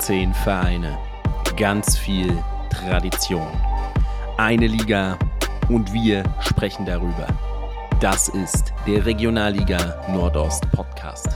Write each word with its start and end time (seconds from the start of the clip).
18 0.00 0.32
Vereine, 0.32 0.98
ganz 1.58 1.98
viel 1.98 2.42
Tradition. 2.70 3.46
Eine 4.38 4.66
Liga 4.66 5.18
und 5.68 5.92
wir 5.92 6.24
sprechen 6.40 6.86
darüber. 6.86 7.26
Das 8.00 8.30
ist 8.30 8.72
der 8.86 9.04
Regionalliga 9.04 10.02
Nordost 10.10 10.64
Podcast. 10.72 11.28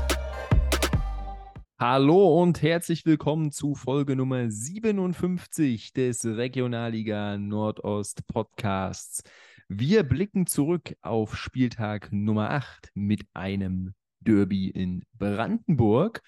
Hallo 1.78 2.40
und 2.40 2.62
herzlich 2.62 3.04
willkommen 3.04 3.52
zu 3.52 3.74
Folge 3.74 4.16
Nummer 4.16 4.50
57 4.50 5.92
des 5.92 6.24
Regionalliga 6.24 7.36
Nordost 7.36 8.26
Podcasts. 8.28 9.22
Wir 9.68 10.04
blicken 10.04 10.46
zurück 10.46 10.96
auf 11.02 11.36
Spieltag 11.36 12.08
Nummer 12.12 12.50
8 12.50 12.92
mit 12.94 13.26
einem 13.34 13.92
Derby 14.24 14.70
in 14.70 15.04
Brandenburg 15.14 16.22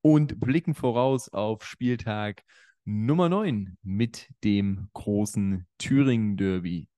und 0.00 0.40
blicken 0.40 0.74
voraus 0.74 1.28
auf 1.28 1.64
Spieltag 1.64 2.42
Nummer 2.84 3.28
9 3.28 3.76
mit 3.82 4.28
dem 4.42 4.88
großen 4.92 5.66
Thüringen 5.78 6.36
Derby. 6.36 6.88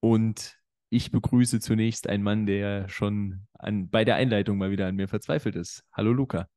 Und 0.00 0.56
ich 0.88 1.10
begrüße 1.10 1.60
zunächst 1.60 2.08
einen 2.08 2.22
Mann, 2.22 2.46
der 2.46 2.88
schon 2.88 3.46
an, 3.58 3.90
bei 3.90 4.04
der 4.04 4.16
Einleitung 4.16 4.58
mal 4.58 4.70
wieder 4.70 4.86
an 4.86 4.96
mir 4.96 5.08
verzweifelt 5.08 5.56
ist. 5.56 5.84
Hallo 5.92 6.12
Luca. 6.12 6.48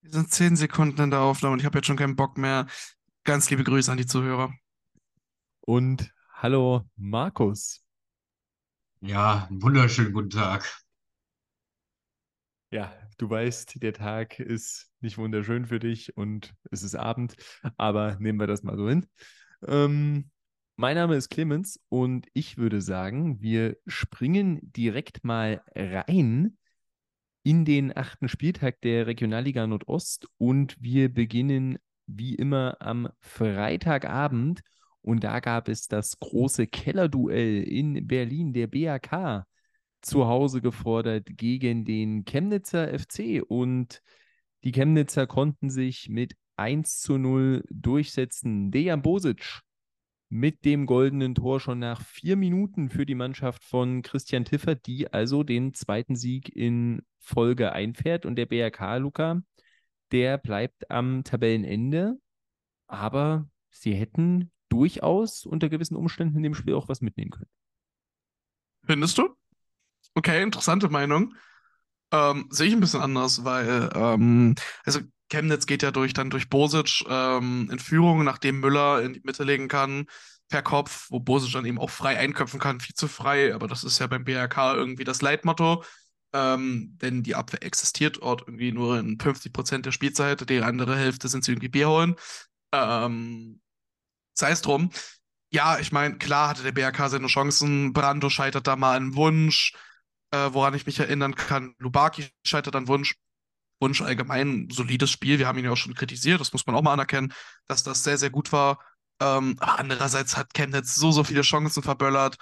Wir 0.00 0.10
sind 0.10 0.32
zehn 0.32 0.56
Sekunden 0.56 1.00
in 1.00 1.10
der 1.10 1.20
Aufnahme 1.20 1.54
und 1.54 1.60
ich 1.60 1.64
habe 1.64 1.78
jetzt 1.78 1.86
schon 1.86 1.96
keinen 1.96 2.16
Bock 2.16 2.36
mehr. 2.36 2.66
Ganz 3.24 3.48
liebe 3.50 3.62
Grüße 3.62 3.90
an 3.90 3.98
die 3.98 4.06
Zuhörer. 4.06 4.52
Und 5.60 6.12
hallo 6.34 6.82
Markus. 6.96 7.84
Ja, 9.00 9.46
einen 9.48 9.62
wunderschönen 9.62 10.12
guten 10.12 10.30
Tag. 10.30 10.82
Ja, 12.72 12.90
du 13.18 13.28
weißt, 13.28 13.82
der 13.82 13.92
Tag 13.92 14.40
ist 14.40 14.90
nicht 15.02 15.18
wunderschön 15.18 15.66
für 15.66 15.78
dich 15.78 16.16
und 16.16 16.54
es 16.70 16.82
ist 16.82 16.94
Abend, 16.94 17.36
aber 17.76 18.16
nehmen 18.18 18.40
wir 18.40 18.46
das 18.46 18.62
mal 18.62 18.78
so 18.78 18.88
hin. 18.88 19.04
Ähm, 19.66 20.30
mein 20.76 20.96
Name 20.96 21.16
ist 21.16 21.28
Clemens 21.28 21.78
und 21.90 22.28
ich 22.32 22.56
würde 22.56 22.80
sagen, 22.80 23.42
wir 23.42 23.76
springen 23.86 24.72
direkt 24.72 25.22
mal 25.22 25.60
rein 25.76 26.56
in 27.42 27.66
den 27.66 27.94
achten 27.94 28.30
Spieltag 28.30 28.80
der 28.80 29.06
Regionalliga 29.06 29.66
Nordost 29.66 30.26
und 30.38 30.74
wir 30.80 31.12
beginnen 31.12 31.76
wie 32.06 32.36
immer 32.36 32.78
am 32.80 33.10
Freitagabend 33.20 34.62
und 35.02 35.24
da 35.24 35.40
gab 35.40 35.68
es 35.68 35.88
das 35.88 36.18
große 36.18 36.68
Kellerduell 36.68 37.64
in 37.64 38.06
Berlin 38.06 38.54
der 38.54 38.68
BAK 38.68 39.44
zu 40.02 40.26
Hause 40.26 40.60
gefordert 40.60 41.26
gegen 41.36 41.84
den 41.84 42.24
Chemnitzer 42.24 42.98
FC 42.98 43.42
und 43.46 44.02
die 44.64 44.72
Chemnitzer 44.72 45.26
konnten 45.26 45.70
sich 45.70 46.08
mit 46.08 46.36
1 46.56 47.00
zu 47.00 47.18
0 47.18 47.64
durchsetzen. 47.70 48.70
Dejan 48.70 49.02
Bosic 49.02 49.62
mit 50.28 50.64
dem 50.64 50.86
goldenen 50.86 51.34
Tor 51.34 51.60
schon 51.60 51.78
nach 51.78 52.00
vier 52.00 52.36
Minuten 52.36 52.88
für 52.88 53.04
die 53.04 53.14
Mannschaft 53.14 53.62
von 53.64 54.02
Christian 54.02 54.44
Tiffert, 54.44 54.86
die 54.86 55.12
also 55.12 55.42
den 55.42 55.74
zweiten 55.74 56.16
Sieg 56.16 56.54
in 56.54 57.02
Folge 57.18 57.72
einfährt. 57.72 58.24
Und 58.24 58.36
der 58.36 58.46
BRK, 58.46 58.96
Luca, 58.96 59.42
der 60.10 60.38
bleibt 60.38 60.90
am 60.90 61.22
Tabellenende. 61.24 62.18
Aber 62.86 63.48
sie 63.70 63.94
hätten 63.94 64.50
durchaus 64.70 65.44
unter 65.44 65.68
gewissen 65.68 65.96
Umständen 65.96 66.38
in 66.38 66.42
dem 66.44 66.54
Spiel 66.54 66.74
auch 66.74 66.88
was 66.88 67.02
mitnehmen 67.02 67.30
können. 67.30 67.50
Findest 68.84 69.18
du? 69.18 69.36
Okay, 70.14 70.42
interessante 70.42 70.88
Meinung. 70.88 71.34
Ähm, 72.12 72.46
sehe 72.50 72.68
ich 72.68 72.74
ein 72.74 72.80
bisschen 72.80 73.02
anders, 73.02 73.44
weil, 73.44 73.90
ähm, 73.94 74.54
also 74.84 75.00
Chemnitz 75.30 75.66
geht 75.66 75.82
ja 75.82 75.90
durch, 75.92 76.14
dann 76.14 76.30
durch 76.30 76.50
Bosic 76.50 77.04
ähm, 77.08 77.68
in 77.72 77.78
Führung, 77.80 78.24
nachdem 78.24 78.60
Müller 78.60 79.02
in 79.02 79.14
die 79.14 79.22
Mitte 79.24 79.44
legen 79.44 79.68
kann, 79.68 80.06
per 80.48 80.62
Kopf, 80.62 81.08
wo 81.10 81.20
Bosic 81.20 81.52
dann 81.52 81.66
eben 81.66 81.78
auch 81.78 81.90
frei 81.90 82.18
einköpfen 82.18 82.60
kann, 82.60 82.80
viel 82.80 82.94
zu 82.94 83.08
frei, 83.08 83.54
aber 83.54 83.68
das 83.68 83.84
ist 83.84 83.98
ja 84.00 84.06
beim 84.08 84.24
BRK 84.24 84.74
irgendwie 84.74 85.04
das 85.04 85.22
Leitmotto. 85.22 85.84
Ähm, 86.34 86.98
denn 87.02 87.22
die 87.22 87.34
Abwehr 87.36 87.62
existiert 87.64 88.18
dort 88.22 88.42
irgendwie 88.42 88.72
nur 88.72 88.98
in 88.98 89.18
50% 89.20 89.86
der 89.86 89.92
Spielzeit, 89.92 90.48
die 90.50 90.62
andere 90.62 90.96
Hälfte 90.96 91.28
sind 91.28 91.44
sie 91.44 91.52
irgendwie 91.52 91.68
Bier 91.68 91.88
holen. 91.90 92.16
Ähm, 92.72 93.60
sei 94.34 94.50
es 94.50 94.62
drum. 94.62 94.90
Ja, 95.50 95.78
ich 95.78 95.92
meine, 95.92 96.16
klar 96.18 96.48
hatte 96.50 96.62
der 96.62 96.72
BRK 96.72 97.08
seine 97.10 97.26
Chancen. 97.26 97.92
Brando 97.92 98.30
scheitert 98.30 98.66
da 98.66 98.76
mal 98.76 98.96
an 98.96 99.14
Wunsch 99.16 99.74
äh, 100.32 100.52
woran 100.52 100.74
ich 100.74 100.86
mich 100.86 100.98
erinnern 100.98 101.34
kann. 101.34 101.74
Lubaki 101.78 102.28
scheitert 102.44 102.74
an 102.76 102.88
Wunsch. 102.88 103.16
Wunsch 103.80 104.00
allgemein 104.00 104.68
solides 104.70 105.10
Spiel. 105.10 105.38
Wir 105.38 105.46
haben 105.46 105.58
ihn 105.58 105.64
ja 105.64 105.72
auch 105.72 105.76
schon 105.76 105.94
kritisiert, 105.94 106.40
das 106.40 106.52
muss 106.52 106.66
man 106.66 106.76
auch 106.76 106.82
mal 106.82 106.92
anerkennen, 106.92 107.32
dass 107.66 107.82
das 107.82 108.04
sehr, 108.04 108.18
sehr 108.18 108.30
gut 108.30 108.52
war. 108.52 108.78
Ähm, 109.20 109.56
aber 109.60 109.78
andererseits 109.78 110.36
hat 110.36 110.54
Chemnitz 110.54 110.94
so, 110.94 111.10
so 111.12 111.24
viele 111.24 111.42
Chancen 111.42 111.82
verböllert. 111.82 112.36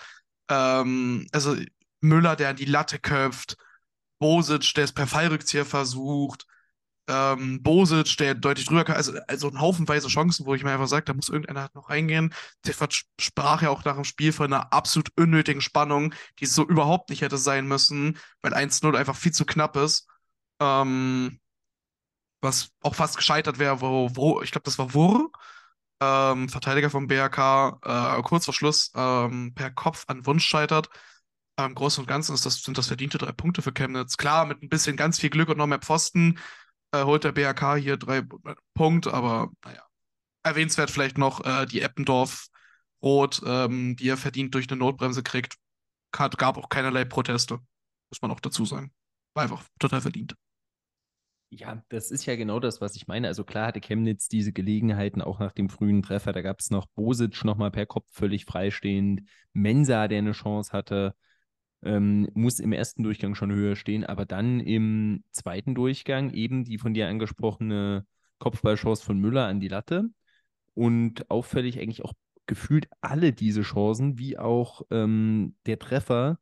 Ähm, 0.48 1.26
also 1.32 1.56
Müller, 2.00 2.36
der 2.36 2.50
an 2.50 2.56
die 2.56 2.66
Latte 2.66 2.98
köpft, 2.98 3.56
Bosic, 4.18 4.74
der 4.74 4.84
es 4.84 4.92
per 4.92 5.06
Fallrückzieher 5.06 5.64
versucht, 5.64 6.46
ähm, 7.10 7.62
Bosic, 7.62 8.16
der 8.18 8.34
deutlich 8.34 8.66
drüber 8.66 8.84
kann, 8.84 8.96
also, 8.96 9.12
also 9.26 9.48
ein 9.50 9.60
Haufenweise 9.60 10.08
Chancen, 10.08 10.46
wo 10.46 10.54
ich 10.54 10.62
mir 10.62 10.72
einfach 10.72 10.86
sage, 10.86 11.04
da 11.04 11.14
muss 11.14 11.28
irgendeiner 11.28 11.62
halt 11.62 11.74
noch 11.74 11.90
reingehen. 11.90 12.32
Tiffert 12.62 13.02
sprach 13.20 13.62
ja 13.62 13.70
auch 13.70 13.84
nach 13.84 13.96
dem 13.96 14.04
Spiel 14.04 14.32
von 14.32 14.52
einer 14.52 14.72
absolut 14.72 15.10
unnötigen 15.18 15.60
Spannung, 15.60 16.14
die 16.38 16.46
so 16.46 16.66
überhaupt 16.66 17.10
nicht 17.10 17.22
hätte 17.22 17.38
sein 17.38 17.66
müssen, 17.66 18.18
weil 18.42 18.54
1-0 18.54 18.96
einfach 18.96 19.16
viel 19.16 19.32
zu 19.32 19.44
knapp 19.44 19.76
ist. 19.76 20.06
Ähm, 20.60 21.40
was 22.40 22.70
auch 22.82 22.94
fast 22.94 23.16
gescheitert 23.16 23.58
wäre, 23.58 23.80
wo, 23.80 24.10
wo, 24.14 24.42
ich 24.42 24.52
glaube, 24.52 24.64
das 24.64 24.78
war 24.78 24.94
Wurr, 24.94 25.30
ähm, 26.00 26.48
Verteidiger 26.48 26.90
vom 26.90 27.06
BRK, 27.06 27.78
äh, 28.18 28.22
kurz 28.22 28.46
vor 28.46 28.54
Schluss 28.54 28.92
ähm, 28.94 29.52
per 29.54 29.70
Kopf 29.70 30.04
an 30.08 30.26
Wunsch 30.26 30.46
scheitert. 30.46 30.88
Im 31.58 31.74
Großen 31.74 32.02
und 32.02 32.08
Ganzen 32.08 32.34
ist 32.34 32.46
das, 32.46 32.62
sind 32.62 32.78
das 32.78 32.86
verdiente 32.86 33.18
drei 33.18 33.32
Punkte 33.32 33.60
für 33.62 33.72
Chemnitz. 33.72 34.16
Klar, 34.16 34.46
mit 34.46 34.62
ein 34.62 34.70
bisschen 34.70 34.96
ganz 34.96 35.20
viel 35.20 35.30
Glück 35.30 35.50
und 35.50 35.58
noch 35.58 35.66
mehr 35.66 35.78
Pfosten 35.78 36.38
äh, 36.92 37.04
holt 37.04 37.24
der 37.24 37.32
BRK 37.32 37.76
hier 37.76 37.96
drei 37.96 38.22
Punkte, 38.74 39.12
aber 39.14 39.50
naja. 39.64 39.82
Erwähnenswert 40.42 40.90
vielleicht 40.90 41.18
noch 41.18 41.44
äh, 41.44 41.66
die 41.66 41.82
Eppendorf 41.82 42.48
Rot, 43.02 43.42
ähm, 43.44 43.96
die 43.96 44.08
er 44.08 44.16
verdient 44.16 44.54
durch 44.54 44.70
eine 44.70 44.78
Notbremse 44.78 45.22
kriegt. 45.22 45.56
Hat, 46.14 46.38
gab 46.38 46.56
auch 46.58 46.68
keinerlei 46.68 47.04
Proteste, 47.04 47.58
muss 48.10 48.22
man 48.22 48.30
auch 48.30 48.40
dazu 48.40 48.64
sagen. 48.64 48.92
War 49.34 49.44
einfach 49.44 49.64
total 49.78 50.00
verdient. 50.00 50.34
Ja, 51.52 51.82
das 51.88 52.10
ist 52.10 52.26
ja 52.26 52.36
genau 52.36 52.60
das, 52.60 52.80
was 52.80 52.94
ich 52.94 53.08
meine. 53.08 53.26
Also 53.26 53.42
klar 53.44 53.68
hatte 53.68 53.80
Chemnitz 53.80 54.28
diese 54.28 54.52
Gelegenheiten 54.52 55.20
auch 55.20 55.40
nach 55.40 55.52
dem 55.52 55.68
frühen 55.68 56.02
Treffer. 56.02 56.32
Da 56.32 56.42
gab 56.42 56.60
es 56.60 56.70
noch 56.70 56.86
Bosic 56.94 57.44
nochmal 57.44 57.72
per 57.72 57.86
Kopf 57.86 58.06
völlig 58.10 58.44
freistehend. 58.44 59.22
Mensa, 59.52 60.06
der 60.06 60.18
eine 60.18 60.32
Chance 60.32 60.72
hatte 60.72 61.14
ähm, 61.82 62.28
muss 62.34 62.60
im 62.60 62.72
ersten 62.72 63.02
Durchgang 63.02 63.34
schon 63.34 63.52
höher 63.52 63.76
stehen, 63.76 64.04
aber 64.04 64.26
dann 64.26 64.60
im 64.60 65.24
zweiten 65.30 65.74
Durchgang 65.74 66.30
eben 66.30 66.64
die 66.64 66.78
von 66.78 66.94
dir 66.94 67.08
angesprochene 67.08 68.06
Kopfballchance 68.38 69.04
von 69.04 69.18
Müller 69.18 69.46
an 69.46 69.60
die 69.60 69.68
Latte 69.68 70.10
und 70.74 71.30
auffällig 71.30 71.78
eigentlich 71.78 72.04
auch 72.04 72.14
gefühlt 72.46 72.88
alle 73.00 73.32
diese 73.32 73.62
Chancen, 73.62 74.18
wie 74.18 74.38
auch 74.38 74.82
ähm, 74.90 75.54
der 75.66 75.78
Treffer, 75.78 76.38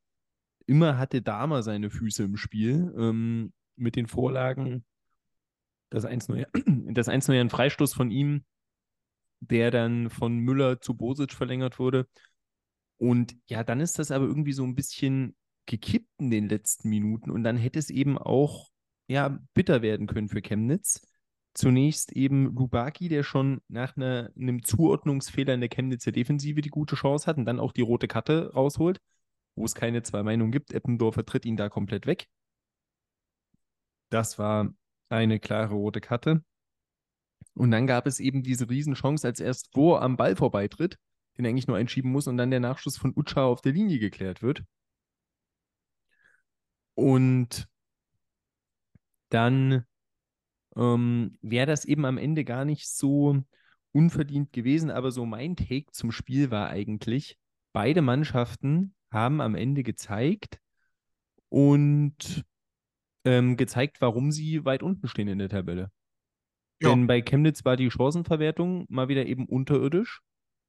immer 0.66 0.99
hatte 0.99 1.22
Dahmer 1.22 1.62
seine 1.62 1.91
Füße 1.91 2.22
im 2.25 2.37
Spiel 2.37 2.94
ähm, 2.97 3.53
mit 3.76 3.97
den 3.97 4.06
Vorlagen. 4.06 4.84
Das 5.91 6.06
1-0 6.06 6.47
das 6.94 7.09
1 7.09 7.28
ein 7.31 7.50
Freistoß 7.50 7.94
von 7.94 8.10
ihm, 8.10 8.44
der 9.41 9.70
dann 9.70 10.10
von 10.10 10.38
Müller 10.38 10.81
zu 10.81 10.94
Bosic 10.94 11.32
verlängert 11.32 11.78
wurde. 11.78 12.06
Und 12.98 13.36
ja, 13.47 13.64
dann 13.64 13.81
ist 13.81 13.98
das 13.98 14.10
aber 14.10 14.26
irgendwie 14.26 14.53
so 14.53 14.64
ein 14.64 14.75
bisschen 14.75 15.36
gekippt 15.66 16.10
in 16.19 16.31
den 16.31 16.48
letzten 16.48 16.88
Minuten 16.88 17.31
und 17.31 17.44
dann 17.44 17.56
hätte 17.56 17.78
es 17.78 17.91
eben 17.91 18.19
auch 18.19 18.70
ja, 19.06 19.38
bitter 19.54 19.82
werden 19.82 20.06
können 20.06 20.28
für 20.28 20.42
Chemnitz. 20.42 21.06
Zunächst 21.54 22.12
eben 22.12 22.55
Lubaki, 22.55 23.08
der 23.08 23.23
schon 23.23 23.61
nach 23.69 23.96
einer, 23.96 24.31
einem 24.37 24.62
Zuordnungsfehler 24.64 25.55
in 25.55 25.61
der 25.61 25.69
Chemnitzer 25.69 26.12
Defensive 26.12 26.61
die 26.61 26.69
gute 26.70 26.94
Chance 26.94 27.26
hat 27.26 27.37
und 27.37 27.46
dann 27.46 27.61
auch 27.61 27.73
die 27.73 27.81
rote 27.82 28.06
Karte 28.08 28.52
rausholt, 28.52 29.00
wo 29.56 29.64
es 29.64 29.75
keine 29.75 30.02
zwei 30.02 30.23
Meinungen 30.23 30.52
gibt. 30.52 30.73
Eppendorfer 30.73 31.25
tritt 31.25 31.46
ihn 31.46 31.56
da 31.56 31.69
komplett 31.69 32.06
weg. 32.06 32.28
Das 34.11 34.38
war 34.38 34.73
eine 35.08 35.40
klare 35.40 35.75
rote 35.75 36.00
Karte. 36.00 36.43
Und 37.55 37.70
dann 37.70 37.87
gab 37.87 38.06
es 38.06 38.20
eben 38.20 38.43
diese 38.43 38.69
Riesenchance, 38.70 39.26
als 39.26 39.40
erst 39.40 39.70
Wo 39.75 39.96
am 39.96 40.17
Ball 40.17 40.37
vorbeitritt 40.37 40.99
den 41.38 41.44
er 41.44 41.50
eigentlich 41.50 41.69
nur 41.69 41.76
einschieben 41.76 42.11
muss 42.11 42.26
und 42.26 42.37
dann 42.37 42.50
der 42.50 42.61
Nachschuss 42.61 42.99
von 42.99 43.12
Ucha 43.17 43.44
auf 43.44 43.62
der 43.62 43.73
Linie 43.73 44.00
geklärt 44.00 44.43
wird. 44.43 44.64
Und 46.94 47.69
dann 49.29 49.85
ähm, 50.76 51.38
wäre 51.40 51.67
das 51.67 51.85
eben 51.85 52.05
am 52.05 52.19
Ende 52.19 52.44
gar 52.44 52.64
nicht 52.64 52.88
so 52.88 53.40
unverdient 53.93 54.52
gewesen, 54.52 54.90
aber 54.90 55.12
so 55.12 55.25
mein 55.25 55.55
Take 55.55 55.93
zum 55.93 56.11
Spiel 56.11 56.50
war 56.50 56.69
eigentlich, 56.69 57.38
beide 57.73 58.02
Mannschaften 58.02 58.94
haben 59.11 59.40
am 59.40 59.55
Ende 59.55 59.85
gezeigt 59.85 60.58
und 61.49 62.44
ähm, 63.25 63.56
gezeigt, 63.56 64.00
warum 64.00 64.32
sie 64.32 64.64
weit 64.64 64.82
unten 64.82 65.06
stehen 65.06 65.29
in 65.29 65.38
der 65.38 65.49
Tabelle. 65.49 65.90
Ja. 66.81 66.90
Denn 66.90 67.06
bei 67.06 67.23
Chemnitz 67.23 67.64
war 67.64 67.76
die 67.76 67.90
Chancenverwertung 67.90 68.87
mal 68.88 69.08
wieder 69.08 69.26
eben 69.26 69.46
unterirdisch. 69.46 70.20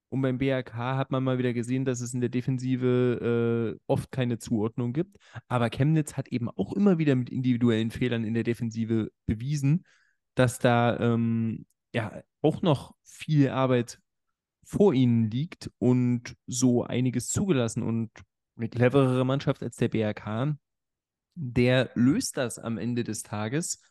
Und 0.09 0.21
beim 0.21 0.39
BRK 0.39 0.97
hat 0.97 1.11
man 1.11 1.23
mal 1.23 1.37
wieder 1.37 1.53
gesehen, 1.53 1.85
dass 1.85 2.01
es 2.01 2.13
in 2.13 2.21
der 2.21 2.29
Defensive 2.29 3.75
äh, 3.77 3.79
oft 3.85 4.11
keine 4.11 4.39
Zuordnung 4.39 4.91
gibt. 4.91 5.17
Aber 5.47 5.69
Chemnitz 5.69 6.17
hat 6.17 6.27
eben 6.29 6.49
auch 6.49 6.73
immer 6.73 6.97
wieder 6.97 7.15
mit 7.15 7.29
individuellen 7.29 7.91
Fehlern 7.91 8.23
in 8.23 8.33
der 8.33 8.43
Defensive 8.43 9.11
bewiesen, 9.27 9.85
dass 10.33 10.57
da 10.57 10.99
ähm, 10.99 11.65
ja 11.93 12.21
auch 12.41 12.61
noch 12.61 12.95
viel 13.03 13.49
Arbeit 13.49 13.99
vor 14.63 14.93
ihnen 14.93 15.29
liegt 15.29 15.71
und 15.77 16.35
so 16.47 16.83
einiges 16.83 17.27
zugelassen. 17.27 17.83
Und 17.83 18.09
eine 18.57 18.69
cleverere 18.69 19.25
Mannschaft 19.25 19.61
als 19.61 19.75
der 19.77 19.89
BRK, 19.89 20.57
der 21.35 21.91
löst 21.93 22.37
das 22.37 22.57
am 22.59 22.77
Ende 22.77 23.03
des 23.03 23.23
Tages 23.23 23.81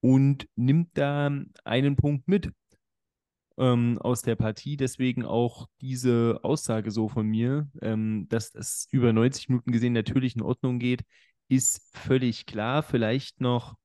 und 0.00 0.48
nimmt 0.54 0.96
da 0.96 1.30
einen 1.64 1.96
Punkt 1.96 2.28
mit 2.28 2.52
ähm, 3.58 3.98
aus 3.98 4.22
der 4.22 4.36
Partie. 4.36 4.76
Deswegen 4.76 5.24
auch 5.24 5.68
diese 5.80 6.40
Aussage 6.42 6.90
so 6.90 7.08
von 7.08 7.26
mir, 7.26 7.68
ähm, 7.82 8.26
dass 8.28 8.52
das 8.52 8.86
über 8.90 9.12
90 9.12 9.48
Minuten 9.48 9.72
gesehen 9.72 9.92
natürlich 9.92 10.36
in 10.36 10.42
Ordnung 10.42 10.78
geht, 10.78 11.04
ist 11.48 11.80
völlig 11.96 12.46
klar. 12.46 12.82
Vielleicht 12.82 13.40
noch 13.40 13.76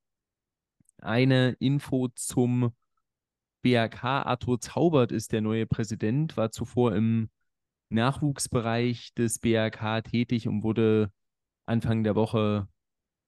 eine 0.98 1.56
Info 1.60 2.10
zum 2.10 2.72
BRK. 3.62 4.24
Arthur 4.24 4.60
Zaubert 4.60 5.12
ist 5.12 5.32
der 5.32 5.42
neue 5.42 5.66
Präsident, 5.66 6.38
war 6.38 6.52
zuvor 6.52 6.96
im 6.96 7.30
Nachwuchsbereich 7.90 9.14
des 9.14 9.40
BRK 9.40 10.02
tätig 10.02 10.48
und 10.48 10.64
wurde 10.64 11.12
Anfang 11.66 12.04
der 12.04 12.16
Woche 12.16 12.68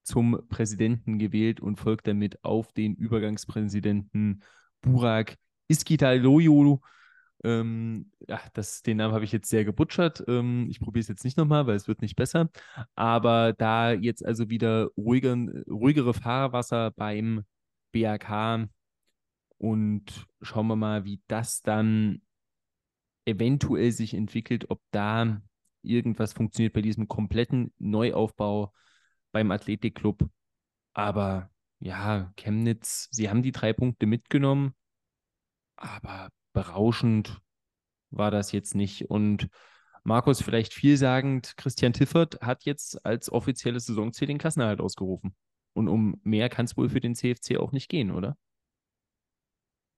zum 0.03 0.39
Präsidenten 0.49 1.19
gewählt 1.19 1.59
und 1.59 1.77
folgt 1.77 2.07
damit 2.07 2.43
auf 2.43 2.71
den 2.73 2.95
Übergangspräsidenten 2.95 4.43
Burak 4.81 5.37
Iskitaloyo. 5.73 6.81
Ähm, 7.43 8.11
ja, 8.27 8.39
das, 8.53 8.83
den 8.83 8.97
Namen 8.97 9.13
habe 9.13 9.25
ich 9.25 9.31
jetzt 9.31 9.49
sehr 9.49 9.65
gebutschert. 9.65 10.23
Ähm, 10.27 10.67
ich 10.69 10.79
probiere 10.79 11.01
es 11.01 11.09
jetzt 11.09 11.25
nicht 11.25 11.37
nochmal, 11.37 11.67
weil 11.67 11.75
es 11.75 11.87
wird 11.87 12.01
nicht 12.01 12.15
besser. 12.15 12.49
Aber 12.95 13.53
da 13.53 13.91
jetzt 13.91 14.25
also 14.25 14.49
wieder 14.49 14.89
ruhiger, 14.97 15.35
ruhigere 15.69 16.13
Fahrwasser 16.13 16.91
beim 16.91 17.43
BAK 17.91 18.69
und 19.57 20.27
schauen 20.41 20.67
wir 20.67 20.75
mal, 20.75 21.05
wie 21.05 21.21
das 21.27 21.61
dann 21.61 22.21
eventuell 23.25 23.91
sich 23.91 24.13
entwickelt, 24.13 24.69
ob 24.69 24.81
da 24.91 25.41
irgendwas 25.81 26.33
funktioniert 26.33 26.73
bei 26.73 26.81
diesem 26.81 27.07
kompletten 27.07 27.73
Neuaufbau 27.77 28.73
beim 29.31 29.51
Athletikclub. 29.51 30.29
Aber 30.93 31.49
ja, 31.79 32.31
Chemnitz, 32.37 33.09
sie 33.11 33.29
haben 33.29 33.41
die 33.41 33.51
drei 33.51 33.73
Punkte 33.73 34.05
mitgenommen, 34.05 34.73
aber 35.83 36.29
berauschend 36.53 37.41
war 38.09 38.31
das 38.31 38.51
jetzt 38.51 38.75
nicht. 38.75 39.09
Und 39.09 39.49
Markus, 40.03 40.41
vielleicht 40.41 40.73
vielsagend, 40.73 41.55
Christian 41.57 41.93
Tiffert 41.93 42.39
hat 42.41 42.65
jetzt 42.65 43.05
als 43.05 43.31
offizielles 43.31 43.85
Saisonziel 43.85 44.27
den 44.27 44.37
Klassenerhalt 44.37 44.81
ausgerufen. 44.81 45.35
Und 45.73 45.87
um 45.87 46.19
mehr 46.23 46.49
kann 46.49 46.65
es 46.65 46.77
wohl 46.77 46.89
für 46.89 47.01
den 47.01 47.15
CFC 47.15 47.57
auch 47.57 47.71
nicht 47.71 47.89
gehen, 47.89 48.11
oder? 48.11 48.37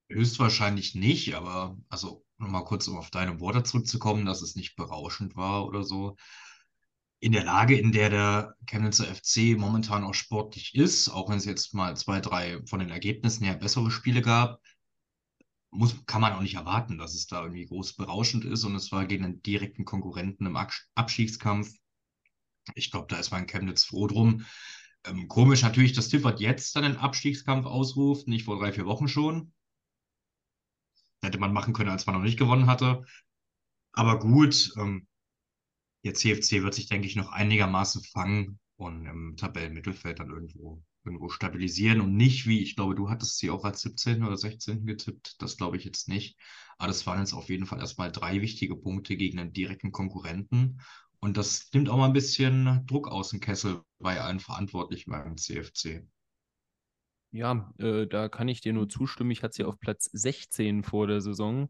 Höchstwahrscheinlich 0.09 0.95
nicht, 0.95 1.33
aber 1.33 1.77
also 1.89 2.23
nochmal 2.37 2.63
kurz, 2.63 2.87
um 2.87 2.97
auf 2.97 3.09
deine 3.09 3.39
Worte 3.39 3.63
zurückzukommen, 3.63 4.25
dass 4.25 4.41
es 4.41 4.55
nicht 4.55 4.75
berauschend 4.75 5.35
war 5.35 5.65
oder 5.65 5.83
so. 5.83 6.15
In 7.19 7.31
der 7.31 7.43
Lage, 7.43 7.77
in 7.77 7.91
der 7.91 8.09
der 8.09 8.55
Chemnitzer 8.67 9.05
FC 9.05 9.57
momentan 9.57 10.03
auch 10.03 10.13
sportlich 10.13 10.75
ist, 10.75 11.09
auch 11.09 11.29
wenn 11.29 11.37
es 11.37 11.45
jetzt 11.45 11.73
mal 11.73 11.97
zwei, 11.97 12.21
drei 12.21 12.61
von 12.67 12.79
den 12.79 12.91
Ergebnissen 12.91 13.45
her 13.45 13.55
bessere 13.55 13.89
Spiele 13.89 14.21
gab, 14.21 14.61
muss, 15.75 16.05
kann 16.05 16.21
man 16.21 16.33
auch 16.33 16.41
nicht 16.41 16.55
erwarten, 16.55 16.97
dass 16.97 17.13
es 17.13 17.27
da 17.27 17.43
irgendwie 17.43 17.65
groß 17.65 17.93
berauschend 17.93 18.45
ist. 18.45 18.63
Und 18.63 18.75
es 18.75 18.91
war 18.91 19.05
gegen 19.05 19.25
einen 19.25 19.41
direkten 19.41 19.85
Konkurrenten 19.85 20.45
im 20.45 20.57
Abstiegskampf. 20.95 21.71
Ich 22.73 22.91
glaube, 22.91 23.07
da 23.09 23.17
ist 23.17 23.31
man 23.31 23.47
Chemnitz 23.47 23.85
froh 23.85 24.07
drum. 24.07 24.45
Ähm, 25.05 25.27
komisch 25.27 25.61
natürlich, 25.61 25.93
dass 25.93 26.09
Tiffert 26.09 26.39
jetzt 26.39 26.75
dann 26.75 26.83
den 26.83 26.97
Abstiegskampf 26.97 27.65
ausruft, 27.65 28.27
nicht 28.27 28.45
vor 28.45 28.59
drei, 28.59 28.71
vier 28.71 28.85
Wochen 28.85 29.07
schon. 29.07 29.53
Hätte 31.21 31.37
man 31.37 31.53
machen 31.53 31.73
können, 31.73 31.89
als 31.89 32.05
man 32.05 32.15
noch 32.15 32.23
nicht 32.23 32.39
gewonnen 32.39 32.67
hatte. 32.67 33.03
Aber 33.93 34.19
gut, 34.19 34.71
ähm, 34.77 35.07
der 36.03 36.13
CFC 36.13 36.63
wird 36.63 36.73
sich, 36.73 36.87
denke 36.87 37.07
ich, 37.07 37.15
noch 37.15 37.31
einigermaßen 37.31 38.03
fangen 38.03 38.59
und 38.77 39.05
im 39.05 39.35
Tabellenmittelfeld 39.37 40.19
dann 40.19 40.29
irgendwo, 40.29 40.83
irgendwo 41.05 41.29
stabilisieren 41.29 42.01
und 42.01 42.15
nicht 42.15 42.47
wie, 42.47 42.61
ich 42.61 42.75
glaube, 42.75 42.95
du 42.95 43.09
hattest 43.09 43.37
sie 43.37 43.49
auch 43.49 43.63
als 43.63 43.81
17. 43.81 44.23
oder 44.23 44.37
16. 44.37 44.85
getippt. 44.85 45.41
Das 45.41 45.57
glaube 45.57 45.77
ich 45.77 45.85
jetzt 45.85 46.07
nicht. 46.07 46.37
Aber 46.77 46.87
das 46.87 47.05
waren 47.07 47.19
jetzt 47.19 47.33
auf 47.33 47.49
jeden 47.49 47.65
Fall 47.65 47.79
erstmal 47.79 48.11
drei 48.11 48.41
wichtige 48.41 48.75
Punkte 48.75 49.15
gegen 49.15 49.39
einen 49.39 49.53
direkten 49.53 49.91
Konkurrenten. 49.91 50.81
Und 51.19 51.37
das 51.37 51.69
nimmt 51.73 51.89
auch 51.89 51.97
mal 51.97 52.07
ein 52.07 52.13
bisschen 52.13 52.85
Druck 52.85 53.07
aus 53.07 53.29
dem 53.29 53.39
Kessel 53.39 53.81
bei 53.99 54.19
allen 54.21 54.39
Verantwortlichen 54.39 55.11
beim 55.11 55.37
CFC. 55.37 56.05
Ja, 57.31 57.73
äh, 57.79 58.07
da 58.07 58.29
kann 58.29 58.47
ich 58.47 58.61
dir 58.61 58.73
nur 58.73 58.87
zustimmen. 58.87 59.31
Ich 59.31 59.43
hatte 59.43 59.55
sie 59.55 59.63
auf 59.63 59.79
Platz 59.79 60.09
16 60.13 60.83
vor 60.83 61.07
der 61.07 61.21
Saison. 61.21 61.69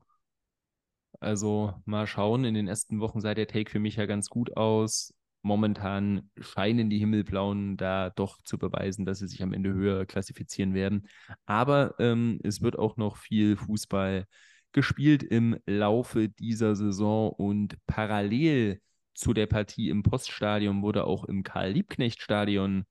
Also 1.20 1.74
mal 1.86 2.08
schauen. 2.08 2.44
In 2.44 2.54
den 2.54 2.68
ersten 2.68 3.00
Wochen 3.00 3.22
sah 3.22 3.34
der 3.34 3.48
Take 3.48 3.72
für 3.72 3.80
mich 3.80 3.96
ja 3.96 4.06
ganz 4.06 4.30
gut 4.30 4.56
aus. 4.58 5.14
Momentan 5.46 6.32
scheinen 6.40 6.90
die 6.90 6.98
Himmelblauen 6.98 7.78
da 7.78 8.10
doch 8.10 8.42
zu 8.42 8.58
beweisen, 8.58 9.06
dass 9.06 9.20
sie 9.20 9.28
sich 9.28 9.44
am 9.44 9.54
Ende 9.54 9.74
höher 9.74 10.08
klassifizieren 10.08 10.74
werden. 10.74 11.08
Aber 11.46 11.94
ähm, 12.00 12.40
es 12.44 12.64
wird 12.64 12.80
auch 12.80 12.98
noch 12.98 13.18
viel 13.18 13.56
Fußball 13.56 14.26
gespielt 14.72 15.22
im 15.22 15.56
Laufe 15.68 16.30
dieser 16.30 16.76
Saison 16.76 17.30
und 17.30 17.78
parallel 17.86 18.82
zu 19.14 19.36
der 19.36 19.46
Partie 19.46 19.90
im 19.90 20.02
Poststadion 20.02 20.82
wurde 20.82 21.06
auch 21.06 21.26
im 21.26 21.44
Karl-Liebknecht-Stadion 21.44 22.86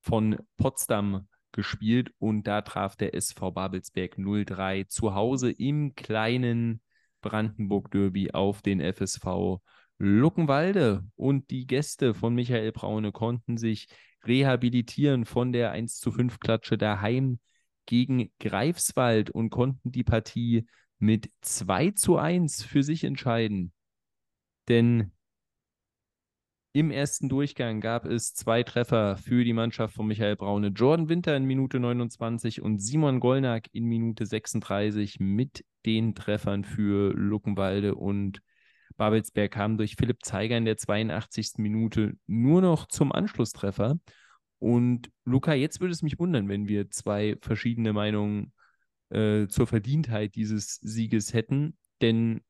von 0.00 0.38
Potsdam 0.56 1.28
gespielt 1.52 2.10
und 2.18 2.46
da 2.46 2.62
traf 2.62 2.96
der 2.96 3.14
SV 3.14 3.50
Babelsberg 3.50 4.16
03 4.16 4.84
zu 4.84 5.14
Hause 5.14 5.50
im 5.50 5.94
kleinen 5.94 6.80
Brandenburg-Derby 7.20 8.30
auf 8.30 8.62
den 8.62 8.80
FSV 8.80 9.60
Luckenwalde. 10.02 11.04
Und 11.14 11.50
die 11.50 11.66
Gäste 11.66 12.12
von 12.12 12.34
Michael 12.34 12.72
Braune 12.72 13.12
konnten 13.12 13.56
sich 13.56 13.86
rehabilitieren 14.24 15.24
von 15.24 15.52
der 15.52 15.70
1 15.70 15.98
zu 15.98 16.10
5 16.10 16.40
Klatsche 16.40 16.76
daheim 16.76 17.38
gegen 17.86 18.32
Greifswald 18.40 19.30
und 19.30 19.50
konnten 19.50 19.92
die 19.92 20.02
Partie 20.02 20.66
mit 20.98 21.30
2 21.42 21.92
zu 21.92 22.16
1 22.16 22.64
für 22.64 22.82
sich 22.82 23.04
entscheiden. 23.04 23.72
Denn 24.68 25.12
im 26.72 26.90
ersten 26.90 27.28
Durchgang 27.28 27.80
gab 27.80 28.04
es 28.04 28.34
zwei 28.34 28.62
Treffer 28.62 29.16
für 29.18 29.44
die 29.44 29.52
Mannschaft 29.52 29.94
von 29.94 30.06
Michael 30.06 30.36
Braune. 30.36 30.68
Jordan 30.68 31.08
Winter 31.08 31.36
in 31.36 31.44
Minute 31.44 31.78
29 31.78 32.60
und 32.60 32.80
Simon 32.80 33.20
Gollnack 33.20 33.68
in 33.72 33.84
Minute 33.84 34.26
36 34.26 35.20
mit 35.20 35.64
den 35.84 36.14
Treffern 36.14 36.64
für 36.64 37.12
Luckenwalde 37.12 37.94
und 37.94 38.40
Babelsberg 38.96 39.50
kam 39.50 39.76
durch 39.76 39.96
Philipp 39.96 40.24
Zeiger 40.24 40.56
in 40.56 40.64
der 40.64 40.76
82. 40.76 41.54
Minute 41.58 42.14
nur 42.26 42.60
noch 42.60 42.86
zum 42.86 43.12
Anschlusstreffer. 43.12 43.98
Und 44.58 45.10
Luca, 45.24 45.54
jetzt 45.54 45.80
würde 45.80 45.92
es 45.92 46.02
mich 46.02 46.18
wundern, 46.18 46.48
wenn 46.48 46.68
wir 46.68 46.90
zwei 46.90 47.36
verschiedene 47.40 47.92
Meinungen 47.92 48.52
äh, 49.10 49.48
zur 49.48 49.66
Verdientheit 49.66 50.34
dieses 50.36 50.76
Sieges 50.76 51.34
hätten. 51.34 51.76
Denn 52.00 52.42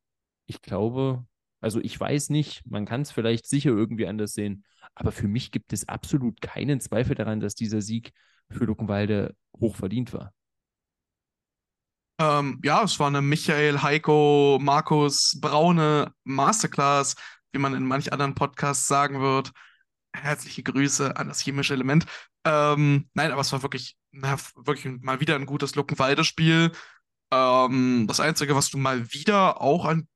ich 0.47 0.61
glaube, 0.61 1.25
also 1.61 1.81
ich 1.81 1.99
weiß 1.99 2.31
nicht, 2.31 2.63
man 2.69 2.85
kann 2.85 3.03
es 3.03 3.13
vielleicht 3.13 3.47
sicher 3.47 3.71
irgendwie 3.71 4.07
anders 4.07 4.35
sehen, 4.35 4.65
aber 4.95 5.13
für 5.13 5.29
mich 5.29 5.53
gibt 5.53 5.73
es 5.73 5.89
absolut 5.89 6.41
keinen 6.41 6.81
Zweifel 6.81 7.15
daran, 7.15 7.41
dass 7.41 7.55
dieser 7.55 7.81
Sieg 7.81 8.13
für 8.51 8.65
Luckenwalde 8.65 9.35
hoch 9.59 9.77
verdient 9.77 10.13
war. 10.13 10.35
Ähm, 12.23 12.61
ja, 12.63 12.85
es 12.85 13.01
war 13.01 13.09
eine 13.09 13.21
Michael, 13.21 13.83
Heiko, 13.83 14.61
Markus, 14.63 15.37
Braune 15.41 16.15
Masterclass, 16.23 17.17
wie 17.51 17.59
man 17.59 17.75
in 17.75 17.85
manch 17.85 18.13
anderen 18.13 18.37
Podcasts 18.37 18.87
sagen 18.87 19.21
wird. 19.21 19.51
Herzliche 20.15 20.63
Grüße 20.63 21.17
an 21.17 21.27
das 21.27 21.41
chemische 21.41 21.75
Element. 21.75 22.07
Ähm, 22.45 23.09
nein, 23.15 23.33
aber 23.33 23.41
es 23.41 23.51
war 23.53 23.63
wirklich, 23.63 23.97
na, 24.13 24.37
wirklich 24.55 25.01
mal 25.01 25.19
wieder 25.19 25.35
ein 25.35 25.47
gutes 25.47 25.75
Luckenwalde-Spiel. 25.75 26.71
Ähm, 27.33 28.05
das 28.07 28.21
Einzige, 28.21 28.55
was 28.55 28.71
du 28.71 28.79
mal 28.79 29.13
wieder 29.13 29.61
auch 29.61 29.85
an 29.85 30.07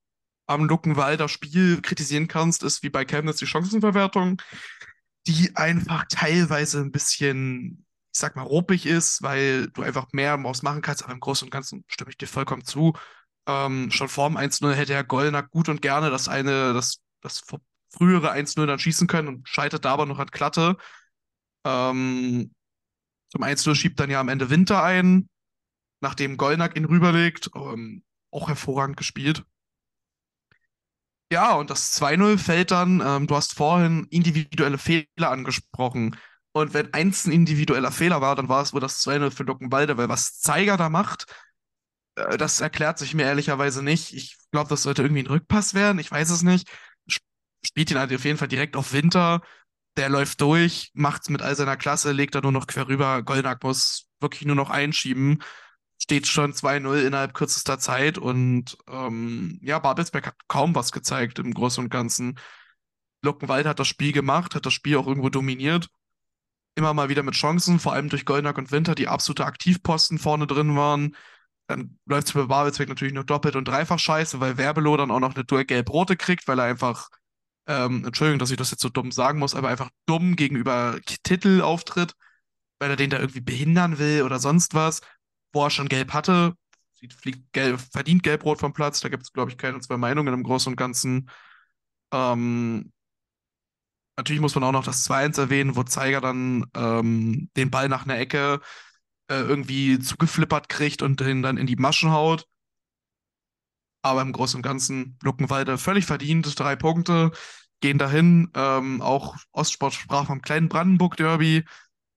am 0.47 0.67
Luckenwalder 0.67 1.29
Spiel 1.29 1.83
kritisieren 1.83 2.29
kannst, 2.29 2.63
ist 2.63 2.85
wie 2.85 2.91
bei 2.91 3.05
Chemnitz 3.05 3.39
die 3.39 3.49
Chancenverwertung, 3.49 4.41
die 5.27 5.57
einfach 5.57 6.05
teilweise 6.09 6.83
ein 6.83 6.93
bisschen, 6.93 7.85
ich 8.17 8.21
sag 8.21 8.35
mal, 8.35 8.45
ruppig 8.45 8.87
ist, 8.87 9.23
weil 9.23 9.69
du 9.69 9.83
einfach 9.83 10.07
mehr 10.13 10.39
Maus 10.39 10.63
machen 10.63 10.81
kannst, 10.81 11.05
aber 11.05 11.13
im 11.13 11.21
Großen 11.21 11.47
und 11.47 11.51
Ganzen 11.51 11.85
stimme 11.87 12.11
ich 12.11 12.17
dir 12.17 12.27
vollkommen 12.27 12.65
zu. 12.65 12.95
Ähm, 13.47 13.91
schon 13.91 14.09
vorm 14.09 14.39
1-0 14.39 14.73
hätte 14.73 14.95
Herr 14.95 15.05
Gollnack 15.05 15.51
gut 15.51 15.69
und 15.69 15.83
gerne 15.83 16.09
das 16.09 16.27
eine, 16.27 16.73
das, 16.73 17.03
das 17.21 17.43
frühere 17.91 18.33
1-0 18.33 18.65
dann 18.65 18.79
schießen 18.79 19.07
können 19.07 19.29
und 19.29 19.47
scheitert 19.47 19.85
da 19.85 19.93
aber 19.93 20.07
noch 20.07 20.19
an 20.19 20.31
Klatte. 20.31 20.79
Ähm, 21.67 22.53
zum 23.29 23.43
1-0 23.43 23.75
schiebt 23.75 24.01
dann 24.01 24.09
ja 24.09 24.19
am 24.19 24.31
Ende 24.31 24.49
Winter 24.49 24.83
ein, 24.83 25.29
nachdem 26.01 26.39
Gollnack 26.39 26.75
ihn 26.75 26.87
rüberlegt. 26.87 27.51
Ähm, 27.55 28.03
auch 28.31 28.49
hervorragend 28.49 28.97
gespielt. 28.97 29.45
Ja, 31.31 31.53
und 31.55 31.69
das 31.69 31.93
2-0 31.93 32.39
fällt 32.39 32.71
dann, 32.71 33.03
ähm, 33.05 33.27
du 33.27 33.37
hast 33.37 33.55
vorhin 33.55 34.07
individuelle 34.11 34.79
Fehler 34.79 35.31
angesprochen. 35.31 36.17
Und 36.57 36.73
wenn 36.73 36.95
eins 36.95 37.27
ein 37.27 37.33
individueller 37.33 37.93
Fehler 37.93 38.23
war, 38.23 38.35
dann 38.35 38.49
war 38.49 38.63
es 38.63 38.73
wohl 38.73 38.81
das 38.81 39.03
2-0 39.03 39.31
für 39.31 39.43
Luckenwalde, 39.43 39.99
weil 39.99 40.09
was 40.09 40.41
Zeiger 40.41 40.79
da 40.79 40.89
macht, 40.89 41.27
äh, 42.15 42.39
das 42.39 42.63
erklärt 42.63 42.99
sich 42.99 43.13
mir 43.13 43.25
ehrlicherweise 43.25 43.83
nicht. 43.83 44.15
Ich 44.15 44.39
glaube, 44.53 44.71
das 44.71 44.83
sollte 44.83 45.03
irgendwie 45.03 45.23
ein 45.23 45.27
Rückpass 45.27 45.75
werden, 45.75 45.99
ich 45.99 46.11
weiß 46.11 46.31
es 46.31 46.43
nicht. 46.43 46.67
Spielt 47.63 47.91
ihn 47.91 47.99
halt 47.99 48.11
auf 48.15 48.25
jeden 48.25 48.39
Fall 48.39 48.49
direkt 48.49 48.75
auf 48.75 48.95
Winter. 48.95 49.43
Der 49.99 50.09
läuft 50.09 50.41
durch, 50.41 50.91
macht's 50.95 51.29
mit 51.29 51.43
all 51.43 51.55
seiner 51.55 51.77
Klasse, 51.77 52.13
legt 52.13 52.35
da 52.35 52.41
nur 52.41 52.53
noch 52.53 52.67
quer 52.67 52.89
rüber. 52.89 53.23
Goldnack 53.23 53.63
muss 53.63 54.07
wirklich 54.21 54.47
nur 54.47 54.57
noch 54.57 54.71
einschieben 54.71 55.43
steht 55.99 56.27
schon 56.27 56.53
2-0 56.55 57.07
innerhalb 57.07 57.35
kürzester 57.35 57.79
Zeit 57.79 58.19
und 58.19 58.79
ähm, 58.89 59.59
ja, 59.63 59.79
Babelsberg 59.79 60.27
hat 60.27 60.37
kaum 60.49 60.75
was 60.75 60.93
gezeigt 60.93 61.39
im 61.39 61.53
Großen 61.55 61.85
und 61.85 61.91
Ganzen. 61.91 62.39
Luckenwald 63.23 63.67
hat 63.67 63.79
das 63.79 63.89
Spiel 63.89 64.13
gemacht, 64.13 64.55
hat 64.55 64.67
das 64.67 64.75
Spiel 64.75 64.97
auch 64.99 65.07
irgendwo 65.07 65.31
dominiert. 65.31 65.89
Immer 66.77 66.95
mal 66.95 67.09
wieder 67.09 67.23
mit 67.25 67.35
Chancen, 67.35 67.81
vor 67.81 67.95
allem 67.95 68.09
durch 68.09 68.25
Goldnack 68.25 68.59
und 68.59 68.71
Winter, 68.71 68.95
die 68.95 69.09
absolute 69.09 69.47
Aktivposten 69.47 70.19
vorne 70.19 70.47
drin 70.47 70.77
waren. 70.77 71.17
Dann 71.67 71.99
läuft 72.07 72.29
es 72.29 72.35
bei 72.35 72.45
Babelsberg 72.45 72.89
natürlich 72.89 73.15
noch 73.15 73.25
doppelt 73.25 73.57
und 73.57 73.67
dreifach 73.67 73.99
scheiße, 73.99 74.39
weil 74.41 74.59
Werbelo 74.59 74.97
dann 74.97 75.11
auch 75.11 75.21
noch 75.21 75.35
eine 75.35 75.45
Duell 75.45 75.65
gelb-rote 75.65 76.17
kriegt, 76.17 76.47
weil 76.47 76.61
er 76.61 76.67
einfach, 76.67 77.09
ähm, 77.67 78.05
Entschuldigung, 78.05 78.39
dass 78.39 78.53
ich 78.53 78.59
das 78.59 78.71
jetzt 78.71 78.83
so 78.83 78.89
dumm 78.91 79.11
sagen 79.11 79.39
muss, 79.41 79.55
aber 79.55 79.69
einfach 79.69 79.91
dumm 80.07 80.37
gegenüber 80.37 81.01
Titel 81.25 81.63
auftritt, 81.63 82.15
weil 82.79 82.91
er 82.91 82.97
den 82.97 83.11
da 83.11 83.19
irgendwie 83.19 83.41
behindern 83.41 83.99
will 83.99 84.23
oder 84.23 84.39
sonst 84.39 84.75
was 84.75 85.01
wo 85.57 85.65
er 85.65 85.71
schon 85.71 85.89
gelb 85.89 86.13
hatte, 86.13 86.55
fliegt 87.21 87.53
gelb, 87.53 87.81
verdient 87.81 88.23
gelb-rot 88.23 88.61
vom 88.61 88.73
Platz. 88.73 89.01
Da 89.01 89.09
gibt 89.09 89.25
es, 89.25 89.33
glaube 89.33 89.51
ich, 89.51 89.59
keine 89.59 89.81
zwei 89.81 89.97
Meinungen 89.97 90.35
im 90.35 90.43
Großen 90.43 90.73
und 90.73 90.77
Ganzen. 90.77 91.31
Ähm, 92.13 92.93
natürlich 94.17 94.41
muss 94.41 94.55
man 94.55 94.65
auch 94.65 94.73
noch 94.73 94.85
das 94.85 95.05
2-1 95.05 95.39
erwähnen, 95.39 95.77
wo 95.77 95.83
Zeiger 95.83 96.21
dann 96.21 96.67
ähm, 96.75 97.51
den 97.57 97.71
Ball 97.71 97.89
nach 97.89 98.05
einer 98.05 98.19
Ecke 98.19 98.61
äh, 99.29 99.41
irgendwie 99.41 99.99
zugeflippert 99.99 100.69
kriegt 100.69 101.03
und 101.03 101.21
den 101.21 101.43
dann 101.43 101.57
in 101.57 101.67
die 101.67 101.77
Maschen 101.77 102.11
haut. 102.13 102.47
Aber 104.03 104.23
im 104.23 104.33
Großen 104.33 104.59
und 104.59 104.63
Ganzen 104.63 105.19
Luckenwalde 105.23 105.79
völlig 105.79 106.07
verdient, 106.07 106.59
drei 106.59 106.77
Punkte 106.77 107.33
gehen 107.81 107.99
dahin. 107.99 108.51
Ähm, 108.55 109.03
auch 109.03 109.37
Ostsport 109.53 109.95
sprach 109.95 110.27
vom 110.27 110.43
kleinen 110.43 110.69
Brandenburg-Derby. 110.69 111.65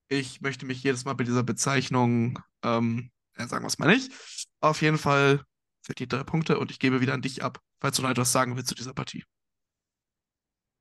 Ich 0.08 0.42
möchte 0.42 0.66
mich 0.66 0.84
jedes 0.84 1.06
Mal 1.06 1.14
bei 1.14 1.24
dieser 1.24 1.44
Bezeichnung 1.44 2.40
ähm, 2.64 3.12
ja, 3.40 3.48
sagen 3.48 3.64
wir 3.64 3.68
es 3.68 3.80
mal 3.80 3.88
nicht. 3.88 4.12
Auf 4.60 4.82
jeden 4.82 4.98
Fall 4.98 5.44
verdient 5.82 6.14
drei 6.14 6.24
Punkte 6.24 6.60
und 6.60 6.72
ich 6.72 6.80
gebe 6.80 7.02
wieder 7.02 7.14
an 7.14 7.22
dich 7.22 7.44
ab, 7.44 7.60
falls 7.80 7.96
du 7.96 8.04
noch 8.04 8.10
etwas 8.10 8.32
sagen 8.32 8.56
willst 8.56 8.70
zu 8.70 8.76
dieser 8.76 8.94
Partie. 8.94 9.24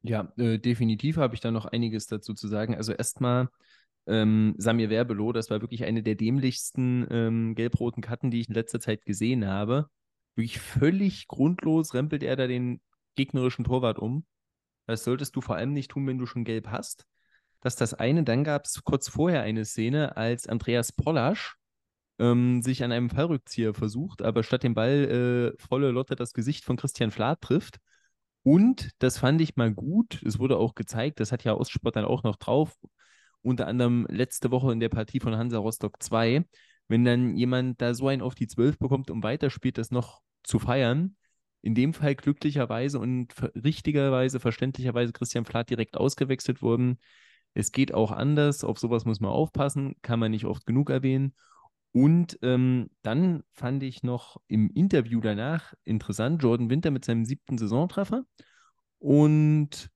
Ja, 0.03 0.33
äh, 0.37 0.59
definitiv 0.59 1.17
habe 1.17 1.35
ich 1.35 1.41
da 1.41 1.51
noch 1.51 1.67
einiges 1.67 2.07
dazu 2.07 2.35
zu 2.35 2.49
sagen. 2.49 2.75
Also 2.75 2.93
erstmal 2.93 3.49
ähm, 4.07 4.55
Samir 4.57 4.91
Werbelo, 4.91 5.33
das 5.33 5.51
war 5.51 5.61
wirklich 5.61 5.85
eine 5.85 6.03
der 6.03 6.15
dämlichsten 6.15 7.07
ähm, 7.11 7.55
gelb-roten 7.55 8.03
Karten, 8.03 8.31
die 8.31 8.41
ich 8.41 8.49
in 8.49 8.55
letzter 8.55 8.81
Zeit 8.81 9.05
gesehen 9.05 9.47
habe. 9.47 9.89
Wirklich 10.35 10.61
völlig 10.61 11.27
grundlos 11.27 11.95
rempelt 11.95 12.23
er 12.23 12.37
da 12.37 12.47
den 12.47 12.81
gegnerischen 13.17 13.65
Torwart 13.65 13.99
um. 13.99 14.25
Das 14.87 15.05
solltest 15.05 15.37
du 15.37 15.41
vor 15.41 15.57
allem 15.57 15.73
nicht 15.73 15.91
tun, 15.91 16.07
wenn 16.07 16.19
du 16.19 16.27
schon 16.27 16.45
gelb 16.45 16.69
hast. 16.69 17.05
Das 17.61 17.75
ist 17.75 17.81
das 17.81 17.95
eine. 17.95 18.23
Dann 18.23 18.45
gab 18.45 18.65
es 18.65 18.83
kurz 18.85 19.09
vorher 19.09 19.43
eine 19.43 19.65
Szene, 19.65 20.17
als 20.17 20.47
Andreas 20.47 20.93
Pollasch 20.93 21.57
ähm, 22.19 22.63
sich 22.63 22.83
an 22.85 22.93
einem 22.93 23.11
Fallrückzieher 23.11 23.75
versucht, 23.75 24.23
aber 24.23 24.43
statt 24.43 24.63
dem 24.63 24.75
Ball 24.75 25.55
äh, 25.59 25.63
volle 25.63 25.91
Lotte 25.91 26.17
das 26.17 26.33
Gesicht 26.33 26.65
von 26.65 26.77
Christian 26.77 27.11
Flath 27.11 27.43
trifft. 27.43 27.79
Und 28.49 28.93
das 28.99 29.19
fand 29.19 29.43
ich 29.43 29.57
mal 29.57 29.75
gut. 29.75 30.23
Es 30.23 30.39
wurde 30.39 30.57
auch 30.57 30.75
gezeigt, 30.75 31.21
das 31.21 31.33
hat 31.33 31.45
ja 31.45 31.53
Ostsport 31.53 31.97
dann 31.97 32.07
auch 32.07 32.23
noch 32.23 32.37
drauf. 32.37 32.75
Unter 33.43 33.67
anderem 33.67 34.07
letzte 34.09 34.51
Woche 34.51 34.73
in 34.73 34.81
der 34.81 34.89
Partie 34.89 35.21
von 35.21 35.37
Hansa 35.37 35.59
Rostock 35.59 36.03
2. 36.03 36.47
Wenn 36.89 37.05
dann 37.05 37.37
jemand 37.37 37.83
da 37.83 37.93
so 37.93 38.09
einen 38.09 38.23
auf 38.23 38.35
die 38.35 38.47
12 38.47 38.79
bekommt 38.79 39.11
und 39.11 39.23
weiterspielt, 39.23 39.77
das 39.77 39.91
noch 39.91 40.23
zu 40.45 40.59
feiern. 40.59 41.15
In 41.61 41.75
dem 41.75 41.93
Fall 41.93 42.15
glücklicherweise 42.15 42.99
und 42.99 43.35
richtigerweise, 43.55 44.41
verständlicherweise 44.41 45.13
Christian 45.13 45.45
Flath 45.45 45.69
direkt 45.69 45.99
ausgewechselt 45.99 46.63
wurden. 46.63 47.01
Es 47.53 47.71
geht 47.71 47.93
auch 47.93 48.13
anders. 48.13 48.65
Auf 48.65 48.79
sowas 48.79 49.05
muss 49.05 49.21
man 49.21 49.31
aufpassen. 49.31 49.97
Kann 50.01 50.21
man 50.21 50.31
nicht 50.31 50.47
oft 50.47 50.65
genug 50.65 50.89
erwähnen. 50.89 51.35
Und 51.99 52.39
ähm, 52.43 52.91
dann 53.03 53.43
fand 53.55 53.83
ich 53.83 54.05
noch 54.05 54.37
im 54.47 54.71
Interview 54.71 55.21
danach 55.21 55.75
interessant, 55.83 56.41
Jordan 56.41 56.71
Winter 56.71 56.93
mit 56.93 57.05
seinem 57.05 57.25
siebten 57.25 57.59
Saisontreffer. 57.59 58.23
Und 59.01 59.91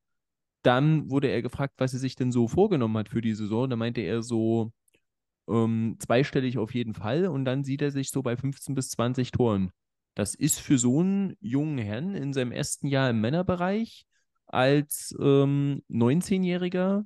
dann 0.63 1.09
wurde 1.09 1.29
er 1.29 1.43
gefragt, 1.43 1.75
was 1.79 1.93
er 1.93 2.01
sich 2.01 2.17
denn 2.17 2.33
so 2.33 2.49
vorgenommen 2.49 2.99
hat 2.99 3.09
für 3.09 3.21
die 3.21 3.35
Saison. 3.35 3.71
Da 3.71 3.77
meinte 3.77 4.01
er 4.01 4.25
so 4.25 4.73
ähm, 5.49 5.95
zweistellig 6.01 6.59
auf 6.59 6.75
jeden 6.75 6.95
Fall. 6.95 7.29
Und 7.29 7.45
dann 7.45 7.63
sieht 7.63 7.83
er 7.83 7.93
sich 7.93 8.11
so 8.11 8.21
bei 8.21 8.37
15 8.37 8.75
bis 8.75 8.89
20 8.91 9.31
Toren. 9.31 9.71
Das 10.17 10.35
ist 10.35 10.59
für 10.59 10.79
so 10.79 10.99
einen 10.99 11.37
jungen 11.39 11.79
Herrn 11.79 12.17
in 12.17 12.33
seinem 12.33 12.51
ersten 12.51 12.89
Jahr 12.89 13.11
im 13.11 13.21
Männerbereich 13.21 14.07
als 14.49 15.15
ähm, 15.21 15.85
19-Jähriger 15.89 17.05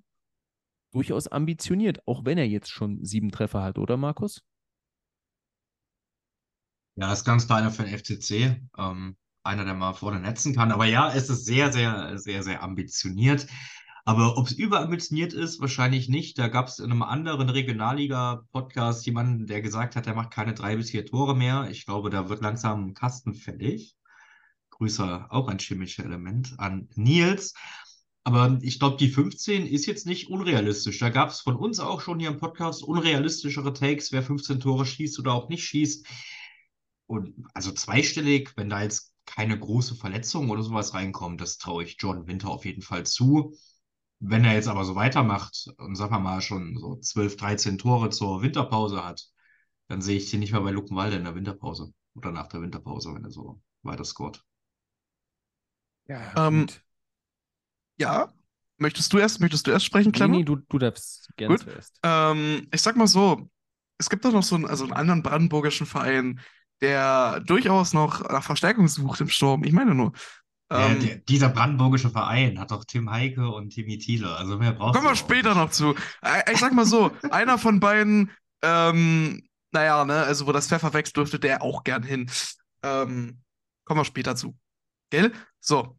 durchaus 0.92 1.28
ambitioniert, 1.28 2.00
auch 2.08 2.24
wenn 2.24 2.38
er 2.38 2.48
jetzt 2.48 2.70
schon 2.70 3.04
sieben 3.04 3.30
Treffer 3.30 3.62
hat, 3.62 3.76
oder 3.78 3.98
Markus? 3.98 4.42
Ja, 6.96 7.12
ist 7.12 7.24
ganz 7.24 7.46
kleiner 7.46 7.70
für 7.70 7.84
den 7.84 7.96
FCC. 7.98 8.60
Ähm, 8.78 9.16
einer, 9.42 9.64
der 9.64 9.74
mal 9.74 9.92
vorne 9.92 10.18
netzen 10.18 10.54
kann. 10.54 10.72
Aber 10.72 10.86
ja, 10.86 11.12
es 11.12 11.28
ist 11.28 11.44
sehr, 11.44 11.72
sehr, 11.72 12.18
sehr, 12.18 12.42
sehr 12.42 12.62
ambitioniert. 12.62 13.46
Aber 14.04 14.38
ob 14.38 14.46
es 14.46 14.52
überambitioniert 14.52 15.32
ist, 15.32 15.60
wahrscheinlich 15.60 16.08
nicht. 16.08 16.38
Da 16.38 16.48
gab 16.48 16.68
es 16.68 16.78
in 16.78 16.90
einem 16.90 17.02
anderen 17.02 17.48
Regionalliga-Podcast 17.48 19.04
jemanden, 19.04 19.46
der 19.46 19.62
gesagt 19.62 19.96
hat, 19.96 20.06
er 20.06 20.14
macht 20.14 20.30
keine 20.30 20.54
drei 20.54 20.76
bis 20.76 20.90
vier 20.90 21.04
Tore 21.04 21.36
mehr. 21.36 21.68
Ich 21.70 21.86
glaube, 21.86 22.08
da 22.10 22.28
wird 22.28 22.40
langsam 22.40 22.88
ein 22.88 22.94
Kasten 22.94 23.34
fällig. 23.34 23.96
Grüße 24.70 25.26
auch 25.28 25.48
ein 25.48 25.58
chemisches 25.58 26.04
Element 26.04 26.54
an 26.58 26.88
Nils. 26.94 27.54
Aber 28.24 28.58
ich 28.62 28.78
glaube, 28.78 28.96
die 28.96 29.08
15 29.08 29.66
ist 29.66 29.86
jetzt 29.86 30.06
nicht 30.06 30.28
unrealistisch. 30.28 30.98
Da 30.98 31.10
gab 31.10 31.30
es 31.30 31.40
von 31.40 31.56
uns 31.56 31.78
auch 31.78 32.00
schon 32.00 32.20
hier 32.20 32.30
im 32.30 32.38
Podcast 32.38 32.82
unrealistischere 32.82 33.72
Takes, 33.72 34.12
wer 34.12 34.22
15 34.22 34.60
Tore 34.60 34.86
schießt 34.86 35.18
oder 35.18 35.32
auch 35.32 35.48
nicht 35.48 35.64
schießt. 35.64 36.06
Und 37.06 37.46
also 37.54 37.72
zweistellig, 37.72 38.52
wenn 38.56 38.68
da 38.68 38.82
jetzt 38.82 39.14
keine 39.26 39.58
große 39.58 39.96
Verletzung 39.96 40.50
oder 40.50 40.62
sowas 40.62 40.94
reinkommt, 40.94 41.40
das 41.40 41.58
traue 41.58 41.84
ich 41.84 41.96
John 41.98 42.26
Winter 42.26 42.48
auf 42.48 42.64
jeden 42.64 42.82
Fall 42.82 43.04
zu. 43.04 43.56
Wenn 44.18 44.44
er 44.44 44.54
jetzt 44.54 44.68
aber 44.68 44.84
so 44.84 44.94
weitermacht 44.94 45.68
und 45.78 45.94
sagen 45.94 46.12
wir 46.12 46.20
mal 46.20 46.40
schon 46.40 46.76
so 46.78 46.96
12, 46.96 47.36
13 47.36 47.78
Tore 47.78 48.10
zur 48.10 48.42
Winterpause 48.42 49.04
hat, 49.04 49.28
dann 49.88 50.00
sehe 50.00 50.16
ich 50.16 50.30
den 50.30 50.40
nicht 50.40 50.52
mehr 50.52 50.60
bei 50.62 50.70
Luckenwalde 50.70 51.16
in 51.16 51.24
der 51.24 51.34
Winterpause 51.34 51.92
oder 52.14 52.32
nach 52.32 52.48
der 52.48 52.62
Winterpause, 52.62 53.14
wenn 53.14 53.24
er 53.24 53.30
so 53.30 53.60
weiter 53.82 54.04
scoret. 54.04 54.42
Ja, 56.08 56.48
ähm, 56.48 56.66
ja. 57.98 58.32
Möchtest 58.78 59.12
du 59.12 59.18
erst, 59.18 59.40
möchtest 59.40 59.66
du 59.66 59.70
erst 59.70 59.86
sprechen, 59.86 60.12
Clemmer? 60.12 60.32
Nee, 60.32 60.38
nee, 60.38 60.44
du, 60.44 60.56
du 60.56 60.78
darfst 60.78 61.30
gerne 61.36 61.58
zuerst. 61.58 61.98
Ähm, 62.02 62.68
ich 62.72 62.82
sag 62.82 62.96
mal 62.96 63.06
so, 63.06 63.48
es 63.98 64.10
gibt 64.10 64.24
doch 64.24 64.32
noch 64.32 64.42
so 64.42 64.54
einen, 64.54 64.66
also 64.66 64.84
einen 64.84 64.92
anderen 64.92 65.22
brandenburgischen 65.22 65.86
Verein, 65.86 66.40
der 66.80 67.40
durchaus 67.40 67.92
noch 67.92 68.28
nach 68.28 68.42
Verstärkung 68.42 68.88
sucht 68.88 69.20
im 69.20 69.28
Sturm. 69.28 69.64
Ich 69.64 69.72
meine 69.72 69.94
nur. 69.94 70.12
Ähm, 70.68 71.00
der, 71.00 71.16
dieser 71.16 71.48
brandenburgische 71.48 72.10
Verein 72.10 72.58
hat 72.58 72.72
doch 72.72 72.84
Tim 72.84 73.10
Heike 73.10 73.48
und 73.48 73.70
Timmy 73.70 73.98
Thiele. 73.98 74.34
Also 74.36 74.58
mehr 74.58 74.72
brauchst 74.72 74.94
Kommen 74.94 75.08
wir 75.08 75.16
später 75.16 75.54
noch 75.54 75.70
zu. 75.70 75.94
Ich 76.50 76.58
sag 76.58 76.72
mal 76.72 76.86
so, 76.86 77.12
einer 77.30 77.56
von 77.58 77.78
beiden, 77.78 78.32
ähm, 78.62 79.46
naja, 79.70 80.04
ne, 80.04 80.24
also 80.24 80.46
wo 80.46 80.52
das 80.52 80.66
Pfeffer 80.66 80.92
wächst, 80.92 81.16
dürfte 81.16 81.38
der 81.38 81.62
auch 81.62 81.84
gern 81.84 82.02
hin. 82.02 82.28
Ähm, 82.82 83.40
kommen 83.84 84.00
wir 84.00 84.04
später 84.04 84.34
zu. 84.34 84.56
Gell? 85.10 85.32
So. 85.60 85.96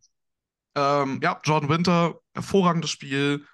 Ähm, 0.75 1.19
ja, 1.24 1.39
Jordan 1.43 1.69
Winter, 1.69 2.19
hervorragendes 2.34 2.91
Spiel, 2.91 3.46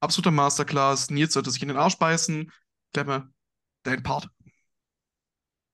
absoluter 0.00 0.30
Masterclass. 0.30 1.10
Nils 1.10 1.32
sollte 1.32 1.50
sich 1.50 1.62
in 1.62 1.68
den 1.68 1.76
Arsch 1.76 1.96
beißen. 1.96 2.52
Klemme, 2.92 3.32
dein 3.84 4.02
Part. 4.02 4.28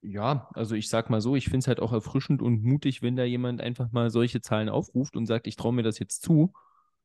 Ja, 0.06 0.50
also 0.54 0.74
ich 0.74 0.88
sag 0.90 1.08
mal 1.08 1.22
so, 1.22 1.34
ich 1.34 1.44
finde 1.46 1.60
es 1.60 1.66
halt 1.68 1.80
auch 1.80 1.92
erfrischend 1.92 2.42
und 2.42 2.62
mutig, 2.62 3.00
wenn 3.00 3.16
da 3.16 3.24
jemand 3.24 3.62
einfach 3.62 3.90
mal 3.90 4.10
solche 4.10 4.42
Zahlen 4.42 4.68
aufruft 4.68 5.16
und 5.16 5.24
sagt, 5.24 5.46
ich 5.46 5.56
traue 5.56 5.72
mir 5.72 5.82
das 5.82 5.98
jetzt 5.98 6.20
zu, 6.22 6.52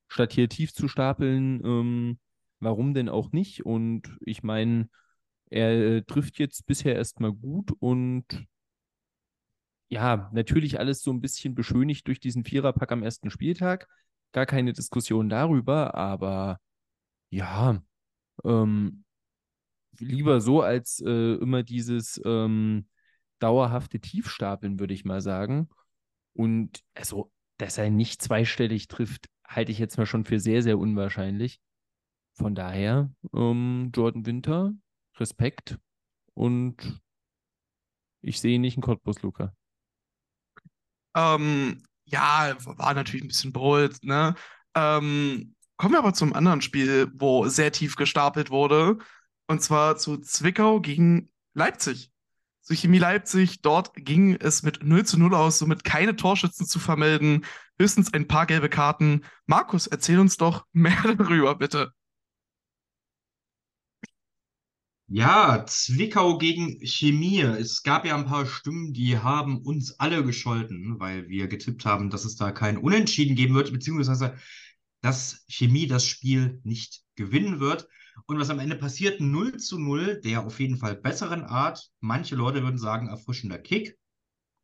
statt 0.10 0.34
hier 0.34 0.50
tief 0.50 0.74
zu 0.74 0.90
stapeln, 0.90 1.64
ähm, 1.64 2.20
warum 2.60 2.94
denn 2.94 3.08
auch 3.08 3.32
nicht? 3.32 3.66
Und 3.66 4.18
ich 4.22 4.44
meine, 4.44 4.90
er 5.50 5.72
äh, 5.98 6.02
trifft 6.04 6.40
jetzt 6.40 6.66
bisher 6.68 6.96
erstmal 6.96 7.32
gut 7.34 7.72
und 7.80 8.26
ja, 9.90 10.30
natürlich 10.34 10.80
alles 10.80 11.02
so 11.02 11.12
ein 11.12 11.22
bisschen 11.22 11.56
beschönigt 11.56 12.08
durch 12.08 12.20
diesen 12.20 12.44
Viererpack 12.44 12.92
am 12.92 13.04
ersten 13.04 13.32
Spieltag. 13.32 13.88
Gar 14.34 14.46
keine 14.46 14.74
Diskussion 14.74 15.30
darüber, 15.30 15.96
aber 15.96 16.60
ja, 17.32 17.82
ähm, 18.46 19.06
lieber 19.98 20.42
so 20.42 20.62
als 20.62 21.02
äh, 21.06 21.34
immer 21.36 21.64
dieses, 21.64 22.22
ähm, 22.26 22.86
dauerhafte 23.40 24.00
Tiefstapeln, 24.00 24.80
würde 24.80 24.94
ich 24.94 25.06
mal 25.06 25.22
sagen. 25.22 25.70
Und 26.34 26.82
also, 26.94 27.32
dass 27.58 27.78
er 27.78 27.90
nicht 27.90 28.22
zweistellig 28.22 28.88
trifft, 28.88 29.28
halte 29.48 29.72
ich 29.72 29.80
jetzt 29.80 29.98
mal 29.98 30.06
schon 30.06 30.26
für 30.26 30.40
sehr, 30.40 30.62
sehr 30.62 30.78
unwahrscheinlich. 30.78 31.60
Von 32.34 32.56
daher, 32.56 33.12
ähm, 33.34 33.92
Jordan 33.94 34.26
Winter, 34.26 34.74
Respekt. 35.18 35.78
Und 36.34 37.02
ich 38.22 38.40
sehe 38.40 38.60
nicht 38.60 38.78
einen 38.78 38.84
Cottbus, 38.84 39.22
Luca. 39.22 39.54
Ähm, 41.16 41.84
ja, 42.06 42.56
war 42.64 42.94
natürlich 42.94 43.24
ein 43.24 43.28
bisschen 43.28 43.52
bold, 43.52 44.04
ne? 44.04 44.36
Ähm, 44.76 45.56
kommen 45.78 45.94
wir 45.94 46.00
aber 46.00 46.14
zum 46.14 46.34
anderen 46.34 46.62
Spiel, 46.62 47.12
wo 47.16 47.48
sehr 47.48 47.72
tief 47.72 47.96
gestapelt 47.96 48.52
wurde. 48.52 49.00
Und 49.50 49.64
zwar 49.64 49.98
zu 49.98 50.18
Zwickau 50.20 50.80
gegen 50.80 51.32
Leipzig. 51.56 52.12
Zu 52.62 52.76
Chemie 52.76 53.00
Leipzig, 53.00 53.64
dort 53.64 53.96
ging 53.96 54.36
es 54.36 54.62
mit 54.62 54.84
0 54.84 55.08
zu 55.08 55.18
0 55.18 55.34
aus, 55.34 55.58
somit 55.58 55.84
keine 55.84 56.16
Torschützen 56.16 56.68
zu 56.68 56.78
vermelden, 56.78 57.44
höchstens 57.80 58.14
ein 58.14 58.28
paar 58.28 58.46
gelbe 58.46 58.70
Karten. 58.70 59.24
Markus, 59.48 59.88
erzähl 59.88 60.20
uns 60.20 60.38
doch 60.38 60.68
mehr 60.72 61.02
darüber, 61.18 61.56
bitte. 61.56 61.92
Ja, 65.08 65.66
Zwickau 65.66 66.38
gegen 66.38 66.86
Chemie. 66.86 67.42
Es 67.42 67.82
gab 67.82 68.06
ja 68.06 68.16
ein 68.16 68.28
paar 68.28 68.46
Stimmen, 68.46 68.94
die 68.94 69.18
haben 69.18 69.64
uns 69.64 70.00
alle 70.00 70.24
gescholten, 70.24 71.00
weil 71.00 71.28
wir 71.28 71.48
getippt 71.48 71.86
haben, 71.86 72.12
dass 72.12 72.24
es 72.24 72.36
da 72.36 72.52
kein 72.52 72.78
Unentschieden 72.78 73.36
geben 73.36 73.56
wird, 73.56 73.74
beziehungsweise 73.74 74.36
dass 75.02 75.44
Chemie 75.48 75.88
das 75.88 76.06
Spiel 76.06 76.62
nicht 76.64 77.02
gewinnen 77.16 77.60
wird. 77.60 77.88
Und 78.26 78.40
was 78.40 78.50
am 78.50 78.60
Ende 78.60 78.76
passiert, 78.76 79.22
0 79.22 79.58
zu 79.58 79.80
0, 79.80 80.22
der 80.22 80.46
auf 80.46 80.60
jeden 80.60 80.78
Fall 80.78 80.96
besseren 80.96 81.44
Art. 81.44 81.90
Manche 82.00 82.36
Leute 82.36 82.64
würden 82.64 82.78
sagen, 82.78 83.08
erfrischender 83.08 83.58
Kick. 83.58 83.98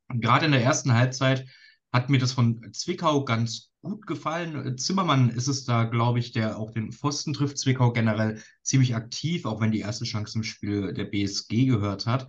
Gerade 0.09 0.45
in 0.45 0.51
der 0.51 0.63
ersten 0.63 0.93
Halbzeit 0.93 1.47
hat 1.91 2.09
mir 2.09 2.19
das 2.19 2.33
von 2.33 2.73
Zwickau 2.73 3.23
ganz 3.23 3.71
gut 3.81 4.05
gefallen. 4.05 4.77
Zimmermann 4.77 5.29
ist 5.29 5.47
es 5.47 5.63
da, 5.63 5.85
glaube 5.85 6.19
ich, 6.19 6.31
der 6.31 6.57
auch 6.57 6.71
den 6.71 6.91
Pfosten 6.91 7.33
trifft. 7.33 7.57
Zwickau 7.57 7.93
generell 7.93 8.41
ziemlich 8.61 8.95
aktiv, 8.95 9.45
auch 9.45 9.61
wenn 9.61 9.71
die 9.71 9.79
erste 9.79 10.05
Chance 10.05 10.37
im 10.39 10.43
Spiel 10.43 10.93
der 10.93 11.05
BSG 11.05 11.65
gehört 11.65 12.05
hat. 12.05 12.27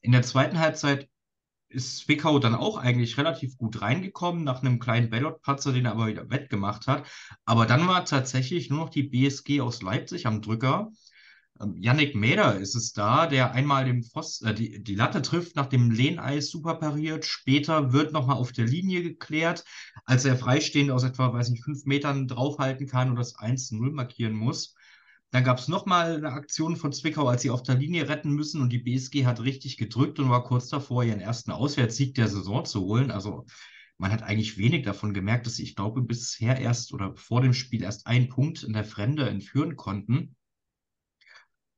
In 0.00 0.12
der 0.12 0.22
zweiten 0.22 0.58
Halbzeit 0.58 1.08
ist 1.68 1.98
Zwickau 1.98 2.38
dann 2.38 2.54
auch 2.54 2.78
eigentlich 2.78 3.18
relativ 3.18 3.56
gut 3.58 3.82
reingekommen, 3.82 4.44
nach 4.44 4.62
einem 4.62 4.78
kleinen 4.78 5.10
Ballot-Patzer, 5.10 5.72
den 5.72 5.84
er 5.84 5.92
aber 5.92 6.06
wieder 6.06 6.30
wettgemacht 6.30 6.86
hat. 6.86 7.06
Aber 7.44 7.66
dann 7.66 7.86
war 7.86 8.04
tatsächlich 8.04 8.70
nur 8.70 8.78
noch 8.80 8.88
die 8.90 9.02
BSG 9.02 9.60
aus 9.60 9.82
Leipzig 9.82 10.26
am 10.26 10.40
Drücker. 10.40 10.90
Ähm, 11.60 11.76
Yannick 11.78 12.14
Mäder 12.14 12.58
ist 12.58 12.74
es 12.74 12.92
da, 12.92 13.26
der 13.26 13.52
einmal 13.52 13.84
den 13.84 14.02
Pfosten, 14.02 14.46
äh, 14.46 14.54
die, 14.54 14.82
die 14.82 14.94
Latte 14.94 15.22
trifft, 15.22 15.56
nach 15.56 15.66
dem 15.66 15.90
Lehneis 15.90 16.50
super 16.50 16.76
pariert. 16.76 17.24
Später 17.24 17.92
wird 17.92 18.12
nochmal 18.12 18.36
auf 18.36 18.52
der 18.52 18.66
Linie 18.66 19.02
geklärt, 19.02 19.64
als 20.04 20.24
er 20.24 20.36
freistehend 20.36 20.90
aus 20.90 21.04
etwa, 21.04 21.32
weiß 21.32 21.50
nicht, 21.50 21.64
fünf 21.64 21.84
Metern 21.84 22.28
draufhalten 22.28 22.86
kann 22.86 23.10
und 23.10 23.16
das 23.16 23.36
1-0 23.36 23.92
markieren 23.92 24.34
muss. 24.34 24.74
Dann 25.30 25.44
gab 25.44 25.58
es 25.58 25.68
nochmal 25.68 26.16
eine 26.16 26.32
Aktion 26.32 26.76
von 26.76 26.92
Zwickau, 26.92 27.28
als 27.28 27.42
sie 27.42 27.50
auf 27.50 27.62
der 27.62 27.74
Linie 27.74 28.08
retten 28.08 28.32
müssen 28.32 28.62
und 28.62 28.70
die 28.70 28.78
BSG 28.78 29.26
hat 29.26 29.42
richtig 29.42 29.76
gedrückt 29.76 30.18
und 30.18 30.30
war 30.30 30.44
kurz 30.44 30.68
davor, 30.68 31.04
ihren 31.04 31.20
ersten 31.20 31.50
Auswärtssieg 31.50 32.14
der 32.14 32.28
Saison 32.28 32.64
zu 32.64 32.80
holen. 32.80 33.10
Also 33.10 33.44
man 33.98 34.10
hat 34.10 34.22
eigentlich 34.22 34.56
wenig 34.56 34.84
davon 34.84 35.12
gemerkt, 35.12 35.46
dass 35.46 35.56
sie, 35.56 35.64
ich 35.64 35.76
glaube, 35.76 36.00
bisher 36.02 36.58
erst 36.58 36.94
oder 36.94 37.14
vor 37.16 37.42
dem 37.42 37.52
Spiel 37.52 37.82
erst 37.82 38.06
einen 38.06 38.28
Punkt 38.28 38.62
in 38.62 38.72
der 38.72 38.84
Fremde 38.84 39.28
entführen 39.28 39.76
konnten. 39.76 40.34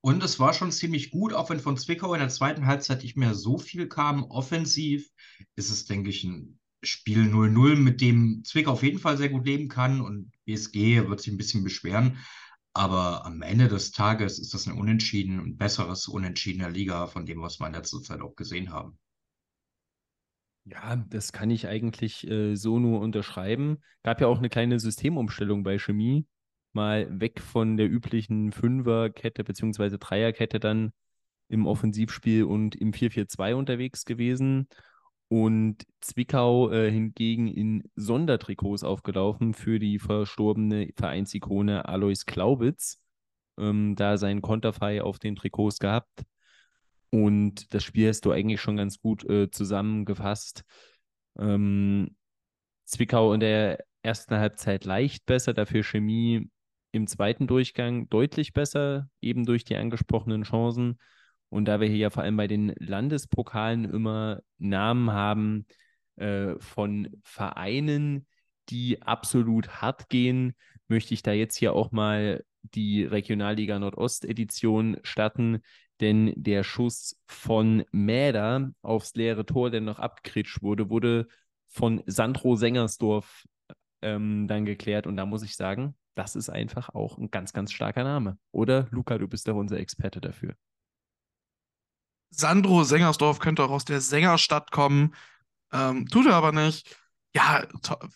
Und 0.02 0.22
es 0.22 0.38
war 0.38 0.54
schon 0.54 0.70
ziemlich 0.70 1.10
gut, 1.10 1.32
auch 1.32 1.50
wenn 1.50 1.60
von 1.60 1.76
Zwickau 1.76 2.14
in 2.14 2.20
der 2.20 2.28
zweiten 2.28 2.66
Halbzeit 2.66 3.02
nicht 3.02 3.16
mehr 3.16 3.34
so 3.34 3.58
viel 3.58 3.88
kam. 3.88 4.24
Offensiv 4.24 5.10
ist 5.56 5.70
es, 5.70 5.86
denke 5.86 6.10
ich, 6.10 6.24
ein 6.24 6.58
Spiel 6.82 7.24
0-0, 7.24 7.76
mit 7.76 8.00
dem 8.00 8.42
Zwickau 8.44 8.72
auf 8.72 8.82
jeden 8.82 8.98
Fall 8.98 9.18
sehr 9.18 9.28
gut 9.28 9.44
leben 9.44 9.68
kann 9.68 10.00
und 10.00 10.30
BSG 10.46 11.08
wird 11.08 11.20
sich 11.20 11.32
ein 11.32 11.36
bisschen 11.36 11.64
beschweren. 11.64 12.18
Aber 12.72 13.26
am 13.26 13.42
Ende 13.42 13.68
des 13.68 13.90
Tages 13.90 14.38
ist 14.38 14.54
das 14.54 14.66
ein 14.66 14.78
Unentschieden 14.78 15.40
und 15.40 15.58
besseres 15.58 16.06
Unentschiedener 16.06 16.70
Liga 16.70 17.06
von 17.06 17.26
dem, 17.26 17.42
was 17.42 17.58
wir 17.58 17.66
in 17.66 17.74
letzter 17.74 18.00
Zeit 18.00 18.20
auch 18.20 18.36
gesehen 18.36 18.70
haben. 18.70 18.98
Ja, 20.64 20.96
das 20.96 21.32
kann 21.32 21.50
ich 21.50 21.66
eigentlich 21.66 22.28
äh, 22.28 22.54
so 22.54 22.78
nur 22.78 23.00
unterschreiben. 23.00 23.78
Gab 24.02 24.20
ja 24.20 24.28
auch 24.28 24.38
eine 24.38 24.50
kleine 24.50 24.78
Systemumstellung 24.78 25.64
bei 25.64 25.78
Chemie 25.78 26.26
mal 26.72 27.08
weg 27.20 27.40
von 27.40 27.76
der 27.76 27.90
üblichen 27.90 28.52
Fünferkette 28.52 29.42
bzw. 29.42 29.96
Dreierkette 29.98 30.60
dann 30.60 30.92
im 31.48 31.66
Offensivspiel 31.66 32.44
und 32.44 32.76
im 32.76 32.92
4-4-2 32.92 33.54
unterwegs 33.54 34.04
gewesen. 34.04 34.68
Und 35.32 35.86
Zwickau 36.00 36.72
äh, 36.72 36.90
hingegen 36.90 37.46
in 37.46 37.84
Sondertrikots 37.94 38.82
aufgelaufen 38.82 39.54
für 39.54 39.78
die 39.78 40.00
verstorbene 40.00 40.90
Vereinsikone 40.96 41.88
Alois 41.88 42.24
Klaubitz. 42.26 43.00
Ähm, 43.56 43.94
da 43.94 44.16
sein 44.16 44.42
Konterfei 44.42 45.00
auf 45.00 45.20
den 45.20 45.36
Trikots 45.36 45.78
gehabt. 45.78 46.24
Und 47.10 47.72
das 47.72 47.84
Spiel 47.84 48.08
hast 48.08 48.24
du 48.24 48.32
eigentlich 48.32 48.60
schon 48.60 48.76
ganz 48.76 49.00
gut 49.00 49.24
äh, 49.30 49.48
zusammengefasst. 49.52 50.64
Ähm, 51.38 52.16
Zwickau 52.84 53.32
in 53.32 53.38
der 53.38 53.84
ersten 54.02 54.34
Halbzeit 54.34 54.84
leicht 54.84 55.26
besser, 55.26 55.54
dafür 55.54 55.84
Chemie 55.84 56.50
im 56.90 57.06
zweiten 57.06 57.46
Durchgang 57.46 58.08
deutlich 58.08 58.52
besser, 58.52 59.08
eben 59.20 59.44
durch 59.44 59.62
die 59.62 59.76
angesprochenen 59.76 60.42
Chancen. 60.42 60.98
Und 61.50 61.66
da 61.66 61.80
wir 61.80 61.88
hier 61.88 61.98
ja 61.98 62.10
vor 62.10 62.22
allem 62.22 62.36
bei 62.36 62.46
den 62.46 62.72
Landespokalen 62.78 63.84
immer 63.84 64.40
Namen 64.58 65.10
haben 65.12 65.66
äh, 66.16 66.54
von 66.58 67.08
Vereinen, 67.22 68.26
die 68.68 69.02
absolut 69.02 69.82
hart 69.82 70.08
gehen, 70.08 70.54
möchte 70.88 71.12
ich 71.12 71.22
da 71.22 71.32
jetzt 71.32 71.56
hier 71.56 71.74
auch 71.74 71.92
mal 71.92 72.44
die 72.62 73.04
Regionalliga 73.04 73.78
Nordost-Edition 73.78 74.98
starten, 75.02 75.60
denn 76.00 76.32
der 76.36 76.62
Schuss 76.62 77.16
von 77.26 77.84
Mäder 77.92 78.72
aufs 78.82 79.14
leere 79.14 79.44
Tor, 79.44 79.70
der 79.70 79.80
noch 79.80 79.98
abgekritscht 79.98 80.62
wurde, 80.62 80.88
wurde 80.88 81.26
von 81.68 82.02
Sandro 82.06 82.56
Sengersdorf 82.56 83.44
ähm, 84.02 84.46
dann 84.48 84.64
geklärt. 84.64 85.06
Und 85.06 85.16
da 85.16 85.26
muss 85.26 85.42
ich 85.42 85.56
sagen, 85.56 85.94
das 86.14 86.36
ist 86.36 86.48
einfach 86.48 86.90
auch 86.90 87.18
ein 87.18 87.30
ganz, 87.30 87.52
ganz 87.52 87.72
starker 87.72 88.04
Name. 88.04 88.38
Oder, 88.50 88.88
Luca, 88.90 89.18
du 89.18 89.28
bist 89.28 89.46
doch 89.46 89.56
unser 89.56 89.78
Experte 89.78 90.20
dafür. 90.20 90.54
Sandro 92.30 92.84
Sengersdorf 92.84 93.38
könnte 93.38 93.62
auch 93.64 93.70
aus 93.70 93.84
der 93.84 94.00
Sängerstadt 94.00 94.70
kommen. 94.70 95.14
Ähm, 95.72 96.06
tut 96.08 96.26
er 96.26 96.34
aber 96.34 96.52
nicht. 96.52 96.96
Ja, 97.34 97.64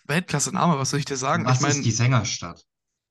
Weltklasse-Name, 0.06 0.78
was 0.78 0.90
soll 0.90 0.98
ich 1.00 1.04
dir 1.04 1.16
sagen? 1.16 1.44
Was 1.44 1.56
ich 1.56 1.62
mein, 1.62 1.70
ist 1.72 1.84
die 1.84 1.90
Sängerstadt? 1.90 2.64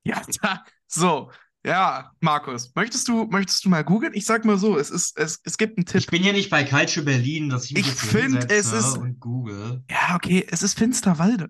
Ja, 0.04 0.22
so. 0.88 1.32
Ja, 1.66 2.12
Markus, 2.20 2.74
möchtest 2.76 3.08
du, 3.08 3.24
möchtest 3.26 3.64
du 3.64 3.70
mal 3.70 3.86
googeln? 3.86 4.14
Ich 4.14 4.26
sag 4.26 4.44
mal 4.44 4.58
so, 4.58 4.78
es 4.78 4.90
ist, 4.90 5.18
es, 5.18 5.40
es 5.46 5.58
gibt 5.58 5.78
einen 5.78 5.86
Tipp. 5.86 6.02
Ich 6.02 6.08
bin 6.08 6.22
hier 6.22 6.34
nicht 6.34 6.50
bei 6.50 6.66
Culture 6.66 7.06
Berlin, 7.06 7.48
dass 7.48 7.66
ich 7.66 7.72
mich 7.74 7.82
Ich 7.84 7.88
jetzt 7.88 8.02
find, 8.02 8.52
es 8.52 8.74
ist- 8.74 8.98
und 8.98 9.18
google. 9.22 9.82
Ja, 9.90 10.16
okay, 10.16 10.46
es 10.50 10.62
ist 10.62 10.78
Finsterwalde. 10.78 11.48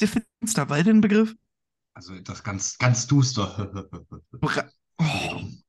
Ist 0.00 0.14
dir 0.14 0.22
Finsterwalde 0.40 0.90
ein 0.90 1.00
Begriff? 1.00 1.36
Also 1.94 2.18
das 2.18 2.42
ganz, 2.42 2.76
ganz 2.78 3.06
duster. 3.06 3.86
Bra 4.40 4.68
oh, 4.98 5.04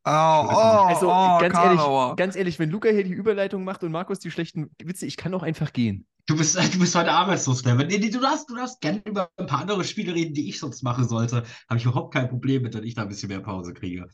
oh, 0.05 0.47
oh, 0.51 0.85
Also 0.87 1.11
oh, 1.11 1.37
ganz, 1.39 1.53
Karlauer. 1.53 2.03
ehrlich, 2.03 2.17
ganz 2.17 2.35
ehrlich, 2.35 2.59
wenn 2.59 2.69
Luca 2.69 2.89
hier 2.89 3.03
die 3.03 3.11
Überleitung 3.13 3.63
macht 3.63 3.83
und 3.83 3.91
Markus 3.91 4.19
die 4.19 4.31
schlechten 4.31 4.69
Witze, 4.83 5.05
ich 5.05 5.17
kann 5.17 5.33
auch 5.33 5.43
einfach 5.43 5.73
gehen. 5.73 6.05
Du 6.25 6.37
bist, 6.37 6.55
du 6.73 6.79
bist 6.79 6.95
heute 6.95 7.11
arbeitslos, 7.11 7.63
Clever. 7.63 7.83
Nee, 7.83 7.97
nee, 7.97 8.09
du 8.09 8.19
darfst, 8.19 8.49
du 8.49 8.55
darfst 8.55 8.81
gerne 8.81 9.01
über 9.05 9.29
ein 9.37 9.47
paar 9.47 9.61
andere 9.61 9.83
Spiele 9.83 10.13
reden, 10.13 10.33
die 10.33 10.49
ich 10.49 10.59
sonst 10.59 10.83
machen 10.83 11.07
sollte. 11.07 11.43
Habe 11.67 11.79
ich 11.79 11.85
überhaupt 11.85 12.13
kein 12.13 12.29
Problem 12.29 12.61
mit, 12.61 12.73
wenn 12.75 12.83
ich 12.83 12.95
da 12.95 13.03
ein 13.03 13.09
bisschen 13.09 13.29
mehr 13.29 13.41
Pause 13.41 13.73
kriege. 13.73 14.05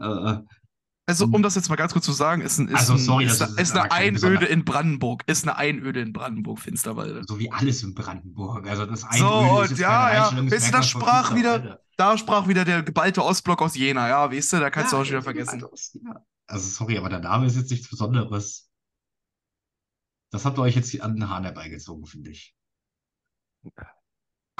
Äh, 0.00 0.36
Also, 1.10 1.24
um 1.26 1.42
das 1.42 1.54
jetzt 1.54 1.68
mal 1.68 1.76
ganz 1.76 1.92
kurz 1.92 2.04
zu 2.04 2.12
sagen, 2.12 2.40
ist, 2.42 2.58
ein, 2.58 2.68
ist, 2.68 2.76
Also, 2.76 2.94
ein, 2.94 2.98
sorry, 2.98 3.24
ist, 3.26 3.40
das 3.40 3.50
eine, 3.52 3.60
ist 3.62 3.70
ist 3.70 3.76
eine 3.76 3.92
Einöde 3.92 4.46
in 4.46 4.64
Brandenburg. 4.64 5.22
Ist 5.26 5.44
eine 5.44 5.56
Einöde 5.56 6.00
in 6.00 6.12
Brandenburg, 6.12 6.58
Finsterwalde. 6.60 7.22
so 7.26 7.38
wie 7.38 7.50
alles 7.50 7.82
in 7.82 7.94
Brandenburg. 7.94 8.66
Also 8.68 8.86
das 8.86 9.04
eine 9.04 9.18
So, 9.18 9.62
ist 9.62 9.78
ja, 9.78 9.88
kein 10.28 10.38
ja. 10.38 10.42
Ihr, 10.44 10.50
das 10.50 10.70
von 10.70 10.82
sprach 10.82 11.34
wieder- 11.34 11.80
Da 11.96 12.16
sprach 12.16 12.48
wieder 12.48 12.64
der 12.64 12.82
geballte 12.82 13.22
Ostblock 13.24 13.60
aus 13.60 13.74
Jena, 13.76 14.08
ja, 14.08 14.32
weißt 14.32 14.54
du, 14.54 14.60
da 14.60 14.70
kannst 14.70 14.92
Ja, 14.92 14.98
du 14.98 15.02
auch 15.02 15.04
schon 15.06 15.12
wieder 15.14 15.22
vergessen. 15.22 15.62
Also 16.46 16.68
sorry, 16.68 16.96
aber 16.96 17.08
der 17.10 17.20
Name 17.20 17.46
ist 17.46 17.56
jetzt 17.56 17.70
nichts 17.70 17.88
Besonderes. 17.90 18.70
Das 20.32 20.44
habt 20.44 20.58
ihr 20.58 20.62
euch 20.62 20.76
jetzt 20.76 20.98
an 21.00 21.14
den 21.16 21.28
Haaren 21.28 21.44
herbeigezogen, 21.44 22.06
finde 22.06 22.30
ich. 22.30 22.54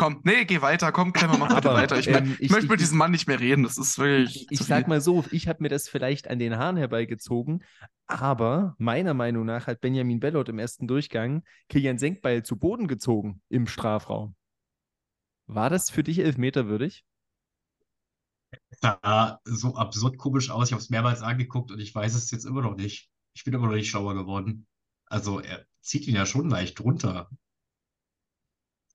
Komm, 0.01 0.21
nee, 0.25 0.45
geh 0.47 0.63
weiter, 0.63 0.93
komm, 0.93 1.13
Clemmer, 1.13 1.37
mach 1.39 1.55
bitte 1.55 1.69
weiter. 1.69 1.99
Ich, 1.99 2.09
ähm, 2.09 2.33
ich 2.35 2.41
ich- 2.41 2.51
möchte 2.51 2.67
mit 2.69 2.81
ich- 2.81 2.87
diesem 2.87 2.99
Mann 2.99 3.11
nicht 3.11 3.29
mehr 3.29 3.39
reden, 3.39 3.63
das 3.63 3.77
ist 3.79 3.99
wirklich. 3.99 4.47
Ich 4.51 4.59
sag 4.61 4.89
mal 4.89 5.01
so, 5.01 5.25
ich 5.31 5.47
habe 5.47 5.63
mir 5.63 5.69
das 5.69 5.89
vielleicht 5.89 6.29
an 6.29 6.39
den 6.39 6.57
Haaren 6.57 6.77
herbeigezogen, 6.79 7.63
aber 8.07 8.75
meiner 8.79 9.13
Meinung 9.15 9.45
nach 9.45 9.67
hat 9.67 9.81
Benjamin 9.81 10.19
Bellot 10.19 10.49
im 10.49 10.59
ersten 10.59 10.87
Durchgang 10.89 11.43
Kilian 11.69 11.99
Senkbeil 11.99 12.43
zu 12.43 12.57
Boden 12.57 12.89
gezogen 12.89 13.43
im 13.51 13.67
Strafraum. 13.67 14.35
War 15.47 15.69
das 15.69 15.91
für 15.91 16.03
dich 16.03 16.19
elfmeterwürdig? 16.21 17.05
sah 18.71 19.39
so 19.45 19.75
absurd 19.77 20.17
komisch 20.19 20.51
aus. 20.51 20.69
Ich 20.69 20.73
habe 20.73 20.83
es 20.83 20.91
mehrmals 20.91 21.23
angeguckt 21.23 21.71
und 21.71 21.79
ich 21.79 21.95
weiß 21.95 22.15
es 22.15 22.31
jetzt 22.31 22.45
immer 22.45 22.63
noch 22.63 22.77
nicht. 22.77 23.11
Ich 23.35 23.45
bin 23.45 23.55
immer 23.55 23.67
noch 23.67 23.75
nicht 23.75 23.91
schlauer 23.91 24.15
geworden. 24.15 24.67
Also 25.07 25.41
er 25.41 25.65
zieht 25.81 26.07
ihn 26.07 26.15
ja 26.15 26.27
schon 26.27 26.49
leicht 26.49 26.81
runter. 26.81 27.29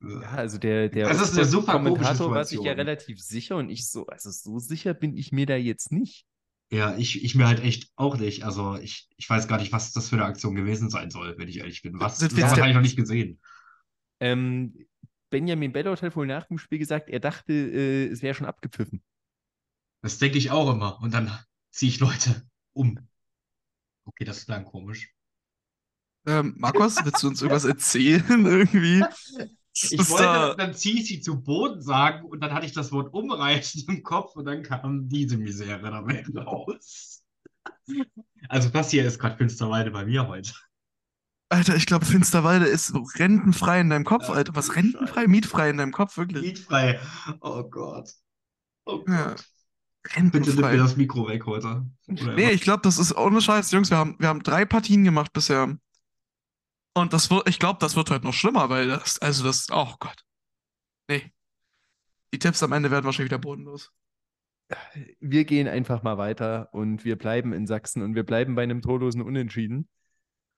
Ja, 0.02 0.22
also 0.32 0.58
der, 0.58 0.90
der 0.90 1.08
Das 1.10 1.22
ist 1.22 1.34
eine 1.38 1.46
super 1.46 1.74
komische 1.74 1.94
Kommentator 1.94 2.34
war 2.34 2.46
sich 2.46 2.60
ja 2.62 2.74
relativ 2.74 3.22
sicher 3.22 3.58
und 3.58 3.70
ich 3.70 3.90
so, 3.90 4.06
also 4.08 4.30
so 4.32 4.60
sicher 4.60 4.94
bin 4.94 5.18
ich 5.18 5.32
mir 5.32 5.46
da 5.46 5.56
jetzt 5.56 5.92
nicht. 5.92 6.26
Ja, 6.72 6.98
ich, 6.98 7.24
ich 7.24 7.36
mir 7.36 7.48
halt 7.48 7.60
echt 7.62 7.92
auch 7.96 8.18
nicht. 8.18 8.44
Also 8.44 8.76
ich, 8.78 9.08
ich 9.18 9.30
weiß 9.30 9.48
gar 9.48 9.60
nicht, 9.60 9.72
was 9.72 9.94
das 9.94 10.10
für 10.10 10.16
eine 10.16 10.26
Aktion 10.26 10.56
gewesen 10.56 10.90
sein 10.90 11.12
soll, 11.12 11.38
wenn 11.38 11.48
ich 11.48 11.60
ehrlich 11.60 11.82
bin. 11.84 12.00
Was? 12.00 12.20
Das 12.20 12.32
jetzt 12.32 12.38
wir 12.38 12.44
der- 12.56 12.64
eigentlich 12.64 12.76
noch 12.76 12.82
nicht 12.82 12.96
gesehen. 12.98 13.40
Ähm, 14.20 14.74
Benjamin 15.30 15.74
Bellot 15.74 16.02
hat 16.02 16.16
wohl 16.16 16.28
nach 16.28 16.46
dem 16.48 16.58
Spiel 16.58 16.80
gesagt, 16.80 17.10
er 17.10 17.20
dachte, 17.20 17.54
äh, 17.54 18.08
es 18.08 18.22
wäre 18.22 18.34
schon 18.34 18.48
abgepfiffen. 18.48 19.04
Das 20.02 20.18
denke 20.18 20.38
ich 20.38 20.52
auch 20.52 20.72
immer. 20.72 21.02
Und 21.02 21.14
dann 21.14 21.32
ziehe 21.72 21.90
ich 21.92 22.00
Leute 22.00 22.48
um. 22.74 23.00
Okay, 24.06 24.24
das 24.26 24.46
klang 24.46 24.66
komisch. 24.66 25.14
Ähm, 26.28 26.56
Markus, 26.58 27.04
willst 27.04 27.22
du 27.24 27.28
uns 27.28 27.42
irgendwas 27.42 27.66
erzählen 27.66 28.24
irgendwie? 28.46 29.04
Ich 29.78 29.92
Ist 29.92 30.10
wollte 30.10 30.24
da- 30.24 30.54
dann 30.56 30.74
ziehe 30.74 31.02
ich 31.02 31.08
sie 31.08 31.20
zu 31.20 31.42
Boden 31.42 31.82
sagen 31.82 32.26
und 32.26 32.40
dann 32.40 32.54
hatte 32.54 32.66
ich 32.66 32.72
das 32.72 32.92
Wort 32.94 33.14
umreißen 33.14 33.84
im 33.90 34.04
Kopf 34.04 34.36
und 34.36 34.46
dann 34.46 34.64
kam 34.64 35.10
diese 35.10 35.38
Misere 35.38 35.82
dabei 35.82 36.24
raus. 36.36 37.24
Also 38.48 38.70
das 38.70 38.90
hier 38.92 39.06
ist 39.06 39.20
gerade 39.20 39.38
Finsterwalde 39.38 39.92
bei 39.92 40.06
mir 40.06 40.28
heute. 40.28 40.54
Alter, 41.50 41.76
ich 41.76 41.86
glaube, 41.86 42.06
Finsterwalde 42.06 42.66
ist 42.66 42.88
so 42.88 43.06
rentenfrei 43.18 43.82
in 43.82 43.90
deinem 43.90 44.06
Kopf, 44.06 44.30
Ja, 44.30 44.36
Alter. 44.36 44.56
Was 44.56 44.76
rentenfrei? 44.76 45.28
Mietfrei 45.28 45.70
in 45.70 45.78
deinem 45.78 45.92
Kopf, 45.92 46.18
wirklich. 46.18 46.42
Mietfrei. 46.42 47.00
Oh 47.42 47.64
Gott. 47.64 48.10
Oh 48.86 49.04
Ja. 49.08 49.30
Gott. 49.30 49.46
Bitte 50.32 50.52
nimm 50.52 50.62
mir 50.62 50.78
das 50.78 50.96
Mikro 50.98 51.28
weg 51.28 51.46
heute. 51.48 51.86
Oder 52.08 52.34
Nee, 52.36 52.52
ich 52.52 52.62
glaube, 52.62 52.82
das 52.84 52.98
ist 53.00 53.16
ohne 53.18 53.42
Scheiß, 53.42 53.72
Jungs. 53.72 53.90
Wir 53.90 53.98
haben, 53.98 54.16
wir 54.20 54.28
haben 54.28 54.44
drei 54.44 54.64
Partien 54.64 55.04
gemacht 55.04 55.34
bisher. 55.34 55.78
Und 56.98 57.12
das 57.12 57.30
wird, 57.30 57.50
ich 57.50 57.60
glaube, 57.60 57.80
das 57.80 57.96
wird 57.98 58.10
heute 58.10 58.26
noch 58.26 58.34
schlimmer, 58.34 58.70
weil 58.70 58.88
das, 58.88 59.20
also 59.20 59.44
das, 59.44 59.68
oh 59.70 59.94
Gott. 60.00 60.24
Nee. 61.10 61.32
Die 62.34 62.40
Tipps 62.40 62.64
am 62.64 62.72
Ende 62.72 62.90
werden 62.90 63.06
wahrscheinlich 63.06 63.32
wieder 63.32 63.40
bodenlos. 63.40 63.92
Wir 65.20 65.46
gehen 65.46 65.68
einfach 65.68 66.04
mal 66.04 66.18
weiter 66.18 66.70
und 66.74 67.06
wir 67.06 67.18
bleiben 67.18 67.54
in 67.54 67.68
Sachsen 67.68 68.02
und 68.02 68.16
wir 68.16 68.24
bleiben 68.24 68.56
bei 68.56 68.64
einem 68.64 68.82
torlosen 68.82 69.22
Unentschieden. 69.22 69.90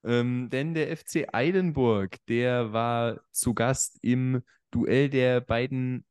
Ähm, 0.04 0.50
denn 0.50 0.76
der 0.76 0.96
FC 0.96 1.28
Eilenburg, 1.34 2.18
der 2.28 2.72
war 2.72 3.20
zu 3.32 3.54
Gast 3.54 3.98
im 4.02 4.44
Duell 4.72 5.10
der 5.10 5.42
beiden 5.42 6.06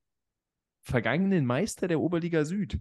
vergangenen 0.83 1.47
Meister 1.47 1.89
der 1.89 2.01
Oberliga 2.01 2.45
Süd. 2.45 2.81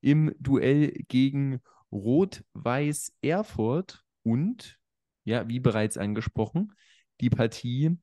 Im 0.00 0.34
Duell 0.38 0.90
gegen 1.08 1.60
Rot-Weiß 1.92 3.14
Erfurt 3.22 4.04
und, 4.22 4.78
ja, 5.28 5.46
wie 5.46 5.60
bereits 5.60 5.98
angesprochen, 5.98 6.72
die 7.20 7.28
Partie 7.28 7.98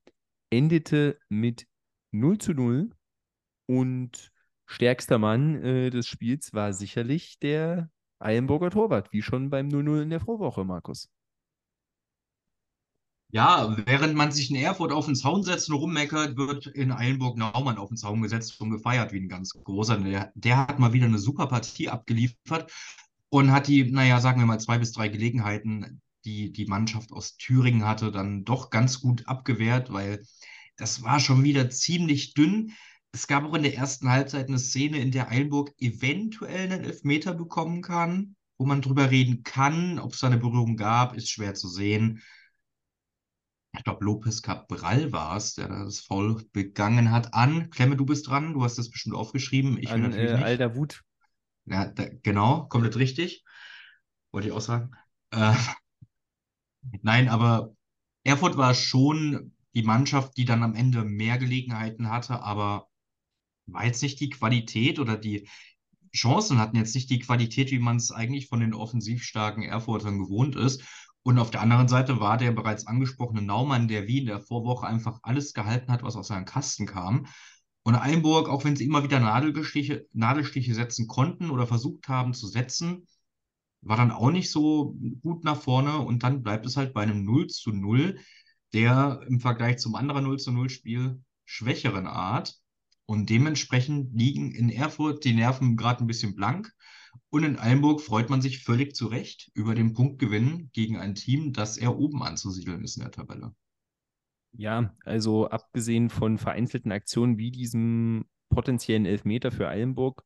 endete 0.51 1.17
mit 1.27 1.65
0 2.11 2.37
zu 2.37 2.53
0 2.53 2.91
und 3.65 4.31
stärkster 4.67 5.17
Mann 5.17 5.55
äh, 5.63 5.89
des 5.89 6.07
Spiels 6.07 6.53
war 6.53 6.71
sicherlich 6.71 7.39
der 7.39 7.89
Eilenburger 8.19 8.69
Torwart, 8.69 9.11
wie 9.11 9.23
schon 9.23 9.49
beim 9.49 9.69
0-0 9.69 10.03
in 10.03 10.09
der 10.11 10.19
Vorwoche, 10.19 10.63
Markus. 10.63 11.09
Ja, 13.31 13.75
während 13.85 14.15
man 14.15 14.31
sich 14.31 14.51
in 14.51 14.55
Erfurt 14.55 14.91
auf 14.91 15.07
den 15.07 15.15
Zaun 15.15 15.41
setzt 15.41 15.69
und 15.69 15.77
rummeckert, 15.77 16.37
wird 16.37 16.67
in 16.67 16.91
Eilenburg 16.91 17.37
Naumann 17.37 17.77
auf 17.77 17.89
den 17.89 17.97
Zaun 17.97 18.21
gesetzt 18.21 18.61
und 18.61 18.69
gefeiert 18.69 19.11
wie 19.13 19.19
ein 19.19 19.27
ganz 19.27 19.49
großer. 19.51 19.97
Der, 19.97 20.31
der 20.35 20.57
hat 20.57 20.77
mal 20.77 20.93
wieder 20.93 21.07
eine 21.07 21.17
super 21.17 21.47
Partie 21.47 21.89
abgeliefert 21.89 22.71
und 23.29 23.51
hat 23.51 23.67
die, 23.67 23.91
naja, 23.91 24.21
sagen 24.21 24.39
wir 24.39 24.45
mal, 24.45 24.59
zwei 24.59 24.77
bis 24.77 24.91
drei 24.91 25.09
Gelegenheiten, 25.09 26.01
die 26.25 26.51
die 26.51 26.65
Mannschaft 26.65 27.11
aus 27.11 27.37
Thüringen 27.37 27.85
hatte, 27.85 28.11
dann 28.11 28.43
doch 28.43 28.69
ganz 28.69 28.99
gut 28.99 29.27
abgewehrt, 29.27 29.93
weil 29.93 30.25
das 30.77 31.03
war 31.03 31.19
schon 31.19 31.43
wieder 31.43 31.69
ziemlich 31.69 32.33
dünn. 32.33 32.73
Es 33.11 33.27
gab 33.27 33.45
auch 33.45 33.53
in 33.53 33.63
der 33.63 33.75
ersten 33.75 34.09
Halbzeit 34.09 34.49
eine 34.49 34.59
Szene, 34.59 34.99
in 34.99 35.11
der 35.11 35.29
Eilenburg 35.29 35.71
eventuell 35.77 36.71
einen 36.71 36.83
Elfmeter 36.83 37.33
bekommen 37.33 37.81
kann, 37.81 38.35
wo 38.57 38.65
man 38.65 38.81
drüber 38.81 39.09
reden 39.11 39.43
kann. 39.43 39.99
Ob 39.99 40.13
es 40.13 40.19
da 40.19 40.27
eine 40.27 40.37
Berührung 40.37 40.75
gab, 40.75 41.15
ist 41.15 41.29
schwer 41.29 41.53
zu 41.53 41.69
sehen 41.69 42.21
ich 43.77 43.83
glaube, 43.83 44.05
Lopez 44.05 44.41
Cabral 44.41 45.11
war 45.11 45.35
es, 45.37 45.55
der 45.55 45.67
das 45.67 45.99
Foul 45.99 46.43
begangen 46.51 47.11
hat, 47.11 47.33
an. 47.33 47.69
Klemme, 47.69 47.95
du 47.95 48.05
bist 48.05 48.27
dran, 48.27 48.53
du 48.53 48.63
hast 48.63 48.77
das 48.77 48.89
bestimmt 48.89 49.15
aufgeschrieben. 49.15 49.77
Ich 49.79 49.89
An 49.89 50.01
natürlich 50.01 50.31
äh, 50.31 50.35
nicht. 50.35 50.43
Alter 50.45 50.75
Wut. 50.75 51.03
Ja, 51.65 51.85
da, 51.85 52.05
genau, 52.23 52.67
komplett 52.67 52.95
richtig. 52.97 53.43
Wollte 54.31 54.49
ich 54.49 54.53
auch 54.53 54.61
sagen. 54.61 54.91
Äh, 55.31 55.53
nein, 57.01 57.29
aber 57.29 57.75
Erfurt 58.23 58.57
war 58.57 58.73
schon 58.73 59.53
die 59.75 59.83
Mannschaft, 59.83 60.37
die 60.37 60.45
dann 60.45 60.63
am 60.63 60.73
Ende 60.73 61.03
mehr 61.03 61.37
Gelegenheiten 61.37 62.09
hatte, 62.09 62.41
aber 62.41 62.87
war 63.67 63.85
jetzt 63.85 64.01
nicht 64.01 64.19
die 64.19 64.29
Qualität 64.29 64.99
oder 64.99 65.17
die 65.17 65.47
Chancen 66.15 66.59
hatten 66.59 66.77
jetzt 66.77 66.95
nicht 66.95 67.09
die 67.09 67.19
Qualität, 67.19 67.71
wie 67.71 67.79
man 67.79 67.97
es 67.97 68.11
eigentlich 68.11 68.47
von 68.47 68.61
den 68.61 68.73
offensiv 68.73 69.23
starken 69.23 69.63
Erfurtern 69.63 70.17
gewohnt 70.17 70.55
ist. 70.55 70.81
Und 71.23 71.39
auf 71.39 71.51
der 71.51 71.61
anderen 71.61 71.87
Seite 71.87 72.19
war 72.19 72.37
der 72.37 72.51
bereits 72.51 72.87
angesprochene 72.87 73.41
Naumann, 73.41 73.87
der 73.87 74.07
wie 74.07 74.19
in 74.19 74.27
der 74.27 74.39
Vorwoche 74.39 74.87
einfach 74.87 75.19
alles 75.23 75.53
gehalten 75.53 75.91
hat, 75.91 76.03
was 76.03 76.15
aus 76.15 76.27
seinem 76.27 76.45
Kasten 76.45 76.85
kam. 76.85 77.25
Und 77.83 77.95
Einburg, 77.95 78.47
auch 78.47 78.63
wenn 78.63 78.75
sie 78.75 78.85
immer 78.85 79.03
wieder 79.03 79.19
Nadelstiche, 79.19 80.07
Nadelstiche 80.13 80.73
setzen 80.73 81.07
konnten 81.07 81.49
oder 81.49 81.67
versucht 81.67 82.07
haben 82.07 82.33
zu 82.33 82.47
setzen, 82.47 83.07
war 83.85 83.97
dann 83.97 84.11
auch 84.11 84.31
nicht 84.31 84.49
so 84.49 84.97
gut 85.21 85.43
nach 85.43 85.61
vorne. 85.61 85.99
Und 85.99 86.23
dann 86.23 86.43
bleibt 86.43 86.65
es 86.65 86.75
halt 86.75 86.93
bei 86.93 87.03
einem 87.03 87.23
0 87.23 87.47
zu 87.47 87.71
0, 87.71 88.19
der 88.73 89.21
im 89.27 89.39
Vergleich 89.39 89.77
zum 89.77 89.95
anderen 89.95 90.23
0 90.23 90.39
zu 90.39 90.51
0 90.51 90.69
Spiel 90.69 91.21
schwächeren 91.45 92.07
Art. 92.07 92.55
Und 93.05 93.29
dementsprechend 93.29 94.13
liegen 94.13 94.51
in 94.51 94.69
Erfurt 94.69 95.23
die 95.23 95.33
Nerven 95.33 95.77
gerade 95.77 96.03
ein 96.03 96.07
bisschen 96.07 96.35
blank. 96.35 96.73
Und 97.29 97.43
in 97.43 97.59
Eilenburg 97.59 98.01
freut 98.01 98.29
man 98.29 98.41
sich 98.41 98.63
völlig 98.63 98.95
zu 98.95 99.07
Recht 99.07 99.51
über 99.53 99.75
den 99.75 99.93
Punktgewinn 99.93 100.69
gegen 100.73 100.97
ein 100.97 101.15
Team, 101.15 101.53
das 101.53 101.77
eher 101.77 101.97
oben 101.97 102.23
anzusiedeln 102.23 102.83
ist 102.83 102.97
in 102.97 103.03
der 103.03 103.11
Tabelle. 103.11 103.53
Ja, 104.53 104.95
also 105.03 105.49
abgesehen 105.49 106.09
von 106.09 106.37
vereinzelten 106.37 106.91
Aktionen 106.91 107.37
wie 107.37 107.51
diesem 107.51 108.25
potenziellen 108.49 109.05
Elfmeter 109.05 109.51
für 109.51 109.67
Eilenburg, 109.67 110.23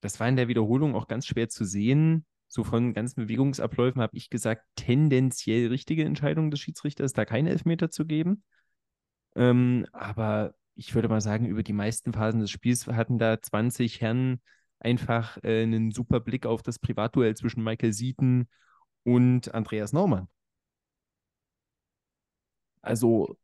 das 0.00 0.20
war 0.20 0.28
in 0.28 0.36
der 0.36 0.48
Wiederholung 0.48 0.94
auch 0.94 1.08
ganz 1.08 1.26
schwer 1.26 1.48
zu 1.48 1.64
sehen. 1.64 2.26
So 2.52 2.64
von 2.64 2.92
ganzen 2.92 3.22
Bewegungsabläufen 3.22 4.02
habe 4.02 4.14
ich 4.14 4.28
gesagt, 4.28 4.62
tendenziell 4.76 5.68
richtige 5.68 6.04
Entscheidung 6.04 6.50
des 6.50 6.60
Schiedsrichters, 6.60 7.14
da 7.14 7.24
keine 7.24 7.48
Elfmeter 7.48 7.90
zu 7.90 8.04
geben. 8.04 8.44
Ähm, 9.34 9.86
aber 9.92 10.54
ich 10.74 10.94
würde 10.94 11.08
mal 11.08 11.22
sagen, 11.22 11.46
über 11.46 11.62
die 11.62 11.72
meisten 11.72 12.12
Phasen 12.12 12.40
des 12.40 12.50
Spiels 12.50 12.86
hatten 12.88 13.16
da 13.18 13.40
20 13.40 14.02
Herren 14.02 14.42
einfach 14.80 15.38
äh, 15.42 15.62
einen 15.62 15.92
super 15.92 16.20
Blick 16.20 16.44
auf 16.44 16.62
das 16.62 16.78
Privatduell 16.78 17.34
zwischen 17.36 17.64
Michael 17.64 17.94
Sieten 17.94 18.50
und 19.04 19.54
Andreas 19.54 19.94
Naumann. 19.94 20.28
Also 22.82 23.38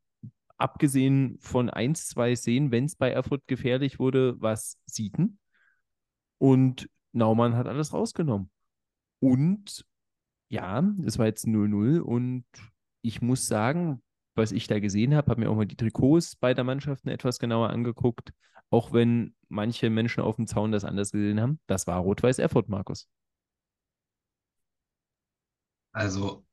abgesehen 0.57 1.39
von 1.39 1.71
ein, 1.71 1.95
zwei 1.95 2.35
Szenen, 2.35 2.69
wenn 2.69 2.85
es 2.85 2.95
bei 2.95 3.09
Erfurt 3.09 3.47
gefährlich 3.47 3.97
wurde, 3.97 4.39
was 4.39 4.77
Sieten. 4.85 5.39
Und 6.37 6.87
Naumann 7.11 7.55
hat 7.55 7.65
alles 7.65 7.91
rausgenommen. 7.91 8.51
Und 9.19 9.85
ja, 10.49 10.83
es 11.05 11.19
war 11.19 11.27
jetzt 11.27 11.47
0-0 11.47 11.99
und 12.01 12.45
ich 13.01 13.21
muss 13.21 13.47
sagen, 13.47 14.01
was 14.35 14.51
ich 14.51 14.67
da 14.67 14.79
gesehen 14.79 15.15
habe, 15.15 15.31
habe 15.31 15.41
mir 15.41 15.49
auch 15.49 15.55
mal 15.55 15.65
die 15.67 15.75
Trikots 15.75 16.35
beider 16.35 16.63
Mannschaften 16.63 17.09
etwas 17.09 17.39
genauer 17.39 17.69
angeguckt, 17.71 18.31
auch 18.69 18.93
wenn 18.93 19.35
manche 19.49 19.89
Menschen 19.89 20.23
auf 20.23 20.37
dem 20.37 20.47
Zaun 20.47 20.71
das 20.71 20.85
anders 20.85 21.11
gesehen 21.11 21.41
haben. 21.41 21.59
Das 21.67 21.87
war 21.87 21.99
Rot-Weiß 21.99 22.39
Erfurt, 22.39 22.69
Markus. 22.69 23.07
Also, 25.91 26.45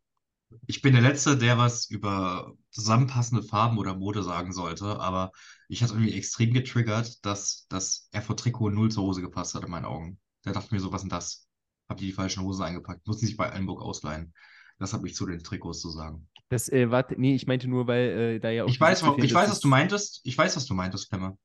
ich 0.67 0.83
bin 0.83 0.95
der 0.95 1.03
Letzte, 1.03 1.39
der 1.39 1.59
was 1.59 1.91
über 1.91 2.55
zusammenpassende 2.71 3.43
Farben 3.45 3.79
oder 3.79 3.97
Mode 3.97 4.23
sagen 4.23 4.53
sollte, 4.53 5.01
aber 5.01 5.33
ich 5.69 5.83
hatte 5.83 5.95
irgendwie 5.95 6.15
extrem 6.17 6.53
getriggert, 6.55 7.25
dass 7.27 7.67
das 7.69 8.09
Erfurt-Trikot 8.13 8.71
null 8.71 8.91
zur 8.91 9.05
Hose 9.05 9.23
gepasst 9.23 9.55
hat 9.55 9.65
in 9.65 9.71
meinen 9.71 9.87
Augen. 9.87 10.21
Da 10.45 10.53
dachte 10.53 10.67
ich 10.67 10.73
mir 10.73 10.81
so, 10.81 10.93
was 10.93 11.03
denn 11.03 11.11
das? 11.11 11.46
Habt 11.89 12.01
ihr 12.01 12.09
die 12.09 12.13
falschen 12.13 12.43
Hosen 12.43 12.65
eingepackt? 12.65 13.07
Mussten 13.07 13.27
sich 13.27 13.37
bei 13.37 13.53
Eilenburg 13.53 13.81
ausleihen. 13.83 14.33
Das 14.79 14.93
habe 14.93 15.07
ich 15.09 15.15
zu 15.15 15.27
den 15.27 15.39
Trikots 15.43 15.81
zu 15.81 15.91
sagen. 15.91 16.29
Das, 16.49 16.69
äh, 16.69 16.91
warte, 16.91 17.15
nee, 17.19 17.35
ich 17.35 17.47
meinte 17.47 17.69
nur, 17.69 17.87
weil 17.87 18.09
äh, 18.09 18.39
da 18.41 18.51
ja 18.51 18.65
auch 18.65 18.69
Ich 18.69 18.81
weiß, 18.81 19.03
ich 19.19 19.35
weiß, 19.35 19.51
was 19.51 19.61
du 19.61 19.69
meintest. 19.69 20.21
Ich 20.25 20.37
weiß, 20.37 20.57
was 20.57 20.67
du 20.67 20.75
meintest, 20.75 21.09
Klemmer. 21.09 21.37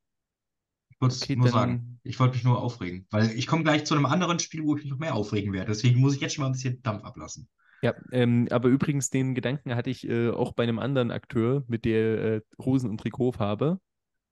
Ich 0.89 0.99
wollte 0.99 1.15
es 1.15 1.23
Okay, 1.23 1.36
nur 1.36 1.45
dann- 1.45 1.54
sagen. 1.54 1.99
Ich 2.04 2.19
wollte 2.19 2.36
mich 2.36 2.43
nur 2.43 2.62
aufregen, 2.62 3.08
weil 3.10 3.32
ich 3.32 3.47
komme 3.47 3.63
gleich 3.63 3.86
zu 3.86 3.93
einem 3.95 4.06
anderen 4.06 4.39
Spiel, 4.39 4.63
wo 4.63 4.75
ich 4.75 4.84
mich 4.84 4.91
noch 4.91 4.99
mehr 4.99 5.15
aufregen 5.15 5.54
werde. 5.54 5.67
Deswegen 5.71 5.99
muss 5.99 6.15
ich 6.15 6.21
jetzt 6.21 6.34
schon 6.36 6.43
mal 6.43 6.47
ein 6.49 6.54
bisschen 6.54 6.82
Dampf 6.82 7.04
ablassen. 7.04 7.47
Ja, 7.84 7.95
ähm, 8.12 8.47
aber 8.51 8.69
übrigens 8.69 9.10
den 9.10 9.34
Gedanken 9.34 9.73
hatte 9.75 9.89
ich 9.89 10.08
äh, 10.08 10.30
auch 10.30 10.54
bei 10.54 10.63
einem 10.63 10.77
anderen 10.77 11.10
Akteur 11.10 11.63
mit 11.67 11.86
der 11.86 12.23
äh, 12.36 12.41
Hosen- 12.60 12.89
und 12.91 12.99
Trikotfarbe. 12.99 13.80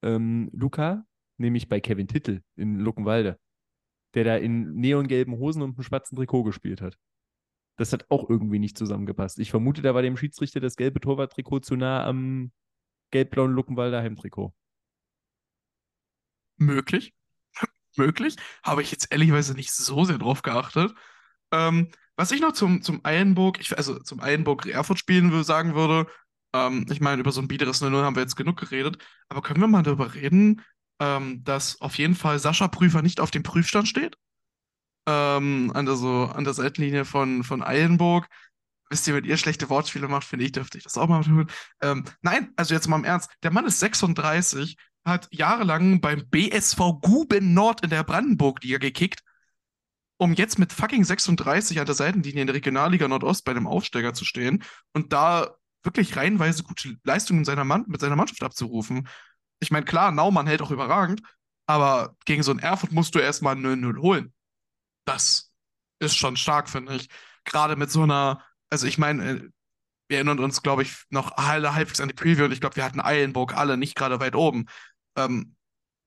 Ähm, 0.04 0.50
Luca, 0.54 1.04
nämlich 1.38 1.68
bei 1.70 1.80
Kevin 1.80 2.08
Tittel 2.08 2.44
in 2.56 2.80
Luckenwalde, 2.80 3.40
der 4.14 4.24
da 4.24 4.36
in 4.36 4.76
neongelben 4.76 5.38
Hosen 5.38 5.62
und 5.62 5.76
einem 5.76 5.84
schwarzen 5.84 6.16
Trikot 6.16 6.44
gespielt 6.44 6.82
hat. 6.82 6.98
Das 7.78 7.94
hat 7.94 8.10
auch 8.10 8.30
irgendwie 8.30 8.60
nicht 8.60 8.78
zusammengepasst. 8.78 9.40
Ich 9.40 9.52
vermute, 9.52 9.82
da 9.82 9.94
war 9.94 10.02
dem 10.02 10.18
Schiedsrichter 10.18 10.60
das 10.60 10.76
gelbe 10.76 11.00
Torwarttrikot 11.00 11.60
zu 11.62 11.76
nah 11.76 12.04
am 12.06 12.52
gelb-blauen 13.12 13.54
Luckenwalder 13.54 14.02
Heimtrikot. 14.02 14.54
Möglich. 16.58 17.14
Möglich. 17.96 18.36
Habe 18.64 18.82
ich 18.82 18.92
jetzt 18.92 19.12
ehrlicherweise 19.12 19.54
nicht 19.54 19.72
so 19.72 20.04
sehr 20.04 20.18
drauf 20.18 20.42
geachtet. 20.42 20.94
Ähm, 21.52 21.90
was 22.18 22.32
ich 22.32 22.42
noch 22.42 22.52
zum, 22.52 22.82
zum 22.82 23.00
Eilenburg, 23.04 23.62
ich, 23.62 23.76
also 23.78 23.98
zum 24.00 24.20
Eilenburg-Erfurt-Spielen 24.20 25.44
sagen 25.44 25.74
würde, 25.74 26.12
ähm, 26.54 26.86
ich 26.92 27.00
meine, 27.00 27.22
über 27.22 27.32
so 27.32 27.42
ein 27.42 27.48
biederes 27.48 27.82
0 27.82 27.92
haben 28.04 28.16
wir 28.16 28.24
jetzt 28.24 28.36
genug 28.36 28.58
geredet, 28.58 28.98
aber 29.30 29.42
können 29.42 29.62
wir 29.62 29.68
mal 29.68 29.84
darüber 29.84 30.14
reden, 30.16 30.62
ähm, 31.00 31.44
dass 31.44 31.82
auf 31.82 31.98
jeden 31.98 32.16
Fall 32.16 32.40
Sascha 32.40 32.68
Prüfer 32.68 33.02
nicht 33.02 33.20
auf 33.20 33.32
dem 33.32 33.44
Prüfstand 33.44 33.88
steht? 33.88 34.18
Ähm, 35.08 35.72
an, 35.74 35.86
der, 35.86 35.96
so, 35.96 36.26
an 36.26 36.44
der 36.44 36.54
Seitenlinie 36.54 37.06
von, 37.06 37.44
von 37.44 37.64
Eilenburg. 37.64 38.28
Wisst 38.90 39.08
ihr, 39.08 39.16
wenn 39.16 39.24
ihr 39.24 39.38
schlechte 39.38 39.70
Wortspiele 39.70 40.08
macht, 40.08 40.26
finde 40.26 40.46
ich, 40.46 40.52
dürfte 40.52 40.78
ich 40.78 40.84
das 40.84 40.98
auch 40.98 41.08
mal 41.08 41.24
tun. 41.24 41.50
Ähm, 41.82 42.06
nein, 42.22 42.52
also 42.56 42.74
jetzt 42.74 42.88
mal 42.88 42.98
im 42.98 43.04
Ernst. 43.06 43.30
Der 43.44 43.52
Mann 43.52 43.66
ist 43.66 43.80
36, 43.80 44.78
hat 45.06 45.28
jahrelang 45.32 46.02
beim 46.02 46.28
BSV 46.30 46.78
Guben 47.02 47.54
Nord 47.54 47.82
in 47.84 47.92
der 47.92 48.04
Brandenburg-Liga 48.04 48.80
gekickt, 48.80 49.22
um 50.18 50.34
jetzt 50.34 50.60
mit 50.60 50.74
fucking 50.74 51.04
36 51.04 51.80
an 51.80 51.86
der 51.86 51.96
Seitenlinie 51.96 52.42
in 52.42 52.48
der 52.48 52.56
Regionalliga 52.56 53.08
Nordost 53.08 53.46
bei 53.46 53.54
dem 53.54 53.68
Aufsteiger 53.68 54.14
zu 54.14 54.26
stehen 54.26 54.64
und 54.94 55.14
da 55.14 55.56
wirklich 55.84 56.16
reihenweise 56.18 56.64
gute 56.64 56.98
Leistungen 57.04 57.46
seiner 57.46 57.64
Mann 57.64 57.86
mit 57.88 58.02
seiner 58.02 58.16
Mannschaft 58.16 58.44
abzurufen. 58.44 59.08
Ich 59.60 59.72
meine, 59.72 59.86
klar, 59.86 60.12
Naumann 60.12 60.48
hält 60.48 60.62
auch 60.62 60.72
überragend, 60.72 61.22
aber 61.68 62.16
gegen 62.26 62.44
so 62.44 62.52
ein 62.52 62.60
Erfurt 62.60 62.92
musst 62.92 63.16
du 63.16 63.20
erstmal 63.20 63.56
0-0 63.56 64.02
holen. 64.02 64.34
Das 65.06 65.52
ist 66.00 66.16
schon 66.16 66.38
stark, 66.38 66.70
finde 66.70 66.96
ich. 66.96 67.10
Gerade 67.44 67.76
mit 67.76 67.92
so 67.92 68.04
einer, 68.04 68.44
also 68.70 68.88
ich 68.88 68.98
meine, 68.98 69.30
äh, 69.30 69.50
wir 70.08 70.18
erinnern 70.18 70.40
uns, 70.40 70.64
glaube 70.64 70.82
ich, 70.82 71.06
noch 71.10 71.38
halbwegs 71.38 72.00
an 72.00 72.08
die 72.08 72.16
Preview 72.16 72.46
und 72.46 72.52
ich 72.52 72.62
glaube, 72.62 72.76
wir 72.76 72.84
hatten 72.84 73.00
Eilenburg 73.00 73.56
alle 73.56 73.78
nicht 73.78 73.96
gerade 73.96 74.20
weit 74.20 74.36
oben. 74.36 74.66
Ähm, 75.16 75.56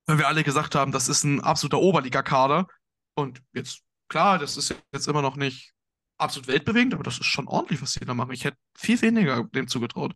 wenn 0.06 0.18
wir 0.18 0.26
alle 0.26 0.42
gesagt 0.42 0.74
haben, 0.74 0.90
das 0.90 1.08
ist 1.08 1.24
ein 1.24 1.40
absoluter 1.40 1.78
Oberligakader 1.78 2.66
und 3.14 3.40
jetzt, 3.52 3.82
klar, 4.08 4.38
das 4.38 4.56
ist 4.56 4.74
jetzt 4.92 5.06
immer 5.06 5.22
noch 5.22 5.36
nicht 5.36 5.72
absolut 6.18 6.48
weltbewegend, 6.48 6.94
aber 6.94 7.04
das 7.04 7.18
ist 7.18 7.26
schon 7.26 7.46
ordentlich, 7.46 7.80
was 7.82 7.92
sie 7.92 8.04
da 8.04 8.14
machen. 8.14 8.32
Ich 8.32 8.44
hätte 8.44 8.58
viel 8.76 9.00
weniger 9.02 9.44
dem 9.44 9.68
zugetraut. 9.68 10.14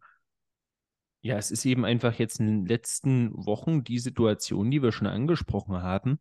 Ja, 1.26 1.38
es 1.38 1.50
ist 1.50 1.64
eben 1.64 1.84
einfach 1.84 2.14
jetzt 2.20 2.38
in 2.38 2.46
den 2.46 2.66
letzten 2.66 3.32
Wochen 3.34 3.82
die 3.82 3.98
Situation, 3.98 4.70
die 4.70 4.80
wir 4.80 4.92
schon 4.92 5.08
angesprochen 5.08 5.82
hatten 5.82 6.20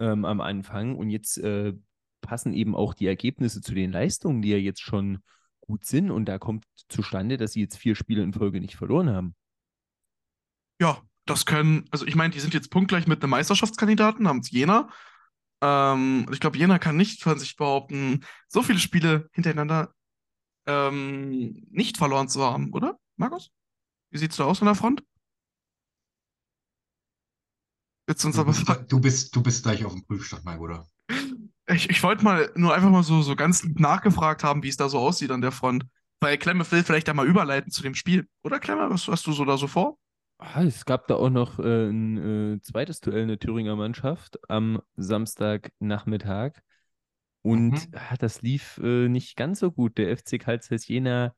ähm, 0.00 0.26
am 0.26 0.42
Anfang. 0.42 0.96
Und 0.96 1.08
jetzt 1.08 1.38
äh, 1.38 1.72
passen 2.20 2.52
eben 2.52 2.74
auch 2.74 2.92
die 2.92 3.06
Ergebnisse 3.06 3.62
zu 3.62 3.72
den 3.72 3.90
Leistungen, 3.90 4.42
die 4.42 4.50
ja 4.50 4.58
jetzt 4.58 4.82
schon 4.82 5.22
gut 5.62 5.86
sind. 5.86 6.10
Und 6.10 6.26
da 6.26 6.38
kommt 6.38 6.66
zustande, 6.90 7.38
dass 7.38 7.52
sie 7.52 7.62
jetzt 7.62 7.78
vier 7.78 7.94
Spiele 7.94 8.22
in 8.22 8.34
Folge 8.34 8.60
nicht 8.60 8.76
verloren 8.76 9.08
haben. 9.08 9.34
Ja, 10.78 11.00
das 11.24 11.46
können, 11.46 11.86
also 11.90 12.06
ich 12.06 12.14
meine, 12.14 12.34
die 12.34 12.40
sind 12.40 12.52
jetzt 12.52 12.70
punktgleich 12.70 13.06
mit 13.06 13.22
einem 13.22 13.30
Meisterschaftskandidaten 13.30 14.24
namens 14.24 14.50
Jena. 14.50 14.90
Ähm, 15.62 16.26
ich 16.30 16.40
glaube, 16.40 16.58
Jena 16.58 16.78
kann 16.78 16.98
nicht 16.98 17.22
von 17.22 17.38
sich 17.38 17.56
behaupten, 17.56 18.26
so 18.48 18.62
viele 18.62 18.78
Spiele 18.78 19.30
hintereinander 19.32 19.94
ähm, 20.66 21.66
nicht 21.70 21.96
verloren 21.96 22.28
zu 22.28 22.42
haben, 22.42 22.74
oder, 22.74 22.98
Markus? 23.16 23.50
Wie 24.14 24.18
sieht 24.18 24.30
es 24.30 24.36
da 24.36 24.44
aus 24.44 24.62
an 24.62 24.66
der 24.66 24.76
Front? 24.76 25.02
Willst 28.06 28.22
du, 28.22 28.28
uns 28.28 28.36
du, 28.36 28.42
aber 28.42 28.52
bist, 28.52 28.92
du, 28.92 29.00
bist, 29.00 29.34
du 29.34 29.42
bist 29.42 29.64
gleich 29.64 29.84
auf 29.84 29.92
dem 29.92 30.06
Prüfstand, 30.06 30.44
mein 30.44 30.58
Bruder. 30.58 30.86
Ich, 31.66 31.90
ich 31.90 32.00
wollte 32.04 32.22
mal 32.22 32.52
nur 32.54 32.72
einfach 32.72 32.90
mal 32.90 33.02
so, 33.02 33.22
so 33.22 33.34
ganz 33.34 33.64
nachgefragt 33.64 34.44
haben, 34.44 34.62
wie 34.62 34.68
es 34.68 34.76
da 34.76 34.88
so 34.88 34.98
aussieht 34.98 35.32
an 35.32 35.40
der 35.40 35.50
Front. 35.50 35.86
Weil 36.20 36.38
Klemme 36.38 36.70
will 36.70 36.84
vielleicht 36.84 37.08
einmal 37.08 37.26
überleiten 37.26 37.72
zu 37.72 37.82
dem 37.82 37.96
Spiel. 37.96 38.28
Oder 38.44 38.60
Klemme, 38.60 38.88
was 38.88 39.08
hast 39.08 39.26
du 39.26 39.32
so 39.32 39.44
da 39.44 39.56
so 39.56 39.66
vor? 39.66 39.98
Ah, 40.38 40.62
es 40.62 40.84
gab 40.84 41.08
da 41.08 41.16
auch 41.16 41.30
noch 41.30 41.58
äh, 41.58 41.88
ein 41.88 42.54
äh, 42.54 42.60
zweites 42.60 43.00
Duell 43.00 43.22
in 43.22 43.28
der 43.28 43.40
Thüringer 43.40 43.74
Mannschaft 43.74 44.38
am 44.48 44.80
Samstagnachmittag. 44.94 46.60
Und 47.42 47.72
mhm. 47.72 47.94
ah, 47.94 48.16
das 48.16 48.42
lief 48.42 48.78
äh, 48.78 49.08
nicht 49.08 49.34
ganz 49.36 49.58
so 49.58 49.72
gut. 49.72 49.98
Der 49.98 50.16
FC 50.16 50.38
Karl 50.38 50.60
Jena 50.70 51.34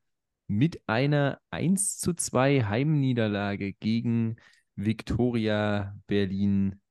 mit 0.47 0.81
einer 0.87 1.39
1 1.51 1.97
zu 1.97 2.13
2 2.13 2.63
Heimniederlage 2.63 3.73
gegen 3.73 4.37
Viktoria 4.75 5.95
Berlin. 6.07 6.81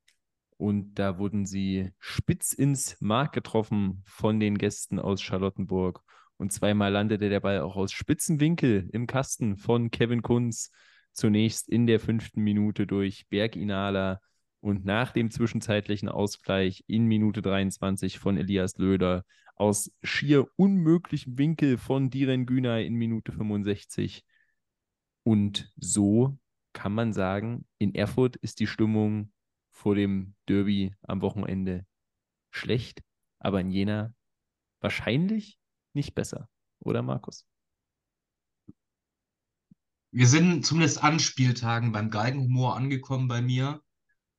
Und 0.58 0.94
da 0.94 1.18
wurden 1.18 1.46
sie 1.46 1.92
spitz 1.98 2.52
ins 2.52 3.00
Mark 3.00 3.32
getroffen 3.32 4.02
von 4.06 4.40
den 4.40 4.58
Gästen 4.58 4.98
aus 4.98 5.22
Charlottenburg. 5.22 6.02
Und 6.38 6.52
zweimal 6.52 6.92
landete 6.92 7.28
der 7.28 7.40
Ball 7.40 7.60
auch 7.60 7.76
aus 7.76 7.92
spitzen 7.92 8.40
Winkel 8.40 8.88
im 8.92 9.06
Kasten 9.06 9.56
von 9.56 9.90
Kevin 9.90 10.22
Kunz. 10.22 10.70
Zunächst 11.12 11.68
in 11.68 11.86
der 11.86 11.98
fünften 11.98 12.42
Minute 12.42 12.86
durch 12.86 13.26
Berg 13.28 13.56
Inala 13.56 14.20
und 14.60 14.84
nach 14.84 15.12
dem 15.12 15.30
zwischenzeitlichen 15.30 16.08
Ausgleich 16.08 16.84
in 16.86 17.06
Minute 17.06 17.40
23 17.40 18.18
von 18.18 18.36
Elias 18.36 18.76
Löder 18.76 19.24
aus 19.56 19.90
schier 20.02 20.46
unmöglichem 20.56 21.38
Winkel 21.38 21.78
von 21.78 22.10
Diren 22.10 22.46
Günay 22.46 22.86
in 22.86 22.94
Minute 22.94 23.32
65. 23.32 24.24
Und 25.24 25.72
so 25.76 26.38
kann 26.72 26.92
man 26.92 27.12
sagen, 27.12 27.66
in 27.78 27.94
Erfurt 27.94 28.36
ist 28.36 28.60
die 28.60 28.66
Stimmung 28.66 29.32
vor 29.70 29.94
dem 29.94 30.34
Derby 30.48 30.94
am 31.02 31.22
Wochenende 31.22 31.86
schlecht, 32.50 33.02
aber 33.38 33.60
in 33.60 33.70
Jena 33.70 34.14
wahrscheinlich 34.80 35.58
nicht 35.94 36.14
besser, 36.14 36.48
oder 36.78 37.02
Markus? 37.02 37.46
Wir 40.12 40.26
sind 40.26 40.64
zumindest 40.64 41.02
an 41.02 41.18
Spieltagen 41.18 41.92
beim 41.92 42.10
Geigenhumor 42.10 42.76
angekommen 42.76 43.28
bei 43.28 43.42
mir. 43.42 43.82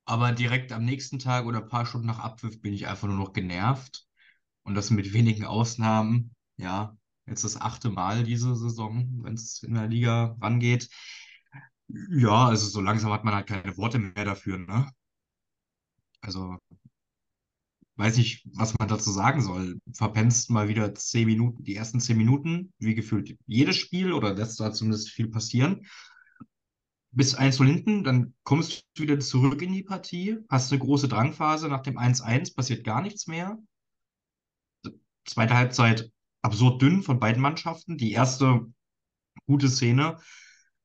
Aber 0.06 0.32
direkt 0.32 0.72
am 0.72 0.86
nächsten 0.86 1.20
Tag 1.20 1.46
oder 1.46 1.62
ein 1.62 1.68
paar 1.68 1.86
Stunden 1.86 2.08
nach 2.08 2.20
Abpfiff 2.20 2.62
bin 2.62 2.74
ich 2.74 2.88
einfach 2.88 3.08
nur 3.10 3.18
noch 3.18 3.34
genervt. 3.34 4.07
Und 4.68 4.76
das 4.76 4.90
mit 4.90 5.14
wenigen 5.14 5.46
Ausnahmen. 5.46 6.36
Ja, 6.58 6.98
jetzt 7.26 7.46
das 7.46 7.60
achte 7.60 7.90
Mal 7.90 8.26
diese 8.26 8.54
Saison, 8.54 9.24
wenn 9.24 9.34
es 9.36 9.64
in 9.64 9.76
der 9.76 9.88
Liga 9.88 10.36
rangeht. 10.42 10.90
Ja, 11.88 12.48
also 12.48 12.68
so 12.68 12.82
langsam 12.82 13.14
hat 13.14 13.24
man 13.24 13.34
halt 13.34 13.48
keine 13.48 13.78
Worte 13.78 13.98
mehr 13.98 14.26
dafür, 14.26 14.58
ne? 14.58 14.92
Also 16.20 16.58
weiß 17.96 18.18
nicht, 18.18 18.46
was 18.54 18.78
man 18.78 18.90
dazu 18.90 19.10
sagen 19.10 19.42
soll. 19.42 19.80
Verpennst 19.94 20.50
mal 20.50 20.68
wieder 20.68 20.94
zehn 20.94 21.28
Minuten, 21.28 21.64
die 21.64 21.78
ersten 21.78 22.02
zehn 22.02 22.18
Minuten, 22.18 22.74
wie 22.78 22.94
gefühlt 22.94 23.38
jedes 23.46 23.78
Spiel 23.78 24.12
oder 24.12 24.34
lässt 24.34 24.60
da 24.60 24.74
zumindest 24.74 25.12
viel 25.12 25.30
passieren. 25.30 25.88
Bis 27.12 27.36
1 27.36 27.60
0 27.60 27.68
hinten, 27.68 28.04
dann 28.04 28.34
kommst 28.44 28.86
du 28.96 29.04
wieder 29.04 29.18
zurück 29.22 29.62
in 29.62 29.72
die 29.72 29.84
Partie, 29.84 30.40
hast 30.50 30.74
eine 30.74 30.82
große 30.82 31.08
Drangphase, 31.08 31.70
nach 31.70 31.84
dem 31.84 31.98
1-1 31.98 32.54
passiert 32.54 32.84
gar 32.84 33.02
nichts 33.02 33.28
mehr. 33.28 33.58
Zweite 35.28 35.56
Halbzeit 35.56 36.12
absurd 36.42 36.82
dünn 36.82 37.04
von 37.04 37.20
beiden 37.20 37.42
Mannschaften. 37.42 37.98
Die 37.98 38.14
erste 38.14 38.66
gute 39.46 39.70
Szene 39.70 40.18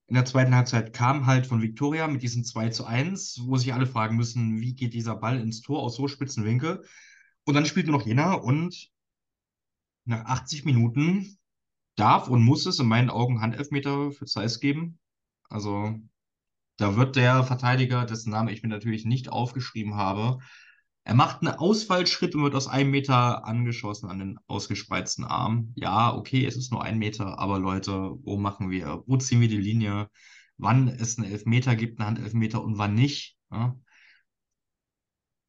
in 0.06 0.14
der 0.14 0.24
zweiten 0.24 0.54
Halbzeit 0.54 0.92
kam 0.92 1.26
halt 1.26 1.46
von 1.46 1.62
Viktoria 1.62 2.06
mit 2.06 2.22
diesem 2.22 2.44
2 2.44 2.68
zu 2.68 2.84
1, 2.84 3.42
wo 3.44 3.56
sich 3.56 3.72
alle 3.72 3.86
fragen 3.86 4.16
müssen, 4.16 4.60
wie 4.60 4.74
geht 4.74 4.92
dieser 4.92 5.16
Ball 5.16 5.40
ins 5.40 5.62
Tor 5.62 5.80
aus 5.80 5.96
so 5.96 6.06
spitzen 6.06 6.44
Winkel. 6.44 6.84
Und 7.44 7.54
dann 7.54 7.64
spielt 7.64 7.86
nur 7.86 7.98
noch 7.98 8.06
Jena 8.06 8.34
und 8.34 8.90
nach 10.04 10.24
80 10.26 10.64
Minuten 10.64 11.38
darf 11.96 12.28
und 12.28 12.42
muss 12.42 12.66
es 12.66 12.78
in 12.78 12.86
meinen 12.86 13.10
Augen 13.10 13.40
Handelfmeter 13.40 14.12
für 14.12 14.26
Zeiss 14.26 14.60
geben. 14.60 14.98
Also 15.48 15.98
da 16.76 16.96
wird 16.96 17.16
der 17.16 17.44
Verteidiger, 17.44 18.04
dessen 18.04 18.30
Name 18.30 18.52
ich 18.52 18.62
mir 18.62 18.68
natürlich 18.68 19.04
nicht 19.04 19.28
aufgeschrieben 19.28 19.94
habe, 19.94 20.40
er 21.04 21.14
macht 21.14 21.42
einen 21.42 21.54
Ausfallschritt 21.54 22.34
und 22.34 22.44
wird 22.44 22.54
aus 22.54 22.68
einem 22.68 22.90
Meter 22.90 23.44
angeschossen 23.44 24.08
an 24.08 24.18
den 24.20 24.38
ausgespreizten 24.46 25.24
Arm. 25.24 25.72
Ja, 25.76 26.14
okay, 26.14 26.46
es 26.46 26.56
ist 26.56 26.70
nur 26.70 26.82
ein 26.82 26.98
Meter, 26.98 27.38
aber 27.38 27.58
Leute, 27.58 28.12
wo 28.22 28.36
machen 28.36 28.70
wir, 28.70 29.02
wo 29.06 29.16
ziehen 29.16 29.40
wir 29.40 29.48
die 29.48 29.56
Linie? 29.56 30.08
Wann 30.58 30.86
es 30.88 31.18
einen 31.18 31.30
Elfmeter 31.30 31.74
gibt, 31.74 31.98
einen 31.98 32.06
Handelfmeter 32.06 32.62
und 32.62 32.78
wann 32.78 32.94
nicht? 32.94 33.36
Ja? 33.50 33.76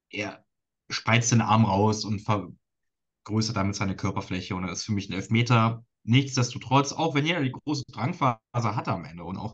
Er 0.09 0.43
spreizt 0.89 1.31
den 1.31 1.41
Arm 1.41 1.65
raus 1.65 2.03
und 2.03 2.21
vergrößert 2.21 3.55
damit 3.55 3.75
seine 3.75 3.95
Körperfläche 3.95 4.55
und 4.55 4.63
das 4.63 4.79
ist 4.79 4.85
für 4.85 4.93
mich 4.93 5.09
ein 5.09 5.13
Elfmeter. 5.13 5.85
Nichtsdestotrotz, 6.03 6.93
auch 6.93 7.13
wenn 7.13 7.25
jeder 7.25 7.41
die 7.43 7.51
große 7.51 7.83
Drangphase 7.91 8.39
hat 8.75 8.87
am 8.87 9.05
Ende 9.05 9.23
und 9.23 9.37
auch 9.37 9.53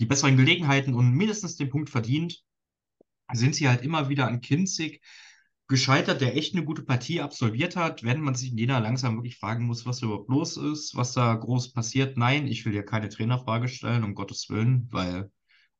die 0.00 0.06
besseren 0.06 0.36
Gelegenheiten 0.36 0.94
und 0.94 1.14
mindestens 1.14 1.56
den 1.56 1.70
Punkt 1.70 1.88
verdient, 1.88 2.42
sind 3.32 3.54
sie 3.54 3.68
halt 3.68 3.82
immer 3.82 4.08
wieder 4.08 4.26
an 4.26 4.40
Kinzig 4.40 5.00
gescheitert, 5.70 6.20
der 6.20 6.36
echt 6.36 6.54
eine 6.54 6.64
gute 6.64 6.82
Partie 6.82 7.20
absolviert 7.20 7.76
hat, 7.76 8.02
wenn 8.02 8.20
man 8.20 8.34
sich 8.34 8.50
in 8.50 8.58
Jena 8.58 8.78
langsam 8.78 9.16
wirklich 9.16 9.38
fragen 9.38 9.64
muss, 9.66 9.86
was 9.86 10.02
überhaupt 10.02 10.28
los 10.28 10.56
ist, 10.56 10.96
was 10.96 11.12
da 11.12 11.32
groß 11.34 11.72
passiert. 11.72 12.18
Nein, 12.18 12.48
ich 12.48 12.66
will 12.66 12.74
ja 12.74 12.82
keine 12.82 13.08
Trainerfrage 13.08 13.68
stellen, 13.68 14.02
um 14.02 14.16
Gottes 14.16 14.50
Willen, 14.50 14.88
weil 14.90 15.30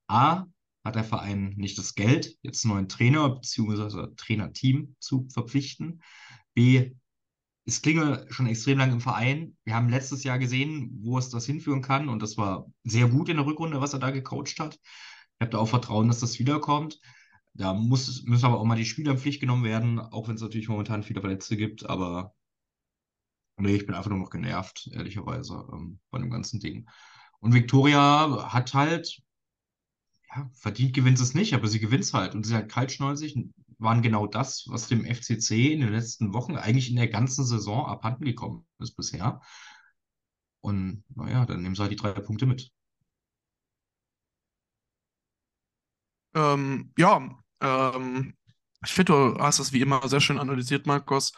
A, 0.06 0.46
hat 0.84 0.94
der 0.94 1.04
Verein 1.04 1.54
nicht 1.56 1.76
das 1.76 1.94
Geld, 1.94 2.38
jetzt 2.42 2.64
einen 2.64 2.74
neuen 2.74 2.88
Trainer 2.88 3.28
bzw. 3.30 4.14
Trainerteam 4.16 4.94
zu 5.00 5.28
verpflichten. 5.28 6.02
B, 6.54 6.92
es 7.66 7.82
klinge 7.82 8.26
schon 8.30 8.46
extrem 8.46 8.78
lang 8.78 8.92
im 8.92 9.00
Verein. 9.00 9.56
Wir 9.64 9.74
haben 9.74 9.88
letztes 9.88 10.22
Jahr 10.22 10.38
gesehen, 10.38 11.00
wo 11.02 11.18
es 11.18 11.30
das 11.30 11.46
hinführen 11.46 11.82
kann 11.82 12.08
und 12.08 12.22
das 12.22 12.36
war 12.36 12.66
sehr 12.84 13.08
gut 13.08 13.28
in 13.28 13.36
der 13.38 13.46
Rückrunde, 13.46 13.80
was 13.80 13.92
er 13.92 13.98
da 13.98 14.10
gecoacht 14.10 14.60
hat. 14.60 14.74
Ich 14.74 15.40
habe 15.40 15.50
da 15.50 15.58
auch 15.58 15.68
Vertrauen, 15.68 16.08
dass 16.08 16.20
das 16.20 16.38
wiederkommt. 16.38 17.00
Da 17.60 17.74
muss, 17.74 18.22
müssen 18.22 18.46
aber 18.46 18.58
auch 18.58 18.64
mal 18.64 18.76
die 18.76 18.86
Spieler 18.86 19.12
in 19.12 19.18
Pflicht 19.18 19.38
genommen 19.38 19.64
werden, 19.64 20.00
auch 20.00 20.28
wenn 20.28 20.36
es 20.36 20.40
natürlich 20.40 20.70
momentan 20.70 21.02
viele 21.02 21.20
Verletzte 21.20 21.58
gibt, 21.58 21.84
aber 21.84 22.34
nee, 23.58 23.76
ich 23.76 23.84
bin 23.84 23.94
einfach 23.94 24.08
nur 24.08 24.18
noch 24.18 24.30
genervt, 24.30 24.88
ehrlicherweise, 24.92 25.68
ähm, 25.70 26.00
von 26.08 26.22
dem 26.22 26.30
ganzen 26.30 26.58
Ding. 26.60 26.88
Und 27.40 27.52
Victoria 27.52 28.50
hat 28.50 28.72
halt, 28.72 29.20
ja, 30.34 30.50
verdient 30.54 30.94
gewinnt 30.94 31.20
es 31.20 31.34
nicht, 31.34 31.52
aber 31.52 31.68
sie 31.68 31.80
gewinnt 31.80 32.04
es 32.04 32.14
halt. 32.14 32.34
Und 32.34 32.46
sie 32.46 32.54
hat 32.54 32.70
kaltschnäuzig, 32.70 33.36
waren 33.78 34.00
genau 34.00 34.26
das, 34.26 34.64
was 34.68 34.88
dem 34.88 35.04
FCC 35.04 35.74
in 35.74 35.80
den 35.80 35.92
letzten 35.92 36.32
Wochen, 36.32 36.56
eigentlich 36.56 36.88
in 36.88 36.96
der 36.96 37.08
ganzen 37.08 37.44
Saison 37.44 37.84
abhanden 37.84 38.24
gekommen 38.24 38.66
ist 38.78 38.96
bisher. 38.96 39.42
Und 40.62 41.04
naja, 41.14 41.44
dann 41.44 41.60
nehmen 41.60 41.74
sie 41.74 41.82
halt 41.82 41.92
die 41.92 41.96
drei 41.96 42.12
Punkte 42.12 42.46
mit. 42.46 42.70
Ähm, 46.34 46.92
ja, 46.96 47.40
ähm, 47.60 48.34
ich 48.84 48.92
finde, 48.92 49.12
du 49.12 49.38
hast 49.38 49.58
das 49.58 49.72
wie 49.72 49.80
immer 49.80 50.06
sehr 50.08 50.20
schön 50.20 50.38
analysiert, 50.38 50.86
Markus. 50.86 51.32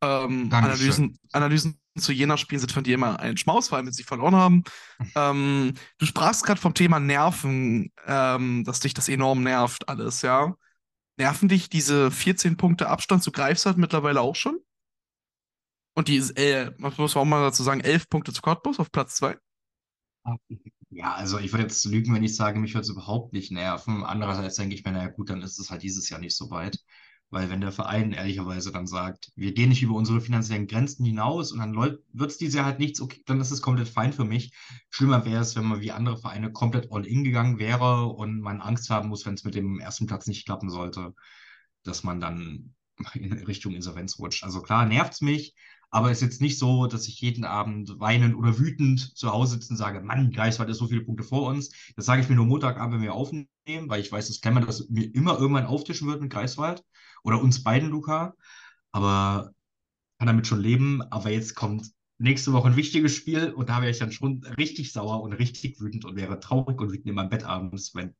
Ähm, 0.00 0.48
Analysen, 0.52 1.18
Analysen 1.32 1.80
zu 1.98 2.12
Jena-Spielen 2.12 2.60
sind 2.60 2.72
von 2.72 2.84
dir 2.84 2.94
immer 2.94 3.18
ein 3.18 3.36
Schmaus, 3.36 3.68
vor 3.68 3.76
allem 3.76 3.86
wenn 3.86 3.92
sie 3.92 4.04
verloren 4.04 4.36
haben. 4.36 4.62
ähm, 5.16 5.74
du 5.98 6.06
sprachst 6.06 6.44
gerade 6.44 6.60
vom 6.60 6.74
Thema 6.74 7.00
Nerven, 7.00 7.92
ähm, 8.06 8.64
dass 8.64 8.80
dich 8.80 8.94
das 8.94 9.08
enorm 9.08 9.42
nervt, 9.42 9.88
alles, 9.88 10.22
ja. 10.22 10.54
Nerven 11.16 11.48
dich 11.48 11.68
diese 11.68 12.12
14 12.12 12.56
Punkte 12.56 12.88
Abstand 12.88 13.24
zu 13.24 13.32
Greifswald 13.32 13.76
mittlerweile 13.76 14.20
auch 14.20 14.36
schon? 14.36 14.58
Und 15.94 16.06
die, 16.06 16.18
äh, 16.36 16.70
muss 16.78 16.96
man 16.96 17.08
auch 17.08 17.24
mal 17.24 17.42
dazu 17.42 17.64
sagen, 17.64 17.80
11 17.80 18.08
Punkte 18.08 18.32
zu 18.32 18.40
Cottbus 18.40 18.78
auf 18.78 18.92
Platz 18.92 19.16
2? 19.16 19.36
Ja, 20.90 21.14
also 21.14 21.38
ich 21.38 21.52
würde 21.52 21.64
jetzt 21.64 21.84
lügen, 21.84 22.14
wenn 22.14 22.24
ich 22.24 22.34
sage, 22.36 22.58
mich 22.58 22.74
würde 22.74 22.82
es 22.82 22.88
überhaupt 22.90 23.32
nicht 23.32 23.52
nerven. 23.52 24.04
Andererseits 24.04 24.56
denke 24.56 24.74
ich 24.74 24.84
mir, 24.84 24.92
naja 24.92 25.08
gut, 25.08 25.30
dann 25.30 25.42
ist 25.42 25.58
es 25.58 25.70
halt 25.70 25.82
dieses 25.82 26.08
Jahr 26.08 26.20
nicht 26.20 26.36
so 26.36 26.50
weit. 26.50 26.78
Weil 27.30 27.50
wenn 27.50 27.60
der 27.60 27.72
Verein 27.72 28.12
ehrlicherweise 28.12 28.72
dann 28.72 28.86
sagt, 28.86 29.30
wir 29.36 29.52
gehen 29.52 29.68
nicht 29.68 29.82
über 29.82 29.94
unsere 29.94 30.22
finanziellen 30.22 30.66
Grenzen 30.66 31.04
hinaus 31.04 31.52
und 31.52 31.58
dann 31.58 31.76
wird 31.76 32.30
es 32.30 32.38
dieses 32.38 32.54
Jahr 32.54 32.64
halt 32.64 32.78
nichts, 32.78 33.02
okay, 33.02 33.22
dann 33.26 33.38
ist 33.40 33.50
es 33.50 33.60
komplett 33.60 33.88
fein 33.88 34.14
für 34.14 34.24
mich. 34.24 34.52
Schlimmer 34.88 35.26
wäre 35.26 35.42
es, 35.42 35.54
wenn 35.54 35.66
man 35.66 35.82
wie 35.82 35.92
andere 35.92 36.16
Vereine 36.16 36.52
komplett 36.52 36.90
all 36.90 37.06
in 37.06 37.24
gegangen 37.24 37.58
wäre 37.58 38.06
und 38.06 38.40
man 38.40 38.62
Angst 38.62 38.88
haben 38.88 39.10
muss, 39.10 39.26
wenn 39.26 39.34
es 39.34 39.44
mit 39.44 39.54
dem 39.54 39.78
ersten 39.78 40.06
Platz 40.06 40.26
nicht 40.26 40.46
klappen 40.46 40.70
sollte, 40.70 41.12
dass 41.84 42.02
man 42.04 42.20
dann 42.20 42.74
in 43.14 43.32
Richtung 43.32 43.74
Insolvenz 43.74 44.18
rutscht. 44.18 44.44
Also 44.44 44.60
klar, 44.62 44.86
nervt 44.86 45.12
es 45.14 45.20
mich, 45.20 45.54
aber 45.90 46.10
es 46.10 46.18
ist 46.18 46.22
jetzt 46.22 46.40
nicht 46.42 46.58
so, 46.58 46.86
dass 46.86 47.08
ich 47.08 47.20
jeden 47.20 47.44
Abend 47.44 47.98
weinend 47.98 48.36
oder 48.36 48.58
wütend 48.58 49.16
zu 49.16 49.32
Hause 49.32 49.54
sitze 49.54 49.70
und 49.70 49.76
sage, 49.76 50.00
Mann, 50.00 50.30
Greifswald 50.30 50.68
ist 50.68 50.78
so 50.78 50.88
viele 50.88 51.00
Punkte 51.02 51.24
vor 51.24 51.48
uns. 51.48 51.70
Das 51.96 52.04
sage 52.04 52.20
ich 52.20 52.28
mir 52.28 52.34
nur 52.34 52.46
Montagabend, 52.46 52.94
wenn 52.94 53.02
wir 53.02 53.14
aufnehmen, 53.14 53.48
weil 53.66 54.00
ich 54.00 54.12
weiß, 54.12 54.28
dass 54.28 54.40
Klemmer 54.40 54.60
das 54.60 54.88
mir 54.90 55.14
immer 55.14 55.38
irgendwann 55.38 55.66
auftischen 55.66 56.06
wird 56.08 56.20
mit 56.20 56.30
Greifswald. 56.30 56.84
Oder 57.24 57.40
uns 57.40 57.62
beiden, 57.62 57.88
Luca. 57.88 58.34
Aber 58.92 59.52
kann 60.18 60.26
damit 60.26 60.46
schon 60.46 60.60
leben. 60.60 61.02
Aber 61.10 61.30
jetzt 61.30 61.54
kommt 61.54 61.90
nächste 62.18 62.52
Woche 62.52 62.68
ein 62.68 62.76
wichtiges 62.76 63.14
Spiel 63.14 63.52
und 63.52 63.68
da 63.68 63.80
wäre 63.80 63.90
ich 63.90 63.98
dann 63.98 64.12
schon 64.12 64.44
richtig 64.58 64.92
sauer 64.92 65.22
und 65.22 65.32
richtig 65.32 65.80
wütend 65.80 66.04
und 66.04 66.16
wäre 66.16 66.40
traurig 66.40 66.80
und 66.80 66.90
wütend 66.90 67.06
in 67.06 67.14
meinem 67.14 67.30
Bett 67.30 67.44
abends, 67.44 67.94
wenn 67.94 68.14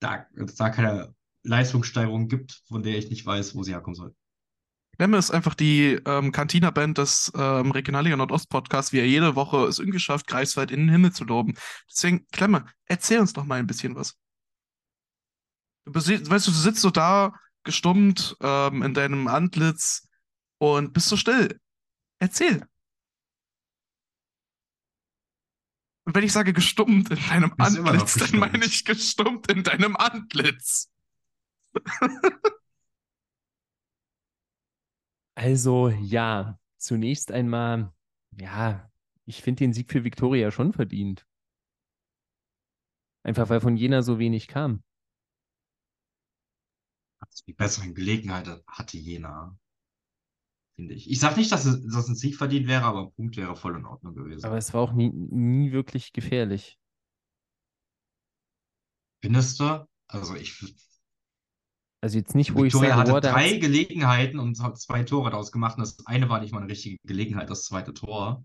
da, 0.00 0.26
da 0.34 0.70
keine 0.70 1.14
Leistungssteigerung 1.44 2.28
gibt, 2.28 2.62
von 2.66 2.82
der 2.82 2.98
ich 2.98 3.08
nicht 3.08 3.24
weiß, 3.24 3.54
wo 3.54 3.62
sie 3.62 3.72
herkommen 3.72 3.94
soll. 3.94 4.14
Klemme 4.96 5.18
ist 5.18 5.30
einfach 5.30 5.54
die 5.54 6.00
ähm, 6.06 6.32
Cantina-Band 6.32 6.98
des 6.98 7.30
ähm, 7.36 7.70
Regionalliga 7.70 8.16
Nordost-Podcasts, 8.16 8.92
wie 8.92 9.00
er 9.00 9.06
jede 9.06 9.34
Woche 9.34 9.66
es 9.66 9.78
irgendwie 9.78 9.98
schafft, 9.98 10.26
Greifswald 10.26 10.70
in 10.70 10.80
den 10.80 10.88
Himmel 10.88 11.12
zu 11.12 11.24
loben. 11.24 11.54
Deswegen, 11.90 12.26
Klemme, 12.32 12.64
erzähl 12.86 13.20
uns 13.20 13.32
doch 13.34 13.44
mal 13.44 13.58
ein 13.58 13.66
bisschen 13.66 13.94
was. 13.94 14.16
Du 15.84 15.94
weißt 15.94 16.08
du, 16.46 16.50
du 16.50 16.56
sitzt 16.56 16.80
so 16.80 16.90
da, 16.90 17.34
gestummt 17.62 18.36
ähm, 18.40 18.82
in 18.82 18.94
deinem 18.94 19.28
Antlitz 19.28 20.08
und 20.58 20.92
bist 20.94 21.08
so 21.08 21.16
still. 21.16 21.60
Erzähl. 22.18 22.66
Und 26.04 26.14
wenn 26.14 26.24
ich 26.24 26.32
sage 26.32 26.52
gestummt 26.52 27.10
in 27.10 27.18
deinem 27.28 27.52
Antlitz, 27.58 28.14
dann 28.14 28.38
meine 28.38 28.64
ich 28.64 28.84
gestummt 28.84 29.50
in 29.50 29.62
deinem 29.62 29.96
Antlitz. 29.96 30.90
Also 35.36 35.88
ja, 35.88 36.58
zunächst 36.78 37.30
einmal, 37.30 37.92
ja, 38.32 38.90
ich 39.24 39.40
finde 39.42 39.60
den 39.60 39.72
Sieg 39.72 39.92
für 39.92 40.02
Viktoria 40.02 40.50
schon 40.50 40.72
verdient. 40.72 41.24
Einfach 43.24 43.50
weil 43.50 43.60
von 43.60 43.76
Jena 43.76 44.00
so 44.00 44.18
wenig 44.18 44.48
kam. 44.48 44.82
Also 47.20 47.44
die 47.46 47.52
besseren 47.52 47.94
Gelegenheiten 47.94 48.62
hatte 48.66 48.96
Jena, 48.96 49.54
finde 50.74 50.94
ich. 50.94 51.10
Ich 51.10 51.20
sage 51.20 51.38
nicht, 51.38 51.52
dass 51.52 51.64
es 51.64 51.84
dass 51.86 52.08
ein 52.08 52.16
Sieg 52.16 52.36
verdient 52.36 52.68
wäre, 52.68 52.84
aber 52.84 53.02
ein 53.02 53.12
Punkt 53.12 53.36
wäre 53.36 53.56
voll 53.56 53.76
in 53.76 53.84
Ordnung 53.86 54.14
gewesen. 54.14 54.44
Aber 54.46 54.56
es 54.56 54.72
war 54.74 54.82
auch 54.82 54.92
nie, 54.92 55.10
nie 55.10 55.72
wirklich 55.72 56.12
gefährlich. 56.12 56.78
Findest 59.20 59.60
du? 59.60 59.86
Also 60.08 60.34
ich 60.36 60.62
also 62.02 62.18
jetzt 62.18 62.34
nicht, 62.34 62.54
wo 62.54 62.62
Victoria 62.62 62.90
ich 62.90 62.94
sage, 62.94 63.00
hatte 63.00 63.12
boah, 63.12 63.20
drei 63.20 63.58
Gelegenheiten 63.58 64.38
und 64.38 64.60
hat 64.60 64.78
zwei 64.78 65.02
Tore 65.02 65.30
daraus 65.30 65.52
gemacht. 65.52 65.76
Und 65.76 65.82
das 65.82 66.06
eine 66.06 66.28
war 66.28 66.40
nicht 66.40 66.52
mal 66.52 66.60
eine 66.60 66.70
richtige 66.70 66.98
Gelegenheit, 67.04 67.50
das 67.50 67.64
zweite 67.64 67.94
Tor. 67.94 68.44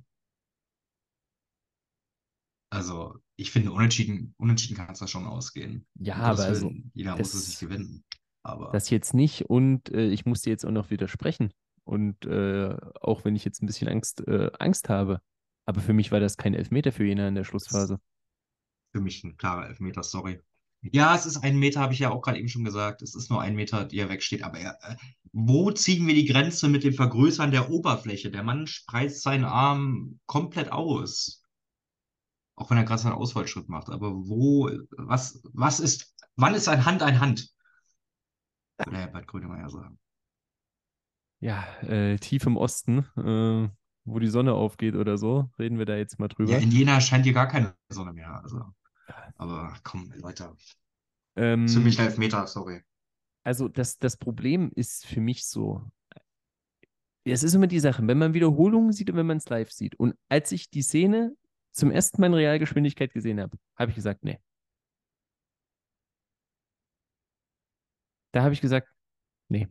Also, 2.74 3.20
ich 3.36 3.52
finde, 3.52 3.72
unentschieden, 3.72 4.34
unentschieden 4.38 4.78
kann 4.78 4.94
es 4.94 5.00
da 5.00 5.08
schon 5.08 5.28
ausgehen. 5.28 5.86
Ja, 6.00 6.16
aber 6.16 6.44
also, 6.46 6.72
jeder 6.94 7.18
muss 7.18 7.34
es 7.34 7.48
sich 7.48 7.60
gewinnen. 7.60 8.06
Aber 8.44 8.72
das 8.72 8.90
jetzt 8.90 9.14
nicht 9.14 9.50
und 9.50 9.90
äh, 9.92 10.08
ich 10.08 10.26
muss 10.26 10.42
dir 10.42 10.50
jetzt 10.50 10.66
auch 10.66 10.72
noch 10.72 10.90
widersprechen. 10.90 11.52
Und 11.84 12.26
äh, 12.26 12.76
auch 13.02 13.26
wenn 13.26 13.36
ich 13.36 13.44
jetzt 13.44 13.62
ein 13.62 13.66
bisschen 13.66 13.88
Angst, 13.88 14.26
äh, 14.28 14.52
Angst 14.60 14.90
habe. 14.90 15.22
Aber 15.68 15.82
für 15.82 15.94
mich 15.94 16.12
war 16.12 16.20
das 16.20 16.38
kein 16.38 16.54
Elfmeter 16.54 16.92
für 16.92 17.06
Jena 17.06 17.28
in 17.28 17.36
der 17.36 17.44
Schlussphase. 17.44 18.00
Für 18.94 19.02
mich 19.02 19.24
ein 19.24 19.38
klarer 19.38 19.68
Elfmeter, 19.68 20.04
sorry. 20.04 20.42
Ja, 20.82 21.16
es 21.16 21.26
ist 21.28 21.38
ein 21.38 21.60
Meter, 21.60 21.80
habe 21.80 21.94
ich 21.94 22.00
ja 22.00 22.10
auch 22.10 22.22
gerade 22.22 22.40
eben 22.40 22.50
schon 22.50 22.64
gesagt. 22.64 23.02
Es 23.02 23.14
ist 23.14 23.30
nur 23.30 23.40
ein 23.40 23.56
Meter, 23.56 23.86
die 23.86 24.00
er 24.00 24.10
wegsteht. 24.10 24.44
Aber 24.44 24.58
er, 24.58 24.78
äh, 24.82 24.96
wo 25.32 25.72
ziehen 25.72 26.08
wir 26.08 26.16
die 26.16 26.26
Grenze 26.26 26.70
mit 26.70 26.84
dem 26.84 26.94
Vergrößern 26.94 27.52
der 27.52 27.70
Oberfläche? 27.70 28.32
Der 28.32 28.44
Mann 28.44 28.66
spreizt 28.66 29.22
seinen 29.22 29.46
Arm 29.46 30.20
komplett 30.26 30.72
aus. 30.72 31.44
Auch 32.56 32.70
wenn 32.70 32.78
er 32.78 32.84
gerade 32.84 33.02
seinen 33.02 33.14
Ausfallschritt 33.14 33.70
macht. 33.70 33.90
Aber 33.90 34.12
wo, 34.12 34.70
was, 34.98 35.42
was 35.54 35.80
ist, 35.80 36.16
wann 36.36 36.56
ist 36.56 36.68
ein 36.68 36.86
Hand 36.86 37.04
ein 37.04 37.20
Hand? 37.20 37.50
Würde 38.78 38.98
Herr 38.98 39.08
Bert 39.08 39.28
Grönemeyer 39.28 39.70
sagen. 39.70 40.00
Ja, 41.40 41.64
äh, 41.82 42.18
tief 42.18 42.46
im 42.46 42.58
Osten, 42.58 43.00
äh, 43.18 43.70
wo 44.06 44.20
die 44.20 44.28
Sonne 44.28 44.54
aufgeht 44.54 44.96
oder 44.96 45.18
so, 45.18 45.50
reden 45.58 45.78
wir 45.78 45.86
da 45.86 45.96
jetzt 45.96 46.20
mal 46.20 46.28
drüber. 46.28 46.52
Ja, 46.52 46.58
in 46.58 46.72
Jena 46.72 47.02
scheint 47.02 47.26
hier 47.26 47.34
gar 47.34 47.48
keine 47.48 47.76
Sonne 47.90 48.14
mehr. 48.14 48.42
Also. 48.44 48.74
Aber 49.36 49.74
komm, 49.84 50.12
Leute. 50.18 50.56
Ähm, 51.36 51.68
Ziemlich 51.68 51.98
Meter, 52.18 52.48
sorry. 52.48 52.84
Also 53.44 53.68
das, 53.68 53.98
das 53.98 54.18
Problem 54.18 54.72
ist 54.76 55.06
für 55.06 55.22
mich 55.22 55.46
so, 55.48 55.84
es 57.24 57.44
ist 57.44 57.54
immer 57.54 57.68
die 57.68 57.80
Sache, 57.80 58.06
wenn 58.08 58.18
man 58.18 58.34
Wiederholungen 58.34 58.94
sieht 58.94 59.10
und 59.10 59.16
wenn 59.18 59.28
man 59.28 59.38
es 59.38 59.50
live 59.50 59.72
sieht. 59.72 59.96
Und 59.96 60.18
als 60.30 60.52
ich 60.52 60.70
die 60.70 60.82
Szene 60.82 61.36
zum 61.72 61.92
ersten 61.92 62.20
Mal 62.20 62.28
in 62.28 62.34
Realgeschwindigkeit 62.34 63.14
gesehen 63.14 63.40
habe, 63.40 63.58
habe 63.78 63.92
ich 63.92 63.96
gesagt, 63.96 64.24
nee. 64.24 64.40
Da 68.34 68.44
habe 68.44 68.54
ich 68.54 68.62
gesagt, 68.62 68.90
nee. 69.50 69.68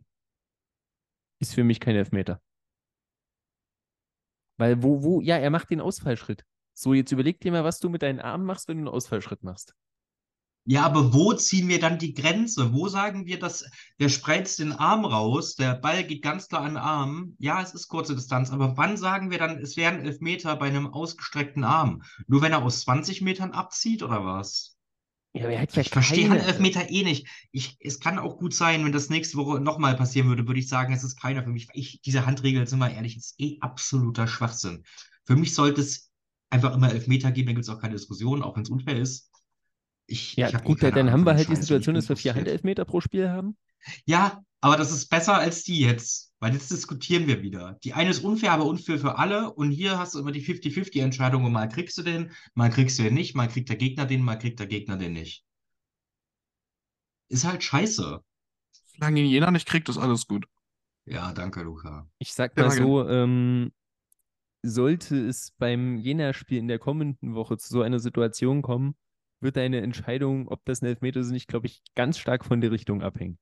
Ist 1.39 1.55
für 1.55 1.63
mich 1.63 1.79
kein 1.79 1.95
Elfmeter. 1.95 2.41
Weil 4.57 4.83
wo, 4.83 5.03
wo, 5.03 5.21
ja, 5.21 5.37
er 5.37 5.49
macht 5.49 5.71
den 5.71 5.81
Ausfallschritt. 5.81 6.45
So, 6.73 6.93
jetzt 6.93 7.11
überleg 7.11 7.39
dir 7.39 7.51
mal, 7.51 7.63
was 7.63 7.79
du 7.79 7.89
mit 7.89 8.01
deinen 8.01 8.19
Armen 8.19 8.45
machst, 8.45 8.67
wenn 8.67 8.77
du 8.77 8.81
einen 8.81 8.95
Ausfallschritt 8.95 9.43
machst. 9.43 9.75
Ja, 10.65 10.83
aber 10.83 11.11
wo 11.11 11.33
ziehen 11.33 11.67
wir 11.69 11.79
dann 11.79 11.97
die 11.97 12.13
Grenze? 12.13 12.71
Wo 12.71 12.87
sagen 12.87 13.25
wir, 13.25 13.39
dass 13.39 13.65
der 13.99 14.09
spreizt 14.09 14.59
den 14.59 14.73
Arm 14.73 15.05
raus, 15.05 15.55
der 15.55 15.73
Ball 15.73 16.03
geht 16.03 16.21
ganz 16.21 16.47
klar 16.47 16.61
an 16.61 16.73
den 16.73 16.77
Arm? 16.77 17.35
Ja, 17.39 17.61
es 17.63 17.73
ist 17.73 17.87
kurze 17.87 18.15
Distanz, 18.15 18.51
aber 18.51 18.77
wann 18.77 18.95
sagen 18.95 19.31
wir 19.31 19.39
dann, 19.39 19.57
es 19.57 19.75
wären 19.75 20.05
elf 20.05 20.21
Meter 20.21 20.55
bei 20.55 20.67
einem 20.67 20.87
ausgestreckten 20.87 21.63
Arm? 21.63 22.03
Nur 22.27 22.43
wenn 22.43 22.51
er 22.51 22.63
aus 22.63 22.81
20 22.81 23.21
Metern 23.21 23.51
abzieht 23.51 24.03
oder 24.03 24.23
was? 24.23 24.77
Ja, 25.33 25.45
aber 25.45 25.53
er 25.53 25.61
hat 25.61 25.75
ja 25.75 25.81
ich 25.81 25.89
verstehe 25.89 26.27
keine... 26.27 26.43
Elfmeter 26.43 26.89
eh 26.91 27.03
nicht. 27.03 27.27
Ich, 27.51 27.77
es 27.79 27.99
kann 27.99 28.19
auch 28.19 28.37
gut 28.37 28.53
sein, 28.53 28.85
wenn 28.85 28.91
das 28.91 29.09
nächste 29.09 29.37
Woche 29.37 29.59
nochmal 29.61 29.95
passieren 29.95 30.27
würde, 30.27 30.45
würde 30.45 30.59
ich 30.59 30.67
sagen, 30.67 30.93
es 30.93 31.03
ist 31.03 31.19
keiner 31.19 31.43
für 31.43 31.49
mich. 31.49 31.69
Ich, 31.73 32.01
diese 32.01 32.27
Handregel, 32.27 32.67
sind 32.67 32.79
wir 32.79 32.91
ehrlich, 32.91 33.17
ist 33.17 33.35
eh 33.39 33.57
absoluter 33.61 34.27
Schwachsinn. 34.27 34.83
Für 35.25 35.35
mich 35.35 35.55
sollte 35.55 35.81
es 35.81 36.10
einfach 36.51 36.75
immer 36.75 36.91
Elfmeter 36.91 37.31
geben, 37.31 37.47
dann 37.47 37.55
gibt 37.55 37.67
es 37.67 37.73
auch 37.73 37.79
keine 37.79 37.95
Diskussion, 37.95 38.43
auch 38.43 38.55
wenn 38.55 38.63
es 38.63 38.69
unfair 38.69 38.97
ist. 38.97 39.31
Ich, 40.07 40.35
ja, 40.35 40.49
ich 40.49 40.63
gut, 40.63 40.83
dann 40.83 41.11
haben 41.11 41.25
wir 41.25 41.35
halt 41.35 41.47
die 41.49 41.55
Situation, 41.55 41.95
dass 41.95 42.09
wir 42.09 42.17
vier 42.17 42.35
Handelfmeter 42.35 42.85
pro 42.85 43.01
Spiel 43.01 43.29
haben. 43.29 43.55
Ja, 44.05 44.43
aber 44.59 44.77
das 44.77 44.91
ist 44.91 45.09
besser 45.09 45.35
als 45.35 45.63
die 45.63 45.79
jetzt. 45.79 46.31
Weil 46.39 46.53
jetzt 46.53 46.71
diskutieren 46.71 47.27
wir 47.27 47.41
wieder. 47.43 47.77
Die 47.83 47.93
eine 47.93 48.09
ist 48.09 48.23
unfair, 48.23 48.51
aber 48.51 48.65
unfair 48.65 48.97
für 48.97 49.17
alle. 49.19 49.51
Und 49.53 49.71
hier 49.71 49.99
hast 49.99 50.15
du 50.15 50.19
immer 50.19 50.31
die 50.31 50.41
50-50-Entscheidung. 50.41 51.45
Und 51.45 51.51
mal 51.51 51.69
kriegst 51.69 51.97
du 51.97 52.01
den, 52.01 52.31
mal 52.55 52.69
kriegst 52.71 52.97
du 52.97 53.03
den 53.03 53.13
nicht, 53.13 53.35
mal 53.35 53.47
kriegt 53.47 53.69
der 53.69 53.75
Gegner 53.75 54.05
den, 54.05 54.23
mal 54.23 54.37
kriegt 54.37 54.59
der 54.59 54.67
Gegner 54.67 54.97
den 54.97 55.13
nicht. 55.13 55.45
Ist 57.29 57.45
halt 57.45 57.63
scheiße. 57.63 58.23
Solange 58.93 59.21
ihn 59.21 59.25
jeder 59.29 59.49
nicht 59.51 59.67
kriegt, 59.67 59.89
ist 59.89 59.97
alles 59.97 60.27
gut. 60.27 60.45
Ja, 61.05 61.31
danke, 61.33 61.61
Luca. 61.63 62.07
Ich 62.19 62.33
sag 62.33 62.55
Ja, 62.55 62.63
mal 62.63 62.69
danke. 62.69 62.83
so, 62.83 63.07
ähm, 63.07 63.71
sollte 64.63 65.17
es 65.27 65.51
beim 65.57 65.97
Jena-Spiel 65.97 66.59
in 66.59 66.67
der 66.67 66.79
kommenden 66.79 67.35
Woche 67.35 67.57
zu 67.57 67.69
so 67.69 67.81
einer 67.81 67.99
Situation 67.99 68.61
kommen, 68.61 68.95
wird 69.39 69.57
deine 69.57 69.81
Entscheidung, 69.81 70.47
ob 70.47 70.63
das 70.65 70.81
ein 70.81 70.85
Elfmeter 70.85 71.19
ist 71.19 71.27
oder 71.27 71.33
nicht, 71.33 71.47
glaube 71.47 71.67
ich, 71.67 71.81
ganz 71.95 72.17
stark 72.17 72.45
von 72.45 72.61
der 72.61 72.71
Richtung 72.71 73.01
abhängen. 73.01 73.39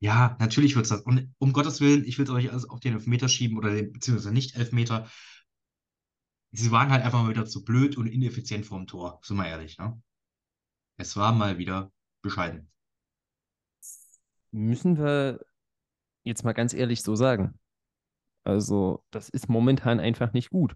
Ja, 0.00 0.36
natürlich 0.40 0.76
wird's 0.76 0.90
das. 0.90 1.02
Und 1.02 1.34
um 1.38 1.52
Gottes 1.52 1.80
Willen, 1.80 2.04
ich 2.04 2.18
will 2.18 2.24
es 2.24 2.30
euch 2.30 2.50
alles 2.50 2.68
auf 2.68 2.80
den 2.80 2.94
Elfmeter 2.94 3.28
schieben 3.28 3.58
oder 3.58 3.74
den, 3.74 3.92
beziehungsweise 3.92 4.32
nicht 4.32 4.56
Elfmeter. 4.56 5.10
Sie 6.52 6.70
waren 6.70 6.90
halt 6.90 7.04
einfach 7.04 7.22
mal 7.22 7.30
wieder 7.30 7.46
zu 7.46 7.64
blöd 7.64 7.96
und 7.96 8.06
ineffizient 8.06 8.64
vorm 8.64 8.86
Tor. 8.86 9.20
Sind 9.22 9.36
wir 9.36 9.46
ehrlich, 9.46 9.76
ne? 9.78 10.00
Es 10.96 11.16
war 11.16 11.32
mal 11.32 11.58
wieder 11.58 11.92
bescheiden. 12.22 12.70
Müssen 14.50 14.96
wir 14.96 15.40
jetzt 16.24 16.44
mal 16.44 16.54
ganz 16.54 16.72
ehrlich 16.72 17.02
so 17.02 17.14
sagen. 17.14 17.58
Also, 18.48 19.04
das 19.10 19.28
ist 19.28 19.48
momentan 19.50 20.00
einfach 20.00 20.32
nicht 20.32 20.48
gut. 20.48 20.74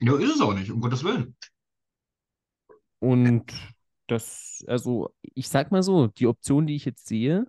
Ja, 0.00 0.16
ist 0.16 0.36
es 0.36 0.40
auch 0.40 0.54
nicht, 0.54 0.70
um 0.70 0.80
Gottes 0.80 1.02
Willen. 1.02 1.36
Und 3.00 3.52
das, 4.06 4.64
also, 4.68 5.12
ich 5.22 5.48
sag 5.48 5.72
mal 5.72 5.82
so, 5.82 6.06
die 6.06 6.26
Option, 6.28 6.66
die 6.66 6.76
ich 6.76 6.84
jetzt 6.84 7.06
sehe, 7.08 7.46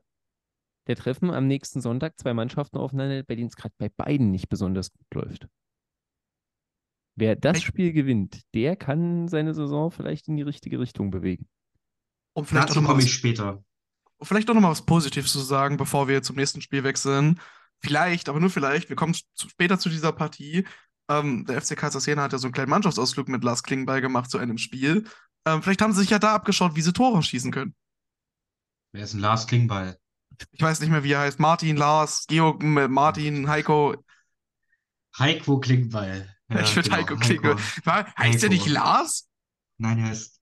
der 0.88 0.96
Treffen 0.96 1.30
am 1.30 1.46
nächsten 1.46 1.80
Sonntag, 1.80 2.18
zwei 2.20 2.34
Mannschaften 2.34 2.78
aufeinander, 2.78 3.22
bei 3.24 3.36
denen 3.36 3.50
es 3.50 3.56
gerade 3.56 3.76
bei 3.78 3.90
beiden 3.90 4.32
nicht 4.32 4.50
besonders 4.50 4.92
gut 4.92 5.14
läuft. 5.14 5.48
Wer 7.16 7.36
das 7.36 7.58
Ich- 7.60 7.66
Spiel 7.66 7.94
gewinnt, 7.94 8.42
der 8.56 8.76
kann 8.76 9.28
seine 9.28 9.54
Saison 9.54 9.92
vielleicht 9.92 10.28
in 10.28 10.38
die 10.38 10.44
richtige 10.44 10.80
Richtung 10.80 11.12
bewegen. 11.12 11.48
Um 12.34 12.46
vielleicht 12.46 12.72
auch 12.72 12.74
Dazu 12.76 12.88
komme 12.88 13.04
ich 13.04 13.14
später. 13.14 13.64
vielleicht 14.24 14.50
auch 14.50 14.56
noch 14.56 14.62
mal 14.62 14.72
was 14.72 14.86
Positives 14.86 15.32
zu 15.32 15.40
sagen, 15.40 15.78
bevor 15.78 16.08
wir 16.08 16.24
zum 16.24 16.38
nächsten 16.38 16.62
Spiel 16.62 16.84
wechseln. 16.84 17.40
Vielleicht, 17.84 18.30
aber 18.30 18.40
nur 18.40 18.50
vielleicht, 18.50 18.90
wir 18.90 18.96
kommen 18.96 19.14
zu, 19.14 19.50
später 19.50 19.80
zu 19.80 19.90
dieser 19.90 20.12
Partie. 20.12 20.66
Ähm, 21.10 21.46
der 21.46 21.62
FC 21.62 21.72
Jena 22.06 22.24
hat 22.24 22.32
ja 22.32 22.38
so 22.38 22.48
einen 22.48 22.54
kleinen 22.54 22.70
Mannschaftsausflug 22.70 23.28
mit 23.28 23.44
Lars 23.44 23.64
Klingbeil 23.64 24.02
gemacht 24.02 24.30
zu 24.30 24.38
einem 24.38 24.58
Spiel. 24.58 25.06
Ähm, 25.46 25.64
vielleicht 25.64 25.82
haben 25.82 25.92
sie 25.94 26.02
sich 26.02 26.10
ja 26.12 26.20
da 26.20 26.36
abgeschaut, 26.36 26.76
wie 26.76 26.82
sie 26.82 26.94
Tore 26.94 27.22
schießen 27.24 27.52
können. 27.52 27.76
Wer 28.94 29.04
ist 29.04 29.14
ein 29.14 29.20
Lars 29.20 29.48
Klingbeil? 29.48 29.98
Ich 30.52 30.62
weiß 30.62 30.80
nicht 30.80 30.90
mehr, 30.90 31.04
wie 31.04 31.12
er 31.12 31.22
heißt. 31.22 31.40
Martin, 31.40 31.76
Lars, 31.76 32.26
Georg, 32.28 32.62
Martin, 32.64 33.48
Heiko. 33.50 33.96
Heiko 35.18 35.60
Klingbeil. 35.60 36.34
Ja, 36.50 36.62
ich 36.62 36.70
finde 36.70 36.90
genau, 36.90 37.02
Heiko 37.02 37.16
Klingbeil. 37.18 37.56
War- 37.84 38.06
Heißt 38.18 38.44
der 38.44 38.50
Heiko. 38.50 38.62
nicht 38.64 38.68
Lars? 38.68 39.30
Nein, 39.78 40.00
er 40.00 40.12
ist. 40.12 40.40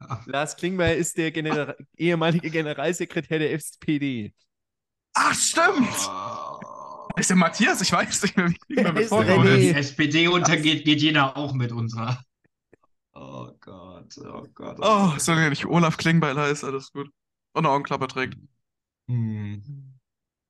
Ah, 0.00 0.22
Lars 0.26 0.56
Klingbeil 0.56 0.98
ist 0.98 1.16
der 1.16 1.30
Genera 1.32 1.74
ehemalige 1.96 2.50
Generalsekretär 2.50 3.38
der 3.38 3.52
SPD. 3.52 4.34
Ach, 5.14 5.34
stimmt! 5.34 5.88
Oh. 6.08 7.08
Ist 7.16 7.30
der 7.30 7.36
Matthias? 7.36 7.80
Ich 7.80 7.92
weiß 7.92 8.22
nicht 8.22 8.36
mehr, 8.36 8.50
wie 8.50 8.56
ist 8.74 8.82
Ja, 8.84 9.08
Vornamen 9.08 9.40
oder 9.40 9.50
René. 9.52 9.56
die 9.56 9.68
ist. 9.68 9.76
SPD 9.76 10.28
untergeht, 10.28 10.84
geht 10.84 11.00
jeder 11.00 11.36
auch 11.36 11.52
mit 11.54 11.72
unserer. 11.72 12.22
Oh 13.12 13.48
Gott, 13.60 14.18
oh 14.18 14.44
Gott. 14.54 14.76
Oh, 14.80 15.12
solange 15.18 15.44
er 15.44 15.50
nicht 15.50 15.66
Olaf 15.66 15.96
Klingbeil 15.96 16.36
heißt, 16.36 16.64
alles 16.64 16.90
gut. 16.92 17.06
Und 17.52 17.64
eine 17.64 17.70
Augenklappe 17.70 18.08
trägt. 18.08 18.36
Hm. 19.08 19.94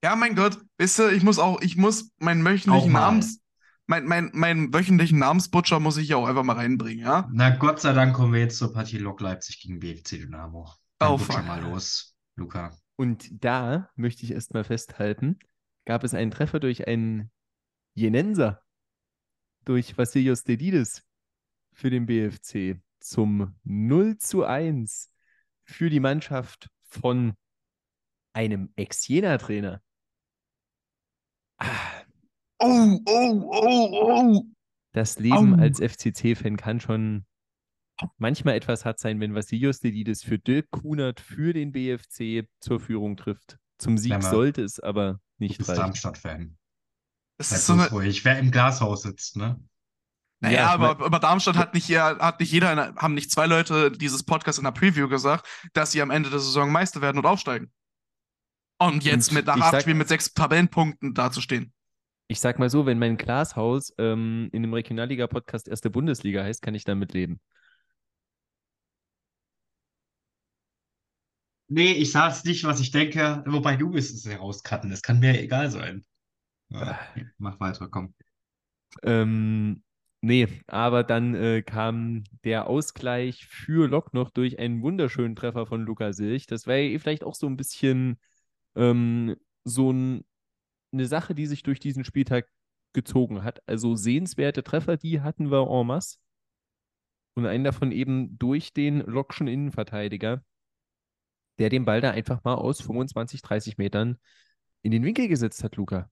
Ja, 0.02 0.16
mein 0.16 0.34
Gott, 0.34 0.58
wisst 0.78 0.98
ihr, 0.98 1.12
ich 1.12 1.22
muss 1.22 1.38
auch, 1.38 1.60
ich 1.60 1.76
muss 1.76 2.10
meinen 2.18 2.44
wöchentlichen. 2.44 2.92
Namens, 2.92 3.40
mein, 3.86 4.06
mein, 4.06 4.30
meinen 4.32 4.72
wöchentlichen 4.72 5.18
Namensbutcher 5.18 5.80
muss 5.80 5.98
ich 5.98 6.08
ja 6.08 6.16
auch 6.16 6.26
einfach 6.26 6.42
mal 6.44 6.56
reinbringen, 6.56 7.04
ja? 7.04 7.28
Na 7.32 7.50
Gott 7.50 7.80
sei 7.80 7.92
Dank 7.92 8.14
kommen 8.16 8.32
wir 8.32 8.40
jetzt 8.40 8.56
zur 8.58 8.72
Partie 8.72 8.98
Lok 8.98 9.20
Leipzig 9.20 9.60
gegen 9.60 9.80
BFC 9.80 10.10
Dynamo. 10.20 10.70
Dann 10.98 11.12
Oh, 11.12 11.18
fuck. 11.18 11.34
schon 11.34 11.46
mal 11.46 11.60
los, 11.62 12.14
Luca. 12.36 12.72
Und 12.96 13.44
da 13.44 13.90
möchte 13.96 14.24
ich 14.24 14.32
erstmal 14.32 14.64
festhalten, 14.64 15.38
gab 15.84 16.04
es 16.04 16.14
einen 16.14 16.30
Treffer 16.30 16.60
durch 16.60 16.86
einen 16.86 17.30
Jenenser, 17.94 18.62
durch 19.64 19.96
Vassilios 19.98 20.44
Dedides 20.44 21.02
für 21.72 21.90
den 21.90 22.06
BFC 22.06 22.80
zum 23.00 23.56
0 23.64 24.18
zu 24.18 24.44
1 24.44 25.12
für 25.64 25.90
die 25.90 26.00
Mannschaft 26.00 26.70
von 26.84 27.34
einem 28.32 28.72
Ex-Jena-Trainer. 28.76 29.82
Ah, 31.58 32.04
Oh, 32.60 32.98
oh, 33.06 33.50
oh, 33.52 33.88
oh. 33.92 34.42
das 34.92 35.18
Leben 35.18 35.54
Au. 35.54 35.60
als 35.60 35.80
FCC-Fan 35.80 36.56
kann 36.56 36.80
schon 36.80 37.26
manchmal 38.18 38.54
etwas 38.54 38.84
hart 38.84 38.98
sein, 38.98 39.20
wenn 39.20 39.34
Vassilios 39.34 39.80
Dedides 39.80 40.22
für 40.22 40.38
Dirk 40.38 40.70
Kunert 40.70 41.20
für 41.20 41.52
den 41.52 41.72
BFC 41.72 42.48
zur 42.60 42.80
Führung 42.80 43.16
trifft. 43.16 43.58
Zum 43.78 43.98
Sieg 43.98 44.22
sollte 44.22 44.62
es 44.62 44.80
aber 44.80 45.14
Du 45.14 45.18
nicht 45.38 45.58
bist 45.58 45.70
reichen. 45.70 45.80
Darmstadt-Fan. 45.80 46.56
Das 47.38 47.50
Sei 47.50 47.56
ist 47.56 47.66
so 47.66 47.72
eine, 47.72 47.90
ruhig. 47.90 48.24
Wer 48.24 48.38
im 48.38 48.50
Glashaus 48.50 49.02
sitzt, 49.02 49.36
ne? 49.36 49.60
naja, 50.40 50.56
Ja, 50.58 50.70
aber, 50.74 50.94
mein- 50.94 51.04
aber 51.06 51.18
Darmstadt 51.18 51.56
hat 51.56 51.74
nicht, 51.74 51.88
ja, 51.88 52.18
hat 52.18 52.38
nicht 52.40 52.52
jeder, 52.52 52.74
der, 52.74 52.94
haben 52.96 53.14
nicht 53.14 53.30
zwei 53.30 53.46
Leute 53.46 53.90
dieses 53.90 54.22
Podcast 54.22 54.58
in 54.58 54.64
der 54.64 54.70
Preview 54.72 55.08
gesagt, 55.08 55.46
dass 55.72 55.90
sie 55.92 56.00
am 56.02 56.10
Ende 56.10 56.30
der 56.30 56.38
Saison 56.38 56.70
Meister 56.70 57.00
werden 57.00 57.18
und 57.18 57.26
aufsteigen. 57.26 57.72
Und 58.78 59.04
jetzt 59.04 59.28
Und 59.30 59.34
mit 59.36 59.46
nach 59.46 59.56
acht 59.60 59.70
sag- 59.72 59.82
Spielen 59.82 59.98
mit 59.98 60.08
sechs 60.08 60.32
Tabellenpunkten 60.34 61.14
dazustehen. 61.14 61.72
Ich 62.28 62.40
sag 62.40 62.58
mal 62.58 62.70
so, 62.70 62.86
wenn 62.86 62.98
mein 62.98 63.16
Glashaus 63.16 63.92
ähm, 63.98 64.48
in 64.52 64.62
einem 64.64 64.72
Regionalliga-Podcast 64.74 65.68
erste 65.68 65.90
Bundesliga 65.90 66.42
heißt, 66.42 66.62
kann 66.62 66.74
ich 66.74 66.84
damit 66.84 67.12
leben. 67.12 67.40
Nee, 71.74 71.94
ich 71.94 72.12
sag's 72.12 72.44
nicht, 72.44 72.62
was 72.62 72.78
ich 72.78 72.92
denke, 72.92 73.42
wobei 73.48 73.74
du 73.74 73.92
wirst 73.92 74.14
es 74.14 74.24
herauscutten. 74.24 74.92
Es 74.92 75.02
kann 75.02 75.18
mir 75.18 75.40
egal 75.42 75.72
sein. 75.72 76.04
Ja, 76.68 77.00
mach 77.38 77.58
weiter, 77.58 77.88
komm. 77.88 78.14
Ähm, 79.02 79.82
nee, 80.20 80.46
aber 80.68 81.02
dann 81.02 81.34
äh, 81.34 81.62
kam 81.62 82.22
der 82.44 82.68
Ausgleich 82.68 83.46
für 83.46 83.88
Lok 83.88 84.14
noch 84.14 84.30
durch 84.30 84.60
einen 84.60 84.82
wunderschönen 84.82 85.34
Treffer 85.34 85.66
von 85.66 85.82
Luca 85.82 86.12
Silch. 86.12 86.46
Das 86.46 86.68
war 86.68 86.76
ja 86.76 86.96
vielleicht 87.00 87.24
auch 87.24 87.34
so 87.34 87.48
ein 87.48 87.56
bisschen 87.56 88.20
ähm, 88.76 89.34
so 89.64 89.90
ein, 89.92 90.24
eine 90.92 91.06
Sache, 91.06 91.34
die 91.34 91.46
sich 91.46 91.64
durch 91.64 91.80
diesen 91.80 92.04
Spieltag 92.04 92.48
gezogen 92.92 93.42
hat. 93.42 93.60
Also 93.66 93.96
sehenswerte 93.96 94.62
Treffer, 94.62 94.96
die 94.96 95.22
hatten 95.22 95.50
wir 95.50 95.68
en 95.68 95.88
masse. 95.88 96.18
Und 97.34 97.46
einen 97.46 97.64
davon 97.64 97.90
eben 97.90 98.38
durch 98.38 98.72
den 98.72 99.00
Lokschen 99.00 99.48
Innenverteidiger, 99.48 100.44
der 101.58 101.68
den 101.70 101.84
Ball 101.84 102.00
da 102.00 102.10
einfach 102.10 102.42
mal 102.44 102.54
aus 102.54 102.80
25, 102.80 103.42
30 103.42 103.78
Metern 103.78 104.18
in 104.82 104.90
den 104.90 105.04
Winkel 105.04 105.28
gesetzt 105.28 105.64
hat, 105.64 105.76
Luca. 105.76 106.10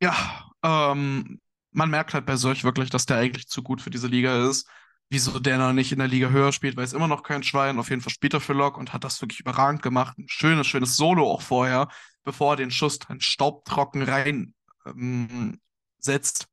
Ja, 0.00 0.50
ähm, 0.62 1.40
man 1.70 1.90
merkt 1.90 2.14
halt 2.14 2.26
bei 2.26 2.36
Solch 2.36 2.64
wirklich, 2.64 2.90
dass 2.90 3.06
der 3.06 3.18
eigentlich 3.18 3.46
zu 3.48 3.62
gut 3.62 3.80
für 3.80 3.90
diese 3.90 4.08
Liga 4.08 4.48
ist. 4.48 4.68
Wieso 5.08 5.38
der 5.38 5.58
noch 5.58 5.72
nicht 5.72 5.92
in 5.92 5.98
der 5.98 6.08
Liga 6.08 6.30
höher 6.30 6.52
spielt, 6.52 6.76
weiß 6.76 6.94
immer 6.94 7.06
noch 7.08 7.22
kein 7.22 7.42
Schwein. 7.42 7.78
Auf 7.78 7.90
jeden 7.90 8.00
Fall 8.00 8.12
spielt 8.12 8.34
er 8.34 8.40
für 8.40 8.54
Lok 8.54 8.78
und 8.78 8.92
hat 8.92 9.04
das 9.04 9.20
wirklich 9.20 9.40
überragend 9.40 9.82
gemacht. 9.82 10.16
Ein 10.18 10.26
schönes, 10.28 10.66
schönes 10.66 10.96
Solo 10.96 11.30
auch 11.30 11.42
vorher, 11.42 11.88
bevor 12.24 12.54
er 12.54 12.56
den 12.56 12.70
Schuss 12.70 12.98
dann 12.98 13.20
staubtrocken 13.20 14.02
rein 14.02 14.54
ähm. 14.86 15.58
Ich 16.04 16.46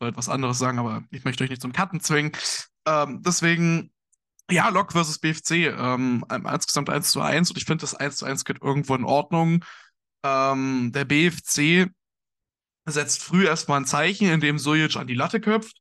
wollte 0.00 0.16
was 0.16 0.28
anderes 0.28 0.58
sagen, 0.58 0.78
aber 0.78 1.04
ich 1.10 1.24
möchte 1.24 1.44
euch 1.44 1.50
nicht 1.50 1.62
zum 1.62 1.72
Cutten 1.72 2.00
zwingen. 2.00 2.32
Ähm, 2.86 3.22
deswegen, 3.24 3.91
ja, 4.50 4.68
Lok 4.68 4.92
versus 4.92 5.18
BFC. 5.18 5.68
Ähm, 5.76 6.24
insgesamt 6.30 6.90
1 6.90 7.10
zu 7.10 7.20
1 7.20 7.50
und 7.50 7.56
ich 7.56 7.64
finde, 7.64 7.82
das 7.82 7.94
1 7.94 8.16
zu 8.16 8.24
1 8.26 8.44
geht 8.44 8.62
irgendwo 8.62 8.94
in 8.94 9.04
Ordnung. 9.04 9.64
Ähm, 10.24 10.92
der 10.92 11.04
BFC 11.04 11.90
setzt 12.86 13.22
früh 13.22 13.46
erstmal 13.46 13.80
ein 13.80 13.86
Zeichen, 13.86 14.28
indem 14.28 14.58
Sojic 14.58 14.96
an 14.96 15.06
die 15.06 15.14
Latte 15.14 15.40
köpft. 15.40 15.78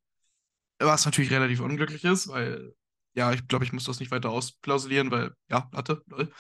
Was 0.80 1.06
natürlich 1.06 1.32
relativ 1.32 1.60
unglücklich 1.60 2.04
ist, 2.04 2.28
weil, 2.28 2.74
ja, 3.14 3.34
ich 3.34 3.48
glaube, 3.48 3.66
ich 3.66 3.74
muss 3.74 3.84
das 3.84 4.00
nicht 4.00 4.12
weiter 4.12 4.30
ausklausulieren, 4.30 5.12
weil, 5.12 5.34
ja, 5.50 5.70
Latte, 5.72 6.02
lol. 6.08 6.32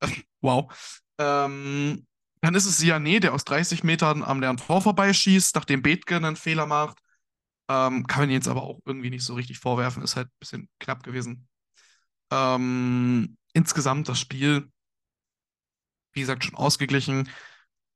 wow. 0.40 0.72
Ähm, 1.18 2.06
dann 2.40 2.54
ist 2.54 2.66
es 2.66 2.78
Siane, 2.78 3.20
der 3.20 3.34
aus 3.34 3.44
30 3.44 3.84
Metern 3.84 4.22
am 4.22 4.40
leeren 4.40 4.58
Tor 4.58 4.82
vorbeischießt, 4.82 5.54
nachdem 5.54 5.82
Bethke 5.82 6.16
einen 6.16 6.36
Fehler 6.36 6.66
macht. 6.66 6.98
Ähm, 7.70 8.06
kann 8.06 8.22
man 8.22 8.30
ihn 8.30 8.34
jetzt 8.34 8.48
aber 8.48 8.62
auch 8.62 8.80
irgendwie 8.86 9.10
nicht 9.10 9.24
so 9.24 9.34
richtig 9.34 9.58
vorwerfen, 9.58 10.02
ist 10.02 10.16
halt 10.16 10.28
ein 10.28 10.38
bisschen 10.38 10.68
knapp 10.78 11.02
gewesen. 11.02 11.48
Ähm, 12.30 13.36
insgesamt 13.52 14.08
das 14.08 14.18
Spiel, 14.18 14.70
wie 16.12 16.20
gesagt, 16.20 16.44
schon 16.44 16.54
ausgeglichen 16.54 17.28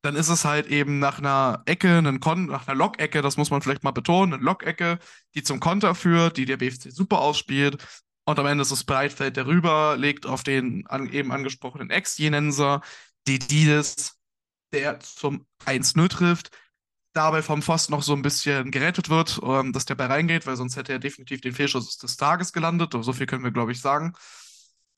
dann 0.02 0.16
ist 0.16 0.28
es 0.28 0.44
halt 0.44 0.66
eben 0.66 0.98
nach 0.98 1.18
einer 1.18 1.62
Ecke, 1.64 1.96
einen 1.98 2.18
Kon 2.20 2.46
nach 2.46 2.66
einer 2.66 2.76
Lockecke, 2.76 3.22
das 3.22 3.36
muss 3.36 3.50
man 3.50 3.62
vielleicht 3.62 3.84
mal 3.84 3.92
betonen, 3.92 4.34
eine 4.34 4.42
Lockecke, 4.42 4.98
die 5.34 5.42
zum 5.44 5.60
Konter 5.60 5.94
führt, 5.94 6.36
die 6.36 6.44
der 6.44 6.56
BFC 6.56 6.90
super 6.90 7.20
ausspielt. 7.20 7.84
Und 8.24 8.38
am 8.38 8.46
Ende 8.46 8.62
ist 8.62 8.72
es 8.72 8.84
Breitfeld, 8.84 9.36
der 9.36 9.46
rüber 9.46 9.96
legt 9.96 10.26
auf 10.26 10.42
den 10.42 10.86
an, 10.88 11.08
eben 11.08 11.32
angesprochenen 11.32 11.90
Ex-Jenenser, 11.90 12.82
Dedides. 13.26 14.18
der 14.72 15.00
zum 15.00 15.46
1-0 15.64 16.08
trifft, 16.08 16.50
dabei 17.12 17.42
vom 17.42 17.62
Pfosten 17.62 17.92
noch 17.92 18.02
so 18.02 18.14
ein 18.14 18.22
bisschen 18.22 18.70
gerettet 18.70 19.08
wird, 19.08 19.40
ähm, 19.42 19.72
dass 19.72 19.84
der 19.84 19.94
Ball 19.94 20.08
reingeht, 20.08 20.46
weil 20.46 20.56
sonst 20.56 20.76
hätte 20.76 20.92
er 20.92 20.98
definitiv 20.98 21.40
den 21.40 21.54
Fehlschuss 21.54 21.98
des 21.98 22.16
Tages 22.16 22.52
gelandet. 22.52 22.94
So 23.00 23.12
viel 23.12 23.26
können 23.26 23.44
wir, 23.44 23.50
glaube 23.50 23.72
ich, 23.72 23.80
sagen. 23.80 24.14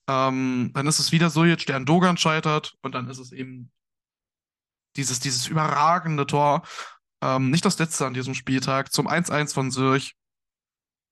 Ähm, 0.08 0.70
dann 0.74 0.86
ist 0.86 0.98
es 0.98 1.12
wieder 1.12 1.30
so 1.30 1.44
jetzt, 1.44 1.68
der 1.68 1.76
an 1.76 1.86
Dogan 1.86 2.16
scheitert 2.16 2.76
und 2.82 2.94
dann 2.94 3.08
ist 3.08 3.18
es 3.18 3.32
eben 3.32 3.70
dieses, 4.96 5.18
dieses 5.20 5.46
überragende 5.48 6.26
Tor, 6.26 6.62
ähm, 7.22 7.50
nicht 7.50 7.64
das 7.64 7.78
letzte 7.78 8.06
an 8.06 8.14
diesem 8.14 8.34
Spieltag, 8.34 8.92
zum 8.92 9.08
1-1 9.08 9.54
von 9.54 9.70
Sürch, 9.70 10.14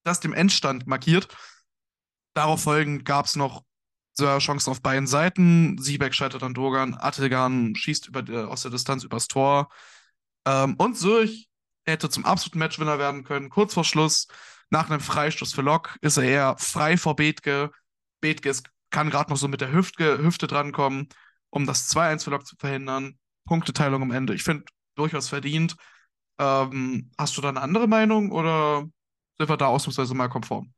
das 0.04 0.20
dem 0.20 0.32
Endstand 0.32 0.86
markiert. 0.86 1.34
Darauf 2.34 2.62
folgend 2.62 3.04
gab 3.04 3.26
es 3.26 3.36
noch 3.36 3.62
so 4.14 4.38
Chancen 4.38 4.70
auf 4.70 4.82
beiden 4.82 5.06
Seiten. 5.06 5.78
Siebeck 5.78 6.14
scheitert 6.14 6.42
an 6.42 6.54
Dogan, 6.54 6.94
Attilgan 6.94 7.74
schießt 7.74 8.08
über, 8.08 8.28
äh, 8.28 8.44
aus 8.44 8.62
der 8.62 8.70
Distanz 8.70 9.04
übers 9.04 9.26
Tor. 9.26 9.70
Ähm, 10.46 10.74
und 10.78 10.96
Sürch 10.96 11.48
hätte 11.84 12.08
zum 12.10 12.24
absoluten 12.24 12.58
Matchwinner 12.58 12.98
werden 12.98 13.24
können. 13.24 13.50
Kurz 13.50 13.74
vor 13.74 13.84
Schluss, 13.84 14.28
nach 14.70 14.88
einem 14.88 15.00
Freistoß 15.00 15.52
für 15.52 15.62
Lok, 15.62 15.96
ist 16.00 16.16
er 16.16 16.24
eher 16.24 16.56
frei 16.58 16.96
vor 16.96 17.16
Bethke. 17.16 17.70
Bethke 18.20 18.52
kann 18.90 19.10
gerade 19.10 19.30
noch 19.30 19.36
so 19.36 19.48
mit 19.48 19.60
der 19.60 19.72
Hüfte, 19.72 20.18
Hüfte 20.18 20.46
drankommen, 20.46 21.08
um 21.50 21.66
das 21.66 21.88
2-1 21.90 22.24
für 22.24 22.30
Lok 22.30 22.46
zu 22.46 22.56
verhindern. 22.56 23.18
Punkteteilung 23.46 24.02
am 24.02 24.10
Ende. 24.12 24.34
Ich 24.34 24.44
finde 24.44 24.64
durchaus 24.94 25.28
verdient. 25.28 25.76
Ähm, 26.38 27.10
hast 27.18 27.36
du 27.36 27.40
da 27.40 27.48
eine 27.48 27.60
andere 27.60 27.88
Meinung 27.88 28.30
oder 28.30 28.88
sind 29.38 29.48
wir 29.48 29.56
da 29.56 29.66
ausnahmsweise 29.66 30.14
mal 30.14 30.28
konform? 30.28 30.72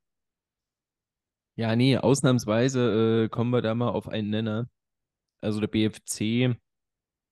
Ja, 1.57 1.77
nee, 1.77 1.97
ausnahmsweise 1.97 3.25
äh, 3.25 3.29
kommen 3.29 3.51
wir 3.51 3.63
da 3.63 3.75
mal 3.75 3.91
auf 3.91 4.09
einen 4.09 4.31
Nenner. 4.31 4.69
Also 5.41 5.61
der 5.61 5.69
BFC, 5.69 6.57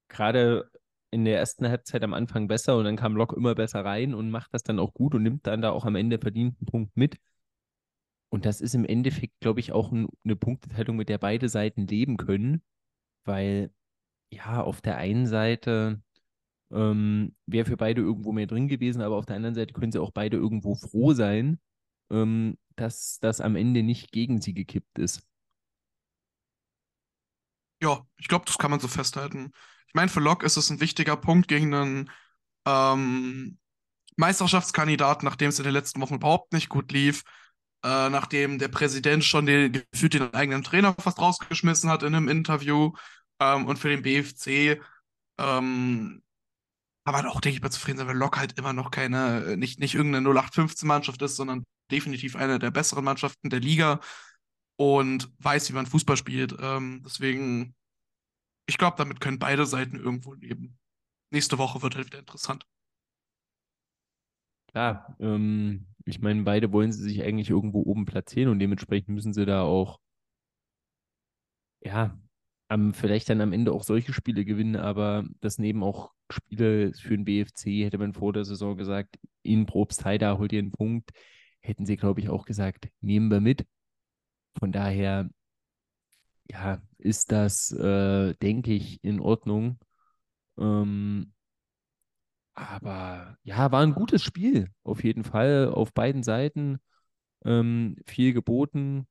gerade 0.09 0.71
in 1.13 1.25
der 1.25 1.39
ersten 1.39 1.69
Halbzeit 1.69 2.03
am 2.03 2.15
Anfang 2.15 2.49
besser 2.49 2.77
und 2.77 2.85
dann 2.85 2.97
kam 2.97 3.17
Lok 3.17 3.35
immer 3.35 3.55
besser 3.55 3.85
rein 3.85 4.15
und 4.15 4.31
macht 4.31 4.53
das 4.55 4.63
dann 4.63 4.79
auch 4.79 4.95
gut 4.95 5.15
und 5.15 5.23
nimmt 5.23 5.47
dann 5.47 5.63
da 5.63 5.71
auch 5.71 5.85
am 5.85 5.95
Ende 5.95 6.19
verdienten 6.19 6.67
Punkt 6.67 6.97
mit. 6.97 7.19
Und 8.31 8.47
das 8.47 8.63
ist 8.63 8.75
im 8.75 8.87
Endeffekt, 8.87 9.39
glaube 9.41 9.61
ich, 9.61 9.73
auch 9.73 9.93
ein, 9.93 10.09
eine 10.25 10.37
Punkteteilung, 10.37 10.97
mit 10.97 11.11
der 11.11 11.19
beide 11.19 11.51
Seiten 11.51 11.87
leben 11.87 12.17
können, 12.17 12.63
weil 13.25 13.71
ja, 14.33 14.63
auf 14.63 14.81
der 14.81 14.97
einen 14.97 15.27
Seite 15.27 16.03
ähm, 16.73 17.37
wäre 17.47 17.67
für 17.67 17.77
beide 17.77 18.01
irgendwo 18.01 18.33
mehr 18.33 18.47
drin 18.47 18.69
gewesen, 18.69 19.03
aber 19.03 19.17
auf 19.17 19.27
der 19.27 19.37
anderen 19.37 19.55
Seite 19.55 19.75
können 19.75 19.93
sie 19.93 20.01
auch 20.01 20.13
beide 20.13 20.39
irgendwo 20.39 20.75
froh 20.75 21.13
sein, 21.13 21.61
ähm, 22.11 22.57
dass 22.77 23.19
das 23.21 23.43
am 23.43 23.57
Ende 23.57 23.83
nicht 23.83 24.13
gegen 24.13 24.41
sie 24.41 24.55
gekippt 24.55 24.99
ist. 24.99 25.23
Ja, 27.83 28.07
ich 28.17 28.29
glaube, 28.29 28.45
das 28.47 28.59
kann 28.59 28.71
man 28.71 28.81
so 28.81 28.89
festhalten. 28.89 29.53
Ich 29.93 29.95
meine, 29.95 30.09
für 30.09 30.21
Lok 30.21 30.43
ist 30.43 30.57
es 30.57 30.71
ein 30.71 30.81
wichtiger 30.81 31.17
Punkt 31.17 31.49
gegen 31.49 31.75
einen 31.75 32.11
ähm, 32.67 33.59
Meisterschaftskandidaten, 34.17 35.27
nachdem 35.27 35.51
es 35.51 35.59
in 35.59 35.65
den 35.65 35.75
letzten 35.75 36.01
Wochen 36.01 36.15
überhaupt 36.15 36.53
nicht 36.53 36.69
gut 36.69 36.93
lief, 36.93 37.23
äh, 37.85 38.09
nachdem 38.09 38.59
der 38.59 38.69
Präsident 38.69 39.25
schon 39.25 39.47
den, 39.47 39.73
gefühlt 39.73 40.15
den 40.15 40.33
eigenen 40.35 40.63
Trainer 40.63 40.95
fast 40.95 41.19
rausgeschmissen 41.19 41.91
hat 41.91 42.03
in 42.03 42.15
einem 42.15 42.29
Interview 42.29 42.93
ähm, 43.41 43.67
und 43.67 43.79
für 43.79 43.89
den 43.89 44.03
BFC 44.03 44.81
ähm, 45.39 46.23
aber 47.05 47.29
auch, 47.29 47.41
denke 47.41 47.57
ich 47.57 47.63
mal, 47.63 47.71
zufrieden 47.71 47.99
sein, 47.99 48.07
weil 48.07 48.17
Lok 48.17 48.39
halt 48.39 48.59
immer 48.59 48.73
noch 48.73 48.91
keine, 48.91 49.57
nicht, 49.57 49.81
nicht 49.81 49.95
irgendeine 49.95 50.29
0815-Mannschaft 50.29 51.21
ist, 51.23 51.37
sondern 51.37 51.65
definitiv 51.91 52.37
eine 52.37 52.59
der 52.59 52.71
besseren 52.71 53.05
Mannschaften 53.05 53.51
der 53.51 53.61
Liga 53.61 54.01
und 54.77 55.31
weiß, 55.39 55.69
wie 55.69 55.75
man 55.75 55.87
Fußball 55.87 56.17
spielt. 56.17 56.55
Ähm, 56.61 57.03
deswegen 57.05 57.75
ich 58.73 58.79
glaube, 58.79 58.97
damit 58.97 59.21
können 59.21 59.39
beide 59.39 59.67
Seiten 59.67 59.97
irgendwo 59.97 60.33
leben. 60.33 60.79
Nächste 61.31 61.59
Woche 61.59 61.83
wird 61.83 61.95
halt 61.95 62.07
wieder 62.07 62.21
interessant. 62.21 62.67
Klar, 64.69 65.15
ähm, 65.21 65.87
ich 66.07 66.21
meine, 66.21 66.43
beide 66.43 66.73
wollen 66.73 66.91
sie 66.91 67.03
sich 67.03 67.23
eigentlich 67.23 67.51
irgendwo 67.51 67.83
oben 67.83 68.07
platzieren 68.07 68.51
und 68.51 68.59
dementsprechend 68.61 69.11
müssen 69.11 69.35
sie 69.35 69.45
da 69.45 69.61
auch, 69.63 70.01
ja, 71.83 72.19
am, 72.69 72.95
vielleicht 72.95 73.29
dann 73.29 73.43
am 73.43 73.53
Ende 73.53 73.73
auch 73.73 73.83
solche 73.83 74.15
Spiele 74.15 74.47
gewinnen, 74.47 74.77
aber 74.77 75.27
das 75.43 75.59
neben 75.59 75.83
auch 75.83 76.13
Spiele 76.31 76.95
für 76.95 77.15
den 77.15 77.27
BFC, 77.27 77.85
hätte 77.85 77.99
man 77.99 78.15
vor 78.15 78.33
der 78.33 78.47
Saison 78.47 78.79
gesagt, 78.79 79.19
in 79.43 79.67
Probstheida 79.67 80.39
holt 80.39 80.53
ihr 80.55 80.61
einen 80.61 80.73
Punkt, 80.73 81.11
hätten 81.61 81.85
sie, 81.85 81.99
glaube 81.99 82.21
ich, 82.21 82.31
auch 82.31 82.47
gesagt, 82.47 82.89
nehmen 83.03 83.31
wir 83.31 83.41
mit. 83.41 83.67
Von 84.59 84.73
daher 84.73 85.29
ja, 86.53 86.83
ist 86.99 87.33
das, 87.33 87.73
äh, 87.73 88.35
denke 88.35 88.73
ich, 88.73 89.03
in 89.03 89.21
Ordnung. 89.21 89.79
Ähm, 90.59 91.33
aber 92.55 93.39
ja, 93.45 93.73
war 93.73 93.83
ein 93.83 93.95
gutes 93.95 94.23
Spiel, 94.23 94.71
auf 94.85 95.03
jeden 95.05 95.25
Fall, 95.25 95.69
auf 95.73 95.93
beiden 95.95 96.23
Seiten. 96.23 96.79
Ähm, 97.45 97.97
viel 98.07 98.35
geboten. 98.35 99.07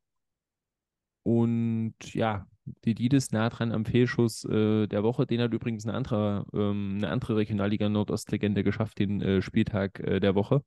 Und 1.24 1.96
ja, 2.14 2.48
Didis 2.86 3.32
nah 3.32 3.50
dran 3.50 3.72
am 3.72 3.86
Fehlschuss 3.86 4.46
äh, 4.46 4.88
der 4.88 5.04
Woche. 5.04 5.26
Den 5.28 5.42
hat 5.42 5.54
übrigens 5.54 5.86
eine 5.86 5.96
andere, 5.96 6.46
ähm, 6.54 6.96
eine 6.98 7.10
andere 7.10 7.36
Regionalliga 7.38 7.90
Nordostlegende 7.90 8.64
geschafft, 8.64 9.00
den 9.00 9.22
äh, 9.22 9.42
Spieltag 9.42 10.00
äh, 10.00 10.20
der 10.20 10.36
Woche. 10.36 10.64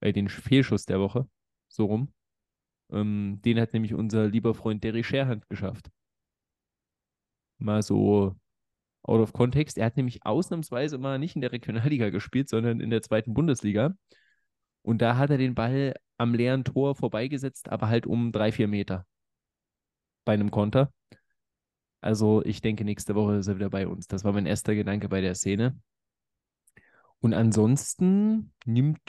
Äh, 0.00 0.12
den 0.12 0.28
Fehlschuss 0.28 0.86
der 0.86 1.00
Woche. 1.00 1.28
So 1.68 1.86
rum. 1.86 2.12
Ähm, 2.90 3.40
den 3.44 3.60
hat 3.60 3.72
nämlich 3.74 3.94
unser 3.94 4.28
lieber 4.28 4.54
Freund 4.54 4.84
Derry 4.84 5.04
Scherhand 5.04 5.48
geschafft 5.50 5.90
mal 7.64 7.82
so 7.82 8.36
out 9.02 9.20
of 9.20 9.32
context. 9.32 9.78
Er 9.78 9.86
hat 9.86 9.96
nämlich 9.96 10.24
ausnahmsweise 10.24 10.98
mal 10.98 11.18
nicht 11.18 11.34
in 11.36 11.42
der 11.42 11.52
Regionalliga 11.52 12.10
gespielt, 12.10 12.48
sondern 12.48 12.80
in 12.80 12.90
der 12.90 13.02
zweiten 13.02 13.34
Bundesliga. 13.34 13.94
Und 14.82 15.02
da 15.02 15.16
hat 15.16 15.30
er 15.30 15.38
den 15.38 15.54
Ball 15.54 15.94
am 16.18 16.34
leeren 16.34 16.64
Tor 16.64 16.94
vorbeigesetzt, 16.94 17.70
aber 17.70 17.88
halt 17.88 18.06
um 18.06 18.32
drei, 18.32 18.52
vier 18.52 18.68
Meter 18.68 19.06
bei 20.24 20.34
einem 20.34 20.50
Konter. 20.50 20.92
Also 22.00 22.44
ich 22.44 22.60
denke, 22.60 22.84
nächste 22.84 23.14
Woche 23.14 23.36
ist 23.36 23.46
er 23.46 23.56
wieder 23.56 23.70
bei 23.70 23.86
uns. 23.88 24.06
Das 24.06 24.24
war 24.24 24.32
mein 24.32 24.46
erster 24.46 24.74
Gedanke 24.74 25.08
bei 25.08 25.20
der 25.20 25.34
Szene. 25.34 25.78
Und 27.20 27.32
ansonsten 27.32 28.52
nimmt 28.66 29.00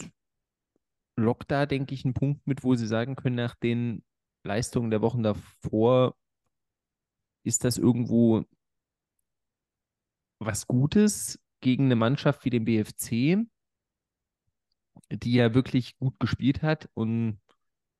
Lok 1.17 1.47
da, 1.47 1.65
denke 1.65 1.93
ich, 1.93 2.05
einen 2.05 2.13
Punkt 2.13 2.45
mit, 2.47 2.63
wo 2.63 2.75
sie 2.75 2.87
sagen 2.87 3.15
können, 3.15 3.35
nach 3.35 3.55
den 3.55 4.03
Leistungen 4.43 4.91
der 4.91 5.01
Wochen 5.01 5.23
davor 5.23 6.15
ist 7.45 7.63
das 7.63 7.77
irgendwo 7.77 8.45
was 10.39 10.67
Gutes 10.67 11.39
gegen 11.61 11.85
eine 11.85 11.95
Mannschaft 11.95 12.45
wie 12.45 12.49
den 12.49 12.65
BFC, 12.65 13.45
die 15.11 15.33
ja 15.33 15.53
wirklich 15.53 15.97
gut 15.97 16.19
gespielt 16.19 16.61
hat. 16.61 16.89
Und 16.93 17.39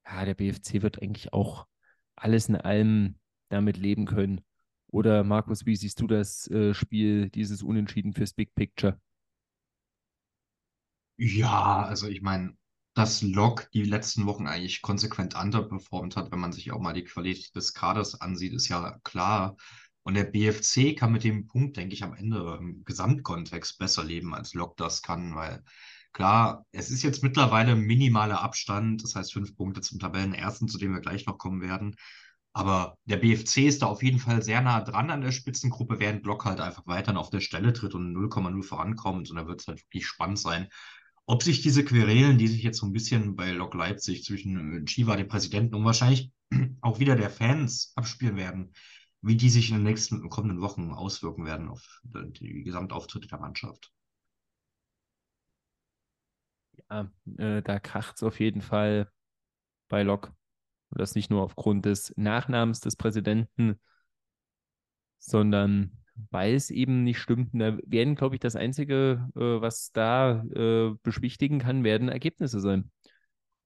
ja, 0.06 0.26
der 0.26 0.36
BFC 0.36 0.82
wird 0.82 1.02
eigentlich 1.02 1.34
auch 1.34 1.68
alles 2.16 2.50
in 2.50 2.56
allem 2.56 3.16
damit 3.50 3.78
leben 3.78 4.06
können. 4.06 4.42
Oder 4.88 5.24
Markus, 5.24 5.66
wie 5.66 5.76
siehst 5.76 6.00
du 6.02 6.08
das 6.08 6.48
äh, 6.50 6.74
Spiel, 6.74 7.30
dieses 7.30 7.64
Unentschieden 7.64 8.14
fürs 8.14 8.34
Big 8.34 8.54
Picture? 8.56 9.00
Ja, 11.18 11.84
also 11.84 12.08
ich 12.08 12.22
meine, 12.22 12.58
dass 12.96 13.22
Lok 13.22 13.70
die 13.74 13.84
letzten 13.84 14.26
Wochen 14.26 14.48
eigentlich 14.48 14.82
konsequent 14.82 15.36
underperformt 15.36 16.16
hat, 16.16 16.32
wenn 16.32 16.40
man 16.40 16.54
sich 16.54 16.72
auch 16.72 16.80
mal 16.80 16.94
die 16.94 17.04
Qualität 17.04 17.54
des 17.56 17.74
Kaders 17.74 18.20
ansieht, 18.22 18.54
ist 18.54 18.70
ja 18.70 19.00
klar. 19.04 19.58
Und 20.04 20.14
der 20.16 20.24
BFC 20.24 20.96
kann 20.96 21.12
mit 21.12 21.24
dem 21.24 21.48
Punkt, 21.48 21.78
denke 21.78 21.94
ich, 21.94 22.04
am 22.04 22.14
Ende 22.14 22.58
im 22.60 22.86
Gesamtkontext 22.86 23.78
besser 23.80 24.04
leben, 24.04 24.34
als 24.34 24.54
Lok 24.54 24.78
das 24.78 25.02
kann, 25.02 25.36
weil 25.36 25.64
klar, 26.14 26.66
es 26.72 26.90
ist 26.90 27.04
jetzt 27.04 27.22
mittlerweile 27.22 27.76
minimaler 27.76 28.42
Abstand, 28.42 29.04
das 29.04 29.16
heißt 29.16 29.34
fünf 29.34 29.58
Punkte 29.58 29.82
zum 29.82 30.00
Tabellenersten, 30.00 30.70
zu 30.70 30.78
dem 30.78 30.94
wir 30.94 31.02
gleich 31.02 31.26
noch 31.26 31.38
kommen 31.38 31.62
werden. 31.62 31.96
Aber 32.54 32.98
der 33.04 33.18
BFC 33.18 33.68
ist 33.68 33.82
da 33.82 33.88
auf 33.88 34.04
jeden 34.04 34.20
Fall 34.20 34.42
sehr 34.42 34.62
nah 34.62 34.80
dran 34.80 35.10
an 35.12 35.20
der 35.20 35.34
Spitzengruppe, 35.34 36.00
während 36.00 36.26
Lok 36.26 36.46
halt 36.46 36.62
einfach 36.62 36.84
weiterhin 36.88 37.18
auf 37.18 37.30
der 37.30 37.42
Stelle 37.42 37.74
tritt 37.74 37.96
und 37.96 38.16
0,0 38.16 38.64
vorankommt. 38.64 39.30
Und 39.30 39.36
da 39.36 39.48
wird 39.48 39.60
es 39.60 39.68
halt 39.68 39.80
wirklich 39.80 40.08
spannend 40.08 40.40
sein, 40.40 40.70
ob 41.26 41.44
sich 41.44 41.62
diese 41.62 41.84
Querelen, 41.84 42.38
die 42.38 42.48
sich 42.48 42.64
jetzt 42.64 42.78
so 42.80 42.86
ein 42.86 42.94
bisschen 42.94 43.36
bei 43.36 43.52
Lok 43.52 43.74
Leipzig 43.74 44.24
zwischen 44.24 44.82
äh, 44.82 44.86
Chiva, 44.86 45.16
dem 45.16 45.28
Präsidenten, 45.28 45.76
und 45.76 45.86
wahrscheinlich 45.86 46.32
auch 46.82 47.00
wieder 47.00 47.16
der 47.16 47.30
Fans 47.30 47.94
abspielen 47.96 48.36
werden, 48.36 48.74
wie 49.22 49.36
die 49.36 49.50
sich 49.50 49.70
in 49.70 49.78
den 49.78 49.84
nächsten 49.84 50.30
kommenden 50.30 50.62
Wochen 50.62 50.92
auswirken 50.92 51.46
werden 51.46 51.68
auf 51.68 52.02
die 52.04 52.64
Gesamtauftritte 52.64 53.28
der 53.28 53.40
Mannschaft. 53.40 53.92
Ja, 56.90 57.12
äh, 57.38 57.64
da 57.64 57.80
kracht 57.80 58.18
es 58.18 58.24
auf 58.24 58.40
jeden 58.40 58.62
Fall 58.62 59.12
bei 59.88 60.04
Lok. 60.04 60.34
Und 60.90 61.02
das 61.02 61.16
nicht 61.16 61.32
nur 61.32 61.42
aufgrund 61.42 61.86
des 61.86 62.14
Nachnamens 62.16 62.80
des 62.82 62.96
Präsidenten, 62.96 63.80
sondern 65.18 66.05
weil 66.32 66.56
es 66.56 66.70
eben 66.70 67.04
nicht 67.04 67.20
stimmt. 67.20 67.50
Da 67.54 67.78
werden, 67.86 68.16
glaube 68.16 68.36
ich, 68.36 68.40
das 68.42 68.56
Einzige, 68.56 69.30
äh, 69.36 69.40
was 69.40 69.92
da 69.92 70.44
äh, 70.56 70.94
beschwichtigen 71.04 71.60
kann, 71.60 71.84
werden 71.84 72.10
Ergebnisse 72.10 72.60
sein. 72.60 72.92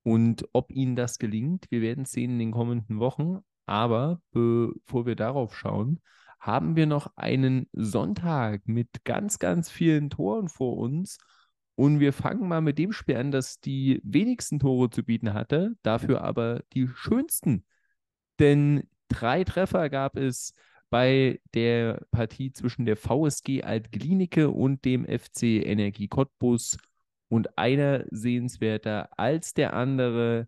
Und 0.03 0.45
ob 0.53 0.71
ihnen 0.71 0.95
das 0.95 1.19
gelingt, 1.19 1.65
wir 1.69 1.81
werden 1.81 2.03
es 2.03 2.11
sehen 2.11 2.31
in 2.31 2.39
den 2.39 2.51
kommenden 2.51 2.99
Wochen. 2.99 3.39
Aber 3.65 4.21
bevor 4.31 5.05
wir 5.05 5.15
darauf 5.15 5.55
schauen, 5.55 6.01
haben 6.39 6.75
wir 6.75 6.87
noch 6.87 7.11
einen 7.17 7.67
Sonntag 7.73 8.67
mit 8.67 9.03
ganz, 9.03 9.39
ganz 9.39 9.69
vielen 9.69 10.09
Toren 10.09 10.47
vor 10.47 10.77
uns. 10.77 11.17
Und 11.75 11.99
wir 11.99 12.13
fangen 12.13 12.47
mal 12.47 12.61
mit 12.61 12.77
dem 12.77 12.91
Spiel 12.91 13.17
an, 13.17 13.31
das 13.31 13.59
die 13.59 14.01
wenigsten 14.03 14.59
Tore 14.59 14.89
zu 14.89 15.03
bieten 15.03 15.33
hatte, 15.33 15.75
dafür 15.83 16.21
aber 16.23 16.63
die 16.73 16.87
schönsten. 16.87 17.65
Denn 18.39 18.83
drei 19.07 19.43
Treffer 19.43 19.89
gab 19.89 20.17
es 20.17 20.53
bei 20.89 21.39
der 21.53 22.05
Partie 22.11 22.51
zwischen 22.51 22.85
der 22.85 22.97
VSG 22.97 23.63
Alt-Glienicke 23.63 24.49
und 24.49 24.85
dem 24.85 25.05
FC 25.05 25.43
Energie 25.65 26.07
Cottbus 26.07 26.77
und 27.27 27.57
einer 27.57 28.05
sehenswerter 28.09 29.09
als 29.17 29.53
der 29.53 29.73
andere. 29.73 30.47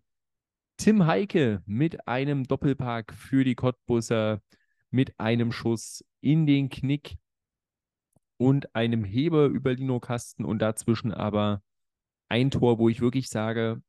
Tim 0.76 1.06
Heike 1.06 1.62
mit 1.66 2.08
einem 2.08 2.44
Doppelpark 2.44 3.14
für 3.14 3.44
die 3.44 3.54
Cottbusser, 3.54 4.42
mit 4.90 5.18
einem 5.20 5.52
Schuss 5.52 6.04
in 6.20 6.46
den 6.46 6.68
Knick 6.68 7.16
und 8.36 8.74
einem 8.74 9.04
Heber 9.04 9.46
über 9.46 9.74
Lino 9.74 10.00
Kasten 10.00 10.44
und 10.44 10.58
dazwischen 10.60 11.12
aber 11.12 11.62
ein 12.28 12.50
Tor, 12.50 12.78
wo 12.78 12.88
ich 12.88 13.00
wirklich 13.00 13.28
sage, 13.28 13.82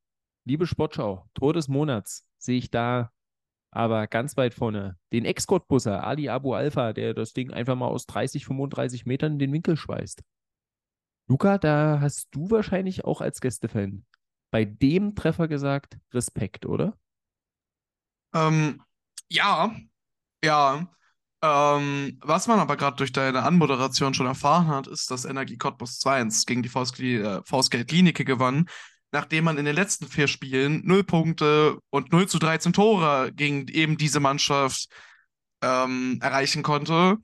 liebe 0.45 0.67
Sportschau, 0.67 1.27
Tor 1.33 1.53
des 1.53 1.67
Monats 1.67 2.27
sehe 2.37 2.57
ich 2.57 2.69
da 2.69 3.11
aber 3.75 4.07
ganz 4.07 4.37
weit 4.37 4.53
vorne 4.53 4.97
den 5.11 5.25
Ex-Cottbusser 5.25 6.03
Ali 6.03 6.29
Abu 6.29 6.53
Alpha, 6.53 6.93
der 6.93 7.13
das 7.13 7.33
Ding 7.33 7.51
einfach 7.51 7.75
mal 7.75 7.87
aus 7.87 8.05
30, 8.05 8.45
35 8.45 9.05
Metern 9.05 9.33
in 9.33 9.39
den 9.39 9.53
Winkel 9.53 9.77
schweißt. 9.77 10.21
Luca, 11.27 11.57
da 11.57 11.99
hast 12.01 12.27
du 12.31 12.49
wahrscheinlich 12.51 13.05
auch 13.05 13.21
als 13.21 13.41
Gästefan 13.41 14.05
bei 14.51 14.65
dem 14.65 15.15
Treffer 15.15 15.47
gesagt, 15.47 15.97
Respekt, 16.13 16.65
oder? 16.67 16.95
Ähm, 18.35 18.83
ja, 19.29 19.75
ja. 20.43 20.87
Ähm, 21.41 22.19
was 22.21 22.47
man 22.47 22.59
aber 22.59 22.77
gerade 22.77 22.95
durch 22.97 23.11
deine 23.11 23.43
Anmoderation 23.43 24.13
schon 24.13 24.27
erfahren 24.27 24.67
hat, 24.67 24.87
ist, 24.87 25.09
dass 25.11 25.25
Energie 25.25 25.57
Cottbus 25.57 25.99
2-1 25.99 26.45
gegen 26.45 26.61
die 26.61 26.69
VSG, 26.69 27.17
äh, 27.17 28.23
gewann, 28.23 28.69
nachdem 29.13 29.45
man 29.45 29.57
in 29.57 29.63
den 29.63 29.75
letzten 29.75 30.07
vier 30.07 30.27
Spielen 30.27 30.81
0 30.85 31.05
Punkte 31.05 31.79
und 31.89 32.11
0 32.11 32.27
zu 32.27 32.39
13 32.39 32.73
Tore 32.73 33.31
gegen 33.33 33.69
eben 33.69 33.97
diese 33.97 34.19
Mannschaft 34.19 34.87
ähm, 35.61 36.19
erreichen 36.21 36.63
konnte 36.63 37.19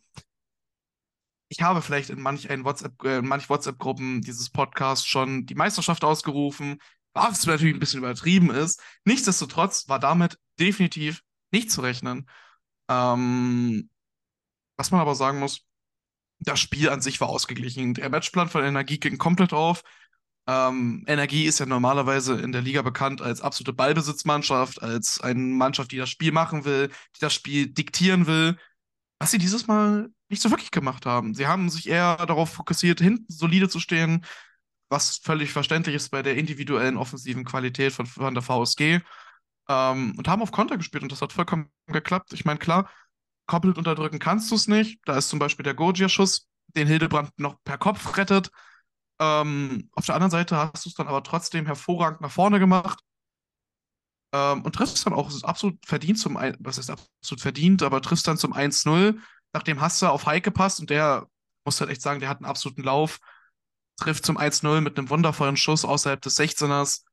ich 1.50 1.62
habe 1.62 1.82
vielleicht 1.82 2.12
in 2.12 2.22
manch 2.22 2.48
WhatsApp, 2.48 3.04
äh, 3.04 3.22
manch 3.22 3.50
WhatsApp-Gruppen 3.50 4.22
dieses 4.22 4.50
Podcasts 4.50 5.06
schon 5.06 5.46
die 5.46 5.56
Meisterschaft 5.56 6.04
ausgerufen, 6.04 6.78
was 7.14 7.46
natürlich 7.46 7.76
ein 7.76 7.80
bisschen 7.80 8.00
übertrieben 8.00 8.52
ist. 8.52 8.82
Nichtsdestotrotz 9.04 9.90
war 9.90 10.00
damit 10.00 10.38
definitiv 10.60 11.22
nicht 11.52 11.72
zu 11.72 11.82
rechnen. 11.82 12.30
Ähm, 12.88 13.90
was 14.78 14.92
man 14.92 15.02
aber 15.02 15.16
sagen 15.16 15.40
muss, 15.40 15.66
das 16.40 16.60
Spiel 16.60 16.90
an 16.90 17.02
sich 17.02 17.20
war 17.20 17.30
ausgeglichen. 17.30 17.96
Der 17.96 18.10
Matchplan 18.10 18.48
von 18.48 18.64
Energie 18.64 19.00
ging 19.00 19.18
komplett 19.18 19.52
auf. 19.52 19.82
Ähm, 20.50 21.04
Energie 21.06 21.46
ist 21.46 21.60
ja 21.60 21.68
normalerweise 21.68 22.34
in 22.42 22.52
der 22.52 22.64
Liga 22.64 22.82
bekannt 22.82 23.22
als 23.22 23.40
absolute 23.40 23.72
Ballbesitzmannschaft, 23.72 24.82
als 24.82 25.22
eine 25.22 25.40
Mannschaft, 25.40 25.92
die 25.92 25.98
das 25.98 26.10
Spiel 26.10 26.32
machen 26.32 26.66
will, 26.66 26.88
die 26.88 27.20
das 27.20 27.36
Spiel 27.36 27.68
diktieren 27.68 28.26
will. 28.26 28.58
Was 29.20 29.30
sie 29.30 29.38
dieses 29.38 29.68
Mal 29.68 30.10
nicht 30.28 30.42
so 30.42 30.50
wirklich 30.50 30.72
gemacht 30.72 31.06
haben. 31.06 31.36
Sie 31.36 31.46
haben 31.46 31.70
sich 31.70 31.88
eher 31.88 32.18
darauf 32.26 32.52
fokussiert, 32.52 33.00
hinten 33.00 33.32
solide 33.32 33.70
zu 33.70 33.80
stehen, 33.80 34.26
was 34.90 35.18
völlig 35.18 35.52
verständlich 35.52 35.96
ist 35.96 36.10
bei 36.10 36.24
der 36.24 36.36
individuellen 36.36 36.98
offensiven 36.98 37.46
Qualität 37.46 37.94
von, 37.94 38.08
von 38.08 38.34
der 38.34 38.42
VSG. 38.42 39.02
Ähm, 39.68 40.16
und 40.18 40.28
haben 40.28 40.42
auf 40.42 40.52
Konter 40.52 40.78
gespielt 40.78 41.04
und 41.04 41.12
das 41.12 41.22
hat 41.22 41.32
vollkommen 41.32 41.70
geklappt. 41.86 42.34
Ich 42.34 42.46
meine, 42.46 42.58
klar, 42.58 42.90
koppelt 43.46 43.78
unterdrücken 43.78 44.18
kannst 44.18 44.50
du 44.50 44.56
es 44.56 44.68
nicht. 44.68 45.00
Da 45.06 45.16
ist 45.16 45.30
zum 45.30 45.38
Beispiel 45.38 45.64
der 45.64 45.76
Gurgia-Schuss, 45.76 46.48
den 46.76 46.88
Hildebrand 46.88 47.38
noch 47.38 47.58
per 47.64 47.78
Kopf 47.78 48.18
rettet. 48.18 48.50
Ähm, 49.20 49.90
auf 49.94 50.06
der 50.06 50.16
anderen 50.16 50.32
Seite 50.32 50.56
hast 50.56 50.86
du 50.86 50.90
es 50.90 50.96
dann 50.96 51.08
aber 51.08 51.24
trotzdem 51.24 51.66
hervorragend 51.66 52.22
nach 52.22 52.32
vorne 52.32 52.60
gemacht. 52.60 53.00
Ähm, 54.32 54.62
und 54.64 54.74
triffst 54.74 55.06
dann 55.06 55.14
auch 55.14 55.32
absolut 55.44 55.84
verdient 55.86 56.20
zum, 56.20 56.36
was 56.60 56.78
ist 56.78 56.90
absolut 56.90 57.42
verdient, 57.42 57.82
aber 57.82 58.02
triffst 58.02 58.28
dann 58.28 58.38
zum 58.38 58.54
1-0 58.54 59.20
nachdem 59.54 59.82
Hasse 59.82 60.10
auf 60.12 60.26
Heike 60.26 60.52
passt 60.52 60.80
und 60.80 60.90
der, 60.90 61.28
muss 61.66 61.80
halt 61.80 61.90
echt 61.90 62.02
sagen, 62.02 62.20
der 62.20 62.30
hat 62.30 62.38
einen 62.38 62.46
absoluten 62.46 62.84
Lauf, 62.84 63.20
trifft 63.98 64.26
zum 64.26 64.38
1-0 64.38 64.82
mit 64.82 64.98
einem 64.98 65.10
wundervollen 65.10 65.58
Schuss 65.58 65.86
außerhalb 65.86 66.22
des 66.22 66.38
16ers. 66.38 67.04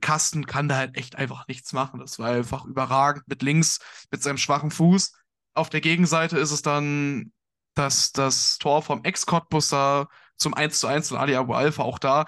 Kasten 0.00 0.46
kann 0.46 0.68
da 0.68 0.76
halt 0.76 0.96
echt 0.96 1.16
einfach 1.16 1.46
nichts 1.46 1.72
machen. 1.72 2.00
Das 2.00 2.18
war 2.18 2.30
einfach 2.30 2.64
überragend 2.64 3.28
mit 3.28 3.42
links, 3.42 3.80
mit 4.10 4.22
seinem 4.22 4.38
schwachen 4.38 4.70
Fuß. 4.70 5.12
Auf 5.54 5.68
der 5.68 5.80
Gegenseite 5.80 6.38
ist 6.38 6.50
es 6.50 6.62
dann 6.62 7.32
das, 7.74 8.12
das 8.12 8.58
Tor 8.58 8.82
vom 8.82 9.04
Ex-Cottbusser 9.04 10.08
zum 10.36 10.54
1 10.54 10.80
zu 10.80 10.86
1 10.86 11.12
und 11.12 11.18
Ali 11.18 11.36
Abu 11.36 11.54
Alpha 11.54 11.82
auch 11.82 11.98
da. 11.98 12.26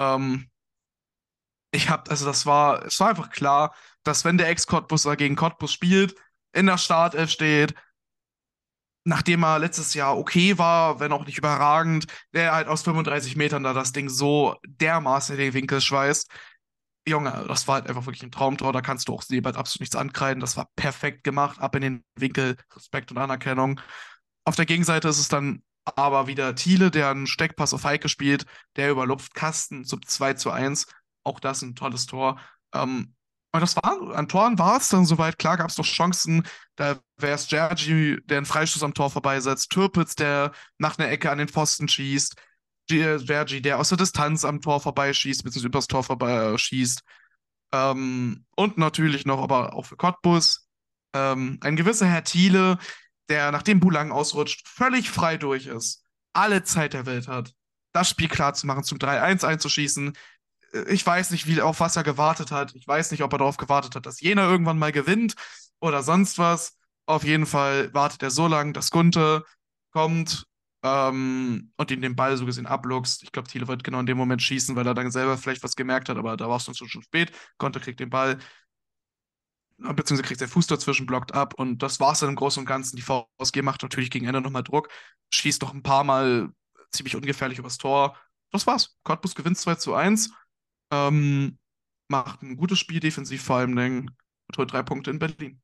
Ähm, 0.00 0.50
ich 1.72 1.88
hab, 1.88 2.08
also 2.10 2.24
das 2.26 2.46
war, 2.46 2.84
es 2.84 3.00
war 3.00 3.08
einfach 3.08 3.30
klar, 3.30 3.74
dass 4.04 4.24
wenn 4.24 4.38
der 4.38 4.48
Ex-Cottbusser 4.48 5.16
gegen 5.16 5.36
Cottbus 5.36 5.72
spielt, 5.72 6.14
in 6.52 6.66
der 6.66 6.78
Startelf 6.78 7.30
steht, 7.30 7.74
nachdem 9.04 9.44
er 9.44 9.58
letztes 9.58 9.94
Jahr 9.94 10.16
okay 10.16 10.56
war, 10.58 11.00
wenn 11.00 11.12
auch 11.12 11.26
nicht 11.26 11.38
überragend, 11.38 12.06
der 12.32 12.52
halt 12.52 12.68
aus 12.68 12.82
35 12.82 13.36
Metern 13.36 13.62
da 13.62 13.72
das 13.72 13.92
Ding 13.92 14.08
so 14.08 14.56
dermaßen 14.66 15.34
in 15.36 15.40
den 15.40 15.54
Winkel 15.54 15.80
schweißt. 15.80 16.30
Junge, 17.06 17.44
das 17.48 17.68
war 17.68 17.76
halt 17.76 17.88
einfach 17.88 18.06
wirklich 18.06 18.22
ein 18.22 18.30
Traumtor. 18.30 18.72
Da 18.72 18.80
kannst 18.80 19.08
du 19.08 19.14
auch 19.14 19.22
Sebald 19.22 19.56
absolut 19.56 19.80
nichts 19.80 19.96
ankreiden. 19.96 20.40
Das 20.40 20.56
war 20.56 20.70
perfekt 20.74 21.22
gemacht, 21.22 21.60
ab 21.60 21.74
in 21.76 21.82
den 21.82 22.04
Winkel, 22.16 22.56
Respekt 22.74 23.10
und 23.10 23.18
Anerkennung. 23.18 23.78
Auf 24.46 24.56
der 24.56 24.64
Gegenseite 24.64 25.08
ist 25.08 25.18
es 25.18 25.28
dann 25.28 25.62
aber 25.84 26.26
wieder 26.26 26.54
Thiele, 26.54 26.90
der 26.90 27.10
einen 27.10 27.26
Steckpass 27.26 27.74
auf 27.74 27.84
Heike 27.84 28.08
spielt, 28.08 28.46
der 28.76 28.90
überlupft 28.90 29.34
Kasten 29.34 29.84
zum 29.84 30.04
2 30.04 30.34
zu 30.34 30.50
1. 30.50 30.86
Auch 31.24 31.40
das 31.40 31.62
ein 31.62 31.74
tolles 31.74 32.06
Tor. 32.06 32.40
Ähm, 32.72 33.14
und 33.52 33.60
das 33.60 33.76
war, 33.76 34.16
an 34.16 34.28
Toren 34.28 34.58
war 34.58 34.78
es 34.78 34.88
dann 34.88 35.06
soweit. 35.06 35.38
Klar 35.38 35.56
gab 35.56 35.70
es 35.70 35.78
noch 35.78 35.84
Chancen. 35.84 36.44
Da 36.74 36.98
wäre 37.16 37.34
es 37.34 37.46
Gergi, 37.46 38.18
der 38.24 38.38
einen 38.38 38.46
Freistoß 38.46 38.82
am 38.82 38.94
Tor 38.94 39.10
vorbeisetzt. 39.10 39.70
Türpitz, 39.70 40.16
der 40.16 40.52
nach 40.78 40.98
einer 40.98 41.08
Ecke 41.08 41.30
an 41.30 41.38
den 41.38 41.48
Pfosten 41.48 41.86
schießt. 41.86 42.34
Gergi, 42.88 43.62
der 43.62 43.78
aus 43.78 43.90
der 43.90 43.98
Distanz 43.98 44.44
am 44.44 44.60
Tor 44.60 44.80
vorbeischießt, 44.80 45.44
beziehungsweise 45.44 45.68
übers 45.68 45.86
Tor 45.86 46.02
vorbeischießt. 46.02 47.02
Ähm, 47.72 48.44
und 48.56 48.78
natürlich 48.78 49.24
noch, 49.24 49.40
aber 49.40 49.74
auch 49.74 49.86
für 49.86 49.96
Cottbus, 49.96 50.68
ähm, 51.14 51.58
ein 51.60 51.76
gewisser 51.76 52.06
Herr 52.06 52.24
Thiele, 52.24 52.78
der 53.28 53.52
nachdem 53.52 53.80
Bulang 53.80 54.12
ausrutscht, 54.12 54.68
völlig 54.68 55.10
frei 55.10 55.36
durch 55.36 55.66
ist. 55.66 56.04
Alle 56.32 56.64
Zeit 56.64 56.92
der 56.92 57.06
Welt 57.06 57.28
hat, 57.28 57.52
das 57.92 58.08
Spiel 58.08 58.28
klar 58.28 58.54
zu 58.54 58.66
machen, 58.66 58.84
zum 58.84 58.98
3-1 58.98 59.44
einzuschießen, 59.44 60.14
ich 60.88 61.06
weiß 61.06 61.30
nicht, 61.30 61.46
wie, 61.46 61.60
auf 61.60 61.80
was 61.80 61.96
er 61.96 62.02
gewartet 62.02 62.50
hat. 62.50 62.74
Ich 62.74 62.86
weiß 62.86 63.10
nicht, 63.12 63.22
ob 63.22 63.32
er 63.32 63.38
darauf 63.38 63.56
gewartet 63.56 63.94
hat, 63.94 64.06
dass 64.06 64.20
jener 64.20 64.42
irgendwann 64.42 64.78
mal 64.78 64.92
gewinnt 64.92 65.34
oder 65.80 66.02
sonst 66.02 66.38
was. 66.38 66.76
Auf 67.06 67.24
jeden 67.24 67.46
Fall 67.46 67.92
wartet 67.94 68.22
er 68.22 68.30
so 68.30 68.46
lange, 68.48 68.72
dass 68.72 68.90
Gunte 68.90 69.44
kommt 69.92 70.46
ähm, 70.82 71.72
und 71.76 71.90
ihm 71.90 72.02
den 72.02 72.16
Ball 72.16 72.36
so 72.36 72.46
gesehen 72.46 72.66
abluchst. 72.66 73.22
Ich 73.22 73.30
glaube, 73.30 73.48
Thiele 73.48 73.68
wird 73.68 73.84
genau 73.84 74.00
in 74.00 74.06
dem 74.06 74.16
Moment 74.16 74.42
schießen, 74.42 74.74
weil 74.74 74.86
er 74.86 74.94
dann 74.94 75.10
selber 75.10 75.38
vielleicht 75.38 75.62
was 75.62 75.76
gemerkt 75.76 76.08
hat, 76.08 76.16
aber 76.16 76.36
da 76.36 76.48
war 76.48 76.56
es 76.56 76.64
dann 76.64 76.74
schon 76.74 77.02
spät. 77.02 77.30
Gunte 77.58 77.78
kriegt 77.78 78.00
den 78.00 78.10
Ball, 78.10 78.38
beziehungsweise 79.78 80.22
kriegt 80.22 80.40
der 80.40 80.48
Fuß 80.48 80.66
dazwischen, 80.66 81.06
blockt 81.06 81.34
ab 81.34 81.54
und 81.54 81.82
das 81.82 82.00
war 82.00 82.12
es 82.12 82.20
dann 82.20 82.30
im 82.30 82.36
Großen 82.36 82.60
und 82.60 82.66
Ganzen. 82.66 82.96
Die 82.96 83.02
VSG 83.02 83.62
macht 83.62 83.82
natürlich 83.82 84.10
gegen 84.10 84.26
Ende 84.26 84.40
nochmal 84.40 84.62
Druck, 84.62 84.88
schießt 85.30 85.62
doch 85.62 85.74
ein 85.74 85.82
paar 85.82 86.04
Mal 86.04 86.50
ziemlich 86.90 87.16
ungefährlich 87.16 87.58
übers 87.58 87.78
Tor. 87.78 88.16
Das 88.50 88.66
war's. 88.66 88.96
Cottbus 89.02 89.34
gewinnt 89.34 89.58
2 89.58 89.74
zu 89.76 89.94
1. 89.94 90.32
Ähm, 90.92 91.58
macht 92.08 92.42
ein 92.42 92.56
gutes 92.56 92.78
Spiel 92.78 93.00
defensiv 93.00 93.42
vor 93.42 93.56
allem 93.56 93.76
und 93.76 94.58
holt 94.58 94.72
drei 94.72 94.82
Punkte 94.82 95.10
in 95.10 95.18
Berlin. 95.18 95.60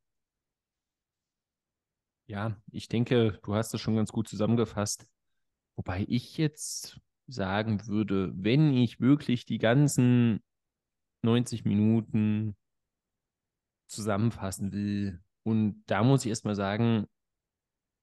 Ja, 2.27 2.57
ich 2.71 2.89
denke, 2.89 3.39
du 3.43 3.55
hast 3.55 3.75
das 3.75 3.81
schon 3.81 3.97
ganz 3.97 4.13
gut 4.13 4.29
zusammengefasst. 4.29 5.07
Wobei 5.77 6.05
ich 6.09 6.37
jetzt 6.37 7.01
sagen 7.27 7.87
würde, 7.87 8.33
wenn 8.35 8.73
ich 8.73 9.01
wirklich 9.01 9.47
die 9.47 9.59
ganzen 9.59 10.43
90 11.23 11.65
Minuten 11.65 12.57
zusammenfassen 13.91 14.73
will, 14.73 15.21
und 15.43 15.83
da 15.87 16.03
muss 16.03 16.25
ich 16.25 16.29
erstmal 16.29 16.55
sagen, 16.55 17.07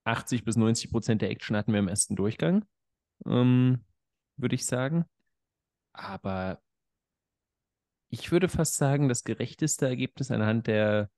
80 0.05 0.43
bis 0.43 0.55
90 0.55 0.91
Prozent 0.91 1.21
der 1.21 1.29
Action 1.29 1.55
hatten 1.55 1.73
wir 1.73 1.79
im 1.79 1.87
ersten 1.87 2.15
Durchgang, 2.15 2.65
ähm, 3.25 3.83
würde 4.37 4.55
ich 4.55 4.65
sagen. 4.65 5.05
Aber 5.93 6.61
ich 8.09 8.31
würde 8.31 8.49
fast 8.49 8.75
sagen, 8.75 9.09
das 9.09 9.23
gerechteste 9.23 9.87
Ergebnis 9.87 10.31
anhand 10.31 10.67
der 10.67 11.09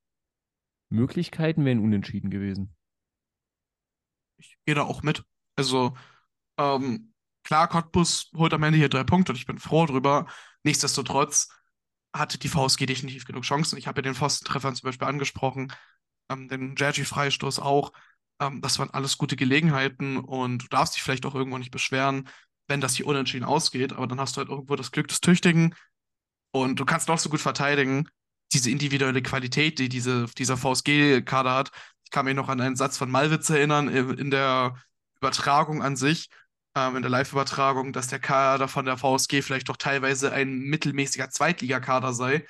Möglichkeiten 0.89 1.65
wäre 1.65 1.75
ein 1.75 1.83
Unentschieden 1.83 2.29
gewesen. 2.29 2.75
Ich 4.37 4.57
gehe 4.65 4.75
da 4.75 4.83
auch 4.83 5.03
mit. 5.03 5.23
Also, 5.55 5.95
ähm, 6.57 7.13
klar, 7.43 7.67
Cottbus 7.67 8.31
holt 8.35 8.53
am 8.53 8.63
Ende 8.63 8.79
hier 8.79 8.89
drei 8.89 9.03
Punkte 9.03 9.33
und 9.33 9.37
ich 9.37 9.45
bin 9.45 9.59
froh 9.59 9.85
drüber. 9.85 10.27
Nichtsdestotrotz 10.63 11.49
hatte 12.13 12.37
die 12.37 12.49
VSG 12.49 12.85
definitiv 12.85 13.25
genug 13.25 13.43
Chancen. 13.43 13.77
Ich 13.77 13.87
habe 13.87 13.99
ja 13.99 14.03
den 14.03 14.15
Pfostentreffern 14.15 14.75
zum 14.75 14.87
Beispiel 14.87 15.07
angesprochen, 15.07 15.71
ähm, 16.29 16.47
den 16.47 16.75
Jergy-Freistoß 16.75 17.59
auch. 17.59 17.91
Ähm, 18.41 18.61
das 18.61 18.79
waren 18.79 18.89
alles 18.91 19.17
gute 19.17 19.35
Gelegenheiten 19.35 20.17
und 20.17 20.63
du 20.63 20.67
darfst 20.69 20.95
dich 20.95 21.03
vielleicht 21.03 21.25
auch 21.25 21.35
irgendwo 21.35 21.57
nicht 21.57 21.71
beschweren, 21.71 22.27
wenn 22.67 22.81
das 22.81 22.95
hier 22.95 23.07
unentschieden 23.07 23.45
ausgeht, 23.45 23.93
aber 23.93 24.07
dann 24.07 24.19
hast 24.19 24.35
du 24.35 24.39
halt 24.39 24.49
irgendwo 24.49 24.75
das 24.75 24.91
Glück 24.91 25.07
des 25.07 25.21
Tüchtigen 25.21 25.75
und 26.51 26.79
du 26.79 26.85
kannst 26.85 27.07
noch 27.07 27.19
so 27.19 27.29
gut 27.29 27.41
verteidigen. 27.41 28.07
Diese 28.53 28.71
individuelle 28.71 29.21
Qualität, 29.21 29.77
die 29.77 29.89
diese, 29.89 30.25
dieser 30.37 30.57
VSG-Kader 30.57 31.53
hat. 31.53 31.71
Ich 32.03 32.11
kann 32.11 32.25
mich 32.25 32.35
noch 32.35 32.49
an 32.49 32.59
einen 32.59 32.75
Satz 32.75 32.97
von 32.97 33.11
Malwitz 33.11 33.49
erinnern 33.49 33.87
in 33.87 34.31
der 34.31 34.75
Übertragung 35.17 35.83
an 35.83 35.95
sich, 35.95 36.29
ähm, 36.87 36.95
in 36.95 37.01
der 37.01 37.11
Live-Übertragung, 37.11 37.93
dass 37.93 38.07
der 38.07 38.19
Kader 38.19 38.67
von 38.67 38.85
der 38.85 38.97
VSG 38.97 39.41
vielleicht 39.41 39.69
doch 39.69 39.77
teilweise 39.77 40.31
ein 40.31 40.59
mittelmäßiger 40.59 41.29
Zweitligakader 41.29 42.13
sei, 42.13 42.45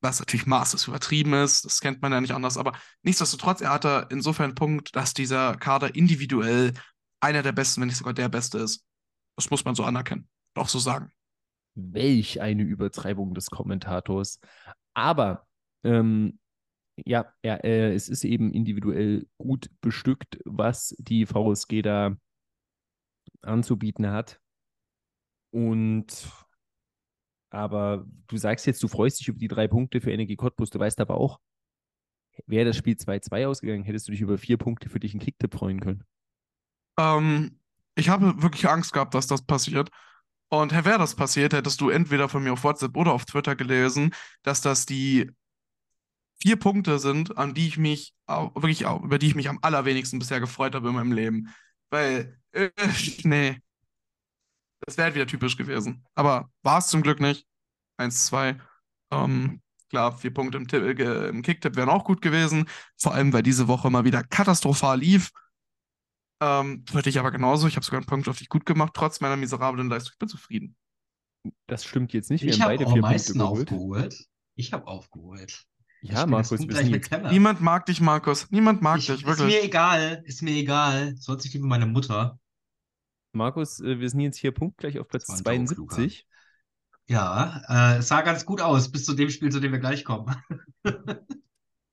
was 0.00 0.18
natürlich 0.18 0.46
maßlos 0.46 0.88
übertrieben 0.88 1.32
ist, 1.34 1.64
das 1.64 1.80
kennt 1.80 2.02
man 2.02 2.12
ja 2.12 2.20
nicht 2.20 2.34
anders, 2.34 2.58
aber 2.58 2.72
nichtsdestotrotz, 3.02 3.60
er 3.60 3.70
hatte 3.70 4.08
insofern 4.10 4.46
einen 4.46 4.54
Punkt, 4.54 4.96
dass 4.96 5.14
dieser 5.14 5.56
Kader 5.56 5.94
individuell 5.94 6.72
einer 7.20 7.42
der 7.42 7.52
besten, 7.52 7.80
wenn 7.80 7.88
nicht 7.88 7.98
sogar 7.98 8.14
der 8.14 8.28
beste 8.28 8.58
ist. 8.58 8.84
Das 9.36 9.50
muss 9.50 9.64
man 9.64 9.74
so 9.74 9.84
anerkennen, 9.84 10.28
auch 10.54 10.68
so 10.68 10.78
sagen. 10.78 11.12
Welch 11.74 12.40
eine 12.40 12.64
Übertreibung 12.64 13.34
des 13.34 13.48
Kommentators. 13.48 14.40
Aber 14.92 15.46
ähm, 15.84 16.38
ja, 17.06 17.32
ja 17.42 17.54
äh, 17.56 17.94
es 17.94 18.08
ist 18.08 18.24
eben 18.24 18.52
individuell 18.52 19.26
gut 19.38 19.70
bestückt, 19.80 20.38
was 20.44 20.94
die 20.98 21.26
VSG 21.26 21.82
da 21.82 22.16
anzubieten 23.42 24.10
hat. 24.10 24.40
Und 25.50 26.28
aber 27.50 28.06
du 28.28 28.36
sagst 28.38 28.66
jetzt, 28.66 28.82
du 28.82 28.88
freust 28.88 29.20
dich 29.20 29.28
über 29.28 29.38
die 29.38 29.48
drei 29.48 29.68
Punkte 29.68 30.00
für 30.00 30.10
Energie 30.10 30.36
Cottbus. 30.36 30.70
Du 30.70 30.78
weißt 30.78 31.00
aber 31.00 31.16
auch, 31.16 31.38
wäre 32.46 32.64
das 32.64 32.76
Spiel 32.76 32.94
2-2 32.94 33.46
ausgegangen, 33.46 33.84
hättest 33.84 34.08
du 34.08 34.12
dich 34.12 34.22
über 34.22 34.38
vier 34.38 34.56
Punkte 34.56 34.88
für 34.88 35.00
dich 35.00 35.12
in 35.12 35.20
Kicktipp 35.20 35.54
freuen 35.54 35.80
können. 35.80 36.04
Ähm, 36.98 37.58
ich 37.94 38.08
habe 38.08 38.42
wirklich 38.42 38.68
Angst 38.68 38.92
gehabt, 38.92 39.14
dass 39.14 39.26
das 39.26 39.42
passiert. 39.42 39.90
Und 40.48 40.72
wäre 40.72 40.98
das 40.98 41.14
passiert, 41.14 41.54
hättest 41.54 41.80
du 41.80 41.88
entweder 41.88 42.28
von 42.28 42.42
mir 42.42 42.52
auf 42.52 42.64
WhatsApp 42.64 42.96
oder 42.96 43.12
auf 43.12 43.24
Twitter 43.24 43.56
gelesen, 43.56 44.14
dass 44.42 44.60
das 44.60 44.84
die 44.86 45.30
vier 46.42 46.56
Punkte 46.56 46.98
sind, 46.98 47.38
an 47.38 47.54
die 47.54 47.68
ich 47.68 47.78
mich 47.78 48.14
wirklich 48.26 48.82
über 48.82 49.18
die 49.18 49.28
ich 49.28 49.34
mich 49.34 49.48
am 49.48 49.58
allerwenigsten 49.62 50.18
bisher 50.18 50.40
gefreut 50.40 50.74
habe 50.74 50.88
in 50.88 50.94
meinem 50.94 51.12
Leben. 51.12 51.48
Weil, 51.90 52.38
äh, 52.52 52.70
nee. 53.24 53.60
Das 54.84 54.96
wäre 54.96 55.06
halt 55.06 55.14
wieder 55.14 55.26
typisch 55.26 55.56
gewesen. 55.56 56.04
Aber 56.14 56.50
war 56.62 56.78
es 56.78 56.88
zum 56.88 57.02
Glück 57.02 57.20
nicht. 57.20 57.46
Eins, 57.96 58.26
zwei. 58.26 58.58
Ähm, 59.12 59.60
klar, 59.90 60.16
vier 60.16 60.32
Punkte 60.32 60.58
im, 60.58 60.66
äh, 60.66 61.28
im 61.28 61.42
Kicktipp 61.42 61.76
wären 61.76 61.88
auch 61.88 62.04
gut 62.04 62.20
gewesen. 62.20 62.68
Vor 62.96 63.14
allem, 63.14 63.32
weil 63.32 63.42
diese 63.42 63.68
Woche 63.68 63.90
mal 63.90 64.04
wieder 64.04 64.24
katastrophal 64.24 64.98
lief. 64.98 65.30
Ähm, 66.42 66.84
würde 66.90 67.10
ich 67.10 67.18
aber 67.20 67.30
genauso. 67.30 67.68
Ich 67.68 67.76
habe 67.76 67.84
sogar 67.84 68.00
einen 68.00 68.06
Punkt 68.06 68.28
auf 68.28 68.38
dich 68.38 68.48
gut 68.48 68.66
gemacht, 68.66 68.92
trotz 68.94 69.20
meiner 69.20 69.36
miserablen 69.36 69.88
Leistung. 69.88 70.12
Ich 70.14 70.18
bin 70.18 70.28
zufrieden. 70.28 70.76
Das 71.68 71.84
stimmt 71.84 72.12
jetzt 72.12 72.30
nicht. 72.30 72.42
Wir 72.42 72.50
ich 72.50 72.60
habe 72.60 72.72
beide 72.72 72.86
auch 72.86 72.92
vier 72.92 73.04
am 73.04 73.10
meisten 73.10 73.38
Punkte 73.38 73.74
aufgeholt. 73.74 74.26
Ich 74.56 74.72
habe 74.72 74.86
aufgeholt. 74.86 75.64
Ja, 76.00 76.26
Markus, 76.26 76.66
wir 76.66 76.74
sind 76.74 76.88
jetzt... 76.88 77.12
Niemand 77.30 77.60
mag 77.60 77.86
dich, 77.86 78.00
Markus. 78.00 78.50
Niemand 78.50 78.82
mag 78.82 78.98
ich, 78.98 79.06
dich, 79.06 79.24
wirklich. 79.24 79.54
Ist 79.54 79.54
mir 79.54 79.62
egal. 79.62 80.22
Ist 80.24 80.42
mir 80.42 80.50
egal. 80.50 81.14
Soll 81.16 81.40
sich 81.40 81.52
lieber 81.52 81.68
meine 81.68 81.86
Mutter. 81.86 82.40
Markus, 83.32 83.80
äh, 83.80 83.98
wir 83.98 84.08
sind 84.08 84.20
jetzt 84.20 84.38
hier 84.38 84.52
punktgleich 84.52 84.98
auf 84.98 85.08
Platz 85.08 85.26
72. 85.26 86.26
Ja, 87.08 87.62
äh, 87.68 87.98
es 87.98 88.08
sah 88.08 88.22
ganz 88.22 88.46
gut 88.46 88.60
aus, 88.60 88.90
bis 88.90 89.04
zu 89.04 89.14
dem 89.14 89.30
Spiel, 89.30 89.50
zu 89.50 89.60
dem 89.60 89.72
wir 89.72 89.80
gleich 89.80 90.04
kommen. 90.04 90.34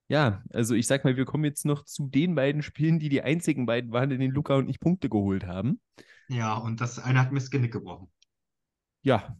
ja, 0.08 0.44
also 0.54 0.76
ich 0.76 0.88
sag 0.88 1.04
mal, 1.04 1.18
wir 1.18 1.26
kommen 1.26 1.46
jetzt 1.46 1.66
noch 1.66 1.84
zu 1.86 2.08
den 2.08 2.36
beiden 2.36 2.62
Spielen, 2.62 3.00
die 3.00 3.10
die 3.10 3.22
einzigen 3.22 3.66
beiden 3.66 3.92
waren, 3.92 4.12
in 4.12 4.20
denen 4.20 4.34
Luca 4.34 4.56
und 4.56 4.70
ich 4.70 4.80
Punkte 4.80 5.10
geholt 5.10 5.46
haben. 5.46 5.82
Ja, 6.28 6.56
und 6.56 6.80
das 6.80 7.00
eine 7.00 7.20
hat 7.20 7.32
mir 7.32 7.40
das 7.40 7.50
Genick 7.50 7.74
gebrochen. 7.74 8.12
Ja. 9.02 9.36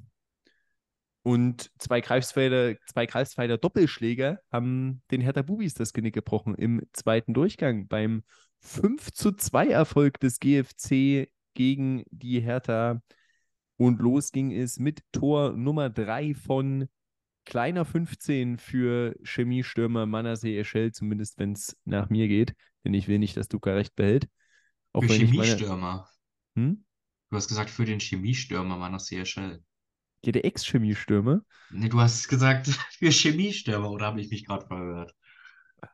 Und 1.22 1.70
zwei 1.78 2.02
Greifswalder, 2.02 2.76
zwei 2.88 3.06
Greifswalder 3.06 3.58
Doppelschläger 3.58 4.40
haben 4.52 5.04
den 5.12 5.22
Hertha 5.22 5.44
Bubis 5.44 5.76
das 5.76 5.94
Genick 5.94 6.16
gebrochen 6.16 6.56
im 6.56 6.82
zweiten 6.94 7.34
Durchgang 7.34 7.88
beim 7.88 8.24
5 8.62 9.12
zu 9.12 9.34
2 9.34 9.68
Erfolg 9.68 10.20
des 10.20 10.40
GFC 10.40 11.30
gegen 11.60 12.06
die 12.10 12.40
Hertha. 12.40 13.02
Und 13.76 14.00
los 14.00 14.32
ging 14.32 14.54
es 14.54 14.80
mit 14.80 15.04
Tor 15.12 15.52
Nummer 15.58 15.90
3 15.90 16.34
von 16.34 16.88
kleiner 17.44 17.84
15 17.84 18.58
für 18.58 19.14
Chemiestürmer 19.26 20.06
Manasseh 20.06 20.58
Eschel, 20.58 20.94
zumindest 20.94 21.38
wenn 21.38 21.52
es 21.52 21.78
nach 21.84 22.10
mir 22.10 22.30
geht. 22.30 22.56
Denn 22.86 22.94
ich 22.94 23.10
will 23.10 23.20
nicht, 23.20 23.36
dass 23.36 23.50
Duca 23.50 23.74
recht 23.74 23.94
behält. 23.98 24.30
Auch 24.94 25.04
für 25.04 25.12
Chemiestürmer. 25.12 26.08
Meine... 26.56 26.68
Hm? 26.70 26.86
Du 27.30 27.36
hast 27.36 27.50
gesagt, 27.50 27.70
für 27.70 27.84
den 27.84 28.00
Chemiestürmer 28.00 28.78
Manasseh 28.78 29.20
Eschel. 29.20 29.62
Ja, 30.24 30.32
der 30.32 30.46
Ex-Chemiestürmer. 30.46 31.42
Nee, 31.72 31.90
du 31.90 32.00
hast 32.00 32.30
gesagt 32.30 32.68
für 32.92 33.12
Chemiestürmer, 33.12 33.92
oder 33.92 34.06
habe 34.06 34.22
ich 34.22 34.30
mich 34.30 34.46
gerade 34.46 34.66
verhört? 34.66 35.14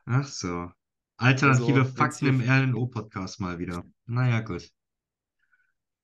Ach 0.04 0.28
so. 0.28 0.70
Alternative 1.16 1.80
also, 1.80 1.92
Fakten 1.92 2.26
im 2.26 2.40
RNO-Podcast 2.40 3.40
mal 3.40 3.58
wieder. 3.58 3.84
Naja, 4.04 4.42
gut. 4.42 4.70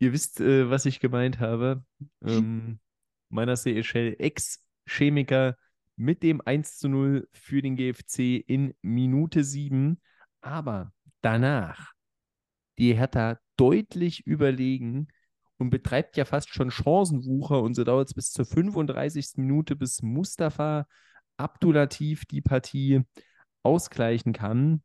Ihr 0.02 0.12
wisst, 0.12 0.40
äh, 0.40 0.68
was 0.68 0.84
ich 0.84 0.98
gemeint 0.98 1.38
habe. 1.38 1.84
Ähm, 2.24 2.80
meiner 3.28 3.52
Echel, 3.52 4.16
Ex-Chemiker 4.18 5.56
mit 5.94 6.24
dem 6.24 6.40
1 6.44 6.78
zu 6.78 6.88
0 6.88 7.28
für 7.30 7.62
den 7.62 7.76
GFC 7.76 8.42
in 8.44 8.74
Minute 8.82 9.44
7. 9.44 10.00
Aber 10.40 10.92
danach 11.20 11.92
die 12.78 12.96
Hertha 12.96 13.38
deutlich 13.56 14.26
überlegen 14.26 15.06
und 15.58 15.70
betreibt 15.70 16.16
ja 16.16 16.24
fast 16.24 16.48
schon 16.48 16.72
Chancenwucher. 16.72 17.62
Und 17.62 17.74
so 17.74 17.84
dauert 17.84 18.08
es 18.08 18.14
bis 18.14 18.32
zur 18.32 18.44
35. 18.44 19.34
Minute, 19.36 19.76
bis 19.76 20.02
Mustafa 20.02 20.88
Abdulatif 21.36 22.24
die 22.24 22.42
Partie 22.42 23.02
ausgleichen 23.62 24.32
kann. 24.32 24.82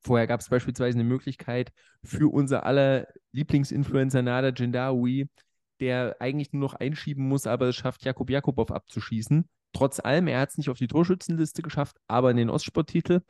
Vorher 0.00 0.26
gab 0.26 0.40
es 0.40 0.48
beispielsweise 0.48 0.98
eine 0.98 1.08
Möglichkeit 1.08 1.72
für 2.02 2.32
unser 2.32 2.64
aller 2.64 3.06
Lieblingsinfluencer 3.32 4.22
Nada 4.22 4.48
Jindawi, 4.48 5.28
der 5.80 6.16
eigentlich 6.20 6.52
nur 6.52 6.62
noch 6.62 6.74
einschieben 6.74 7.26
muss, 7.28 7.46
aber 7.46 7.68
es 7.68 7.76
schafft, 7.76 8.04
Jakob 8.04 8.30
Jakubow 8.30 8.70
abzuschießen. 8.72 9.48
Trotz 9.72 10.00
allem, 10.00 10.26
er 10.26 10.40
hat 10.40 10.50
es 10.50 10.58
nicht 10.58 10.70
auf 10.70 10.78
die 10.78 10.88
Torschützenliste 10.88 11.62
geschafft, 11.62 11.96
aber 12.08 12.30
in 12.30 12.36
den 12.36 12.50
Ostsporttitel. 12.50 13.20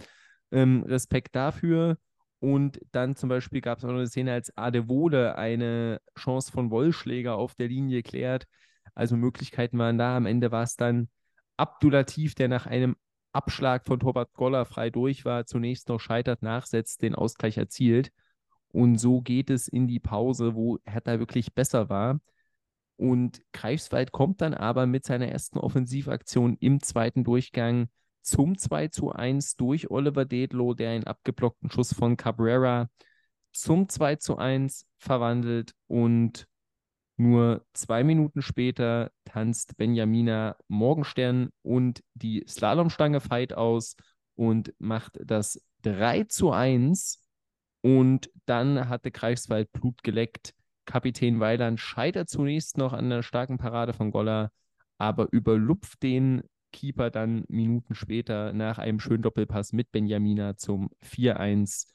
Ähm, 0.53 0.85
Respekt 0.87 1.35
dafür. 1.37 1.99
Und 2.41 2.81
dann 2.93 3.15
zum 3.17 3.29
Beispiel 3.29 3.61
gab 3.61 3.79
es 3.79 3.85
auch 3.85 3.89
noch 3.89 3.97
eine 3.97 4.07
Szene, 4.07 4.33
als 4.33 4.57
Adewole 4.57 5.37
eine 5.37 6.01
Chance 6.19 6.51
von 6.51 6.71
Wollschläger 6.71 7.37
auf 7.37 7.55
der 7.55 7.69
Linie 7.69 8.03
klärt. 8.03 8.47
Also 8.95 9.17
Möglichkeiten 9.17 9.79
waren 9.79 9.99
da. 9.99 10.17
Am 10.17 10.27
Ende 10.27 10.51
war 10.51 10.63
es 10.63 10.77
dann 10.77 11.09
Abdulatif, 11.57 12.35
der 12.35 12.49
nach 12.49 12.67
einem 12.67 12.97
Abschlag 13.33 13.87
von 13.87 14.01
Torwart 14.01 14.33
Goller 14.35 14.65
frei 14.65 14.91
durch 14.91 15.25
war, 15.25 15.47
zunächst 15.47 15.89
noch 15.89 16.01
scheitert, 16.01 16.43
nachsetzt, 16.43 17.03
den 17.03 17.15
Ausgleich 17.15 17.57
erzielt. 17.59 18.13
Und 18.73 18.99
so 18.99 19.21
geht 19.21 19.51
es 19.51 19.69
in 19.69 19.87
die 19.87 20.01
Pause, 20.01 20.55
wo 20.55 20.79
Hertha 20.85 21.19
wirklich 21.19 21.55
besser 21.55 21.89
war. 21.89 22.21
Und 22.97 23.41
Greifswald 23.53 24.13
kommt 24.13 24.41
dann 24.41 24.55
aber 24.55 24.87
mit 24.87 25.05
seiner 25.05 25.29
ersten 25.29 25.59
Offensivaktion 25.59 26.57
im 26.61 26.83
zweiten 26.83 27.25
Durchgang 27.25 27.89
zum 28.21 28.59
2 28.59 28.89
zu 28.89 29.11
1 29.11 29.57
durch 29.57 29.91
Oliver 29.91 30.25
Dedlow, 30.25 30.75
der 30.75 30.91
einen 30.91 31.05
abgeblockten 31.05 31.71
Schuss 31.71 31.95
von 31.95 32.17
Cabrera 32.17 32.91
zum 33.53 33.89
2 33.89 34.17
zu 34.17 34.37
1 34.37 34.87
verwandelt 34.99 35.73
und 35.87 36.47
nur 37.21 37.67
zwei 37.75 38.03
Minuten 38.03 38.41
später 38.41 39.13
tanzt 39.27 39.77
Benjamina 39.77 40.57
Morgenstern 40.69 41.51
und 41.61 42.03
die 42.15 42.45
Slalomstange 42.49 43.21
Fight 43.21 43.53
aus 43.53 43.97
und 44.37 44.73
macht 44.79 45.19
das 45.23 45.63
3 45.83 46.25
zu 46.25 46.51
1. 46.51 47.23
Und 47.83 48.31
dann 48.47 48.89
hatte 48.89 49.11
Greifswald 49.11 49.71
Blut 49.73 50.03
geleckt. 50.03 50.55
Kapitän 50.87 51.41
Weiland 51.41 51.79
scheitert 51.79 52.31
zunächst 52.31 52.79
noch 52.79 52.95
an 52.95 53.11
der 53.11 53.23
starken 53.23 53.59
Parade 53.59 53.93
von 53.93 54.11
Goller, 54.11 54.51
aber 54.97 55.29
überlupft 55.31 56.03
den 56.03 56.43
Keeper 56.73 57.11
dann 57.11 57.45
Minuten 57.49 57.95
später 57.95 58.55
nach 58.55 58.79
einem 58.79 58.99
schönen 58.99 59.23
Doppelpass 59.23 59.75
mit 59.75 59.93
Benjamina 59.93 60.57
zum 60.57 60.89
4-1. 61.03 61.87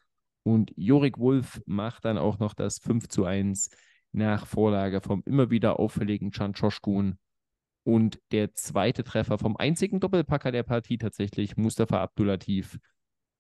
Und 0.43 0.71
Jorik 0.75 1.17
Wolf 1.17 1.61
macht 1.65 2.05
dann 2.05 2.19
auch 2.19 2.37
noch 2.37 2.53
das 2.53 2.77
5 2.77 3.07
zu 3.07 3.25
1 3.25 3.71
nach 4.15 4.47
Vorlage 4.47 5.01
vom 5.01 5.23
immer 5.25 5.49
wieder 5.49 5.79
auffälligen 5.79 6.31
Can 6.31 6.53
Çoşkun. 6.53 7.17
Und 7.83 8.19
der 8.31 8.53
zweite 8.53 9.03
Treffer 9.03 9.37
vom 9.37 9.57
einzigen 9.57 9.99
Doppelpacker 9.99 10.51
der 10.51 10.63
Partie 10.63 10.97
tatsächlich, 10.97 11.55
Mustafa 11.55 12.01
Abdulatif, 12.01 12.79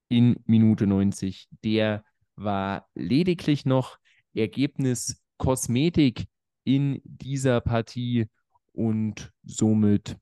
in 0.07 0.35
Minute 0.45 0.85
90. 0.85 1.47
Der 1.63 2.03
war 2.35 2.87
lediglich 2.93 3.65
noch 3.65 3.97
Ergebnis 4.35 5.23
Kosmetik 5.37 6.27
in 6.63 7.01
dieser 7.03 7.61
Partie 7.61 8.27
und 8.73 9.31
somit 9.43 10.17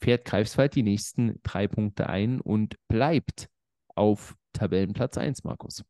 fährt 0.00 0.24
Greifswald 0.24 0.74
die 0.74 0.82
nächsten 0.82 1.40
drei 1.42 1.68
Punkte 1.68 2.08
ein 2.08 2.40
und 2.40 2.76
bleibt 2.88 3.48
auf 3.94 4.36
Tabellenplatz 4.52 5.16
1, 5.16 5.44
Markus. 5.44 5.84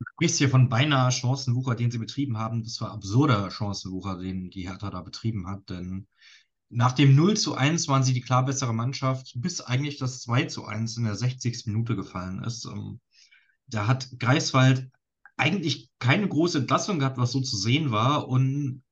Du 0.00 0.06
sprichst 0.14 0.38
hier 0.38 0.48
von 0.48 0.68
beinahe 0.68 1.12
Chancenwucher, 1.12 1.74
den 1.74 1.90
sie 1.90 1.98
betrieben 1.98 2.38
haben. 2.38 2.64
Das 2.64 2.80
war 2.80 2.90
absurder 2.90 3.50
Chancenwucher, 3.50 4.18
den 4.18 4.50
die 4.50 4.66
Hertha 4.66 4.90
da 4.90 5.02
betrieben 5.02 5.46
hat, 5.46 5.68
denn 5.70 6.08
nach 6.70 6.92
dem 6.92 7.16
0 7.16 7.36
zu 7.36 7.54
1 7.54 7.88
waren 7.88 8.04
sie 8.04 8.14
die 8.14 8.20
klar 8.20 8.44
bessere 8.44 8.72
Mannschaft, 8.72 9.32
bis 9.34 9.60
eigentlich 9.60 9.98
das 9.98 10.20
2 10.20 10.44
zu 10.44 10.64
1 10.64 10.96
in 10.96 11.04
der 11.04 11.16
60. 11.16 11.66
Minute 11.66 11.96
gefallen 11.96 12.42
ist. 12.44 12.64
Ähm, 12.64 13.00
da 13.66 13.86
hat 13.86 14.08
Greifswald 14.18 14.88
eigentlich 15.36 15.90
keine 15.98 16.28
große 16.28 16.58
Entlassung 16.58 17.00
gehabt, 17.00 17.18
was 17.18 17.32
so 17.32 17.40
zu 17.40 17.56
sehen 17.56 17.90
war. 17.90 18.28
Und 18.28 18.84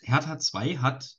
Hertha 0.00 0.38
2 0.38 0.78
hat 0.78 1.16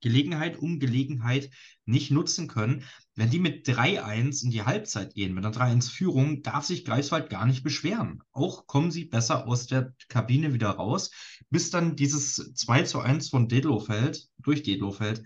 Gelegenheit 0.00 0.58
um 0.58 0.78
Gelegenheit 0.78 1.50
nicht 1.86 2.10
nutzen 2.10 2.46
können. 2.46 2.84
Wenn 3.14 3.28
die 3.28 3.40
mit 3.40 3.66
3-1 3.68 4.42
in 4.42 4.50
die 4.50 4.62
Halbzeit 4.62 5.14
gehen, 5.14 5.34
mit 5.34 5.44
einer 5.44 5.54
3-1-Führung, 5.54 6.42
darf 6.42 6.64
sich 6.64 6.84
Greifswald 6.84 7.28
gar 7.28 7.44
nicht 7.44 7.62
beschweren. 7.62 8.22
Auch 8.32 8.66
kommen 8.66 8.90
sie 8.90 9.04
besser 9.04 9.46
aus 9.46 9.66
der 9.66 9.92
Kabine 10.08 10.54
wieder 10.54 10.70
raus, 10.70 11.10
bis 11.50 11.70
dann 11.70 11.94
dieses 11.94 12.54
2 12.54 13.02
1 13.02 13.28
von 13.28 13.48
Dedlofeld, 13.48 14.28
durch 14.38 14.62
Dedlofeld. 14.62 15.24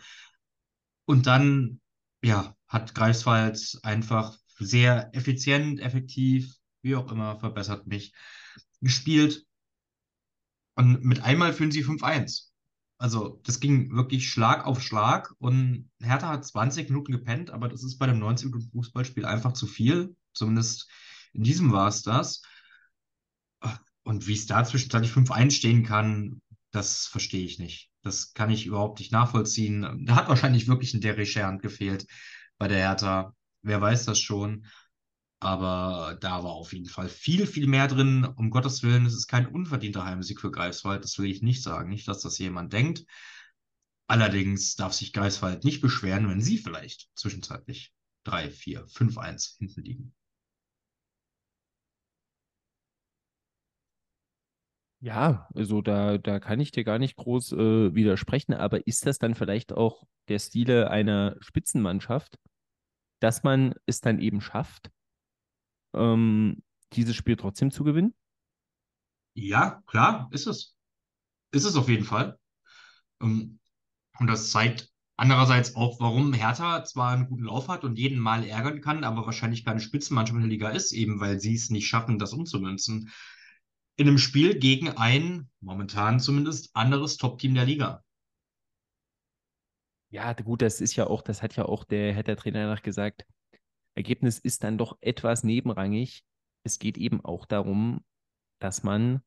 Und 1.05 1.27
dann, 1.27 1.81
ja, 2.23 2.57
hat 2.67 2.95
Greifswald 2.95 3.79
einfach 3.85 4.37
sehr 4.59 5.15
effizient, 5.15 5.79
effektiv, 5.79 6.57
wie 6.83 6.97
auch 6.97 7.13
immer, 7.13 7.39
verbessert 7.39 7.87
mich, 7.87 8.13
gespielt. 8.81 9.47
Und 10.75 11.05
mit 11.05 11.23
einmal 11.23 11.53
führen 11.53 11.71
sie 11.71 11.85
5-1. 11.85 12.46
Also, 12.99 13.41
das 13.45 13.61
ging 13.61 13.95
wirklich 13.95 14.29
Schlag 14.29 14.65
auf 14.65 14.83
Schlag 14.83 15.35
und 15.39 15.91
Hertha 16.01 16.29
hat 16.29 16.47
20 16.47 16.89
Minuten 16.89 17.13
gepennt, 17.13 17.51
aber 17.51 17.69
das 17.69 17.83
ist 17.83 17.99
bei 17.99 18.07
dem 18.07 18.19
90 18.19 18.47
Minuten 18.47 18.71
Fußballspiel 18.71 19.27
einfach 19.27 19.53
zu 19.53 19.67
viel. 19.67 20.17
Zumindest 20.33 20.89
in 21.35 21.43
diesem 21.45 21.73
war 21.73 21.89
es 21.89 22.03
das. 22.03 22.43
Und 24.03 24.27
wie 24.27 24.35
es 24.35 24.47
da 24.47 24.65
zwischenzeitlich 24.65 25.13
5-1 25.13 25.51
stehen 25.51 25.83
kann, 25.83 26.41
das 26.71 27.07
verstehe 27.07 27.45
ich 27.45 27.59
nicht. 27.59 27.91
Das 28.03 28.33
kann 28.35 28.51
ich 28.51 28.67
überhaupt 28.67 29.01
nicht 29.01 29.13
nachvollziehen. 29.13 30.05
Da 30.07 30.15
hat 30.17 30.29
wahrscheinlich 30.29 30.69
wirklich 30.69 30.95
ein 30.95 31.01
Derry 31.01 31.27
Schernd 31.27 31.61
gefehlt 31.61 32.07
bei 32.57 32.69
der 32.69 32.79
Hertha. 32.79 33.35
Wer 33.63 33.81
weiß 33.81 34.05
das 34.05 34.21
schon. 34.21 34.67
Aber 35.41 36.17
da 36.21 36.43
war 36.43 36.53
auf 36.53 36.73
jeden 36.73 36.87
Fall 36.87 37.09
viel, 37.09 37.47
viel 37.47 37.67
mehr 37.67 37.89
drin. 37.89 38.25
Um 38.37 38.51
Gottes 38.51 38.83
Willen, 38.83 39.07
es 39.07 39.15
ist 39.15 39.27
kein 39.27 39.47
unverdienter 39.47 40.05
Heimsieg 40.05 40.41
für 40.41 40.51
Greifswald. 40.51 41.05
Das 41.05 41.19
will 41.19 41.31
ich 41.31 41.43
nicht 41.43 41.63
sagen. 41.63 41.91
Nicht, 41.91 42.09
dass 42.09 42.21
das 42.23 42.39
jemand 42.39 42.73
denkt. 42.73 43.05
Allerdings 44.09 44.77
darf 44.77 44.93
sich 44.93 45.13
Greifswald 45.13 45.65
nicht 45.65 45.81
beschweren, 45.81 46.29
wenn 46.29 46.41
sie 46.41 46.59
vielleicht 46.59 47.09
zwischenzeitlich 47.15 47.93
3, 48.25 48.51
4, 48.51 48.87
5, 48.87 49.19
1 49.19 49.57
hinten 49.59 49.83
liegen. 49.83 50.15
Ja, 55.01 55.49
also 55.55 55.83
da, 55.83 56.19
da 56.19 56.41
kann 56.41 56.59
ich 56.59 56.71
dir 56.71 56.83
gar 56.83 56.99
nicht 56.99 57.17
groß 57.17 57.53
äh, 57.53 57.95
widersprechen, 57.95 58.55
aber 58.55 58.87
ist 58.87 59.07
das 59.07 59.19
dann 59.19 59.35
vielleicht 59.35 59.73
auch 59.73 60.05
der 60.29 60.39
Stile 60.39 60.91
einer 60.91 61.37
Spitzenmannschaft, 61.41 62.39
dass 63.21 63.43
man 63.43 63.75
es 63.85 64.01
dann 64.01 64.19
eben 64.19 64.41
schafft, 64.41 64.91
ähm, 65.97 66.63
dieses 66.93 67.17
Spiel 67.17 67.37
trotzdem 67.37 67.71
zu 67.71 67.85
gewinnen? 67.85 68.15
Ja, 69.35 69.83
klar, 69.87 70.29
ist 70.33 70.47
es. 70.47 70.77
Ist 71.53 71.65
es 71.65 71.77
auf 71.77 71.89
jeden 71.89 72.05
Fall. 72.05 72.39
Ähm, 73.21 73.59
und 74.19 74.27
das 74.27 74.51
zeigt 74.51 74.91
andererseits 75.17 75.77
auch, 75.77 76.01
warum 76.01 76.33
Hertha 76.33 76.85
zwar 76.85 77.13
einen 77.13 77.29
guten 77.29 77.45
Lauf 77.45 77.69
hat 77.69 77.85
und 77.85 77.99
jeden 77.99 78.19
Mal 78.19 78.45
ärgern 78.45 78.81
kann, 78.81 79.05
aber 79.05 79.27
wahrscheinlich 79.27 79.65
keine 79.65 79.81
Spitzenmannschaft 79.81 80.37
in 80.37 80.43
der 80.43 80.51
Liga 80.51 80.71
ist, 80.71 80.93
eben 80.93 81.21
weil 81.21 81.41
sie 81.41 81.55
es 81.55 81.71
nicht 81.71 81.87
schaffen, 81.87 82.19
das 82.19 82.33
umzumünzen. 82.33 83.11
In 83.97 84.09
einem 84.09 84.19
Spiel 84.19 84.59
gegen 84.59 84.91
ein, 84.91 85.49
momentan 85.61 86.21
zumindest, 86.21 86.71
anderes 86.75 87.17
Top-Team 87.17 87.55
der 87.55 87.65
Liga. 87.65 88.03
Ja, 90.11 90.33
gut, 90.35 90.63
das 90.63 90.81
ist 90.81 90.97
ja 90.97 91.07
auch, 91.07 91.23
das 91.23 91.43
hat 91.43 91.57
ja 91.57 91.65
auch 91.65 91.85
der, 91.85 92.15
hat 92.15 92.27
der 92.27 92.37
Trainer 92.37 92.67
nach 92.67 92.83
gesagt, 92.83 93.27
Ergebnis 93.97 94.39
ist 94.39 94.63
dann 94.63 94.79
doch 94.79 94.99
etwas 95.01 95.43
nebenrangig. 95.43 96.23
Es 96.63 96.79
geht 96.79 96.99
eben 96.99 97.25
auch 97.25 97.47
darum, 97.47 98.05
dass 98.61 98.83
man 98.83 99.23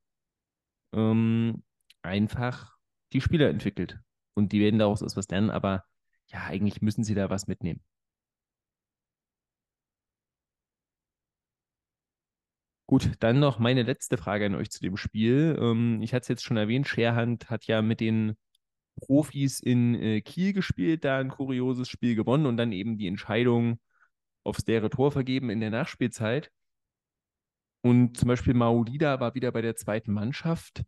ähm, 0.94 1.64
einfach 2.04 2.78
die 3.14 3.22
Spieler 3.22 3.50
entwickelt. 3.50 4.00
Und 4.36 4.52
die 4.52 4.62
werden 4.62 4.80
daraus 4.80 5.02
etwas 5.02 5.28
lernen, 5.30 5.50
aber 5.50 5.84
ja, 6.28 6.44
eigentlich 6.46 6.82
müssen 6.82 7.04
sie 7.04 7.16
da 7.16 7.30
was 7.30 7.48
mitnehmen. 7.48 7.82
Gut, 12.88 13.12
dann 13.20 13.40
noch 13.40 13.60
meine 13.60 13.84
letzte 13.84 14.18
Frage 14.18 14.48
an 14.48 14.56
euch 14.56 14.72
zu 14.72 14.82
dem 14.82 14.98
Spiel. 14.98 15.58
Ähm, 15.62 16.02
ich 16.02 16.14
hatte 16.14 16.24
es 16.24 16.28
jetzt 16.28 16.44
schon 16.44 16.58
erwähnt, 16.58 16.88
Scherhand 16.88 17.50
hat 17.50 17.66
ja 17.66 17.82
mit 17.82 18.00
den 18.00 18.36
Profis 18.96 19.60
in 19.60 19.96
äh, 19.96 20.22
Kiel 20.22 20.54
gespielt, 20.54 21.06
da 21.06 21.20
ein 21.20 21.30
kurioses 21.30 21.88
Spiel 21.90 22.16
gewonnen 22.16 22.46
und 22.46 22.58
dann 22.58 22.72
eben 22.72 22.98
die 22.98 23.08
Entscheidung 23.08 23.80
aufs 24.44 24.66
leere 24.66 24.90
Tor 24.90 25.12
vergeben 25.12 25.50
in 25.50 25.60
der 25.60 25.70
Nachspielzeit. 25.70 26.52
Und 27.82 28.18
zum 28.18 28.28
Beispiel 28.28 28.54
Maulida 28.54 29.20
war 29.20 29.36
wieder 29.36 29.52
bei 29.52 29.62
der 29.62 29.76
zweiten 29.76 30.12
Mannschaft. 30.12 30.84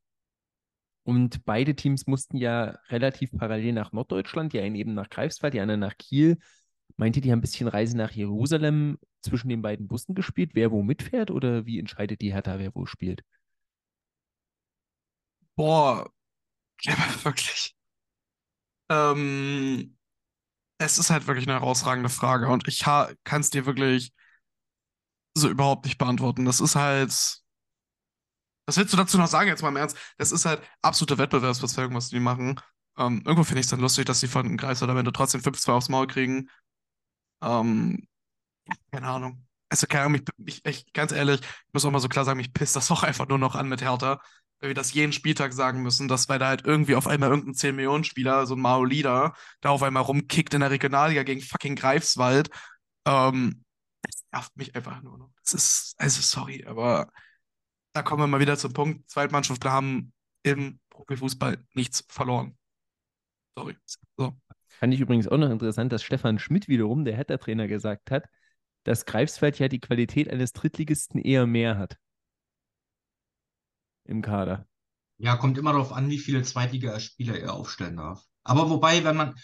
Und 1.03 1.45
beide 1.45 1.75
Teams 1.75 2.05
mussten 2.05 2.37
ja 2.37 2.77
relativ 2.89 3.31
parallel 3.31 3.73
nach 3.73 3.91
Norddeutschland, 3.91 4.53
die 4.53 4.59
einen 4.59 4.75
eben 4.75 4.93
nach 4.93 5.09
Greifswald, 5.09 5.53
die 5.53 5.59
anderen 5.59 5.79
nach 5.79 5.97
Kiel. 5.97 6.37
Meint 6.97 7.15
ihr, 7.15 7.21
die 7.21 7.31
haben 7.31 7.39
ein 7.39 7.41
bisschen 7.41 7.67
Reise 7.67 7.97
nach 7.97 8.11
Jerusalem 8.11 8.99
zwischen 9.21 9.49
den 9.49 9.61
beiden 9.61 9.87
Bussen 9.87 10.13
gespielt, 10.13 10.51
wer 10.53 10.71
wo 10.71 10.83
mitfährt 10.83 11.31
oder 11.31 11.65
wie 11.65 11.79
entscheidet 11.79 12.21
die 12.21 12.33
Hertha, 12.33 12.59
wer 12.59 12.75
wo 12.75 12.85
spielt? 12.85 13.23
Boah, 15.55 16.09
ja, 16.81 16.93
wirklich. 17.23 17.75
Ähm, 18.89 19.97
es 20.81 20.97
ist 20.97 21.09
halt 21.09 21.27
wirklich 21.27 21.47
eine 21.47 21.59
herausragende 21.59 22.09
Frage 22.09 22.47
und 22.47 22.67
ich 22.67 22.79
kann 22.79 23.41
es 23.41 23.49
dir 23.49 23.65
wirklich 23.65 24.11
so 25.33 25.49
überhaupt 25.49 25.85
nicht 25.85 25.97
beantworten. 25.97 26.45
Das 26.45 26.59
ist 26.59 26.75
halt. 26.75 27.11
Was 28.67 28.77
willst 28.77 28.93
du 28.93 28.97
dazu 28.97 29.17
noch 29.17 29.27
sagen, 29.27 29.49
jetzt 29.49 29.61
mal 29.63 29.69
im 29.69 29.75
Ernst? 29.75 29.97
Das 30.17 30.31
ist 30.31 30.45
halt 30.45 30.61
absolute 30.81 31.17
Wettbewerbsverzerrung, 31.17 31.95
was 31.95 32.09
die 32.09 32.19
machen. 32.19 32.59
Ähm, 32.97 33.21
irgendwo 33.25 33.43
finde 33.43 33.59
ich 33.59 33.65
es 33.65 33.71
dann 33.71 33.79
lustig, 33.79 34.05
dass 34.05 34.19
die 34.19 34.27
von 34.27 34.59
oder 34.59 34.95
wenn 34.95 35.05
du 35.05 35.11
trotzdem 35.11 35.41
5-2 35.41 35.73
aufs 35.73 35.89
Maul 35.89 36.07
kriegen. 36.07 36.49
Ähm, 37.41 38.07
keine 38.91 39.07
Ahnung. 39.07 39.47
Also, 39.69 39.87
keine 39.87 40.05
Ahnung, 40.05 40.21
ich, 40.45 40.65
ich, 40.65 40.93
ganz 40.93 41.11
ehrlich, 41.11 41.41
ich 41.41 41.73
muss 41.73 41.85
auch 41.85 41.91
mal 41.91 41.99
so 41.99 42.09
klar 42.09 42.25
sagen, 42.25 42.37
mich 42.37 42.53
pisst 42.53 42.75
das 42.75 42.91
auch 42.91 43.03
einfach 43.03 43.27
nur 43.27 43.39
noch 43.39 43.55
an 43.55 43.69
mit 43.69 43.81
Hertha 43.81 44.21
weil 44.61 44.69
wir 44.69 44.75
das 44.75 44.93
jeden 44.93 45.11
Spieltag 45.11 45.53
sagen 45.53 45.81
müssen, 45.81 46.07
dass 46.07 46.29
weil 46.29 46.39
da 46.39 46.47
halt 46.47 46.65
irgendwie 46.65 46.95
auf 46.95 47.07
einmal 47.07 47.29
irgendein 47.29 47.55
10-Millionen-Spieler, 47.55 48.45
so 48.45 48.55
ein 48.55 48.61
Maolida, 48.61 49.33
da 49.59 49.69
auf 49.69 49.81
einmal 49.81 50.03
rumkickt 50.03 50.53
in 50.53 50.61
der 50.61 50.69
Regionalliga 50.69 51.23
gegen 51.23 51.41
fucking 51.41 51.75
Greifswald. 51.75 52.49
Ähm, 53.05 53.63
das 54.03 54.23
nervt 54.31 54.55
mich 54.55 54.75
einfach 54.75 55.01
nur 55.01 55.17
noch. 55.17 55.31
Das 55.43 55.53
ist, 55.55 55.95
also 55.97 56.21
sorry, 56.21 56.63
aber 56.65 57.11
da 57.93 58.03
kommen 58.03 58.21
wir 58.21 58.27
mal 58.27 58.39
wieder 58.39 58.57
zum 58.57 58.71
Punkt. 58.71 59.09
Zweitmannschaften 59.09 59.71
haben 59.71 60.13
im 60.43 60.79
Profifußball 60.91 61.65
nichts 61.73 62.05
verloren. 62.07 62.55
Sorry. 63.57 63.75
So. 64.17 64.37
Fand 64.67 64.93
ich 64.93 64.99
übrigens 64.99 65.27
auch 65.27 65.37
noch 65.37 65.49
interessant, 65.49 65.91
dass 65.91 66.03
Stefan 66.03 66.39
Schmidt 66.39 66.67
wiederum, 66.67 67.03
der 67.03 67.15
Hertha-Trainer, 67.15 67.67
gesagt 67.67 68.11
hat, 68.11 68.25
dass 68.83 69.05
Greifswald 69.05 69.57
ja 69.59 69.67
die 69.67 69.79
Qualität 69.79 70.29
eines 70.29 70.53
Drittligisten 70.53 71.19
eher 71.19 71.47
mehr 71.47 71.77
hat 71.77 71.97
im 74.11 74.21
Kader. 74.21 74.67
Ja, 75.17 75.37
kommt 75.37 75.57
immer 75.57 75.71
darauf 75.71 75.93
an, 75.93 76.09
wie 76.09 76.17
viele 76.17 76.43
Zweitligaspieler 76.43 77.39
er 77.39 77.53
aufstellen 77.53 77.97
darf. 77.97 78.23
Aber 78.43 78.69
wobei, 78.69 79.03
wenn 79.03 79.15
man, 79.15 79.35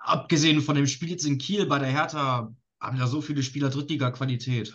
abgesehen 0.00 0.60
von 0.60 0.74
dem 0.74 0.86
Spiel 0.86 1.10
jetzt 1.10 1.26
in 1.26 1.38
Kiel 1.38 1.66
bei 1.66 1.78
der 1.78 1.88
Hertha, 1.88 2.52
haben 2.80 2.98
ja 2.98 3.06
so 3.06 3.20
viele 3.20 3.42
Spieler 3.42 3.70
Drittliga-Qualität. 3.70 4.74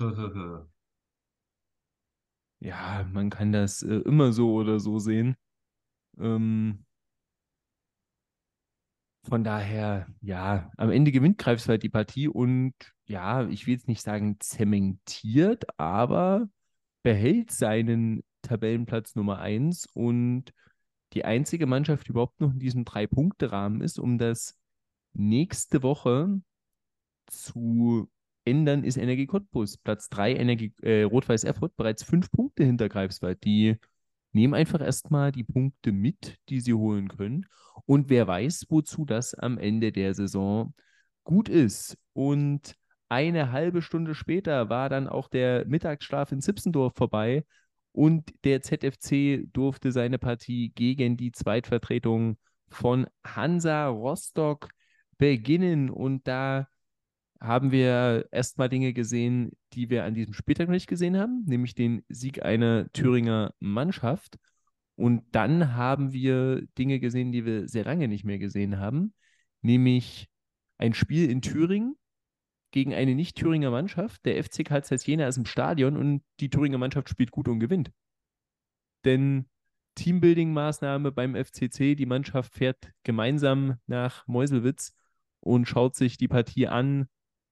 ja, 2.59 3.07
man 3.11 3.29
kann 3.29 3.51
das 3.51 3.83
äh, 3.83 3.95
immer 4.05 4.31
so 4.31 4.53
oder 4.53 4.79
so 4.79 4.99
sehen. 4.99 5.35
Ähm, 6.19 6.85
von 9.23 9.43
daher, 9.43 10.07
ja, 10.21 10.71
am 10.77 10.89
Ende 10.89 11.11
gewinnt 11.11 11.37
Greifswald 11.37 11.83
die 11.83 11.89
Partie 11.89 12.29
und 12.29 12.73
ja, 13.07 13.47
ich 13.47 13.67
will 13.67 13.73
jetzt 13.73 13.87
nicht 13.87 14.01
sagen 14.01 14.37
zementiert, 14.39 15.65
aber 15.77 16.47
behält 17.03 17.51
seinen 17.51 18.23
Tabellenplatz 18.47 19.15
Nummer 19.15 19.39
1 19.39 19.87
und 19.93 20.53
die 21.13 21.25
einzige 21.25 21.67
Mannschaft, 21.67 22.07
die 22.07 22.11
überhaupt 22.11 22.39
noch 22.41 22.51
in 22.51 22.59
diesem 22.59 22.85
Drei-Punkte-Rahmen 22.85 23.81
ist, 23.81 23.99
um 23.99 24.17
das 24.17 24.57
nächste 25.13 25.83
Woche 25.83 26.41
zu 27.27 28.09
ändern, 28.45 28.83
ist 28.83 28.97
Energie 28.97 29.25
Cottbus. 29.27 29.77
Platz 29.77 30.09
3, 30.09 30.35
Energie, 30.35 30.73
äh, 30.81 31.03
Rot-Weiß 31.03 31.43
Erfurt, 31.43 31.75
bereits 31.75 32.03
fünf 32.03 32.31
Punkte 32.31 32.63
hinter 32.63 32.89
Greifswald. 32.89 33.43
Die 33.43 33.77
nehmen 34.31 34.53
einfach 34.53 34.81
erstmal 34.81 35.31
die 35.31 35.43
Punkte 35.43 35.91
mit, 35.91 36.37
die 36.49 36.59
sie 36.59 36.73
holen 36.73 37.07
können. 37.07 37.45
Und 37.85 38.09
wer 38.09 38.27
weiß, 38.27 38.65
wozu 38.69 39.05
das 39.05 39.33
am 39.33 39.57
Ende 39.57 39.91
der 39.91 40.13
Saison 40.13 40.73
gut 41.23 41.49
ist. 41.49 41.97
Und 42.13 42.75
eine 43.09 43.51
halbe 43.51 43.81
Stunde 43.81 44.15
später 44.15 44.69
war 44.69 44.89
dann 44.89 45.07
auch 45.07 45.29
der 45.29 45.65
Mittagsschlaf 45.65 46.31
in 46.31 46.41
Zipsendorf 46.41 46.93
vorbei 46.95 47.45
Und 47.97 48.31
der 48.43 48.61
ZFC 48.61 49.47
durfte 49.53 49.91
seine 49.91 50.19
Partie 50.19 50.69
gegen 50.75 51.17
die 51.17 51.31
Zweitvertretung 51.31 52.37
von 52.69 53.07
Hansa 53.25 53.87
Rostock 53.87 54.69
beginnen. 55.17 55.89
Und 55.89 56.27
da 56.27 56.67
haben 57.41 57.71
wir 57.71 58.27
erstmal 58.31 58.69
Dinge 58.69 58.93
gesehen, 58.93 59.49
die 59.73 59.89
wir 59.89 60.03
an 60.03 60.13
diesem 60.13 60.35
Spieltag 60.35 60.67
noch 60.67 60.73
nicht 60.73 60.85
gesehen 60.85 61.17
haben, 61.17 61.43
nämlich 61.47 61.73
den 61.73 62.03
Sieg 62.07 62.45
einer 62.45 62.87
Thüringer 62.93 63.55
Mannschaft. 63.59 64.37
Und 64.95 65.23
dann 65.31 65.73
haben 65.73 66.13
wir 66.13 66.67
Dinge 66.77 66.99
gesehen, 66.99 67.31
die 67.31 67.45
wir 67.45 67.67
sehr 67.67 67.85
lange 67.85 68.07
nicht 68.07 68.25
mehr 68.25 68.37
gesehen 68.37 68.77
haben, 68.77 69.15
nämlich 69.63 70.29
ein 70.77 70.93
Spiel 70.93 71.31
in 71.31 71.41
Thüringen 71.41 71.95
gegen 72.71 72.93
eine 72.93 73.15
Nicht-Thüringer 73.15 73.71
Mannschaft. 73.71 74.25
Der 74.25 74.43
FC 74.43 74.65
Karl 74.65 74.83
Zeiss 74.83 75.05
Jena 75.05 75.27
ist 75.27 75.37
im 75.37 75.45
Stadion 75.45 75.97
und 75.97 76.23
die 76.39 76.49
Thüringer 76.49 76.77
Mannschaft 76.77 77.09
spielt 77.09 77.31
gut 77.31 77.47
und 77.47 77.59
gewinnt. 77.59 77.91
Denn 79.05 79.47
Teambuilding-Maßnahme 79.95 81.11
beim 81.11 81.35
FCC, 81.35 81.95
die 81.95 82.05
Mannschaft 82.05 82.53
fährt 82.53 82.91
gemeinsam 83.03 83.77
nach 83.87 84.27
Meuselwitz 84.27 84.93
und 85.39 85.67
schaut 85.67 85.95
sich 85.95 86.17
die 86.17 86.27
Partie 86.27 86.67
an, 86.67 87.07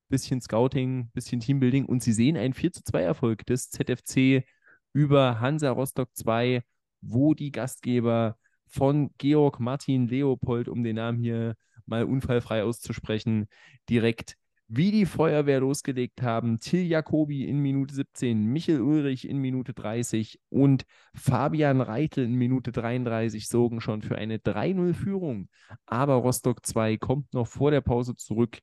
bisschen 0.10 0.42
Scouting, 0.42 1.10
bisschen 1.14 1.40
Teambuilding 1.40 1.86
und 1.86 2.04
sie 2.04 2.14
sehen 2.14 2.38
einen 2.38 2.54
4 2.54 2.74
zu 2.74 2.84
2 2.84 3.02
Erfolg 3.02 3.46
des 3.46 3.70
ZFC 3.72 4.46
über 4.94 5.40
Hansa 5.40 5.72
Rostock 5.72 6.10
2 6.14 6.64
wo 7.08 7.34
die 7.34 7.52
Gastgeber 7.52 8.38
von 8.66 9.12
Georg 9.18 9.60
Martin 9.60 10.08
Leopold, 10.08 10.68
um 10.68 10.84
den 10.84 10.96
Namen 10.96 11.20
hier 11.20 11.56
mal 11.86 12.04
unfallfrei 12.04 12.64
auszusprechen, 12.64 13.48
direkt 13.90 14.38
wie 14.68 14.92
die 14.92 15.06
Feuerwehr 15.06 15.60
losgelegt 15.60 16.22
haben. 16.22 16.60
Till 16.60 16.84
Jacobi 16.84 17.46
in 17.46 17.60
Minute 17.60 17.94
17, 17.94 18.46
Michel 18.46 18.82
Ulrich 18.82 19.28
in 19.28 19.38
Minute 19.38 19.74
30 19.74 20.40
und 20.50 20.86
Fabian 21.14 21.82
Reitel 21.82 22.26
in 22.26 22.34
Minute 22.34 22.72
33 22.72 23.48
sorgen 23.48 23.80
schon 23.82 24.02
für 24.02 24.18
eine 24.18 24.38
3-0-Führung. 24.38 25.50
Aber 25.86 26.16
Rostock 26.16 26.66
2 26.66 26.98
kommt 26.98 27.34
noch 27.34 27.48
vor 27.48 27.72
der 27.72 27.82
Pause 27.82 28.16
zurück. 28.16 28.60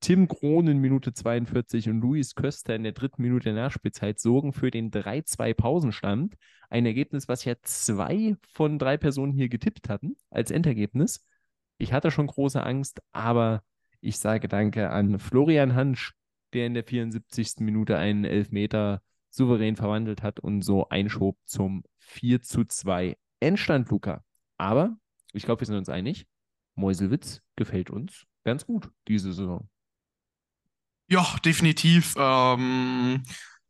Tim 0.00 0.28
Krohn 0.28 0.66
in 0.66 0.78
Minute 0.78 1.12
42 1.12 1.90
und 1.90 2.00
Luis 2.00 2.34
Köster 2.34 2.74
in 2.74 2.84
der 2.84 2.92
dritten 2.92 3.20
Minute 3.20 3.44
der 3.44 3.54
Nachspielzeit 3.54 4.18
sorgen 4.18 4.54
für 4.54 4.70
den 4.70 4.90
3-2 4.90 5.54
Pausenstand. 5.54 6.36
Ein 6.70 6.86
Ergebnis, 6.86 7.28
was 7.28 7.44
ja 7.44 7.54
zwei 7.62 8.36
von 8.52 8.78
drei 8.78 8.96
Personen 8.96 9.32
hier 9.32 9.50
getippt 9.50 9.90
hatten 9.90 10.16
als 10.30 10.50
Endergebnis. 10.50 11.26
Ich 11.76 11.92
hatte 11.92 12.10
schon 12.10 12.26
große 12.26 12.62
Angst, 12.62 13.02
aber 13.12 13.62
ich 14.00 14.18
sage 14.18 14.48
Danke 14.48 14.90
an 14.90 15.18
Florian 15.18 15.74
Hansch, 15.74 16.14
der 16.52 16.66
in 16.66 16.74
der 16.74 16.84
74. 16.84 17.56
Minute 17.58 17.96
einen 17.96 18.24
Elfmeter 18.24 19.02
souverän 19.30 19.76
verwandelt 19.76 20.22
hat 20.22 20.40
und 20.40 20.62
so 20.62 20.88
einschob 20.88 21.36
zum 21.44 21.84
4 21.98 22.42
zu 22.42 22.64
2 22.64 23.16
Endstand, 23.40 23.88
Luca. 23.90 24.24
Aber 24.58 24.96
ich 25.32 25.44
glaube, 25.44 25.60
wir 25.60 25.66
sind 25.66 25.76
uns 25.76 25.88
einig. 25.88 26.26
Meuselwitz 26.74 27.40
gefällt 27.56 27.90
uns 27.90 28.26
ganz 28.44 28.66
gut 28.66 28.90
diese 29.08 29.32
Saison. 29.32 29.68
Ja, 31.08 31.26
definitiv. 31.44 32.14
Ähm, 32.16 33.22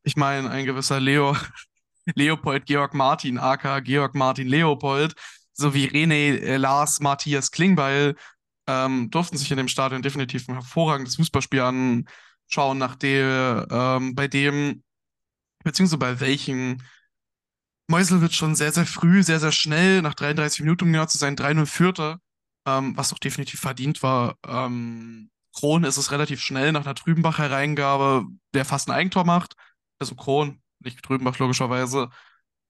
ich 0.03 0.17
meine, 0.17 0.51
ein 0.51 0.67
gewisser 0.67 1.01
Leo 1.01 1.37
Leopold 2.15 2.67
Georg 2.67 2.95
Martin, 2.95 3.39
aka 3.39 3.81
Georg 3.81 4.15
Martin 4.15 4.49
Leopold, 4.49 5.15
sowie 5.53 5.87
René 5.87 6.39
äh, 6.39 6.57
Lars 6.57 7.01
Matthias 7.01 7.51
Klingbeil 7.51 8.17
ähm, 8.67 9.11
durften 9.11 9.37
sich 9.37 9.51
in 9.51 9.57
dem 9.57 9.69
Stadion 9.69 10.03
definitiv 10.03 10.49
ein 10.49 10.55
hervorragendes 10.55 11.17
Fußballspiel 11.17 11.61
anschauen, 11.61 12.79
nach 12.79 12.97
der, 12.97 13.67
ähm, 13.71 14.15
bei 14.15 14.29
dem, 14.29 14.83
beziehungsweise 15.65 15.99
bei 15.99 16.21
welchen 16.21 16.83
Meuselwitz 17.89 18.35
schon 18.35 18.55
sehr, 18.55 18.73
sehr 18.73 18.87
früh, 18.87 19.23
sehr, 19.23 19.41
sehr 19.41 19.53
schnell, 19.53 20.03
nach 20.03 20.15
33 20.15 20.61
Minuten, 20.61 20.85
um 20.85 20.93
genau 20.93 21.07
zu 21.07 21.19
sein, 21.19 21.37
3-0 21.37 21.67
führte, 21.67 22.19
ähm, 22.67 22.97
was 22.97 23.13
auch 23.13 23.19
definitiv 23.19 23.61
verdient 23.61 24.03
war. 24.03 24.37
Ähm, 24.47 25.31
Kron 25.53 25.85
ist 25.85 25.97
es 25.97 26.13
relativ 26.13 26.41
schnell 26.41 26.73
nach 26.73 26.85
einer 26.85 26.95
Trübenbacher 26.95 27.51
Reingabe, 27.51 28.27
der 28.55 28.65
fast 28.65 28.89
ein 28.89 28.95
Eigentor 28.95 29.25
macht. 29.25 29.55
Also 29.99 30.15
Kron, 30.15 30.63
nicht 30.79 31.03
Trübenbach 31.03 31.39
logischerweise. 31.39 32.11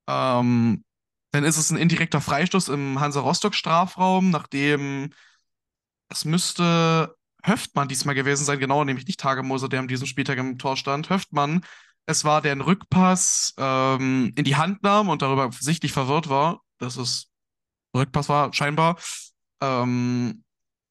Ähm, 0.08 0.84
dann 1.32 1.44
ist 1.44 1.58
es 1.58 1.70
ein 1.70 1.76
indirekter 1.76 2.20
Freistoß 2.20 2.68
im 2.68 2.98
Hansa 3.00 3.20
Rostock 3.20 3.54
Strafraum, 3.54 4.30
nachdem 4.30 5.12
es 6.10 6.24
müsste 6.24 7.16
Höftmann 7.42 7.88
diesmal 7.88 8.14
gewesen 8.14 8.44
sein, 8.44 8.58
genau, 8.58 8.84
nämlich 8.84 9.06
nicht 9.06 9.20
Tagemoser, 9.20 9.68
der 9.68 9.80
an 9.80 9.88
diesem 9.88 10.06
Spieltag 10.06 10.38
im 10.38 10.58
Tor 10.58 10.76
stand. 10.76 11.08
Höftmann, 11.08 11.64
es 12.06 12.24
war 12.24 12.42
der 12.42 12.58
Rückpass 12.64 13.54
ähm, 13.56 14.32
in 14.36 14.44
die 14.44 14.56
Hand 14.56 14.82
nahm 14.82 15.08
und 15.08 15.22
darüber 15.22 15.50
sichtlich 15.52 15.92
verwirrt 15.92 16.28
war, 16.28 16.60
dass 16.78 16.96
es 16.96 17.30
Rückpass 17.96 18.28
war, 18.28 18.52
scheinbar. 18.52 18.98
Ähm, 19.62 20.44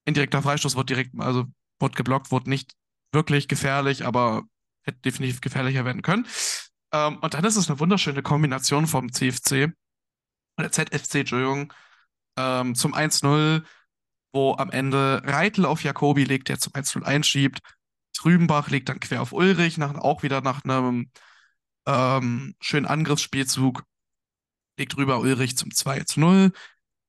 indirekter 0.05 0.41
Freistoß 0.41 0.75
wird 0.75 0.89
direkt, 0.89 1.11
also 1.19 1.45
wurde 1.79 1.95
geblockt, 1.95 2.31
wurde 2.31 2.49
nicht 2.49 2.73
wirklich 3.11 3.47
gefährlich, 3.47 4.05
aber 4.05 4.43
hätte 4.83 4.99
definitiv 5.01 5.41
gefährlicher 5.41 5.85
werden 5.85 6.01
können. 6.01 6.25
Ähm, 6.91 7.17
und 7.19 7.33
dann 7.33 7.43
ist 7.45 7.57
es 7.57 7.69
eine 7.69 7.79
wunderschöne 7.79 8.23
Kombination 8.23 8.87
vom 8.87 9.11
CFC, 9.11 9.73
oder 10.57 10.71
ZFC, 10.71 11.15
Entschuldigung, 11.15 11.73
ähm, 12.37 12.75
zum 12.75 12.93
1-0, 12.93 13.63
wo 14.31 14.55
am 14.55 14.69
Ende 14.69 15.21
Reitel 15.25 15.65
auf 15.65 15.83
Jakobi 15.83 16.23
legt, 16.23 16.49
der 16.49 16.59
zum 16.59 16.73
1-0 16.73 17.03
einschiebt. 17.03 17.59
Trübenbach 18.13 18.69
legt 18.69 18.89
dann 18.89 18.99
quer 18.99 19.21
auf 19.21 19.31
Ulrich, 19.31 19.77
nach, 19.77 19.95
auch 19.95 20.23
wieder 20.23 20.41
nach 20.41 20.63
einem 20.63 21.09
ähm, 21.85 22.55
schönen 22.59 22.85
Angriffsspielzug, 22.85 23.83
legt 24.77 24.97
rüber 24.97 25.19
Ulrich 25.19 25.57
zum 25.57 25.69
2-0. 25.69 26.51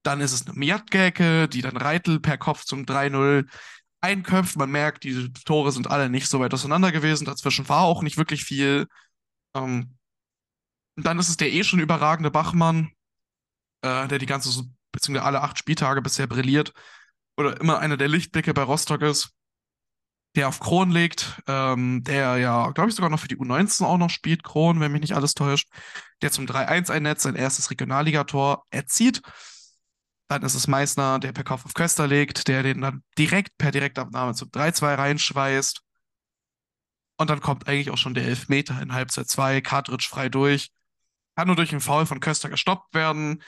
Dann 0.02 0.20
ist 0.20 0.32
es 0.32 0.46
eine 0.46 0.58
Miatgäke, 0.58 1.48
die 1.48 1.62
dann 1.62 1.76
Reitel 1.76 2.20
per 2.20 2.38
Kopf 2.38 2.64
zum 2.64 2.84
3-0 2.84 3.46
einköpft. 4.00 4.56
Man 4.56 4.70
merkt, 4.70 5.04
die 5.04 5.32
Tore 5.44 5.72
sind 5.72 5.90
alle 5.90 6.08
nicht 6.08 6.28
so 6.28 6.40
weit 6.40 6.54
auseinander 6.54 6.92
gewesen. 6.92 7.26
Dazwischen 7.26 7.68
war 7.68 7.82
auch 7.82 8.02
nicht 8.02 8.16
wirklich 8.16 8.44
viel. 8.44 8.86
Ähm, 9.54 9.96
dann 10.96 11.18
ist 11.18 11.28
es 11.28 11.36
der 11.36 11.52
eh 11.52 11.64
schon 11.64 11.80
überragende 11.80 12.30
Bachmann, 12.30 12.92
äh, 13.82 14.08
der 14.08 14.18
die 14.18 14.26
ganze, 14.26 14.64
beziehungsweise 14.92 15.26
alle 15.26 15.42
acht 15.42 15.58
Spieltage 15.58 16.02
bisher 16.02 16.26
brilliert. 16.26 16.72
Oder 17.40 17.58
immer 17.58 17.78
einer 17.78 17.96
der 17.96 18.08
Lichtblicke 18.08 18.52
bei 18.52 18.62
Rostock 18.62 19.00
ist. 19.00 19.30
Der 20.36 20.46
auf 20.46 20.60
Kron 20.60 20.90
legt, 20.90 21.40
ähm, 21.48 22.04
der 22.04 22.36
ja, 22.36 22.70
glaube 22.70 22.90
ich, 22.90 22.94
sogar 22.94 23.10
noch 23.10 23.18
für 23.18 23.28
die 23.28 23.38
U19 23.38 23.82
auch 23.82 23.96
noch 23.96 24.10
spielt, 24.10 24.44
Kron, 24.44 24.78
wenn 24.78 24.92
mich 24.92 25.00
nicht 25.00 25.16
alles 25.16 25.32
täuscht. 25.32 25.68
Der 26.20 26.30
zum 26.30 26.44
3-1 26.44 26.90
einnetzt, 26.92 27.22
sein 27.22 27.34
erstes 27.34 27.70
Regionalligator 27.70 28.64
erzieht. 28.68 29.22
Dann 30.28 30.42
ist 30.42 30.54
es 30.54 30.68
Meißner, 30.68 31.18
der 31.18 31.32
per 31.32 31.44
Kauf 31.44 31.64
auf 31.64 31.72
Köster 31.72 32.06
legt, 32.06 32.46
der 32.46 32.62
den 32.62 32.82
dann 32.82 33.02
direkt 33.16 33.56
per 33.56 33.70
Direktabnahme 33.70 34.34
zum 34.34 34.50
3-2 34.50 34.98
reinschweißt. 34.98 35.80
Und 37.16 37.30
dann 37.30 37.40
kommt 37.40 37.66
eigentlich 37.66 37.90
auch 37.90 37.96
schon 37.96 38.14
der 38.14 38.24
Elfmeter 38.24 38.80
in 38.82 38.92
Halbzeit 38.92 39.28
2, 39.28 39.62
Cartridge 39.62 40.06
frei 40.10 40.28
durch. 40.28 40.70
Kann 41.36 41.46
nur 41.46 41.56
durch 41.56 41.72
einen 41.72 41.80
Foul 41.80 42.04
von 42.04 42.20
Köster 42.20 42.50
gestoppt 42.50 42.94
werden. 42.94 43.42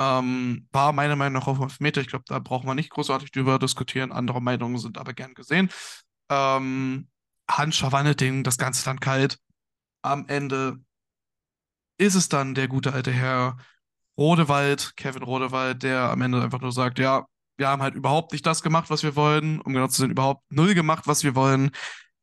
Ähm, 0.00 0.66
war 0.72 0.92
meiner 0.92 1.14
Meinung 1.14 1.40
nach 1.40 1.46
auf 1.46 1.60
Elfmeter. 1.60 2.00
Ich 2.00 2.08
glaube, 2.08 2.24
da 2.26 2.38
brauchen 2.38 2.66
wir 2.66 2.74
nicht 2.74 2.90
großartig 2.90 3.32
drüber 3.32 3.58
diskutieren. 3.58 4.12
Andere 4.12 4.40
Meinungen 4.40 4.78
sind 4.78 4.96
aber 4.96 5.12
gern 5.12 5.34
gesehen. 5.34 5.68
Ähm, 6.30 7.08
Hans 7.50 7.84
den, 8.16 8.42
das 8.42 8.56
Ganze 8.56 8.84
dann 8.84 8.98
kalt. 8.98 9.38
Am 10.02 10.26
Ende 10.28 10.78
ist 11.98 12.14
es 12.14 12.30
dann 12.30 12.54
der 12.54 12.66
gute 12.66 12.94
alte 12.94 13.10
Herr 13.12 13.58
Rodewald, 14.16 14.96
Kevin 14.96 15.22
Rodewald, 15.22 15.82
der 15.82 16.10
am 16.10 16.22
Ende 16.22 16.42
einfach 16.42 16.60
nur 16.60 16.72
sagt, 16.72 16.98
ja, 16.98 17.26
wir 17.58 17.68
haben 17.68 17.82
halt 17.82 17.94
überhaupt 17.94 18.32
nicht 18.32 18.46
das 18.46 18.62
gemacht, 18.62 18.88
was 18.88 19.02
wir 19.02 19.16
wollen, 19.16 19.60
um 19.60 19.74
genau 19.74 19.86
zu 19.88 20.00
sein, 20.00 20.10
überhaupt 20.10 20.50
null 20.50 20.74
gemacht, 20.74 21.06
was 21.06 21.24
wir 21.24 21.34
wollen. 21.34 21.70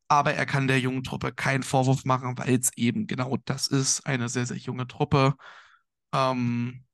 Aber 0.08 0.34
er 0.34 0.46
kann 0.46 0.68
der 0.68 0.80
jungen 0.80 1.04
Truppe 1.04 1.32
keinen 1.32 1.62
Vorwurf 1.62 2.04
machen, 2.04 2.36
weil 2.38 2.58
es 2.58 2.72
eben 2.76 3.06
genau 3.06 3.36
das 3.44 3.68
ist, 3.68 4.06
eine 4.06 4.28
sehr, 4.28 4.46
sehr 4.46 4.56
junge 4.56 4.88
Truppe. 4.88 5.34
Ähm, 6.12 6.84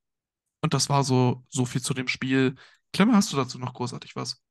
und 0.64 0.72
das 0.72 0.88
war 0.88 1.04
so, 1.04 1.44
so 1.50 1.66
viel 1.66 1.82
zu 1.82 1.92
dem 1.92 2.08
Spiel. 2.08 2.54
Klemmer, 2.94 3.16
hast 3.16 3.30
du 3.30 3.36
dazu 3.36 3.58
noch 3.58 3.74
großartig 3.74 4.16
was? 4.16 4.42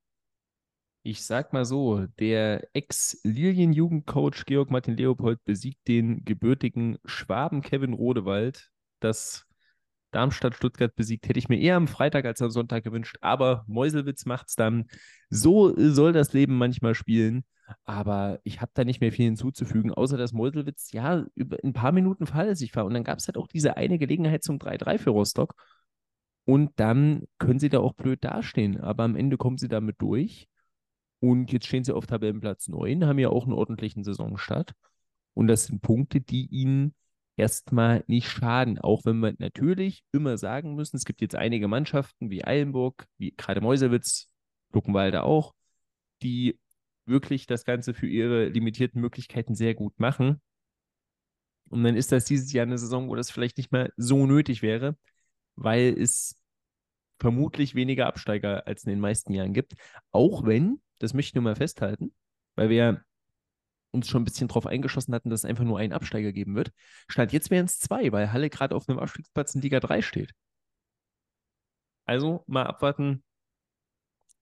Ich 1.02 1.24
sag 1.24 1.52
mal 1.52 1.64
so, 1.64 2.06
der 2.20 2.68
Ex-Lilien-Jugendcoach 2.72 4.44
Georg 4.46 4.70
Martin 4.70 4.96
Leopold 4.96 5.42
besiegt 5.44 5.88
den 5.88 6.24
gebürtigen 6.24 6.98
Schwaben 7.04 7.62
Kevin 7.62 7.94
Rodewald. 7.94 8.70
Das 9.00 9.44
Darmstadt 10.12 10.54
Stuttgart 10.54 10.94
besiegt, 10.94 11.28
hätte 11.28 11.40
ich 11.40 11.48
mir 11.48 11.58
eher 11.58 11.74
am 11.74 11.88
Freitag 11.88 12.26
als 12.26 12.40
am 12.40 12.50
Sonntag 12.50 12.84
gewünscht, 12.84 13.16
aber 13.20 13.64
Meuselwitz 13.66 14.24
macht 14.24 14.50
es 14.50 14.54
dann. 14.54 14.86
So 15.30 15.74
soll 15.76 16.12
das 16.12 16.32
Leben 16.32 16.56
manchmal 16.56 16.94
spielen. 16.94 17.44
Aber 17.86 18.38
ich 18.44 18.60
habe 18.60 18.70
da 18.72 18.84
nicht 18.84 19.00
mehr 19.00 19.10
viel 19.10 19.24
hinzuzufügen, 19.24 19.92
außer 19.92 20.16
dass 20.16 20.32
Meuselwitz 20.32 20.92
ja 20.92 21.26
über 21.34 21.56
ein 21.64 21.72
paar 21.72 21.90
Minuten 21.90 22.26
fahrlässig 22.26 22.76
war. 22.76 22.84
Und 22.84 22.94
dann 22.94 23.02
gab 23.02 23.18
es 23.18 23.26
halt 23.26 23.36
auch 23.36 23.48
diese 23.48 23.76
eine 23.76 23.98
Gelegenheit 23.98 24.44
zum 24.44 24.60
3-3 24.60 24.98
für 24.98 25.10
Rostock. 25.10 25.56
Und 26.44 26.72
dann 26.76 27.24
können 27.38 27.58
sie 27.58 27.70
da 27.70 27.80
auch 27.80 27.94
blöd 27.94 28.22
dastehen. 28.22 28.80
Aber 28.80 29.04
am 29.04 29.16
Ende 29.16 29.36
kommen 29.36 29.58
sie 29.58 29.68
damit 29.68 29.96
durch. 30.00 30.48
Und 31.20 31.52
jetzt 31.52 31.66
stehen 31.66 31.84
sie 31.84 31.94
auf 31.94 32.06
Tabellenplatz 32.06 32.68
9, 32.68 33.06
haben 33.06 33.18
ja 33.18 33.30
auch 33.30 33.44
einen 33.44 33.54
ordentlichen 33.54 34.04
Saisonstart. 34.04 34.72
Und 35.32 35.46
das 35.46 35.64
sind 35.64 35.80
Punkte, 35.80 36.20
die 36.20 36.46
ihnen 36.46 36.94
erstmal 37.36 38.04
nicht 38.06 38.28
schaden. 38.28 38.78
Auch 38.78 39.04
wenn 39.04 39.20
wir 39.20 39.34
natürlich 39.38 40.04
immer 40.12 40.36
sagen 40.36 40.74
müssen, 40.74 40.96
es 40.96 41.04
gibt 41.04 41.22
jetzt 41.22 41.34
einige 41.34 41.66
Mannschaften 41.66 42.30
wie 42.30 42.44
Eilenburg, 42.44 43.06
wie 43.18 43.32
gerade 43.36 43.60
Meuselwitz, 43.60 44.28
Luckenwalde 44.72 45.22
auch, 45.22 45.54
die 46.22 46.58
wirklich 47.06 47.46
das 47.46 47.64
Ganze 47.64 47.94
für 47.94 48.06
ihre 48.06 48.48
limitierten 48.48 49.00
Möglichkeiten 49.00 49.54
sehr 49.54 49.74
gut 49.74 49.98
machen. 49.98 50.40
Und 51.68 51.84
dann 51.84 51.96
ist 51.96 52.12
das 52.12 52.24
dieses 52.26 52.52
Jahr 52.52 52.66
eine 52.66 52.78
Saison, 52.78 53.08
wo 53.08 53.16
das 53.16 53.30
vielleicht 53.30 53.56
nicht 53.56 53.72
mehr 53.72 53.90
so 53.96 54.26
nötig 54.26 54.62
wäre, 54.62 54.96
weil 55.56 55.96
es 55.98 56.36
vermutlich 57.18 57.74
weniger 57.74 58.06
Absteiger 58.06 58.66
als 58.66 58.84
in 58.84 58.90
den 58.90 59.00
meisten 59.00 59.32
Jahren 59.32 59.54
gibt. 59.54 59.74
Auch 60.10 60.44
wenn, 60.44 60.80
das 60.98 61.14
möchte 61.14 61.30
ich 61.30 61.34
nur 61.34 61.44
mal 61.44 61.56
festhalten, 61.56 62.14
weil 62.56 62.68
wir 62.70 63.04
uns 63.92 64.08
schon 64.08 64.22
ein 64.22 64.24
bisschen 64.24 64.48
drauf 64.48 64.66
eingeschossen 64.66 65.14
hatten, 65.14 65.30
dass 65.30 65.40
es 65.40 65.44
einfach 65.44 65.64
nur 65.64 65.78
einen 65.78 65.92
Absteiger 65.92 66.32
geben 66.32 66.56
wird. 66.56 66.72
Stand 67.08 67.32
jetzt 67.32 67.50
wären 67.50 67.66
es 67.66 67.78
zwei, 67.78 68.10
weil 68.12 68.32
Halle 68.32 68.50
gerade 68.50 68.74
auf 68.74 68.88
einem 68.88 68.98
Abstiegsplatz 68.98 69.54
in 69.54 69.62
Liga 69.62 69.80
3 69.80 70.02
steht. 70.02 70.32
Also 72.04 72.44
mal 72.46 72.66
abwarten, 72.66 73.22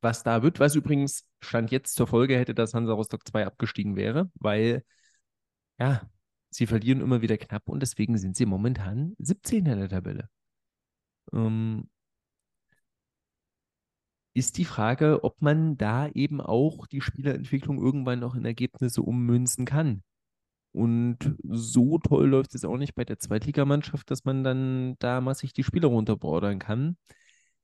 was 0.01 0.23
da 0.23 0.43
wird. 0.43 0.59
Was 0.59 0.75
übrigens 0.75 1.27
Stand 1.41 1.71
jetzt 1.71 1.95
zur 1.95 2.07
Folge 2.07 2.39
hätte, 2.39 2.55
dass 2.55 2.75
Hansa 2.75 2.93
Rostock 2.95 3.27
2 3.27 3.47
abgestiegen 3.47 3.95
wäre, 3.95 4.31
weil 4.35 4.85
ja, 5.79 6.03
sie 6.51 6.67
verlieren 6.67 7.01
immer 7.01 7.23
wieder 7.23 7.39
knapp 7.39 7.69
und 7.69 7.81
deswegen 7.81 8.19
sind 8.19 8.37
sie 8.37 8.47
momentan 8.47 9.15
17 9.19 9.67
in 9.67 9.79
der 9.79 9.89
Tabelle. 9.89 10.29
Ähm, 11.33 11.89
ist 14.35 14.57
die 14.59 14.65
Frage, 14.65 15.25
ob 15.25 15.43
man 15.43 15.77
da 15.77 16.09
eben 16.09 16.41
auch 16.41 16.87
die 16.87 17.01
Spielerentwicklung 17.01 17.83
irgendwann 17.83 18.21
noch 18.21 18.35
in 18.35 18.45
Ergebnisse 18.45 19.03
ummünzen 19.03 19.67
kann. 19.67 20.03
Und 20.73 21.37
so 21.43 21.99
toll 21.99 22.29
läuft 22.29 22.55
es 22.55 22.65
auch 22.65 22.79
nicht 22.79 22.95
bei 22.95 23.05
der 23.05 23.19
Zweitligamannschaft, 23.19 24.11
dass 24.11 24.25
man 24.25 24.43
dann 24.43 24.97
da 25.01 25.21
massig 25.21 25.53
die 25.53 25.65
Spieler 25.65 25.89
runterbordern 25.89 26.59
kann. 26.59 26.97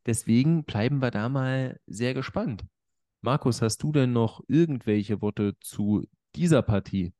Deswegen 0.04 0.64
bleiben 0.64 1.00
wir 1.00 1.10
da 1.10 1.28
mal 1.30 1.80
sehr 1.86 2.12
gespannt. 2.12 2.64
Markus, 3.22 3.62
hast 3.62 3.82
du 3.82 3.92
denn 3.92 4.12
noch 4.12 4.42
irgendwelche 4.46 5.22
Worte 5.22 5.56
zu 5.60 6.06
dieser 6.34 6.62
Partie? 6.62 7.14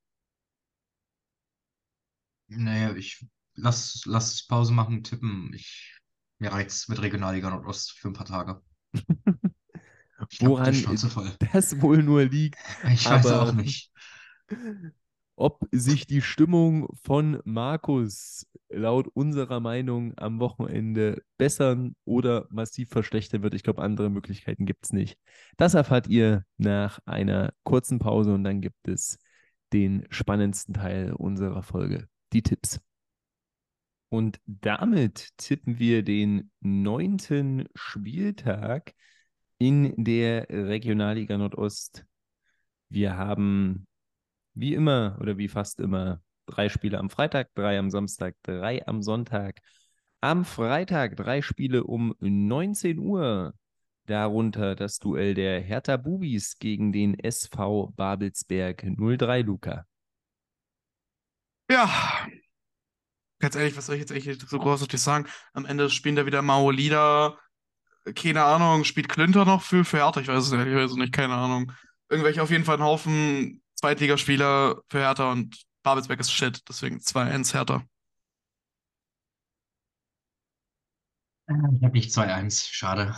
Naja, 2.49 2.95
ich 2.95 3.27
lass, 3.55 4.03
lass 4.07 4.47
Pause 4.47 4.73
machen, 4.73 5.03
tippen. 5.03 5.53
Ich, 5.55 5.99
mir 6.39 6.53
reicht's 6.53 6.89
mit 6.89 7.01
Regionalliga 7.03 7.51
Nordost 7.51 7.93
für 7.93 8.09
ein 8.09 8.15
paar 8.15 8.27
Tage. 8.27 8.61
Ich 10.31 10.39
glaub, 10.39 10.59
Woran 10.59 10.75
das 11.53 11.81
wohl 11.81 12.03
nur 12.03 12.25
liegt. 12.25 12.59
Ich 12.93 13.09
weiß 13.09 13.27
auch 13.27 13.53
nicht. 13.53 13.93
Ob 15.37 15.61
sich 15.71 16.07
die 16.07 16.23
Stimmung 16.23 16.89
von 17.05 17.41
Markus 17.45 18.47
laut 18.69 19.07
unserer 19.15 19.61
Meinung 19.61 20.19
am 20.19 20.41
Wochenende 20.41 21.23
bessern 21.37 21.95
oder 22.05 22.47
massiv 22.51 22.89
verschlechtern 22.89 23.43
wird. 23.43 23.55
Ich 23.55 23.63
glaube, 23.63 23.83
andere 23.83 24.11
Möglichkeiten 24.11 24.67
gibt 24.67 24.87
es 24.87 24.93
nicht. 24.93 25.17
Das 25.57 25.75
erfahrt 25.75 26.09
ihr 26.09 26.45
nach 26.57 26.99
einer 27.07 27.53
kurzen 27.63 28.01
Pause 28.01 28.35
und 28.35 28.43
dann 28.43 28.61
gibt 28.61 28.89
es 28.89 29.19
den 29.73 30.07
spannendsten 30.11 30.75
Teil 30.75 31.13
unserer 31.13 31.63
Folge, 31.63 32.09
die 32.33 32.43
Tipps. 32.43 32.81
Und 34.11 34.41
damit 34.47 35.37
tippen 35.37 35.79
wir 35.79 36.03
den 36.03 36.51
neunten 36.61 37.69
Spieltag 37.75 38.95
in 39.59 39.93
der 40.03 40.49
Regionalliga 40.49 41.37
Nordost. 41.37 42.07
Wir 42.89 43.17
haben 43.17 43.87
wie 44.55 44.75
immer 44.75 45.19
oder 45.21 45.37
wie 45.37 45.49
fast 45.49 45.81
immer 45.81 46.23
drei 46.47 46.69
Spiele 46.69 46.99
am 46.99 47.11
Freitag, 47.11 47.55
drei 47.55 47.79
am 47.79 47.91
Samstag, 47.91 48.35
drei 48.43 48.87
am 48.87 49.03
Sonntag. 49.03 49.61
Am 50.21 50.45
Freitag 50.45 51.17
drei 51.17 51.43
Spiele 51.43 51.85
um 51.85 52.15
19 52.21 52.99
Uhr. 52.99 53.55
Darunter 54.07 54.75
das 54.75 54.99
Duell 54.99 55.35
der 55.35 55.61
Hertha 55.61 55.99
Bubis 55.99 56.59
gegen 56.59 56.93
den 56.93 57.19
SV 57.19 57.93
Babelsberg 57.95 58.83
03 58.97 59.43
Luca. 59.43 59.85
Ja, 61.71 62.27
ganz 63.39 63.55
ehrlich, 63.55 63.77
was 63.77 63.87
soll 63.87 63.97
ich 63.97 64.01
jetzt 64.01 64.13
eigentlich 64.13 64.39
so 64.49 64.59
großartig 64.59 65.01
sagen? 65.01 65.27
Am 65.53 65.65
Ende 65.65 65.91
spielen 65.91 66.17
da 66.17 66.27
wieder 66.27 66.43
Mao 66.43 66.71
Lieder 66.71 67.39
keine 68.15 68.45
Ahnung, 68.45 68.85
spielt 68.85 69.09
Klünter 69.09 69.45
noch 69.45 69.63
für, 69.63 69.85
Hertha? 69.99 70.21
Ich 70.21 70.29
weiß 70.29 70.47
es 70.47 70.53
ehrlich 70.53 70.75
weiß 70.75 70.95
nicht, 70.95 71.13
keine 71.13 71.35
Ahnung. 71.35 71.73
Irgendwelche 72.09 72.43
auf 72.43 72.51
jeden 72.51 72.65
Fall 72.65 72.77
einen 72.77 72.85
Haufen 72.85 73.63
Zweitligaspieler 73.75 74.83
für 74.89 74.99
Hertha 74.99 75.31
und 75.31 75.65
Babelsberg 75.83 76.21
ist 76.21 76.33
shit, 76.33 76.63
deswegen 76.69 76.99
2-1 76.99 77.53
Hertha. 77.53 77.85
Ich 81.49 81.83
habe 81.83 81.93
nicht 81.93 82.11
2-1, 82.11 82.69
schade. 82.71 83.15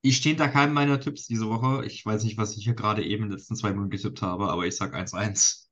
Ich 0.00 0.16
stehe 0.18 0.36
da 0.36 0.46
keinem 0.46 0.74
meiner 0.74 1.00
Tipps 1.00 1.26
diese 1.26 1.48
Woche. 1.48 1.84
Ich 1.84 2.06
weiß 2.06 2.22
nicht, 2.22 2.38
was 2.38 2.56
ich 2.56 2.64
hier 2.64 2.74
gerade 2.74 3.04
eben 3.04 3.24
in 3.24 3.30
den 3.30 3.38
letzten 3.38 3.56
zwei 3.56 3.70
Minuten 3.70 3.90
getippt 3.90 4.22
habe, 4.22 4.48
aber 4.48 4.66
ich 4.66 4.76
sag 4.76 4.94
1-1. 4.94 5.67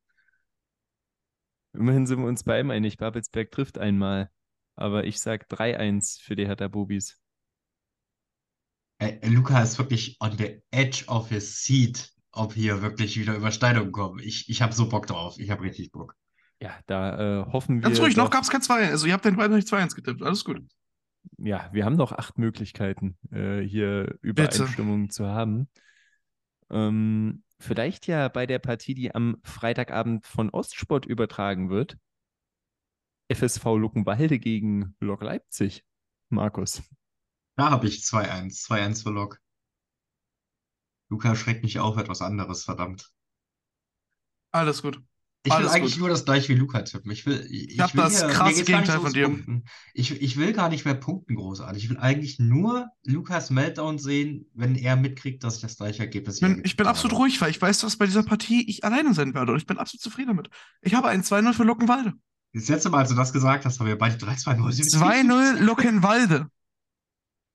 Immerhin 1.73 2.07
sind 2.07 2.21
wir 2.21 2.27
uns 2.27 2.45
bei 2.45 2.61
ihm 2.61 2.71
einig. 2.71 2.97
Babelsberg 2.97 3.51
trifft 3.51 3.79
einmal. 3.79 4.31
Aber 4.77 5.05
ich 5.05 5.21
sag 5.21 5.49
3-1 5.49 6.23
für 6.23 6.37
die 6.37 6.47
Hertha 6.47 6.69
Bubis. 6.69 7.19
Äh, 8.99 9.27
Luca 9.29 9.63
ist 9.63 9.79
wirklich 9.79 10.17
on 10.21 10.37
the 10.39 10.63
edge 10.71 11.05
of 11.07 11.29
his 11.29 11.65
seat, 11.65 12.13
ob 12.33 12.55
hier 12.55 12.83
wirklich 12.83 13.19
wieder 13.19 13.35
Überschneidungen 13.35 13.93
kommen. 13.93 14.21
Ich, 14.21 14.49
ich 14.49 14.63
habe 14.63 14.75
so 14.75 14.89
Bock 14.89 15.07
drauf. 15.07 15.39
Ich 15.39 15.51
habe 15.51 15.63
richtig 15.63 15.93
Bock. 15.93 16.15
Ja, 16.61 16.75
da 16.87 17.43
äh, 17.43 17.53
hoffen 17.53 17.77
wir. 17.77 17.83
Ganz 17.83 18.01
ruhig, 18.01 18.17
noch 18.17 18.31
gab 18.31 18.43
es 18.43 18.51
kein 18.51 18.63
2 18.63 18.89
Also, 18.89 19.07
ihr 19.07 19.13
habt 19.13 19.25
den 19.25 19.37
beiden 19.37 19.57
nicht 19.57 19.69
2-1 19.69 19.95
getippt. 19.95 20.23
Alles 20.23 20.45
gut. 20.45 20.63
Ja, 21.39 21.69
wir 21.73 21.85
haben 21.85 21.97
noch 21.97 22.13
acht 22.13 22.39
Möglichkeiten, 22.39 23.19
äh, 23.31 23.61
hier 23.61 24.19
Übereinstimmungen 24.23 25.11
zu 25.11 25.27
haben. 25.27 25.69
Ähm, 26.71 27.43
vielleicht 27.59 28.07
ja 28.07 28.29
bei 28.29 28.47
der 28.47 28.59
Partie, 28.59 28.95
die 28.95 29.15
am 29.15 29.39
Freitagabend 29.43 30.27
von 30.27 30.51
Ostsport 30.51 31.07
übertragen 31.07 31.71
wird. 31.71 31.99
FSV 33.29 33.65
Luckenwalde 33.77 34.39
gegen 34.39 34.95
Lok 35.01 35.23
Leipzig. 35.23 35.85
Markus. 36.29 36.83
Da 37.57 37.71
habe 37.71 37.87
ich 37.87 38.01
2-1. 38.01 38.67
2-1 38.67 39.03
für 39.03 39.11
Lok. 39.11 39.41
Luca 41.09 41.37
schreckt 41.37 41.63
mich 41.63 41.79
auf 41.79 41.97
etwas 41.97 42.21
anderes, 42.21 42.65
verdammt. 42.65 43.13
Alles 44.53 44.83
gut. 44.83 45.03
Ich 45.47 45.53
Alles 45.53 45.69
will 45.73 45.77
eigentlich 45.77 45.93
gut. 45.93 46.01
nur 46.01 46.09
das 46.09 46.25
gleiche 46.25 46.49
wie 46.49 46.55
Luca 46.59 46.83
tippen. 46.83 47.11
Ich 47.13 47.25
will, 47.25 47.47
ich, 47.51 47.71
Ich 47.75 47.81
hab 47.81 47.95
will 47.95 48.03
das 48.03 48.19
hier, 48.19 48.45
nicht 48.45 48.67
Gegenteil 48.67 48.99
von 49.01 49.13
dir. 49.13 49.27
Punkten. 49.27 49.65
Ich, 49.95 50.21
ich 50.21 50.37
will 50.37 50.53
gar 50.53 50.69
nicht 50.69 50.85
mehr 50.85 50.95
punkten 50.95 51.37
großartig. 51.37 51.85
Ich 51.85 51.91
will 51.91 51.99
eigentlich 51.99 52.39
nur 52.41 52.89
Lukas 53.05 53.51
Meltdown 53.51 53.99
sehen, 53.99 54.51
wenn 54.55 54.75
er 54.75 54.97
mitkriegt, 54.97 55.45
dass 55.45 55.57
ich 55.57 55.63
das 55.63 55.77
gleiche 55.77 56.01
Ergebnis 56.03 56.37
Ich 56.37 56.41
bin, 56.41 56.63
ich 56.65 56.77
bin 56.77 56.87
absolut 56.89 57.13
habe. 57.13 57.23
ruhig, 57.23 57.41
weil 57.41 57.51
ich 57.51 57.63
weiß, 57.63 57.79
dass 57.79 57.97
bei 57.97 58.07
dieser 58.07 58.25
Partie 58.25 58.69
ich 58.69 58.83
alleine 58.83 59.15
sein 59.15 59.35
werde 59.35 59.53
und 59.53 59.59
ich 59.59 59.67
bin 59.67 59.79
absolut 59.79 60.03
zufrieden 60.03 60.29
damit. 60.29 60.51
Ich 60.83 60.95
habe 60.95 61.09
ein 61.09 61.23
2-0 61.23 61.53
für 61.53 61.63
Luckenwalde. 61.65 62.13
Das 62.53 62.69
letzte 62.69 62.91
Mal, 62.91 62.99
als 63.01 63.11
du 63.11 63.15
das 63.15 63.33
gesagt 63.33 63.65
hast, 63.67 63.79
haben 63.79 63.87
wir 63.87 63.99
beide 63.99 64.17
3-2 64.17 64.57
Mäuse 64.57 64.83
2-0 64.83 65.61
Luckenwalde. 65.61 66.49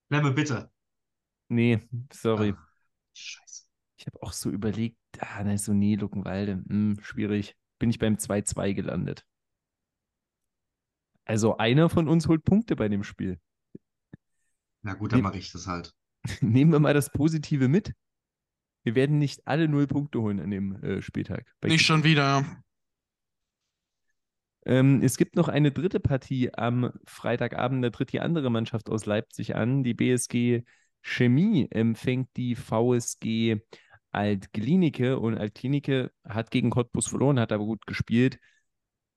Lemme, 0.09 0.31
bitte. 0.31 0.69
Nee, 1.49 1.80
sorry. 2.13 2.53
Ah, 2.57 2.68
Scheiße. 3.13 3.63
Ich 3.97 4.05
habe 4.07 4.22
auch 4.23 4.34
so 4.34 4.49
überlegt, 4.49 4.97
ah, 5.19 5.43
na, 5.43 5.57
so 5.57 5.73
nee, 5.73 5.95
Luckenwalde, 5.95 6.63
hm, 6.68 6.97
schwierig. 7.01 7.55
Bin 7.81 7.89
ich 7.89 7.97
beim 7.97 8.13
2-2 8.13 8.75
gelandet. 8.75 9.25
Also 11.25 11.57
einer 11.57 11.89
von 11.89 12.07
uns 12.07 12.27
holt 12.27 12.43
Punkte 12.43 12.75
bei 12.75 12.87
dem 12.89 13.03
Spiel. 13.03 13.39
Na 14.83 14.93
gut, 14.93 15.13
dann 15.13 15.21
mache 15.21 15.39
ich 15.39 15.51
das 15.51 15.65
halt. 15.65 15.91
Nehmen 16.41 16.71
wir 16.71 16.79
mal 16.79 16.93
das 16.93 17.11
Positive 17.11 17.67
mit. 17.67 17.95
Wir 18.83 18.93
werden 18.93 19.17
nicht 19.17 19.47
alle 19.47 19.67
null 19.67 19.87
Punkte 19.87 20.21
holen 20.21 20.39
an 20.39 20.51
dem 20.51 20.75
äh, 20.83 21.01
Spieltag. 21.01 21.51
Bei 21.59 21.69
Nicht 21.69 21.83
schon 21.83 22.03
wieder. 22.03 22.45
Ähm, 24.63 25.01
es 25.01 25.17
gibt 25.17 25.35
noch 25.35 25.47
eine 25.47 25.71
dritte 25.71 25.99
Partie 25.99 26.53
am 26.53 26.91
Freitagabend. 27.07 27.83
Da 27.83 27.89
tritt 27.89 28.13
die 28.13 28.19
andere 28.19 28.51
Mannschaft 28.51 28.91
aus 28.91 29.07
Leipzig 29.07 29.55
an. 29.55 29.83
Die 29.83 29.95
BSG 29.95 30.61
Chemie 31.01 31.67
empfängt 31.71 32.29
die 32.37 32.53
VSG 32.53 33.59
Altklinike 34.11 35.19
und 35.19 35.38
Altklinike 35.38 36.11
hat 36.25 36.51
gegen 36.51 36.69
Cottbus 36.69 37.07
verloren, 37.07 37.39
hat 37.39 37.51
aber 37.51 37.65
gut 37.65 37.85
gespielt. 37.85 38.39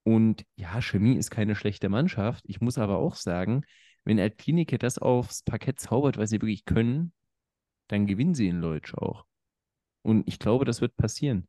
Und 0.04 0.44
ja, 0.56 0.80
Chemie 0.80 1.16
ist 1.16 1.30
keine 1.30 1.56
schlechte 1.56 1.88
Mannschaft. 1.88 2.44
Ich 2.46 2.60
muss 2.60 2.78
aber 2.78 2.98
auch 2.98 3.16
sagen, 3.16 3.64
wenn 4.04 4.20
Altklinike 4.20 4.78
das 4.78 4.98
aufs 4.98 5.42
Parkett 5.42 5.80
zaubert, 5.80 6.18
was 6.18 6.30
sie 6.30 6.40
wirklich 6.40 6.64
können, 6.64 7.12
dann 7.88 8.06
gewinnen 8.06 8.34
sie 8.34 8.48
in 8.48 8.60
Leutsch 8.60 8.94
auch. 8.94 9.24
Und 10.02 10.28
ich 10.28 10.38
glaube, 10.38 10.64
das 10.64 10.80
wird 10.80 10.96
passieren. 10.96 11.48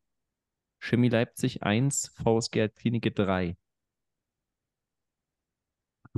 Chemie 0.80 1.08
Leipzig 1.08 1.62
1, 1.62 2.12
VSG 2.16 2.62
Altklinike 2.62 3.12
3. 3.12 3.56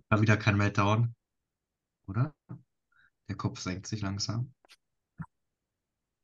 Da 0.09 0.20
wieder 0.20 0.36
kein 0.36 0.56
Meltdown. 0.56 1.14
Oder? 2.06 2.34
Der 3.28 3.36
Kopf 3.36 3.60
senkt 3.60 3.86
sich 3.86 4.00
langsam. 4.00 4.55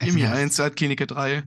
Yes. 0.02 0.32
1, 0.32 0.60
Altklinike 0.60 1.06
3. 1.06 1.44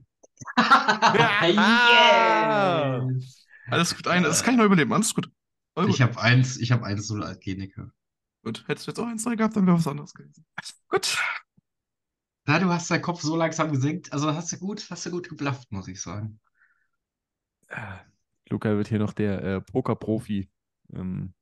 yes! 1.52 3.44
Alles 3.70 3.94
gut, 3.96 4.08
ein, 4.08 4.22
das 4.22 4.42
kann 4.42 4.54
ich 4.54 4.58
noch 4.58 4.64
überleben. 4.66 4.92
Alles 4.92 5.14
gut. 5.14 5.30
Voll 5.74 5.90
Ich 5.90 6.00
habe 6.00 6.18
eins, 6.20 6.56
ich 6.56 6.72
habe 6.72 6.84
eins 6.84 7.08
null 7.10 7.22
als 7.22 7.40
Geneke. 7.40 7.90
Gut, 8.42 8.64
hättest 8.66 8.86
du 8.86 8.90
jetzt 8.92 8.98
auch 8.98 9.06
eins 9.06 9.24
drei 9.24 9.36
gehabt, 9.36 9.56
dann 9.56 9.66
wäre 9.66 9.76
was 9.76 9.86
anderes 9.86 10.14
gewesen. 10.14 10.44
Gut. 10.88 11.18
Ja, 12.46 12.58
du 12.58 12.68
hast 12.70 12.90
deinen 12.90 13.02
Kopf 13.02 13.20
so 13.20 13.36
langsam 13.36 13.70
gesenkt. 13.70 14.12
Also 14.12 14.34
hast 14.34 14.50
du 14.52 14.58
gut, 14.58 14.86
hast 14.90 15.04
du 15.04 15.10
gut 15.10 15.28
geblufft, 15.28 15.70
muss 15.70 15.86
ich 15.88 16.00
sagen. 16.00 16.40
Ah, 17.68 18.00
Luca 18.48 18.70
wird 18.76 18.88
hier 18.88 18.98
noch 18.98 19.12
der 19.12 19.42
äh, 19.42 19.60
Pokerprofi. 19.60 20.48
Ähm, 20.94 21.34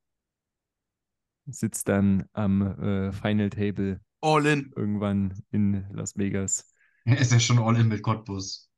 sitzt 1.46 1.88
dann 1.88 2.28
am 2.32 2.62
äh, 2.62 3.12
Final 3.12 3.50
Table 3.50 4.00
All 4.20 4.44
in. 4.46 4.72
irgendwann 4.74 5.40
in 5.50 5.86
Las 5.92 6.16
Vegas. 6.16 6.74
Er 7.06 7.18
ist 7.20 7.32
ja 7.32 7.40
schon 7.40 7.58
all 7.58 7.76
in 7.78 7.88
mit 7.88 8.02
Cottbus. 8.02 8.70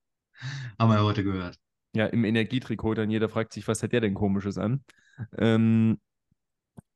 Haben 0.79 0.91
wir 0.91 0.97
ja 0.97 1.03
heute 1.03 1.25
gehört. 1.25 1.59
Ja, 1.95 2.07
im 2.07 2.25
Energietrikot, 2.25 2.95
dann 2.95 3.11
jeder 3.11 3.29
fragt 3.29 3.53
sich, 3.53 3.67
was 3.67 3.83
hat 3.83 3.93
der 3.93 4.03
denn 4.03 4.15
Komisches 4.15 4.59
an? 4.59 4.85
Ähm, 5.37 5.99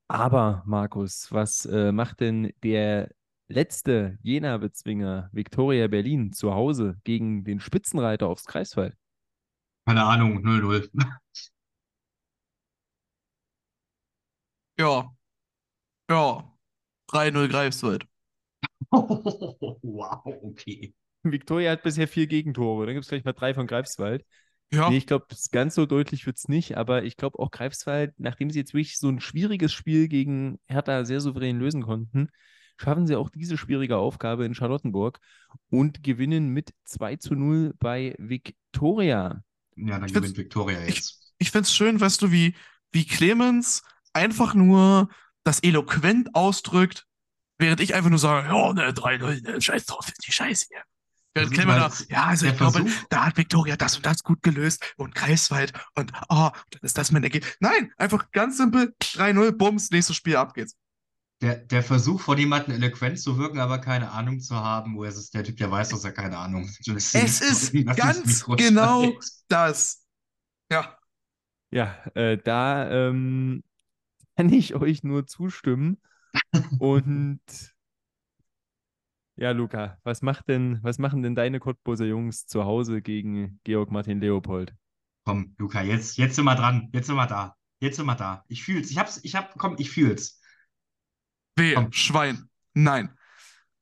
aber, 0.06 0.62
Markus, 0.66 1.32
was 1.32 1.64
äh, 1.64 1.90
macht 1.90 2.20
denn 2.20 2.52
der 2.62 3.10
letzte 3.48 4.18
Jena-Bezwinger 4.22 5.30
Viktoria 5.32 5.88
Berlin 5.88 6.32
zu 6.32 6.54
Hause 6.54 6.98
gegen 7.04 7.44
den 7.44 7.60
Spitzenreiter 7.60 8.28
aufs 8.28 8.44
Kreisfeld? 8.44 8.94
Keine 9.86 10.04
Ahnung, 10.04 10.44
0-0. 10.44 10.90
Ja. 14.78 15.10
Ja. 16.10 16.52
3-0 17.08 17.48
Greifswald. 17.48 18.06
wow, 18.90 20.22
okay. 20.24 20.94
Viktoria 21.22 21.70
hat 21.72 21.82
bisher 21.82 22.08
vier 22.08 22.26
Gegentore. 22.26 22.86
Dann 22.86 22.94
gibt 22.94 23.04
es 23.04 23.08
gleich 23.10 23.24
mal 23.24 23.32
drei 23.32 23.54
von 23.54 23.66
Greifswald. 23.66 24.24
Ja. 24.72 24.88
Nee, 24.88 24.96
ich 24.96 25.06
glaube, 25.06 25.26
ganz 25.50 25.74
so 25.74 25.84
deutlich 25.86 26.24
wird 26.26 26.38
es 26.38 26.48
nicht, 26.48 26.76
aber 26.78 27.04
ich 27.04 27.16
glaube 27.18 27.38
auch 27.38 27.50
Greifswald, 27.50 28.14
nachdem 28.18 28.48
sie 28.50 28.58
jetzt 28.60 28.72
wirklich 28.72 28.98
so 28.98 29.08
ein 29.08 29.20
schwieriges 29.20 29.72
Spiel 29.72 30.08
gegen 30.08 30.58
Hertha 30.66 31.04
sehr 31.04 31.20
souverän 31.20 31.58
lösen 31.58 31.82
konnten, 31.82 32.30
schaffen 32.78 33.06
sie 33.06 33.16
auch 33.16 33.28
diese 33.28 33.58
schwierige 33.58 33.98
Aufgabe 33.98 34.46
in 34.46 34.54
Charlottenburg 34.54 35.20
und 35.68 36.02
gewinnen 36.02 36.48
mit 36.48 36.70
2 36.84 37.16
zu 37.16 37.34
0 37.34 37.74
bei 37.78 38.14
Viktoria. 38.18 39.42
Ja, 39.76 39.98
dann 39.98 40.04
Ich 40.06 40.14
gewinnt 40.14 40.26
find's- 40.26 40.38
Viktoria 40.38 40.80
ich- 40.86 40.96
jetzt. 40.96 41.34
Ich 41.38 41.50
find's 41.50 41.74
schön, 41.74 42.00
weißt 42.00 42.22
du, 42.22 42.32
wie, 42.32 42.54
wie 42.92 43.04
Clemens 43.04 43.82
einfach 44.14 44.54
nur 44.54 45.08
das 45.44 45.60
eloquent 45.60 46.34
ausdrückt, 46.34 47.04
während 47.58 47.80
ich 47.80 47.94
einfach 47.94 48.10
nur 48.10 48.18
sage, 48.18 48.46
ja, 48.48 48.72
ne, 48.72 48.92
3-0, 48.94 49.40
ne, 49.42 49.60
scheiß 49.60 49.86
drauf, 49.86 50.06
ist 50.08 50.26
die 50.26 50.32
Scheiße 50.32 50.66
hier. 50.70 50.82
Ist 51.34 51.52
Clemens 51.52 51.66
mal 51.66 51.88
da, 52.08 52.14
ja, 52.14 52.24
also 52.26 52.46
ich 52.46 52.56
glaube, 52.56 52.80
Versuch. 52.80 53.06
da 53.08 53.26
hat 53.26 53.36
Viktoria 53.38 53.76
das 53.76 53.96
und 53.96 54.04
das 54.04 54.22
gut 54.22 54.42
gelöst 54.42 54.94
und 54.96 55.14
Greifswald 55.14 55.72
und, 55.94 56.12
ah, 56.28 56.52
dann 56.70 56.80
ist 56.82 56.98
das 56.98 57.10
mein 57.10 57.24
Ergebnis. 57.24 57.56
Nein, 57.60 57.90
einfach 57.96 58.30
ganz 58.32 58.58
simpel, 58.58 58.94
3-0, 59.00 59.52
Bums, 59.52 59.90
nächstes 59.90 60.16
Spiel, 60.16 60.36
ab 60.36 60.52
geht's. 60.54 60.76
Der, 61.40 61.56
der 61.56 61.82
Versuch, 61.82 62.20
von 62.20 62.38
jemandem 62.38 62.74
eloquent 62.74 63.18
zu 63.18 63.36
wirken, 63.38 63.58
aber 63.58 63.78
keine 63.78 64.12
Ahnung 64.12 64.40
zu 64.40 64.54
haben, 64.54 64.94
wo 64.96 65.04
es 65.04 65.16
ist 65.16 65.34
der 65.34 65.42
Typ, 65.42 65.56
der 65.56 65.70
weiß, 65.70 65.88
dass 65.88 66.04
er 66.04 66.12
keine 66.12 66.38
Ahnung 66.38 66.68
hat. 66.68 66.96
Es 66.96 67.40
ist 67.40 67.72
ganz 67.96 68.44
genau 68.44 69.12
das. 69.48 70.04
Ja, 70.70 70.96
Ja, 71.72 71.96
äh, 72.14 72.38
da 72.38 72.90
ähm, 72.90 73.64
kann 74.36 74.52
ich 74.52 74.74
euch 74.74 75.02
nur 75.02 75.26
zustimmen. 75.26 76.00
Und 76.78 77.40
ja, 79.42 79.50
Luca, 79.50 79.98
was 80.04 80.22
macht 80.22 80.46
denn, 80.46 80.78
was 80.82 80.98
machen 80.98 81.24
denn 81.24 81.34
deine 81.34 81.58
Cottbuser 81.58 82.04
Jungs 82.04 82.46
zu 82.46 82.64
Hause 82.64 83.02
gegen 83.02 83.58
Georg 83.64 83.90
Martin 83.90 84.20
Leopold? 84.20 84.72
Komm, 85.24 85.56
Luca, 85.58 85.82
jetzt, 85.82 86.16
jetzt 86.16 86.36
sind 86.36 86.44
wir 86.44 86.54
dran. 86.54 86.90
Jetzt 86.92 87.08
sind 87.08 87.16
wir 87.16 87.26
da. 87.26 87.56
Jetzt 87.80 87.96
sind 87.96 88.06
wir 88.06 88.14
da. 88.14 88.44
Ich 88.46 88.62
fühl's. 88.62 88.92
Ich 88.92 88.98
hab's, 88.98 89.18
ich 89.24 89.34
hab, 89.34 89.58
komm, 89.58 89.74
ich 89.78 89.90
fühl's. 89.90 90.40
wehe, 91.56 91.74
Komm. 91.74 91.90
Schwein. 91.90 92.48
Nein. 92.74 93.18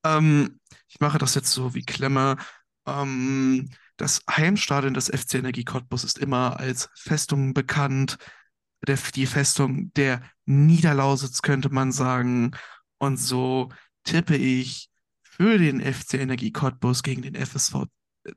Ähm, 0.02 0.60
ich 0.88 0.98
mache 0.98 1.18
das 1.18 1.34
jetzt 1.34 1.52
so 1.52 1.74
wie 1.74 1.82
Klemme. 1.82 2.38
Ähm, 2.86 3.68
das 3.98 4.22
Heimstadion 4.30 4.94
des 4.94 5.08
FC 5.08 5.34
Energie 5.34 5.64
Cottbus 5.64 6.04
ist 6.04 6.16
immer 6.16 6.58
als 6.58 6.88
Festung 6.94 7.52
bekannt. 7.52 8.16
Der, 8.88 8.96
die 9.14 9.26
Festung 9.26 9.92
der 9.92 10.22
Niederlausitz 10.46 11.42
könnte 11.42 11.68
man 11.68 11.92
sagen. 11.92 12.52
Und 12.96 13.18
so 13.18 13.68
tippe 14.04 14.36
ich 14.36 14.89
für 15.40 15.56
den 15.56 15.80
FC 15.80 16.14
Energie 16.18 16.52
Cottbus 16.52 17.02
gegen 17.02 17.22
den 17.22 17.34
FSV, 17.34 17.86
äh, 18.24 18.32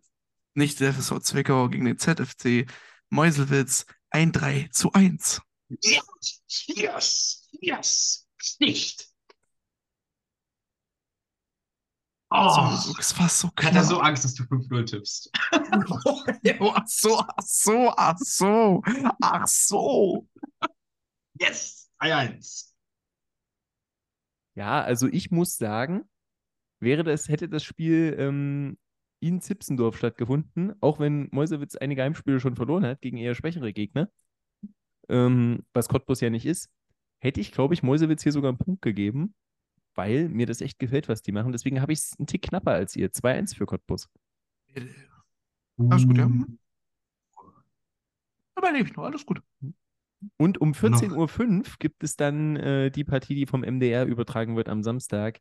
nicht 0.53 0.79
den 0.79 0.93
FSV 0.93 1.19
Zwickau, 1.19 1.67
gegen 1.67 1.83
den 1.83 1.97
ZFC 1.99 2.65
Meuselwitz 3.09 3.85
ein 4.09 4.31
3 4.31 4.69
zu 4.71 4.93
1. 4.93 5.41
Yes, 5.81 6.41
yes, 6.67 7.49
yes. 7.59 8.25
Nicht. 8.59 9.09
Oh, 12.31 12.77
So, 12.77 12.95
es 12.97 13.19
war 13.19 13.27
so 13.27 13.49
ich 13.59 13.65
hatte 13.65 13.71
klar. 13.73 13.83
so 13.83 13.99
Angst, 13.99 14.23
dass 14.23 14.35
du 14.35 14.43
5-0 14.43 14.85
tippst. 14.85 15.29
Oh, 16.61 16.71
ach 16.73 16.87
so, 16.87 17.19
ach 17.19 17.43
so, 17.43 17.93
ach 17.97 18.17
so, 18.17 18.81
ach 19.21 19.47
so. 19.47 20.29
Yes, 21.37 21.89
1-1. 21.99 22.69
Ja, 24.55 24.81
also 24.81 25.09
ich 25.09 25.31
muss 25.31 25.57
sagen, 25.57 26.07
wäre 26.83 27.03
das, 27.03 27.29
hätte 27.29 27.49
das 27.49 27.63
Spiel 27.63 28.15
ähm, 28.17 28.77
in 29.19 29.41
Zipsendorf 29.41 29.97
stattgefunden, 29.97 30.73
auch 30.81 30.99
wenn 30.99 31.29
Meuselwitz 31.31 31.75
einige 31.75 32.03
Heimspiele 32.03 32.39
schon 32.39 32.55
verloren 32.55 32.85
hat 32.85 33.01
gegen 33.01 33.17
eher 33.17 33.35
schwächere 33.35 33.73
Gegner, 33.73 34.09
ähm, 35.09 35.63
was 35.73 35.87
Cottbus 35.89 36.21
ja 36.21 36.29
nicht 36.29 36.45
ist, 36.45 36.69
hätte 37.19 37.39
ich, 37.39 37.51
glaube 37.51 37.73
ich, 37.73 37.83
Meuselwitz 37.83 38.23
hier 38.23 38.31
sogar 38.31 38.49
einen 38.49 38.57
Punkt 38.57 38.81
gegeben, 38.81 39.33
weil 39.95 40.27
mir 40.29 40.45
das 40.45 40.61
echt 40.61 40.79
gefällt, 40.79 41.07
was 41.07 41.21
die 41.21 41.31
machen. 41.31 41.51
Deswegen 41.51 41.79
habe 41.81 41.93
ich 41.93 41.99
es 41.99 42.15
einen 42.19 42.27
Tick 42.27 42.41
knapper 42.41 42.71
als 42.71 42.95
ihr. 42.95 43.11
2-1 43.11 43.55
für 43.55 43.65
Cottbus. 43.65 44.09
Alles 45.77 46.05
gut, 46.05 46.17
ja. 46.17 46.27
Mhm. 46.27 46.59
Überlebe 48.57 48.87
ich 48.89 48.95
noch, 48.95 49.03
alles 49.03 49.25
gut. 49.25 49.41
Und 50.37 50.61
um 50.61 50.69
Noch- 50.69 50.77
14.05 50.77 51.57
Uhr 51.57 51.63
gibt 51.79 52.03
es 52.03 52.15
dann 52.15 52.55
äh, 52.55 52.91
die 52.91 53.03
Partie, 53.03 53.35
die 53.35 53.45
vom 53.45 53.61
MDR 53.61 54.05
übertragen 54.05 54.55
wird 54.55 54.69
am 54.69 54.83
Samstag. 54.83 55.39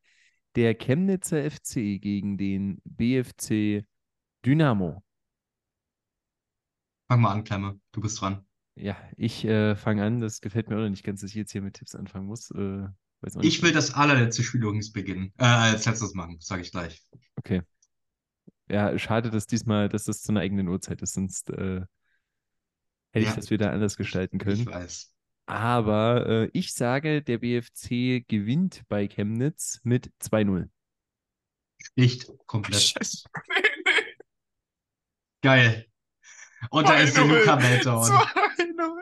Der 0.54 0.74
Chemnitzer 0.74 1.50
FC 1.50 1.98
gegen 2.00 2.36
den 2.36 2.80
BFC 2.84 3.84
Dynamo. 4.44 5.02
Fang 7.08 7.20
mal 7.20 7.32
an, 7.32 7.44
Klemme. 7.44 7.80
Du 7.92 8.00
bist 8.00 8.20
dran. 8.20 8.44
Ja, 8.74 8.96
ich 9.16 9.44
äh, 9.44 9.76
fange 9.76 10.04
an. 10.04 10.20
Das 10.20 10.40
gefällt 10.40 10.68
mir 10.68 10.76
auch 10.76 10.80
noch 10.82 10.88
nicht 10.90 11.04
ganz, 11.04 11.20
dass 11.20 11.30
ich 11.30 11.36
jetzt 11.36 11.52
hier 11.52 11.62
mit 11.62 11.74
Tipps 11.74 11.94
anfangen 11.94 12.26
muss. 12.26 12.50
Äh, 12.50 12.88
Ich 13.40 13.62
will 13.62 13.72
das 13.72 13.94
allerletzte 13.94 14.42
Spiel 14.42 14.62
übrigens 14.62 14.92
beginnen. 14.92 15.32
Äh, 15.38 15.44
als 15.44 15.86
letztes 15.86 16.14
machen, 16.14 16.38
sage 16.40 16.62
ich 16.62 16.70
gleich. 16.70 17.02
Okay. 17.36 17.62
Ja, 18.68 18.98
schade, 18.98 19.30
dass 19.30 19.46
diesmal, 19.46 19.88
dass 19.88 20.04
das 20.04 20.22
zu 20.22 20.32
einer 20.32 20.40
eigenen 20.40 20.68
Uhrzeit 20.68 21.02
ist, 21.02 21.14
sonst 21.14 21.50
äh, 21.50 21.82
hätte 23.12 23.26
ich 23.26 23.26
Ja. 23.26 23.36
das 23.36 23.50
wieder 23.50 23.72
anders 23.72 23.96
gestalten 23.96 24.36
Ich 24.36 24.42
können. 24.42 24.66
weiß. 24.66 25.11
Aber 25.52 26.26
äh, 26.26 26.50
ich 26.54 26.72
sage, 26.72 27.20
der 27.22 27.36
BFC 27.36 28.26
gewinnt 28.26 28.84
bei 28.88 29.06
Chemnitz 29.06 29.80
mit 29.82 30.10
2-0. 30.22 30.70
Nicht 31.94 32.26
komplett. 32.46 32.80
Scheiße. 32.80 33.24
Geil. 35.42 35.86
Und 36.70 36.88
da 36.88 36.94
ist 36.98 37.18
der 37.18 37.24
2-0. 37.24 37.38
Luca 37.40 37.56
Melton. 37.56 38.02
2-0. 38.02 38.98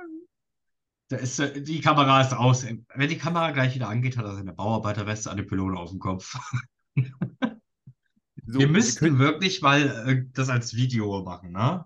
Da 1.11 1.17
ist, 1.19 1.39
äh, 1.39 1.63
die 1.63 1.81
Kamera 1.81 2.21
ist 2.21 2.33
aus. 2.33 2.65
Wenn 2.65 3.09
die 3.09 3.19
Kamera 3.19 3.53
gleich 3.53 3.77
wieder 3.77 3.89
angeht, 3.89 4.17
hat 4.17 4.25
er 4.25 4.35
seine 4.35 4.53
Bauarbeiterweste 4.53 5.31
eine 5.31 5.45
Pylone 5.45 5.79
auf 5.79 5.91
dem 5.91 6.01
Kopf. 6.01 6.37
So, 6.97 8.59
Wir 8.59 8.61
wir 8.61 8.69
müssten 8.69 9.05
können- 9.07 9.19
wirklich 9.21 9.63
mal 9.63 9.83
äh, 10.09 10.25
das 10.33 10.49
als 10.49 10.75
Video 10.75 11.23
machen, 11.23 11.53
ne? 11.53 11.85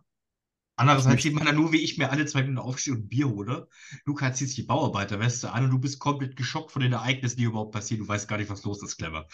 Andererseits 0.76 1.22
sieht 1.22 1.34
man 1.34 1.44
dann 1.44 1.55
nur, 1.55 1.72
wie 1.72 1.78
ich 1.78 1.98
mir 1.98 2.10
alle 2.10 2.26
zwei 2.26 2.42
Minuten 2.42 2.59
aufstehe 2.59 2.94
und 2.94 3.09
Bier 3.09 3.28
hole. 3.28 3.68
Luca 4.05 4.32
zieht 4.32 4.48
sich 4.48 4.56
die 4.56 4.62
Bauarbeiterweste 4.64 5.52
an 5.52 5.64
und 5.64 5.70
du 5.70 5.78
bist 5.78 6.01
komplett 6.01 6.36
geschockt 6.36 6.72
von 6.72 6.82
den 6.82 6.92
Ereignissen, 6.92 7.36
die 7.36 7.44
überhaupt 7.44 7.72
passieren. 7.72 8.02
Du 8.02 8.09
weißt 8.09 8.26
gar 8.26 8.38
nicht, 8.38 8.51
was 8.51 8.64
los 8.64 8.82
ist, 8.82 8.96
clever. 8.96 9.28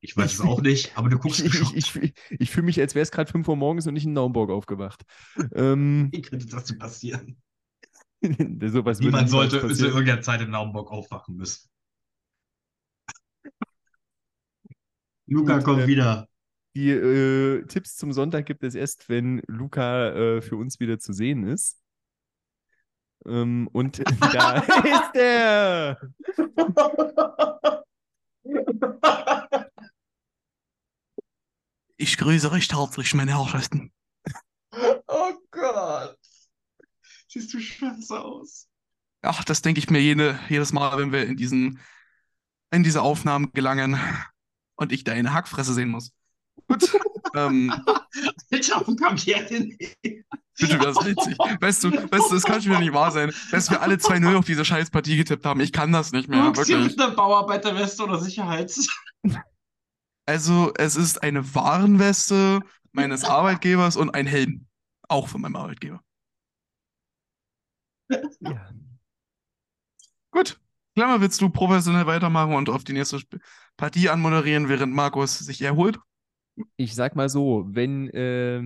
Ich 0.00 0.16
weiß 0.16 0.34
es 0.34 0.40
auch 0.40 0.60
nicht, 0.60 0.96
aber 0.96 1.08
du 1.08 1.18
guckst 1.18 1.40
Ich, 1.40 1.46
ich, 1.46 1.52
geschockt. 1.52 1.76
ich, 1.76 1.96
ich, 1.96 2.14
ich 2.30 2.50
fühle 2.50 2.66
mich, 2.66 2.78
als 2.80 2.94
wäre 2.94 3.02
es 3.02 3.10
gerade 3.10 3.30
5 3.30 3.48
Uhr 3.48 3.56
morgens 3.56 3.86
und 3.86 3.94
nicht 3.94 4.04
in 4.04 4.12
Naumburg 4.12 4.50
aufgewacht. 4.50 5.02
Ähm, 5.54 6.08
Wie 6.12 6.22
könnte 6.22 6.46
das 6.46 6.64
denn 6.64 6.78
passieren? 6.78 7.40
sowas 8.22 8.98
würde 8.98 9.06
Niemand 9.06 9.30
sollte 9.30 9.66
zu 9.72 9.86
irgendeiner 9.86 10.20
Zeit 10.20 10.42
in 10.42 10.50
Naumburg 10.50 10.90
aufwachen 10.90 11.36
müssen. 11.36 11.70
Luca 15.26 15.60
kommt 15.60 15.82
ähm, 15.82 15.88
wieder. 15.88 16.29
Die 16.76 16.90
äh, 16.90 17.64
Tipps 17.66 17.96
zum 17.96 18.12
Sonntag 18.12 18.46
gibt 18.46 18.62
es 18.62 18.74
erst, 18.74 19.08
wenn 19.08 19.42
Luca 19.46 20.10
äh, 20.10 20.42
für 20.42 20.56
uns 20.56 20.78
wieder 20.78 20.98
zu 20.98 21.12
sehen 21.12 21.46
ist. 21.46 21.78
Ähm, 23.26 23.68
und 23.72 23.98
da 24.32 24.58
ist 24.58 25.14
er! 25.14 26.00
Ich 31.96 32.16
grüße 32.16 32.52
recht 32.52 32.74
herzlich, 32.74 33.14
meine 33.14 33.36
Herrschaften. 33.36 33.92
oh 34.72 35.32
Gott. 35.50 36.16
Siehst 37.28 37.52
du 37.52 37.60
scheiße 37.60 38.18
aus. 38.18 38.68
Ach, 39.22 39.44
das 39.44 39.60
denke 39.60 39.80
ich 39.80 39.90
mir 39.90 40.00
jede, 40.00 40.38
jedes 40.48 40.72
Mal, 40.72 40.96
wenn 40.98 41.12
wir 41.12 41.26
in 41.26 41.36
diesen, 41.36 41.78
in 42.70 42.82
diese 42.82 43.02
Aufnahmen 43.02 43.52
gelangen 43.52 44.00
und 44.76 44.92
ich 44.92 45.04
da 45.04 45.12
eine 45.12 45.34
Hackfresse 45.34 45.74
sehen 45.74 45.90
muss. 45.90 46.12
Gut. 46.70 46.88
ähm, 47.34 47.72
Alter, 48.52 48.82
wo 48.86 48.94
kam 48.94 49.16
der 49.16 49.42
denn? 49.42 49.76
bitte, 50.60 50.78
das 50.78 50.96
ist 50.98 51.06
witzig. 51.06 51.36
Weißt 51.60 51.84
du, 51.84 51.90
weißt 51.90 52.30
du, 52.30 52.34
das 52.34 52.44
kann 52.44 52.62
schon 52.62 52.70
wieder 52.70 52.80
nicht 52.80 52.92
wahr 52.92 53.10
sein, 53.10 53.32
dass 53.50 53.70
wir 53.70 53.82
alle 53.82 53.96
2-0 53.96 54.36
auf 54.36 54.44
diese 54.44 54.64
scheiß 54.64 54.90
Partie 54.90 55.16
getippt 55.16 55.44
haben. 55.44 55.60
Ich 55.60 55.72
kann 55.72 55.90
das 55.90 56.12
nicht 56.12 56.28
mehr, 56.28 56.50
du 56.50 56.56
wirklich. 56.56 56.78
mit 56.78 57.00
einer 57.00 57.12
Bauarbeiterweste 57.12 58.04
oder 58.04 58.18
Sicherheits? 58.20 58.88
Also, 60.26 60.72
es 60.76 60.94
ist 60.94 61.24
eine 61.24 61.54
Warenweste 61.56 62.60
meines 62.92 63.24
Arbeitgebers 63.24 63.96
und 63.96 64.10
ein 64.10 64.26
Helm. 64.26 64.66
Auch 65.08 65.26
von 65.26 65.40
meinem 65.40 65.56
Arbeitgeber. 65.56 66.00
Ja. 68.40 68.70
Gut. 70.30 70.60
Klammer, 70.94 71.20
willst 71.20 71.40
du 71.40 71.48
professionell 71.50 72.06
weitermachen 72.06 72.54
und 72.54 72.68
auf 72.68 72.84
die 72.84 72.92
nächste 72.92 73.20
Partie 73.76 74.08
anmoderieren, 74.08 74.68
während 74.68 74.94
Markus 74.94 75.38
sich 75.38 75.62
erholt? 75.62 75.98
Ich 76.76 76.94
sag 76.94 77.16
mal 77.16 77.28
so, 77.28 77.64
wenn 77.68 78.08
äh, 78.10 78.62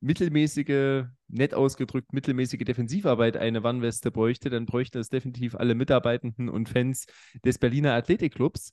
mittelmäßige, 0.00 1.04
nett 1.28 1.54
ausgedrückt, 1.54 2.12
mittelmäßige 2.12 2.64
Defensivarbeit 2.64 3.36
eine 3.36 3.62
Warnweste 3.62 4.10
bräuchte, 4.10 4.50
dann 4.50 4.66
bräuchten 4.66 4.98
es 4.98 5.08
definitiv 5.08 5.54
alle 5.54 5.74
Mitarbeitenden 5.74 6.48
und 6.48 6.68
Fans 6.68 7.06
des 7.44 7.58
Berliner 7.58 7.94
Athletikclubs. 7.94 8.72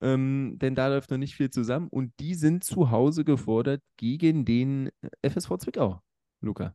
Ähm, 0.00 0.58
denn 0.58 0.74
da 0.74 0.88
läuft 0.88 1.10
noch 1.10 1.18
nicht 1.18 1.36
viel 1.36 1.50
zusammen 1.50 1.88
und 1.88 2.12
die 2.18 2.34
sind 2.34 2.64
zu 2.64 2.90
Hause 2.90 3.24
gefordert 3.24 3.82
gegen 3.96 4.44
den 4.44 4.90
FSV 5.22 5.58
Zwickau, 5.58 6.02
Luca. 6.40 6.74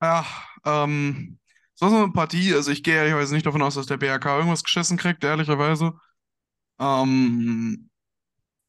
Ja, 0.00 0.24
ähm, 0.64 1.38
so 1.74 1.86
eine 1.86 2.12
Partie, 2.12 2.54
also 2.54 2.70
ich 2.70 2.82
gehe 2.82 2.94
ehrlicherweise 2.94 3.34
nicht 3.34 3.46
davon 3.46 3.62
aus, 3.62 3.74
dass 3.74 3.86
der 3.86 3.96
BRK 3.96 4.36
irgendwas 4.36 4.62
geschissen 4.62 4.96
kriegt, 4.96 5.24
ehrlicherweise. 5.24 5.94
Ähm, 6.78 7.90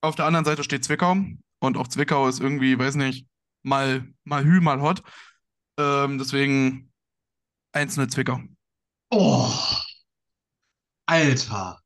auf 0.05 0.15
der 0.15 0.25
anderen 0.25 0.45
Seite 0.45 0.63
steht 0.63 0.83
Zwickau 0.83 1.17
und 1.59 1.77
auch 1.77 1.87
Zwickau 1.87 2.27
ist 2.27 2.39
irgendwie, 2.39 2.77
weiß 2.77 2.95
nicht, 2.95 3.27
mal, 3.63 4.07
mal 4.23 4.43
Hü, 4.43 4.61
mal 4.61 4.81
Hot. 4.81 5.03
Ähm, 5.77 6.17
deswegen 6.17 6.91
1-0 7.73 8.07
Zwickau. 8.09 8.39
Oh. 9.11 9.51
Alter. 11.05 11.79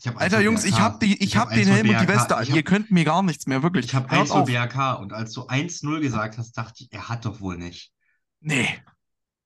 Ich 0.00 0.06
hab 0.06 0.20
Alter 0.20 0.40
Jungs, 0.40 0.64
ich 0.64 0.72
BRK. 0.76 0.82
hab, 0.84 1.00
die, 1.00 1.22
ich 1.22 1.36
hab 1.36 1.48
Eishockey 1.48 1.64
den 1.64 1.74
Helm 1.74 1.88
und 1.90 2.00
die. 2.00 2.08
Weste. 2.08 2.38
Ich 2.42 2.50
Ihr 2.50 2.56
hab, 2.58 2.64
könnt 2.66 2.90
mir 2.90 3.04
gar 3.04 3.22
nichts 3.22 3.46
mehr, 3.46 3.62
wirklich. 3.62 3.86
ich 3.86 3.94
hab 3.94 4.10
Hört 4.10 4.22
Eishockey 4.22 4.58
auf. 4.58 4.68
BRK 4.70 4.94
und 5.00 5.12
als 5.12 5.32
du 5.32 5.42
1-0 5.48 6.00
gesagt 6.00 6.38
hast, 6.38 6.52
dachte 6.52 6.84
ich, 6.84 6.92
er 6.92 7.08
hat 7.08 7.24
doch 7.24 7.40
wohl 7.40 7.56
nicht. 7.58 7.92
Nee. 8.40 8.68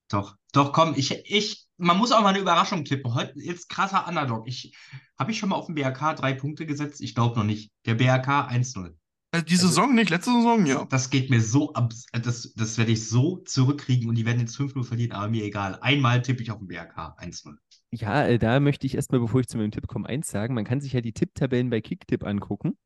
Doch, 0.09 0.35
doch, 0.51 0.71
komm, 0.73 0.93
ich, 0.95 1.11
ich, 1.25 1.65
man 1.83 1.97
muss 1.97 2.11
auch 2.11 2.21
mal 2.21 2.29
eine 2.29 2.39
Überraschung 2.39 2.85
tippen. 2.85 3.13
Heute 3.13 3.33
jetzt 3.35 3.69
krasser 3.69 4.07
Underdog. 4.07 4.47
Ich, 4.47 4.75
habe 5.17 5.31
ich 5.31 5.37
schon 5.39 5.49
mal 5.49 5.55
auf 5.55 5.67
den 5.67 5.75
BRK 5.75 6.13
drei 6.15 6.33
Punkte 6.33 6.65
gesetzt? 6.65 7.01
Ich 7.01 7.15
glaube 7.15 7.37
noch 7.37 7.45
nicht. 7.45 7.71
Der 7.85 7.95
BRK 7.95 8.47
1-0. 8.49 8.95
Also 9.31 9.45
die 9.45 9.53
Also- 9.53 9.67
Saison 9.67 9.95
nicht, 9.95 10.09
letzte 10.11 10.31
Saison, 10.31 10.65
ja. 10.65 10.85
Das 10.85 11.09
geht 11.09 11.29
mir 11.29 11.41
so 11.41 11.73
abs 11.73 12.05
das, 12.11 12.53
das 12.55 12.77
werde 12.77 12.91
ich 12.91 13.07
so 13.09 13.37
zurückkriegen 13.37 14.07
und 14.09 14.15
die 14.15 14.25
werden 14.25 14.39
jetzt 14.39 14.55
5-0 14.55 14.83
verlieren, 14.83 15.11
aber 15.13 15.27
mir 15.29 15.43
egal. 15.43 15.77
Einmal 15.81 16.21
tippe 16.21 16.43
ich 16.43 16.51
auf 16.51 16.59
den 16.59 16.67
BRK 16.67 17.15
1-0. 17.19 17.55
Ja, 17.91 18.25
äh, 18.25 18.37
da 18.39 18.59
möchte 18.59 18.85
ich 18.87 18.95
erstmal, 18.95 19.19
bevor 19.21 19.39
ich 19.41 19.47
zu 19.47 19.57
meinem 19.57 19.71
Tipp 19.71 19.87
komme, 19.87 20.07
eins 20.07 20.29
sagen. 20.29 20.53
Man 20.53 20.65
kann 20.65 20.81
sich 20.81 20.93
ja 20.93 21.01
die 21.01 21.13
Tipptabellen 21.13 21.69
bei 21.69 21.81
Kicktipp 21.81 22.23
angucken. 22.25 22.77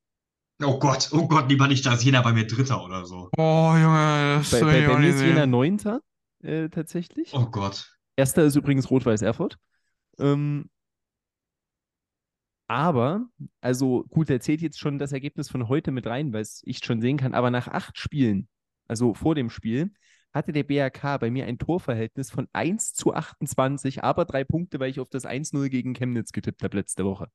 Oh 0.64 0.80
Gott, 0.80 1.10
oh 1.11 1.28
Gott, 1.28 1.49
lieber 1.49 1.68
nicht, 1.68 1.86
da 1.86 1.94
ist 1.94 2.03
jeder 2.03 2.24
bei 2.24 2.34
mir 2.34 2.48
Dritter 2.48 2.84
oder 2.84 3.06
so. 3.06 3.30
Oh, 3.38 3.74
Junge, 3.76 4.38
das 4.40 4.49
Bei, 4.52 4.61
bei, 4.61 4.80
ich 4.82 4.88
bei 4.88 4.98
mir 4.99 5.10
ist 5.10 5.22
Jena 5.22 5.41
sehen. 5.41 5.49
Neunter 5.52 6.02
äh, 6.41 6.69
tatsächlich. 6.69 7.34
Oh 7.34 7.45
Gott. 7.45 7.97
Erster 8.18 8.44
ist 8.44 8.56
übrigens 8.56 8.89
Rot-Weiß 8.89 9.22
Erfurt. 9.22 9.57
Ähm, 10.19 10.69
aber, 12.68 13.27
also 13.61 14.03
gut, 14.10 14.30
er 14.30 14.41
zählt 14.41 14.61
jetzt 14.61 14.80
schon 14.80 14.99
das 14.99 15.14
Ergebnis 15.14 15.49
von 15.49 15.69
heute 15.69 15.91
mit 15.91 16.06
rein, 16.06 16.34
weil 16.34 16.45
ich 16.64 16.84
schon 16.84 16.99
sehen 16.99 17.18
kann, 17.18 17.34
aber 17.34 17.49
nach 17.49 17.69
acht 17.69 17.98
Spielen, 17.98 18.49
also 18.88 19.14
vor 19.14 19.35
dem 19.35 19.49
Spiel, 19.49 19.94
hatte 20.34 20.52
der 20.52 20.64
BRK 20.64 21.18
bei 21.19 21.31
mir 21.31 21.45
ein 21.45 21.57
Torverhältnis 21.57 22.30
von 22.30 22.48
1 22.52 22.94
zu 22.94 23.14
28, 23.14 24.03
aber 24.03 24.26
drei 24.26 24.44
Punkte, 24.44 24.80
weil 24.80 24.89
ich 24.89 24.99
auf 24.99 25.10
das 25.10 25.26
1-0 25.26 25.69
gegen 25.69 25.94
Chemnitz 25.94 26.31
getippt 26.31 26.61
habe 26.64 26.77
letzte 26.77 27.06
Woche. 27.06 27.27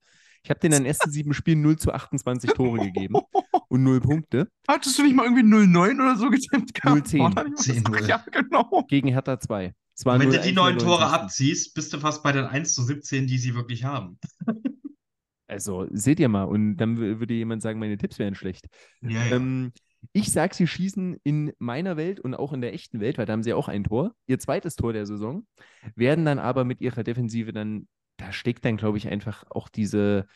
Ich 0.45 0.51
habe 0.51 0.61
den 0.61 0.73
in 0.73 0.79
den 0.81 0.87
ersten 0.87 1.11
sieben 1.11 1.33
Spielen 1.33 1.63
0 1.63 1.79
zu 1.79 1.93
28 1.93 2.51
Tore 2.51 2.79
gegeben 2.79 3.15
und 3.69 3.83
0 3.83 4.01
Punkte 4.01 4.49
Hattest 4.69 4.99
du 4.99 5.05
nicht 5.05 5.15
mal 5.15 5.25
irgendwie 5.25 5.45
0-9 5.45 5.95
oder 5.95 6.17
so 6.17 6.29
getippt 6.29 6.75
gehabt? 6.75 7.07
0-10. 7.09 7.19
War 7.21 7.31
da 7.31 7.45
nicht 7.45 7.59
was? 7.59 7.67
10-0. 7.67 8.01
Ach, 8.03 8.09
Ja, 8.09 8.25
genau. 8.31 8.85
gegen 8.89 9.09
Hertha 9.09 9.41
2. 9.41 9.73
Es 10.03 10.07
war 10.07 10.15
Und 10.15 10.21
wenn 10.21 10.31
0-1 10.31 10.37
du 10.39 10.49
die 10.49 10.53
neun 10.53 10.79
Tore 10.79 11.01
90. 11.03 11.15
abziehst, 11.15 11.75
bist 11.75 11.93
du 11.93 11.99
fast 12.01 12.25
bei 12.25 12.33
den 12.33 12.45
1 12.45 12.75
zu 12.75 12.83
17, 12.83 13.29
die 13.29 13.39
sie 13.39 13.55
wirklich 13.55 13.85
haben. 13.85 14.19
Also, 15.47 15.87
seht 15.91 16.19
ihr 16.19 16.31
mal, 16.31 16.45
und 16.45 16.79
dann 16.79 16.97
wü- 16.97 17.21
würde 17.21 17.35
jemand 17.35 17.63
sagen, 17.63 17.79
meine 17.79 17.99
Tipps 17.99 18.19
wären 18.19 18.35
schlecht. 18.35 18.69
Ja, 19.03 19.11
ja. 19.11 19.37
Ähm, 19.37 19.73
ich 20.15 20.33
sag, 20.33 20.55
sie 20.55 20.67
schießen 20.67 21.19
in 21.25 21.53
meiner 21.59 21.99
Welt 21.99 22.21
und 22.21 22.35
auch 22.35 22.53
in 22.55 22.63
der 22.63 22.73
echten 22.73 23.01
Welt, 23.01 23.19
weil 23.19 23.27
da 23.27 23.35
haben 23.35 23.43
sie 23.43 23.53
auch 23.53 23.69
ein 23.69 23.85
Tor, 23.85 24.15
ihr 24.27 24.39
zweites 24.39 24.77
Tor 24.77 24.95
der 24.95 25.05
Saison, 25.05 25.47
werden 25.95 26.25
dann 26.25 26.39
aber 26.39 26.65
mit 26.65 26.81
ihrer 26.81 27.05
Defensive 27.05 27.53
dann, 27.53 27.87
da 28.17 28.33
steckt 28.33 28.65
dann, 28.65 28.79
glaube 28.79 28.97
ich, 28.97 29.09
einfach 29.09 29.45
auch 29.51 29.69
diese 29.69 30.27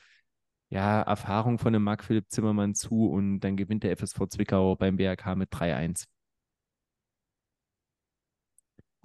ja, 0.69 1.01
Erfahrung 1.01 1.59
von 1.59 1.73
dem 1.73 1.83
Marc-Philipp 1.83 2.27
Zimmermann 2.29 2.75
zu 2.75 3.09
und 3.09 3.41
dann 3.41 3.57
gewinnt 3.57 3.85
der 3.85 3.93
FSV 3.93 4.27
Zwickau 4.29 4.77
beim 4.77 4.97
BRK 4.97 5.35
mit 5.35 5.51
3-1. 5.51 6.05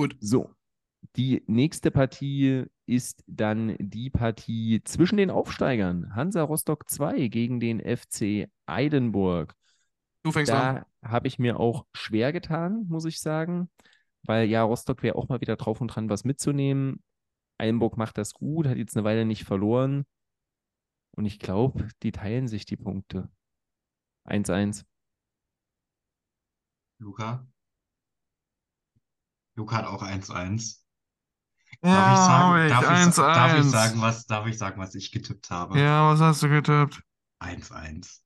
Gut. 0.02 0.18
So, 0.20 0.50
die 1.16 1.44
nächste 1.46 1.92
Partie 1.92 2.66
ist 2.88 3.24
dann 3.28 3.76
die 3.78 4.10
Partie 4.10 4.82
zwischen 4.84 5.18
den 5.18 5.30
Aufsteigern. 5.30 6.16
Hansa 6.16 6.42
Rostock 6.42 6.90
2 6.90 7.28
gegen 7.28 7.60
den 7.60 7.80
FC 7.80 8.50
Eidenburg. 8.66 9.54
Du 10.24 10.32
fängst 10.32 10.52
an. 10.52 10.86
Da 11.02 11.08
habe 11.08 11.28
ich 11.28 11.38
mir 11.38 11.60
auch 11.60 11.86
schwer 11.94 12.34
getan, 12.34 12.88
muss 12.88 13.06
ich 13.06 13.20
sagen, 13.20 13.70
weil 14.24 14.50
ja, 14.50 14.64
Rostock 14.64 15.04
wäre 15.04 15.16
auch 15.16 15.30
mal 15.30 15.40
wieder 15.40 15.56
drauf 15.56 15.82
und 15.82 15.90
dran, 15.90 16.10
was 16.10 16.24
mitzunehmen. 16.24 17.04
Eilenburg 17.60 17.96
macht 17.96 18.18
das 18.18 18.34
gut, 18.34 18.66
hat 18.66 18.78
jetzt 18.78 18.98
eine 18.98 19.04
Weile 19.04 19.26
nicht 19.26 19.44
verloren. 19.44 20.08
Und 21.16 21.26
ich 21.26 21.38
glaube, 21.38 21.90
die 22.02 22.12
teilen 22.12 22.48
sich 22.48 22.66
die 22.66 22.78
Punkte. 22.78 23.30
1-1. 24.26 24.84
Luca? 26.98 27.51
Luca 29.62 29.78
hat 29.78 29.86
auch 29.86 30.02
1-1. 30.02 30.84
Darf 31.82 32.14
ich 32.14 32.18
sagen, 32.20 32.70
darf 32.70 33.08
ich, 33.08 33.14
sa- 33.14 33.34
darf 33.34 33.54
ich 33.54 33.60
1-1. 33.60 33.72
sagen, 33.72 34.02
was, 34.02 34.26
darf 34.26 34.48
ich 34.48 34.58
sagen, 34.58 34.82
was 34.82 34.96
ich 34.96 35.12
getippt 35.12 35.50
habe? 35.52 35.80
Ja, 35.80 36.10
was 36.12 36.20
hast 36.20 36.42
du 36.44 36.50
getippt? 36.50 37.02
1-1. 37.40 38.22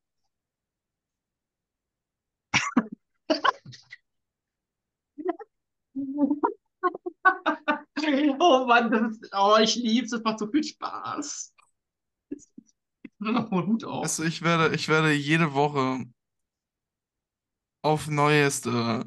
Oh 8.40 8.66
Mann, 8.68 8.92
das 8.92 9.12
ist, 9.14 9.30
oh, 9.36 9.58
ich 9.62 9.76
lieb's, 9.76 10.12
das 10.12 10.24
macht 10.24 10.40
so 10.40 10.48
viel 10.48 10.64
Spaß. 10.64 11.54
Nur 13.20 13.32
noch 13.34 13.50
mal 13.50 13.66
Hut 13.66 13.84
auf. 13.84 14.04
Also 14.04 14.24
ich 14.24 14.42
werde, 14.42 14.76
ich 14.76 14.88
werde 14.90 15.12
jede 15.14 15.54
Woche 15.54 16.06
auf 17.82 18.08
Neueste 18.08 19.06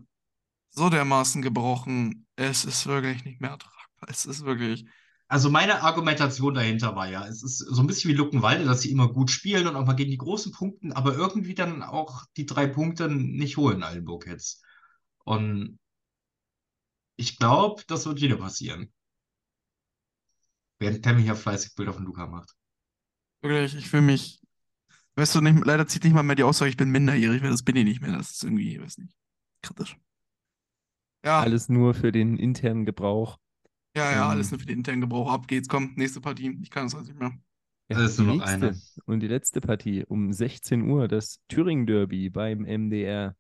so 0.79 0.89
dermaßen 0.91 1.43
gebrochen. 1.43 2.27
Es 2.37 2.65
ist 2.65 2.87
wirklich 2.87 3.25
nicht 3.25 3.41
mehr 3.41 3.51
ertragbar. 3.51 4.09
Es 4.09 4.25
ist 4.25 4.45
wirklich. 4.45 4.87
Also 5.29 5.51
meine 5.51 5.83
Argumentation 5.83 6.55
dahinter 6.55 6.97
war 6.97 7.09
ja, 7.09 7.27
es 7.27 7.43
ist 7.43 7.59
so 7.59 7.83
ein 7.83 7.87
bisschen 7.87 8.11
wie 8.11 8.15
Luckenwalde, 8.15 8.65
dass 8.65 8.81
sie 8.81 8.91
immer 8.91 9.13
gut 9.13 9.31
spielen 9.31 9.67
und 9.67 9.77
auch 9.77 9.85
mal 9.85 9.93
gegen 9.93 10.11
die 10.11 10.17
großen 10.17 10.53
Punkten, 10.53 10.93
aber 10.93 11.15
irgendwie 11.15 11.55
dann 11.55 11.83
auch 11.83 12.25
die 12.39 12.47
drei 12.47 12.67
Punkte 12.67 13.11
nicht 13.11 13.59
holen, 13.59 13.83
Altenburg 13.83 14.27
jetzt. 14.27 14.65
Und 15.25 15.79
ich 17.17 17.39
glaube, 17.39 17.83
das 17.89 18.07
wird 18.07 18.23
wieder 18.23 18.37
passieren. 18.37 18.91
Während 20.79 21.05
Tammy 21.05 21.23
hier 21.23 21.35
fleißig 21.35 21.75
Bilder 21.75 21.93
von 21.93 22.05
Luca 22.05 22.27
macht. 22.27 22.55
Wirklich, 23.43 23.75
ich 23.75 23.91
fühle 23.91 24.03
mich. 24.03 24.41
Weißt 25.17 25.35
du, 25.35 25.41
nicht, 25.41 25.67
leider 25.67 25.87
zieht 25.87 26.05
nicht 26.05 26.15
mal 26.15 26.23
mehr 26.23 26.37
die 26.37 26.45
Aussage, 26.45 26.71
ich 26.71 26.77
bin 26.77 26.91
minderjährig, 26.91 27.43
weil 27.43 27.51
das 27.51 27.65
bin 27.65 27.77
ich 27.77 27.85
nicht 27.85 28.01
mehr. 28.01 28.17
Das 28.17 28.31
ist 28.31 28.45
irgendwie, 28.45 28.77
ich 28.77 28.81
weiß 28.81 28.99
nicht, 28.99 29.13
kritisch. 29.63 29.97
Ja, 31.25 31.41
Alles 31.41 31.69
nur 31.69 31.95
für 31.95 32.13
den 32.13 32.37
internen 32.37 32.85
Gebrauch. 32.85 33.39
ja, 33.97 34.11
ja, 34.13 34.25
ähm, 34.25 34.31
alles 34.31 34.51
nur 34.51 34.61
für 34.61 34.67
den 34.67 34.79
internen 34.79 35.01
Gebrauch. 35.01 35.31
Ab 35.33 35.49
geht's, 35.49 35.69
komm, 35.69 35.95
nächste 35.97 36.21
Partie. 36.21 36.59
Ich 36.63 36.71
kann 36.71 36.87
es 36.87 36.95
halt 36.95 37.07
nicht 37.07 37.19
mehr. 37.19 37.33
Ja, 37.91 37.99
Es 37.99 38.11
ist 38.13 38.19
die 38.19 38.25
nur 38.25 38.37
noch 38.37 38.45
eine. 38.47 38.81
und 39.07 39.21
die 39.21 39.29
letzte 39.29 39.61
Partie 39.61 40.05
um 40.05 40.33
16 40.33 40.83
Uhr, 40.89 41.09
das 41.09 41.41
Thüringen-Derby 41.49 42.31
beim 42.31 42.65
MDR. 42.65 43.35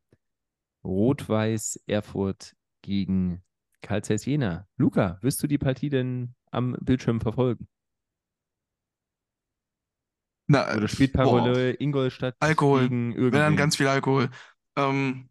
Rot-Weiß 0.84 1.82
Erfurt 1.86 2.54
gegen 2.82 3.42
Karl 3.82 4.02
Zeiss 4.04 4.24
Jena. 4.26 4.66
Luca, 4.76 5.18
wirst 5.22 5.42
du 5.42 5.46
die 5.46 5.58
Partie 5.58 5.90
denn 5.90 6.34
am 6.50 6.76
Bildschirm 6.80 7.20
verfolgen? 7.20 7.68
Na, 10.46 10.74
Oder 10.76 10.88
spielt 10.88 11.12
boah, 11.12 11.24
Parole 11.24 11.74
Ingolstadt 11.74 12.34
Alkohol. 12.40 12.88
gegen 12.88 13.14
wenn 13.16 13.32
dann 13.32 13.56
ganz 13.56 13.76
viel 13.76 13.86
Alkohol. 13.88 14.30
Ähm, 14.76 15.28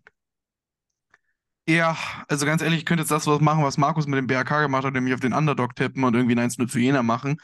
Ja, 1.69 1.97
also 2.29 2.45
ganz 2.45 2.61
ehrlich, 2.61 2.79
ich 2.79 2.85
könnte 2.85 3.01
jetzt 3.01 3.11
das 3.11 3.27
was 3.27 3.41
machen, 3.41 3.61
was 3.61 3.77
Markus 3.77 4.07
mit 4.07 4.17
dem 4.17 4.27
BRK 4.27 4.61
gemacht 4.61 4.85
hat, 4.85 4.93
nämlich 4.93 5.13
auf 5.13 5.19
den 5.19 5.33
Underdog 5.33 5.75
tippen 5.75 6.05
und 6.05 6.15
irgendwie 6.15 6.35
ein 6.35 6.49
1-0 6.49 6.69
für 6.69 6.79
Jena 6.79 7.03
machen. 7.03 7.41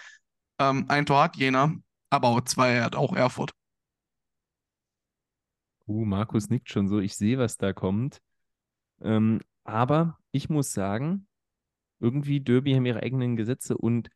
Ähm, 0.59 0.85
ein 0.87 1.05
Tor 1.05 1.23
hat 1.23 1.35
Jena, 1.35 1.73
aber 2.09 2.29
auch 2.29 2.41
zwei 2.41 2.81
hat 2.81 2.95
auch 2.95 3.13
Erfurt. 3.13 3.51
Uh, 5.87 6.05
Markus 6.05 6.49
nickt 6.49 6.69
schon 6.69 6.87
so. 6.87 6.99
Ich 6.99 7.15
sehe, 7.17 7.37
was 7.37 7.57
da 7.57 7.73
kommt. 7.73 8.21
Ähm, 9.01 9.41
aber 9.65 10.17
ich 10.31 10.49
muss 10.49 10.71
sagen, 10.71 11.27
irgendwie 11.99 12.39
Derby 12.39 12.73
haben 12.73 12.85
ihre 12.85 13.03
eigenen 13.03 13.35
Gesetze 13.35 13.77
und 13.77 14.09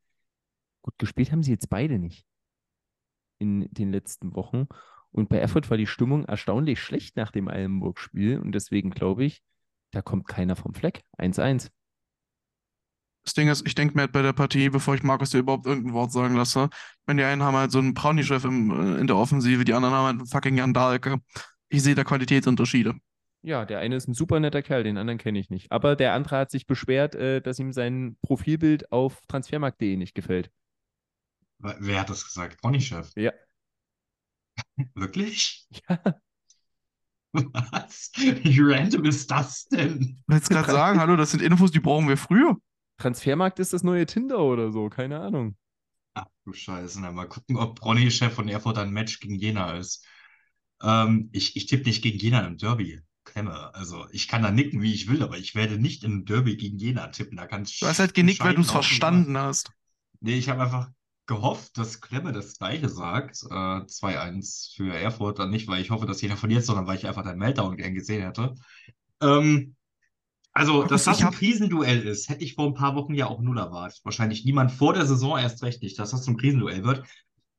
gut 0.84 0.98
gespielt 1.00 1.34
haben 1.34 1.44
sie 1.44 1.52
jetzt 1.52 1.70
beide 1.70 2.00
nicht 2.00 2.26
in 3.40 3.68
den 3.74 3.92
letzten 3.92 4.34
Wochen. 4.36 4.68
Und 5.12 5.28
bei 5.28 5.38
Erfurt 5.38 5.70
war 5.70 5.76
die 5.76 5.88
Stimmung 5.88 6.24
erstaunlich 6.24 6.80
schlecht 6.80 7.18
nach 7.18 7.32
dem 7.32 7.50
Eilenburg-Spiel 7.50 8.40
und 8.40 8.54
deswegen 8.54 8.92
glaube 8.92 9.26
ich, 9.26 9.42
da 9.92 10.02
kommt 10.02 10.28
keiner 10.28 10.56
vom 10.56 10.74
Fleck. 10.74 11.02
1-1. 11.18 11.70
Das 13.24 13.34
Ding 13.34 13.50
ist, 13.50 13.68
ich 13.68 13.76
denke 13.76 13.96
mir 13.96 14.04
halt 14.04 14.14
bei 14.14 14.22
der 14.22 14.32
Partie, 14.32 14.70
bevor 14.70 14.96
ich 14.96 15.04
Markus 15.04 15.32
dir 15.32 15.40
überhaupt 15.40 15.66
irgendein 15.66 15.94
Wort 15.94 16.14
sagen 16.14 16.36
lasse, 16.36 16.70
wenn 17.06 17.18
die 17.18 17.24
einen 17.24 17.44
haben 17.44 17.58
halt 17.58 17.72
so 17.72 17.80
einen 17.80 17.94
Brownie-Chef 17.94 18.46
äh, 18.46 18.48
in 18.48 19.08
der 19.08 19.18
Offensive, 19.18 19.66
die 19.66 19.74
anderen 19.74 19.94
haben 19.94 20.06
halt 20.06 20.18
einen 20.20 20.28
fucking 20.28 20.56
Jan 20.58 20.74
Dahlke. 20.74 21.18
Ich 21.68 21.84
sehe 21.84 21.94
da 21.94 22.06
Qualitätsunterschiede. 22.06 22.94
Ja, 23.42 23.66
der 23.66 23.80
eine 23.80 23.96
ist 23.96 24.08
ein 24.08 24.14
super 24.14 24.40
netter 24.40 24.62
Kerl, 24.62 24.84
den 24.84 24.98
anderen 24.98 25.18
kenne 25.18 25.40
ich 25.40 25.50
nicht. 25.50 25.72
Aber 25.72 25.96
der 25.96 26.14
andere 26.14 26.38
hat 26.38 26.52
sich 26.52 26.68
beschwert, 26.68 27.16
äh, 27.16 27.42
dass 27.42 27.60
ihm 27.60 27.74
sein 27.74 28.18
Profilbild 28.22 28.92
auf 28.92 29.22
transfermarkt.de 29.28 29.98
nicht 29.98 30.16
gefällt. 30.16 30.50
Wer 31.60 32.00
hat 32.00 32.10
das 32.10 32.24
gesagt? 32.24 32.62
Ponychef. 32.62 33.12
Ja. 33.16 33.34
Wirklich? 34.96 35.68
Ja. 35.90 36.20
Was? 37.34 38.12
Wie 38.16 38.60
random 38.62 39.06
ist 39.06 39.30
das 39.30 39.66
denn? 39.68 40.18
Ich 40.22 40.28
will 40.28 40.38
jetzt 40.38 40.49
gerade 40.49 40.72
sagen, 40.72 40.99
hallo, 40.99 41.16
das 41.16 41.32
sind 41.32 41.41
Infos, 41.41 41.72
die 41.72 41.80
brauchen 41.80 42.08
wir 42.08 42.18
früher. 42.18 42.58
Transfermarkt 42.98 43.60
ist 43.60 43.74
das 43.74 43.84
neue 43.84 44.06
Tinder 44.06 44.40
oder 44.40 44.72
so, 44.72 44.90
keine 44.90 45.20
Ahnung. 45.20 45.56
Ach 46.16 46.26
du 46.45 46.54
Scheiße, 46.54 46.99
na 47.02 47.12
mal 47.12 47.28
gucken, 47.28 47.58
ob 47.58 47.84
Ronny 47.86 48.10
Chef 48.10 48.34
von 48.34 48.48
Erfurt 48.48 48.78
ein 48.80 48.91
Match 48.91 49.20
gegen 49.20 49.36
Jena 49.36 49.78
ist. 49.78 50.06
Ähm, 50.82 51.30
ich 51.32 51.56
ich 51.56 51.68
tippe 51.68 51.84
nicht 51.84 52.02
gegen 52.02 52.18
Jena 52.18 52.45
im 52.45 52.58
Derby. 52.58 53.02
Klemme. 53.24 53.74
Also 53.76 54.08
ich 54.12 54.28
kann 54.28 54.41
da 54.41 54.52
nicken, 54.52 54.82
wie 54.82 54.94
ich 54.94 55.10
will, 55.10 55.22
aber 55.22 55.38
ich 55.38 55.54
werde 55.54 55.78
nicht 55.78 56.04
im 56.04 56.26
Derby 56.26 56.56
gegen 56.56 56.78
Jena 56.78 57.08
tippen. 57.08 57.38
Da 57.38 57.45
kann's 57.45 57.78
Du 57.78 57.86
hast 57.86 57.99
halt 57.99 58.14
genickt, 58.14 58.40
weil 58.40 58.56
du 58.56 58.62
es 58.62 58.72
verstanden 58.72 59.38
hast. 59.38 59.72
Nee, 60.22 60.38
ich 60.38 60.49
habe 60.49 60.64
einfach 60.64 60.90
gehofft, 61.28 61.78
dass 61.78 62.02
Klemme 62.02 62.32
das 62.32 62.58
Gleiche 62.58 62.90
sagt. 62.90 63.44
Äh, 63.44 63.86
2-1 63.86 64.76
für 64.76 64.94
Erfurt. 64.94 65.40
Dann 65.40 65.49
nicht, 65.49 65.68
weil 65.68 65.82
ich 65.82 65.91
hoffe, 65.91 66.06
dass 66.06 66.22
jeder 66.22 66.38
verliert, 66.38 66.66
sondern 66.66 66.88
weil 66.88 66.98
ich 66.98 67.06
einfach 67.06 67.24
deinen 67.24 67.40
Meltdown 67.40 67.78
gern 67.78 67.94
gesehen 67.94 68.24
hätte. 68.24 68.56
Ähm, 69.22 69.76
also, 70.54 70.84
dass 70.86 71.04
das 71.04 71.22
ein 71.22 71.32
Krisenduell 71.32 72.02
ist, 72.02 72.30
hätte 72.30 72.44
ich 72.44 72.56
vor 72.56 72.66
ein 72.66 72.74
paar 72.74 72.95
Wochen 72.95 73.14
ja 73.14 73.28
auch 73.28 73.41
null 73.41 73.60
erwartet. 73.60 73.99
Wahrscheinlich 74.04 74.44
niemand 74.44 74.72
vor 74.72 74.94
der 74.94 75.06
Saison 75.06 75.38
erst 75.38 75.62
recht 75.62 75.84
nicht, 75.84 75.99
dass 75.99 76.12
das 76.12 76.24
zum 76.24 76.38
Krisenduell 76.38 76.84
wird. 76.84 77.04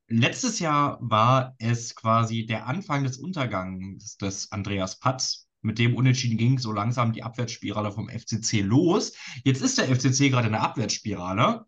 Letztes 0.09 0.59
Jahr 0.59 0.99
war 1.01 1.55
es 1.59 1.95
quasi 1.95 2.47
der 2.47 2.66
Anfang 2.66 3.05
des 3.05 3.19
Untergangs 3.19 4.16
des 4.16 4.51
Andreas 4.51 4.99
Patz. 4.99 5.47
Mit 5.61 5.78
dem 5.78 5.95
Unentschieden 5.95 6.39
ging 6.39 6.59
so 6.59 6.73
langsam 6.73 7.12
die 7.12 7.23
Abwärtsspirale 7.23 7.93
vom 7.93 8.09
FCC 8.09 8.62
los. 8.62 9.12
Jetzt 9.45 9.61
ist 9.61 9.78
der 9.78 9.95
FCC 9.95 10.31
gerade 10.31 10.47
in 10.47 10.55
der 10.55 10.62
Abwärtsspirale. 10.62 11.66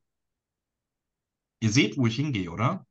Ihr 1.61 1.71
seht, 1.71 1.97
wo 1.97 2.07
ich 2.07 2.17
hingehe, 2.17 2.51
oder? 2.51 2.87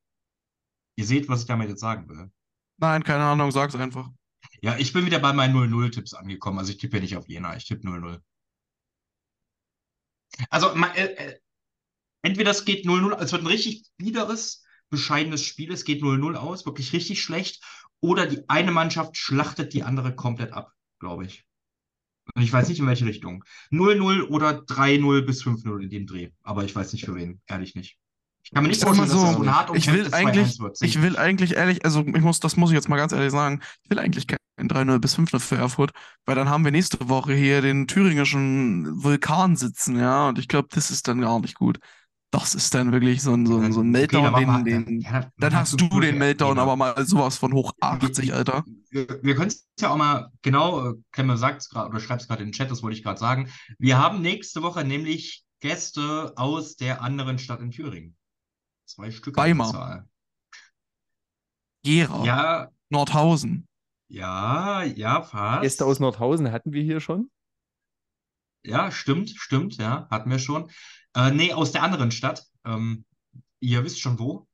Ihr 0.96 1.06
seht, 1.06 1.28
was 1.28 1.42
ich 1.42 1.48
damit 1.48 1.70
jetzt 1.70 1.82
sagen 1.82 2.08
will. 2.10 2.32
Nein, 2.78 3.04
keine 3.04 3.24
Ahnung, 3.24 3.52
sag's 3.52 3.76
einfach. 3.76 4.10
Ja, 4.62 4.78
ich 4.78 4.94
bin 4.94 5.06
wieder 5.06 5.20
bei 5.20 5.34
meinen 5.34 5.56
0-0-Tipps 5.56 6.14
angekommen. 6.14 6.60
Also 6.60 6.72
ich 6.72 6.78
tippe 6.78 6.98
ja 6.98 7.02
nicht 7.02 7.18
auf 7.18 7.28
Jena, 7.28 7.56
ich 7.56 7.66
tippe 7.66 7.88
0-0. 7.88 8.22
Also 10.50 10.74
äh, 10.74 11.06
äh, 11.06 11.40
entweder 12.22 12.52
es 12.52 12.66
geht 12.66 12.86
0-0, 12.86 13.18
es 13.20 13.32
wird 13.32 13.44
ein 13.44 13.48
richtig 13.48 13.86
biederes, 13.98 14.64
bescheidenes 14.90 15.44
Spiel, 15.44 15.72
es 15.72 15.86
geht 15.86 16.02
0-0 16.02 16.36
aus, 16.36 16.66
wirklich 16.66 16.94
richtig 16.94 17.22
schlecht. 17.22 17.64
Oder 18.02 18.28
die 18.28 18.48
eine 18.48 18.72
Mannschaft 18.72 19.18
schlachtet 19.18 19.74
die 19.74 19.84
andere 19.84 20.16
komplett 20.16 20.54
ab, 20.54 20.72
glaube 21.00 21.26
ich. 21.26 21.46
Und 22.36 22.44
ich 22.44 22.54
weiß 22.54 22.70
nicht, 22.70 22.80
in 22.80 22.88
welche 22.88 23.06
Richtung. 23.06 23.44
0-0 23.72 24.28
oder 24.30 24.52
3-0 24.52 25.22
bis 25.26 25.44
5-0 25.44 25.84
in 25.84 25.90
dem 25.90 26.06
Dreh. 26.06 26.32
Aber 26.44 26.64
ich 26.64 26.76
weiß 26.76 26.94
nicht 26.94 27.06
für 27.06 27.16
wen, 27.16 27.42
ehrlich 27.48 27.76
nicht. 27.76 27.98
Ich 28.44 28.52
kann 28.52 28.64
mir 28.64 28.70
nicht 28.70 28.84
vorstellen, 28.84 29.10
dass 29.10 29.18
das 29.18 29.32
so, 29.32 29.38
so 29.38 29.44
ein 29.44 29.56
hart 29.56 29.76
ich 29.76 29.92
will 29.92 30.14
eigentlich, 30.14 30.48
2-1 30.48 30.60
wird. 30.60 30.78
ich 30.82 31.02
will 31.02 31.18
eigentlich 31.18 31.56
ehrlich, 31.56 31.86
also 31.86 32.02
ich 32.06 32.22
muss, 32.22 32.40
das 32.40 32.58
muss 32.58 32.72
ich 32.72 32.76
jetzt 32.76 32.90
mal 32.90 32.98
ganz 32.98 33.12
ehrlich 33.12 33.32
sagen, 33.32 33.62
ich 33.84 33.90
will 33.90 34.00
eigentlich 34.00 34.28
kein 34.28 34.40
3-0 34.60 35.00
bis 35.00 35.18
5-0 35.18 35.40
für 35.40 35.56
Erfurt, 35.56 35.92
weil 36.26 36.36
dann 36.36 36.50
haben 36.50 36.64
wir 36.64 36.72
nächste 36.72 37.10
Woche 37.10 37.34
hier 37.34 37.62
den 37.62 37.88
thüringischen 37.88 39.04
Vulkan 39.04 39.56
sitzen, 39.56 39.98
ja, 39.98 40.30
und 40.30 40.40
ich 40.40 40.48
glaube, 40.48 40.68
das 40.72 40.90
ist 40.92 41.08
dann 41.08 41.22
gar 41.22 41.40
nicht 41.40 41.56
gut. 41.56 41.80
Das 42.32 42.54
ist 42.54 42.76
dann 42.76 42.92
wirklich 42.92 43.24
so 43.24 43.34
ein, 43.34 43.48
so 43.48 43.58
ein, 43.58 43.74
so 43.74 43.82
ein 43.82 43.90
Meltdown, 43.90 44.64
den, 44.64 44.86
den, 44.86 45.00
ja, 45.02 45.28
dann 45.38 45.56
hast 45.56 45.82
du 45.82 46.00
den 46.00 46.20
Meltdown 46.20 46.52
Jena. 46.52 46.62
aber 46.62 46.76
mal 46.76 47.06
sowas 47.06 47.38
von 47.38 47.54
hoch 47.54 47.72
80, 47.80 48.36
Alter. 48.36 48.64
Wir, 48.92 49.08
wir 49.24 49.36
können 49.36 49.48
es 49.48 49.68
ja 49.80 49.90
auch 49.90 49.98
mal 49.98 50.32
genau, 50.44 50.92
äh, 50.92 50.94
Klemme 51.12 51.38
sagt 51.38 51.62
es 51.62 51.70
gerade 51.70 51.90
oder 51.90 52.00
schreibt 52.00 52.22
es 52.22 52.28
gerade 52.28 52.44
in 52.44 52.50
den 52.50 52.54
Chat, 52.54 52.70
das 52.70 52.84
wollte 52.84 52.96
ich 52.96 53.04
gerade 53.04 53.20
sagen. 53.20 53.50
Wir 53.80 53.98
haben 53.98 54.22
nächste 54.22 54.62
Woche 54.62 54.84
nämlich 54.84 55.44
Gäste 55.60 56.34
aus 56.36 56.76
der 56.76 57.02
anderen 57.02 57.40
Stadt 57.40 57.62
in 57.62 57.72
Thüringen. 57.72 58.16
Zwei 58.90 59.12
Stück 59.12 59.38
Weimar. 59.38 60.08
Gera, 61.84 62.26
Ja, 62.26 62.72
Nordhausen. 62.90 63.68
ja, 64.08 64.84
ja, 64.84 65.22
fast. 65.22 65.62
Gäste 65.62 65.86
aus 65.86 66.00
Nordhausen 66.00 66.52
hatten 66.52 66.74
wir 66.74 66.82
hier 66.82 67.00
schon. 67.00 67.30
Ja, 68.64 68.92
stimmt, 68.92 69.30
stimmt, 69.38 69.78
ja, 69.78 70.08
hatten 70.10 70.32
wir 70.32 70.40
schon. 70.40 70.72
Äh, 71.16 71.30
nee, 71.32 71.54
aus 71.54 71.72
der 71.72 71.84
anderen 71.84 72.10
Stadt. 72.10 72.48
Ähm, 72.66 73.06
ihr 73.60 73.84
wisst 73.84 74.02
schon 74.02 74.18
wo. 74.18 74.48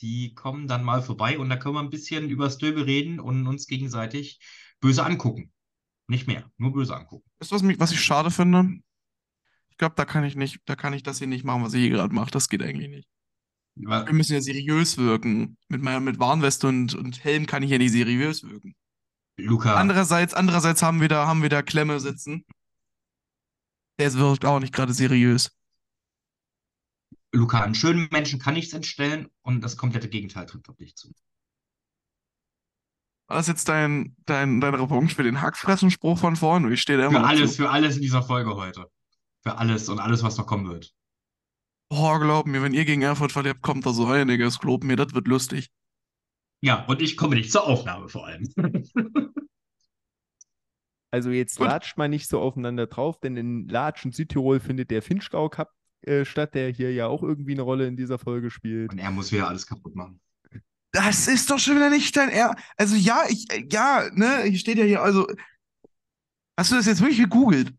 Die 0.00 0.34
kommen 0.34 0.68
dann 0.68 0.82
mal 0.82 1.02
vorbei 1.02 1.38
und 1.38 1.50
da 1.50 1.56
können 1.56 1.74
wir 1.74 1.80
ein 1.80 1.90
bisschen 1.90 2.30
über 2.30 2.44
das 2.44 2.56
Derby 2.56 2.80
reden 2.80 3.20
und 3.20 3.46
uns 3.46 3.66
gegenseitig 3.66 4.40
böse 4.80 5.04
angucken. 5.04 5.52
Nicht 6.08 6.26
mehr, 6.26 6.50
nur 6.56 6.72
böse 6.72 6.96
angucken. 6.96 7.28
Du, 7.40 7.50
was, 7.50 7.62
mich, 7.62 7.78
was 7.78 7.92
ich 7.92 8.00
schade 8.00 8.30
finde? 8.30 8.80
Ich 9.68 9.76
glaube, 9.76 9.96
da 9.96 10.06
kann 10.06 10.24
ich 10.24 10.34
nicht, 10.34 10.60
da 10.64 10.76
kann 10.76 10.94
ich 10.94 11.02
das 11.02 11.18
hier 11.18 11.26
nicht 11.26 11.44
machen, 11.44 11.62
was 11.62 11.74
ich 11.74 11.80
hier 11.82 11.90
gerade 11.90 12.14
mache. 12.14 12.30
Das 12.30 12.48
geht 12.48 12.62
eigentlich 12.62 12.88
nicht. 12.88 13.08
Wir 13.76 14.12
müssen 14.12 14.32
ja 14.32 14.40
seriös 14.40 14.96
wirken. 14.96 15.58
Mit, 15.68 15.82
meiner, 15.82 16.00
mit 16.00 16.18
Warnweste 16.18 16.66
und, 16.66 16.94
und 16.94 17.22
Helm 17.22 17.46
kann 17.46 17.62
ich 17.62 17.70
ja 17.70 17.78
nicht 17.78 17.92
seriös 17.92 18.42
wirken. 18.42 18.74
Luca, 19.38 19.74
Andererseits, 19.74 20.32
andererseits 20.32 20.82
haben 20.82 21.00
wir 21.00 21.08
da, 21.08 21.26
haben 21.26 21.42
wir 21.42 21.50
da 21.50 21.60
Klemme 21.62 22.00
sitzen. 22.00 22.44
Der 23.98 24.14
wirkt 24.14 24.46
auch 24.46 24.60
nicht 24.60 24.72
gerade 24.72 24.94
seriös. 24.94 25.50
Luca, 27.32 27.60
einen 27.62 27.74
schönen 27.74 28.08
Menschen 28.10 28.38
kann 28.40 28.54
nichts 28.54 28.72
entstellen 28.72 29.28
und 29.42 29.60
das 29.60 29.76
komplette 29.76 30.08
Gegenteil 30.08 30.46
trifft 30.46 30.70
auf 30.70 30.76
dich 30.76 30.96
zu. 30.96 31.12
War 33.28 33.36
das 33.36 33.48
jetzt 33.48 33.68
dein, 33.68 34.16
dein, 34.24 34.60
dein 34.60 34.74
Revanche 34.74 35.14
für 35.14 35.22
den 35.22 35.42
Hackfressenspruch 35.42 36.18
von 36.18 36.36
vorhin? 36.36 36.70
Ich 36.72 36.80
stehe 36.80 36.98
da 36.98 37.08
immer 37.08 37.20
Für 37.20 37.26
alles, 37.26 37.50
zu. 37.52 37.56
für 37.62 37.70
alles 37.70 37.96
in 37.96 38.02
dieser 38.02 38.22
Folge 38.22 38.54
heute. 38.54 38.90
Für 39.42 39.58
alles 39.58 39.88
und 39.90 39.98
alles, 39.98 40.22
was 40.22 40.38
noch 40.38 40.46
kommen 40.46 40.68
wird. 40.68 40.94
Oh, 41.88 42.18
glaub 42.18 42.46
mir, 42.46 42.62
wenn 42.62 42.74
ihr 42.74 42.84
gegen 42.84 43.02
Erfurt 43.02 43.32
verliert, 43.32 43.62
kommt 43.62 43.86
da 43.86 43.92
so 43.92 44.06
einiges. 44.06 44.58
Glaub 44.58 44.82
mir, 44.84 44.96
das 44.96 45.14
wird 45.14 45.28
lustig. 45.28 45.70
Ja, 46.60 46.84
und 46.86 47.00
ich 47.00 47.16
komme 47.16 47.36
nicht 47.36 47.52
zur 47.52 47.66
Aufnahme 47.66 48.08
vor 48.08 48.26
allem. 48.26 48.48
Also 51.16 51.30
jetzt 51.30 51.56
Gut. 51.56 51.68
latscht 51.68 51.96
man 51.96 52.10
nicht 52.10 52.28
so 52.28 52.40
aufeinander 52.40 52.86
drauf, 52.86 53.18
denn 53.20 53.38
in 53.38 53.68
Latsch 53.68 54.04
und 54.04 54.14
Südtirol 54.14 54.60
findet 54.60 54.90
der 54.90 55.00
Finchgau 55.00 55.48
Cup 55.48 55.72
äh, 56.02 56.26
statt, 56.26 56.54
der 56.54 56.68
hier 56.68 56.92
ja 56.92 57.06
auch 57.06 57.22
irgendwie 57.22 57.52
eine 57.52 57.62
Rolle 57.62 57.86
in 57.86 57.96
dieser 57.96 58.18
Folge 58.18 58.50
spielt. 58.50 58.92
Und 58.92 58.98
er 58.98 59.10
muss 59.10 59.32
wieder 59.32 59.48
alles 59.48 59.66
kaputt 59.66 59.94
machen. 59.94 60.20
Das 60.92 61.26
ist 61.26 61.50
doch 61.50 61.58
schon 61.58 61.76
wieder 61.76 61.88
nicht 61.88 62.16
dein 62.16 62.28
Er. 62.28 62.54
Also 62.76 62.96
ja, 62.96 63.22
ich, 63.28 63.50
äh, 63.50 63.66
ja, 63.70 64.10
ne, 64.12 64.42
hier 64.42 64.58
steht 64.58 64.78
ja 64.78 64.84
hier, 64.84 65.02
also. 65.02 65.26
Hast 66.58 66.72
du 66.72 66.76
das 66.76 66.86
jetzt 66.86 67.00
wirklich 67.00 67.18
gegoogelt? 67.18 67.72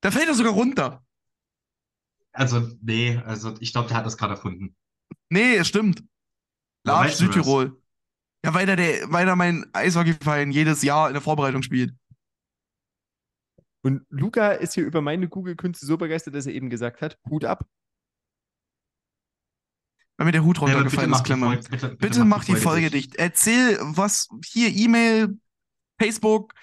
Da 0.00 0.10
fällt 0.10 0.28
er 0.28 0.34
sogar 0.34 0.52
runter. 0.52 1.04
Also, 2.34 2.68
nee, 2.82 3.16
also 3.24 3.54
ich 3.60 3.72
glaube, 3.72 3.88
der 3.88 3.96
hat 3.96 4.06
das 4.06 4.16
gerade 4.16 4.34
erfunden. 4.34 4.76
Nee, 5.30 5.54
es 5.56 5.68
stimmt. 5.68 6.02
Weißt 6.84 7.20
du 7.20 7.26
das? 7.26 7.34
Südtirol. 7.34 7.80
Ja, 8.44 8.52
weil 8.52 8.66
da 8.66 8.76
der, 8.76 9.10
weil 9.10 9.24
da 9.24 9.36
mein 9.36 9.64
Eishockeyverein 9.72 10.50
jedes 10.50 10.82
Jahr 10.82 11.08
in 11.08 11.14
der 11.14 11.22
Vorbereitung 11.22 11.62
spielt. 11.62 11.94
Und 13.82 14.04
Luca 14.10 14.50
ist 14.52 14.74
hier 14.74 14.84
über 14.84 15.00
meine 15.00 15.28
Google-Künste 15.28 15.86
so 15.86 15.96
begeistert, 15.96 16.34
dass 16.34 16.46
er 16.46 16.54
eben 16.54 16.70
gesagt 16.70 17.00
hat, 17.00 17.18
Hut 17.28 17.44
ab. 17.44 17.66
Weil 20.16 20.26
mir 20.26 20.32
der 20.32 20.44
Hut 20.44 20.58
Ja, 20.58 20.64
runtergefallen 20.64 21.10
mach 21.10 21.18
ist, 21.18 21.22
die 21.24 21.26
Klemmer. 21.32 21.46
Folge- 21.46 21.68
bitte, 21.70 21.88
bitte 21.88 21.96
Bitte 21.96 22.24
mach 22.24 22.44
die 22.44 22.56
Folge 22.56 22.90
dicht. 22.90 23.12
dicht. 23.12 23.16
Erzähl, 23.16 23.78
was 23.80 24.28
hier 24.44 24.68
E-Mail, 24.70 25.38
Facebook, 26.00 26.54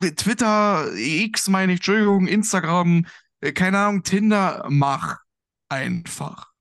äh, 0.00 0.10
Twitter, 0.12 0.92
X 0.96 1.48
meine 1.48 1.72
ich, 1.72 1.78
Entschuldigung, 1.78 2.26
Instagram, 2.26 3.06
keine 3.52 3.78
Ahnung, 3.78 4.02
Tinder, 4.02 4.66
mach 4.68 5.18
einfach. 5.68 6.52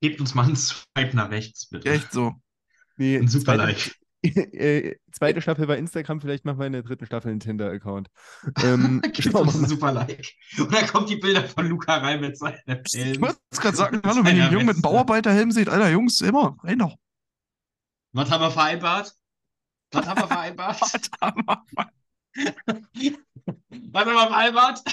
Gebt 0.00 0.20
uns 0.20 0.34
mal 0.34 0.44
einen 0.46 0.56
Swipe 0.56 1.14
nach 1.14 1.30
rechts, 1.30 1.68
bitte. 1.68 1.90
Echt 1.90 2.12
so. 2.12 2.34
Nee, 2.96 3.18
Ein 3.18 3.28
super 3.28 3.56
zweite, 3.56 3.72
Like. 3.72 3.96
äh, 4.54 4.96
zweite 5.12 5.40
Staffel 5.40 5.68
war 5.68 5.76
Instagram, 5.76 6.20
vielleicht 6.20 6.44
machen 6.44 6.58
wir 6.58 6.66
in 6.66 6.72
der 6.72 6.82
dritten 6.82 7.06
Staffel 7.06 7.30
einen 7.30 7.40
Tinder-Account. 7.40 8.08
Ähm, 8.62 9.00
Gibt 9.12 9.34
uns 9.34 9.54
ein 9.54 9.66
super 9.66 9.92
Like. 9.92 10.32
Und 10.58 10.72
dann 10.72 10.86
kommen 10.86 11.06
die 11.06 11.16
Bilder 11.16 11.44
von 11.44 11.66
Luca 11.66 11.98
rein 11.98 12.20
mit 12.20 12.36
seinem 12.38 12.82
Ich 12.86 12.94
Helm. 12.94 13.22
wollte 13.22 13.38
gerade 13.52 13.76
sagen, 13.76 14.02
hallo, 14.04 14.24
wenn 14.24 14.36
ihr 14.36 14.44
einen 14.44 14.52
Jungen 14.52 14.66
mit 14.66 14.76
einem 14.76 14.82
Bauarbeiterhelm 14.82 15.50
seht, 15.50 15.68
Alter, 15.68 15.90
Jungs, 15.90 16.20
immer, 16.20 16.56
rein 16.62 16.78
doch. 16.78 16.96
Was 18.12 18.30
haben 18.30 18.42
wir 18.42 18.50
vereinbart? 18.50 19.14
Was 19.92 20.06
haben 20.06 20.20
wir 20.20 20.28
vereinbart? 20.28 20.80
Was 20.80 20.92
haben 21.20 21.36
wir 21.36 21.44
vereinbart? 21.44 21.99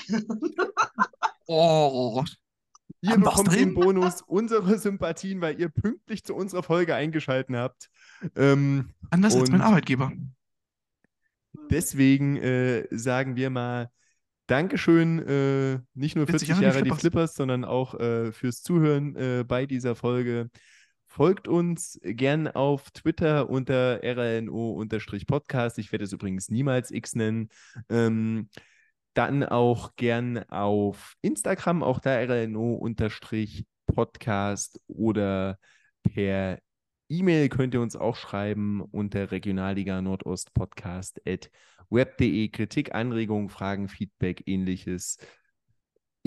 Oh, 1.50 2.26
Ihr 3.02 3.12
Haben 3.12 3.24
wir's 3.24 3.30
bekommt 3.32 3.52
drin? 3.52 3.60
den 3.60 3.74
Bonus 3.76 4.22
unsere 4.24 4.78
Sympathien, 4.80 5.40
weil 5.40 5.60
ihr 5.60 5.70
pünktlich 5.70 6.24
zu 6.24 6.36
unserer 6.36 6.64
Folge 6.64 6.96
eingeschalten 6.96 7.56
habt. 7.56 7.90
Ähm, 8.36 8.94
anders 9.12 9.36
als 9.36 9.50
mein 9.52 9.62
Arbeitgeber. 9.62 10.12
deswegen 11.70 12.38
äh, 12.38 12.88
sagen 12.92 13.36
wir 13.36 13.50
mal 13.50 13.92
Dankeschön, 14.48 15.20
äh, 15.20 15.80
nicht 15.94 16.16
nur 16.16 16.26
40 16.26 16.48
40 16.48 16.50
Jahre 16.50 16.64
Jahre 16.64 16.78
die 16.78 16.84
die 16.84 16.90
Flippers. 16.90 17.02
Flippers, 17.02 17.36
sondern 17.36 17.66
auch 17.66 17.94
äh, 18.00 18.32
fürs 18.32 18.62
Zuhören 18.62 19.16
äh, 19.16 19.44
bei 19.48 19.66
dieser 19.66 19.96
Folge. 19.96 20.50
Folgt 21.18 21.48
uns 21.48 22.00
gern 22.04 22.48
auf 22.48 22.92
Twitter 22.92 23.50
unter 23.50 24.04
rlno-podcast. 24.04 25.80
Ich 25.80 25.92
werde 25.92 26.06
es 26.06 26.12
übrigens 26.12 26.50
niemals 26.50 26.92
X 26.92 27.16
nennen. 27.16 27.50
Ähm, 27.90 28.50
dann 29.16 29.44
auch 29.44 29.96
gern 29.96 30.48
auf 30.52 31.16
Instagram, 31.24 31.82
auch 31.82 32.00
da 32.02 32.20
rlno-podcast 32.20 34.80
oder 34.86 35.58
per 36.04 36.60
E-Mail 37.10 37.50
könnt 37.50 37.74
ihr 37.74 37.82
uns 37.82 37.96
auch 37.96 38.16
schreiben 38.16 38.82
unter 38.82 39.32
regionalliga 39.32 40.04
Nordost 40.04 40.54
Podcast 40.54 41.20
web.de. 41.90 42.50
Kritik, 42.50 42.94
Anregungen, 42.94 43.50
Fragen, 43.50 43.88
Feedback, 43.88 44.44
ähnliches. 44.46 45.18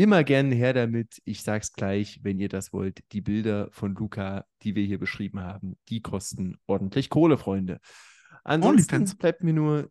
Immer 0.01 0.25
gern 0.25 0.51
her 0.51 0.73
damit. 0.73 1.21
Ich 1.27 1.43
sag's 1.43 1.75
gleich, 1.75 2.21
wenn 2.23 2.39
ihr 2.39 2.49
das 2.49 2.73
wollt. 2.73 3.01
Die 3.13 3.21
Bilder 3.21 3.69
von 3.71 3.95
Luca, 3.95 4.47
die 4.63 4.75
wir 4.75 4.83
hier 4.83 4.99
beschrieben 4.99 5.41
haben, 5.41 5.77
die 5.91 6.01
kosten 6.01 6.57
ordentlich 6.67 7.11
Kohle, 7.11 7.37
Freunde. 7.37 7.81
Ansonsten 8.43 8.95
OnlyFans. 8.95 9.15
bleibt 9.17 9.43
mir 9.43 9.53
nur 9.53 9.91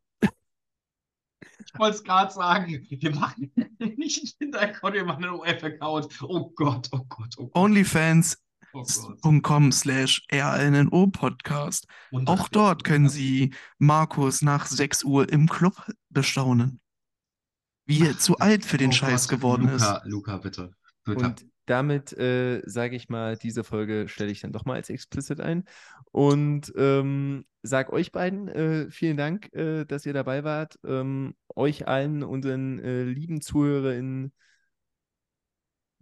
Ich 1.63 1.77
wollte 1.77 1.97
es 1.97 2.03
gerade 2.03 2.33
sagen. 2.33 2.87
Wir 2.89 3.15
machen 3.15 3.51
nicht 3.97 4.17
einen 4.17 4.31
Tinder-Account, 4.39 4.95
wir 4.95 5.05
machen 5.05 5.25
einen 5.25 5.35
OF-Account. 5.35 6.23
Oh 6.23 6.49
Gott, 6.55 6.89
oh 6.91 7.05
Gott, 7.07 7.35
oh 7.37 7.49
Gott. 7.49 7.55
Onlyfans.com 7.55 9.67
Oh 9.67 9.71
slash 9.71 10.23
rlno-podcast. 10.31 11.85
Und 12.09 12.27
Auch 12.27 12.47
dort 12.47 12.83
können 12.83 13.09
Sie 13.09 13.53
Markus 13.77 14.41
nach 14.41 14.65
6 14.65 15.03
Uhr 15.03 15.31
im 15.31 15.47
Club 15.47 15.87
bestaunen. 16.09 16.81
Wie 17.89 18.05
er 18.05 18.19
zu 18.19 18.37
alt 18.37 18.65
für 18.65 18.77
den 18.77 18.89
Oh 18.89 18.93
Scheiß 18.93 19.27
Gott, 19.27 19.39
geworden 19.39 19.67
Luca, 19.67 19.95
ist. 19.95 20.05
Luca, 20.05 20.37
bitte. 20.37 20.71
bitte. 21.05 21.25
Und 21.25 21.45
damit 21.65 22.13
äh, 22.13 22.61
sage 22.67 22.95
ich 22.95 23.09
mal, 23.09 23.35
diese 23.35 23.63
Folge 23.63 24.07
stelle 24.07 24.29
ich 24.29 24.41
dann 24.41 24.51
doch 24.51 24.65
mal 24.65 24.75
als 24.75 24.91
explicit 24.91 25.41
ein. 25.41 25.63
Und 26.11 26.71
ähm, 26.77 27.45
sag 27.63 27.91
euch 27.91 28.11
beiden 28.11 28.47
äh, 28.47 28.91
vielen 28.91 29.17
Dank, 29.17 29.51
äh, 29.55 29.85
dass 29.85 30.05
ihr 30.05 30.13
dabei 30.13 30.43
wart. 30.43 30.77
Ähm, 30.85 31.33
euch 31.55 31.87
allen, 31.87 32.21
unseren 32.21 32.77
äh, 32.77 33.05
lieben 33.05 33.41
ZuhörerInnen, 33.41 34.33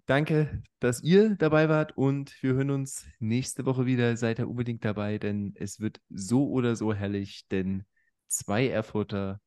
danke, 0.05 0.61
dass 0.80 1.01
ihr 1.01 1.35
dabei 1.35 1.69
wart. 1.69 1.95
Und 1.95 2.35
wir 2.41 2.55
hören 2.55 2.72
uns 2.72 3.05
nächste 3.19 3.65
Woche 3.65 3.85
wieder. 3.85 4.18
Seid 4.18 4.39
ihr 4.39 4.49
unbedingt 4.49 4.84
dabei, 4.84 5.19
denn 5.19 5.53
es 5.55 5.80
wird 5.80 6.01
so 6.09 6.49
oder 6.49 6.76
so 6.76 6.93
herrlich. 6.93 7.47
Denn 7.49 7.85
zwei 8.27 8.68
Erfurter, 8.68 9.39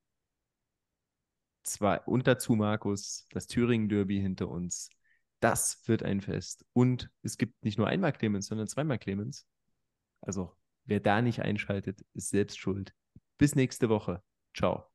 zwei 1.62 2.01
und 2.01 2.27
dazu 2.27 2.55
Markus, 2.55 3.27
das 3.31 3.47
Thüringen-Derby 3.47 4.20
hinter 4.20 4.49
uns. 4.49 4.91
Das 5.41 5.82
wird 5.87 6.03
ein 6.03 6.20
Fest. 6.20 6.65
Und 6.73 7.11
es 7.23 7.39
gibt 7.39 7.65
nicht 7.65 7.78
nur 7.78 7.87
einmal 7.87 8.12
Clemens, 8.12 8.47
sondern 8.47 8.69
zweimal 8.69 8.99
Clemens. 8.99 9.47
Also, 10.20 10.55
wer 10.85 11.01
da 11.01 11.23
nicht 11.23 11.41
einschaltet, 11.43 12.05
ist 12.15 12.31
selbst 12.31 12.59
schuld. 12.59 12.95
Bis 13.39 13.55
nächste 13.55 13.89
Woche. 13.89 14.23
Ciao. 14.55 14.89